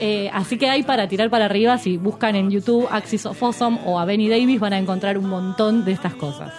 Eh, 0.00 0.30
así 0.32 0.58
que 0.58 0.68
hay 0.68 0.82
para 0.82 1.08
tirar 1.08 1.30
para 1.30 1.44
arriba, 1.44 1.78
si 1.78 1.96
buscan 1.96 2.34
en 2.34 2.50
YouTube 2.50 2.88
Axis 2.90 3.26
of 3.26 3.40
Awesome 3.40 3.80
o 3.84 3.98
a 3.98 4.04
Benny 4.04 4.28
Davis 4.28 4.60
van 4.60 4.72
a 4.72 4.78
encontrar 4.78 5.16
un 5.18 5.28
montón 5.28 5.84
de 5.84 5.92
estas 5.92 6.14
cosas. 6.14 6.52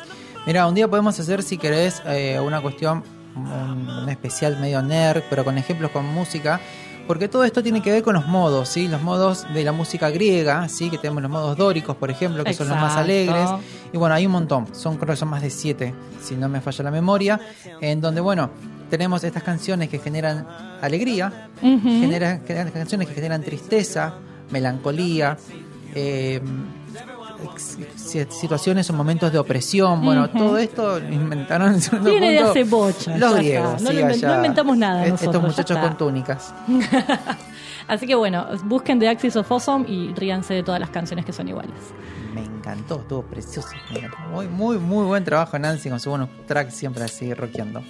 Mira, 0.45 0.65
un 0.67 0.75
día 0.75 0.87
podemos 0.87 1.19
hacer, 1.19 1.43
si 1.43 1.57
querés, 1.57 2.01
eh, 2.05 2.39
una 2.39 2.61
cuestión, 2.61 3.03
un, 3.47 3.89
un 3.89 4.09
especial 4.09 4.59
medio 4.59 4.81
nerd, 4.81 5.23
pero 5.29 5.43
con 5.43 5.57
ejemplos 5.57 5.91
con 5.91 6.05
música. 6.05 6.59
Porque 7.07 7.27
todo 7.27 7.43
esto 7.43 7.63
tiene 7.63 7.81
que 7.81 7.91
ver 7.91 8.03
con 8.03 8.13
los 8.13 8.27
modos, 8.27 8.69
¿sí? 8.69 8.87
Los 8.87 9.01
modos 9.01 9.47
de 9.51 9.63
la 9.63 9.71
música 9.71 10.11
griega, 10.11 10.69
¿sí? 10.69 10.91
Que 10.91 10.99
tenemos 10.99 11.23
los 11.23 11.31
modos 11.31 11.57
dóricos, 11.57 11.95
por 11.95 12.11
ejemplo, 12.11 12.43
que 12.43 12.53
son 12.53 12.69
los 12.69 12.77
más 12.77 12.95
alegres. 12.97 13.49
Y 13.91 13.97
bueno, 13.97 14.13
hay 14.13 14.27
un 14.27 14.31
montón. 14.31 14.67
Son, 14.75 14.95
creo 14.97 15.13
que 15.13 15.17
son 15.17 15.29
más 15.29 15.41
de 15.41 15.49
siete, 15.49 15.95
si 16.21 16.35
no 16.35 16.47
me 16.49 16.61
falla 16.61 16.83
la 16.83 16.91
memoria. 16.91 17.39
En 17.81 17.99
donde, 17.99 18.21
bueno, 18.21 18.51
tenemos 18.91 19.23
estas 19.23 19.41
canciones 19.41 19.89
que 19.89 19.97
generan 19.97 20.45
alegría, 20.81 21.49
generan, 21.59 22.43
generan 22.45 22.69
canciones 22.71 23.07
que 23.07 23.15
generan 23.15 23.41
tristeza, 23.41 24.13
melancolía, 24.51 25.35
eh, 25.95 26.39
situaciones 28.29 28.89
o 28.89 28.93
momentos 28.93 29.31
de 29.31 29.39
opresión. 29.39 30.03
Bueno, 30.03 30.29
todo 30.29 30.57
esto 30.57 30.99
lo 30.99 31.13
inventaron 31.13 31.73
en 31.73 31.81
segundo 31.81 32.09
Viene 32.09 32.31
de 32.31 32.39
hace 32.39 32.63
bocha, 32.63 33.17
Los 33.17 33.35
griegos. 33.35 33.81
No 33.81 33.91
sí, 33.91 33.99
inventamos 33.99 34.77
nada 34.77 35.05
nosotros, 35.05 35.35
Estos 35.35 35.41
muchachos 35.41 35.77
con 35.77 35.97
túnicas. 35.97 36.53
Así 37.87 38.05
que 38.05 38.13
bueno, 38.13 38.45
busquen 38.65 38.99
The 38.99 39.09
Axis 39.09 39.35
of 39.35 39.51
Awesome 39.51 39.85
y 39.89 40.13
ríanse 40.13 40.53
de 40.53 40.61
todas 40.61 40.79
las 40.79 40.91
canciones 40.91 41.25
que 41.25 41.33
son 41.33 41.47
iguales. 41.47 41.73
Me 42.35 42.43
encantó, 42.43 42.99
estuvo 42.99 43.23
precioso. 43.23 43.69
Muy, 44.31 44.47
muy, 44.47 44.77
muy 44.77 45.05
buen 45.05 45.23
trabajo, 45.23 45.57
Nancy, 45.57 45.89
con 45.89 45.99
su 45.99 46.11
buenos 46.11 46.29
tracks 46.45 46.75
siempre 46.75 47.03
así 47.03 47.33
rockeando. 47.33 47.81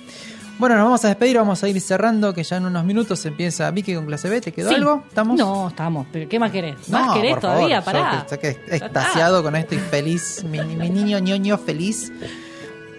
Bueno, 0.60 0.76
nos 0.76 0.84
vamos 0.84 1.06
a 1.06 1.07
despedir, 1.07 1.38
vamos 1.38 1.64
a 1.64 1.69
ir 1.69 1.80
cerrando, 1.80 2.34
que 2.34 2.44
ya 2.44 2.57
en 2.57 2.65
unos 2.65 2.84
minutos 2.84 3.26
empieza 3.26 3.72
Vicky 3.72 3.95
con 3.95 4.06
clase 4.06 4.27
B. 4.30 4.41
¿Te 4.41 4.52
quedó 4.52 4.69
Sí. 4.69 4.76
algo? 4.76 5.03
¿Estamos? 5.07 5.38
No, 5.38 5.69
estamos. 5.69 6.06
¿Pero 6.11 6.27
qué 6.27 6.38
más 6.38 6.52
querés? 6.52 6.76
¿Más 6.90 7.07
No, 7.07 7.14
querés 7.14 7.31
por 7.31 7.40
todavía? 7.41 7.81
favor, 7.81 8.02
Pará. 8.02 8.26
Yo 8.30 8.40
que 8.40 8.56
que 8.57 8.76
extasiado 8.76 9.41
con 9.41 9.56
esto 9.56 9.76
y 9.76 9.77
feliz. 9.77 10.44
Mi, 10.44 10.60
mi 10.60 10.90
niño 10.90 11.18
ñoño 11.19 11.57
feliz. 11.57 12.11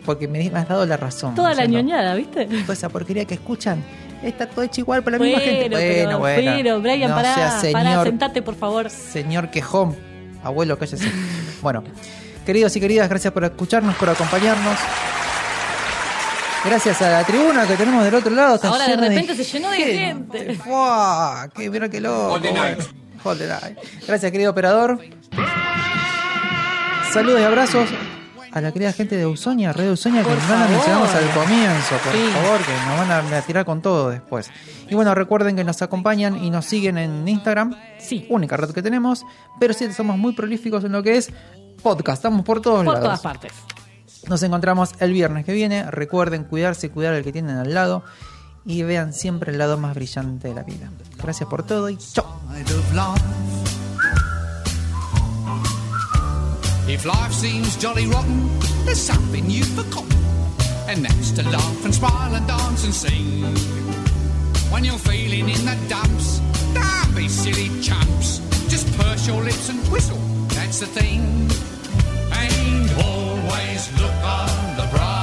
Porque 0.06 0.26
me, 0.26 0.48
me 0.50 0.58
has 0.58 0.68
dado 0.68 0.86
la 0.86 0.96
razón. 0.96 1.34
Toda 1.34 1.52
la 1.52 1.66
ñoñada, 1.66 2.14
¿viste? 2.14 2.46
Toda 2.46 2.72
esa 2.72 2.88
porquería 2.88 3.26
que 3.26 3.34
escuchan. 3.34 3.84
Está 4.22 4.46
todo 4.46 4.62
hecho 4.64 4.80
igual 4.80 5.02
por 5.02 5.12
la 5.12 5.18
Bueno, 5.18 5.36
misma 5.36 5.52
gente. 5.52 5.68
pero, 5.76 6.18
Bueno, 6.18 6.18
bueno. 6.18 6.52
pero, 6.56 6.80
Brian, 6.80 7.10
no 7.10 7.16
pará, 7.16 7.34
sea 7.60 7.72
pará, 7.72 7.90
señor, 7.90 8.06
sentate, 8.06 8.42
por 8.42 8.54
favor. 8.54 8.88
señor 8.88 9.50
quejón. 9.50 9.96
Abuelo, 10.42 10.78
cállese. 10.78 11.10
bueno, 11.60 11.84
queridos 12.46 12.74
y 12.76 12.80
queridas, 12.80 13.08
gracias 13.10 13.32
por 13.34 13.44
escucharnos, 13.44 13.94
por 13.96 14.08
acompañarnos. 14.08 14.76
Gracias 16.64 17.00
a 17.02 17.10
la 17.10 17.24
tribuna 17.24 17.66
que 17.66 17.74
tenemos 17.76 18.04
del 18.04 18.14
otro 18.14 18.30
lado. 18.34 18.56
está 18.56 18.68
Ahora 18.68 18.86
de 18.86 18.96
repente 18.96 19.34
se 19.34 19.44
llenó 19.44 19.70
de 19.70 19.76
gente. 19.78 20.54
¡Fua! 20.56 21.48
¡Qué, 21.54 21.70
mira 21.70 21.88
qué 21.88 22.00
loco! 22.00 22.32
Hold 22.34 22.42
the 22.42 22.50
bueno. 22.50 22.64
night. 22.64 22.80
Hold 23.24 23.38
the 23.38 23.46
night. 23.46 23.78
Gracias, 24.06 24.30
querido 24.30 24.50
operador. 24.50 25.00
Saludos 27.12 27.40
y 27.40 27.44
abrazos 27.44 27.88
a 28.52 28.60
la 28.60 28.72
querida 28.72 28.92
gente 28.92 29.16
de 29.16 29.26
Usonia, 29.26 29.72
Red 29.72 29.90
Usonia, 29.92 30.22
que 30.22 30.28
Por 30.28 30.42
no 30.42 30.48
la 30.58 30.66
mencionamos 30.68 31.08
al 31.14 31.30
comienzo, 31.30 31.96
por 32.04 32.12
Sí. 32.12 32.28
favor, 32.32 32.60
que 32.60 32.72
nos 32.72 33.08
van 33.08 33.32
a, 33.34 33.38
a 33.38 33.42
tirar 33.42 33.64
con 33.64 33.80
todo 33.80 34.10
después. 34.10 34.50
Y 34.88 34.94
bueno, 34.94 35.14
recuerden 35.14 35.56
que 35.56 35.64
nos 35.64 35.80
acompañan 35.82 36.42
y 36.42 36.50
nos 36.50 36.66
siguen 36.66 36.98
en 36.98 37.26
Instagram. 37.26 37.74
Sí. 37.98 38.26
Única 38.28 38.56
red 38.56 38.70
que 38.70 38.82
tenemos, 38.82 39.24
pero 39.58 39.72
sí 39.72 39.90
somos 39.92 40.18
muy 40.18 40.32
prolíficos 40.34 40.84
en 40.84 40.92
lo 40.92 41.02
que 41.02 41.16
es 41.16 41.30
podcast. 41.82 42.18
Estamos 42.18 42.44
por 42.44 42.60
todos 42.60 42.84
Por 42.84 42.94
lados. 42.94 43.00
todas 43.02 43.20
partes. 43.20 43.52
Nos 44.28 44.42
encontramos 44.42 44.92
el 45.00 45.12
viernes 45.12 45.44
que 45.44 45.52
viene. 45.52 45.90
Recuerden 45.90 46.44
cuidarse 46.44 46.90
cuidar 46.90 47.14
al 47.14 47.24
que 47.24 47.32
tienen 47.32 47.56
al 47.56 47.74
lado. 47.74 48.04
Y 48.64 48.82
vean 48.82 49.12
siempre 49.12 49.52
el 49.52 49.58
lado 49.58 49.78
más 49.78 49.94
brillante 49.94 50.48
de 50.48 50.54
la 50.54 50.62
vida. 50.62 50.90
Gracias 51.22 51.48
por 51.48 51.62
todo 51.64 51.88
y 51.88 51.96
chao. 51.96 52.40
If 56.90 57.04
life 57.04 57.32
seems 57.32 57.76
jolly 57.76 58.06
rotten, 58.06 58.50
there's 58.84 59.00
something 59.00 59.48
you've 59.48 59.68
forgotten, 59.76 60.10
and 60.88 61.04
that's 61.04 61.30
to 61.32 61.44
laugh 61.48 61.84
and 61.84 61.94
smile 61.94 62.34
and 62.34 62.44
dance 62.48 62.84
and 62.84 62.92
sing. 62.92 63.44
When 64.72 64.84
you're 64.84 64.98
feeling 64.98 65.48
in 65.48 65.64
the 65.64 65.76
dumps, 65.88 66.40
don't 66.74 67.14
be 67.14 67.28
silly 67.28 67.70
chumps. 67.80 68.40
Just 68.68 68.90
purse 68.98 69.24
your 69.28 69.40
lips 69.40 69.68
and 69.68 69.78
whistle, 69.92 70.18
that's 70.48 70.80
the 70.80 70.86
thing. 70.86 71.48
always 73.04 73.82
look 74.00 74.18
on 74.24 74.76
the 74.76 74.86
bright 74.90 75.19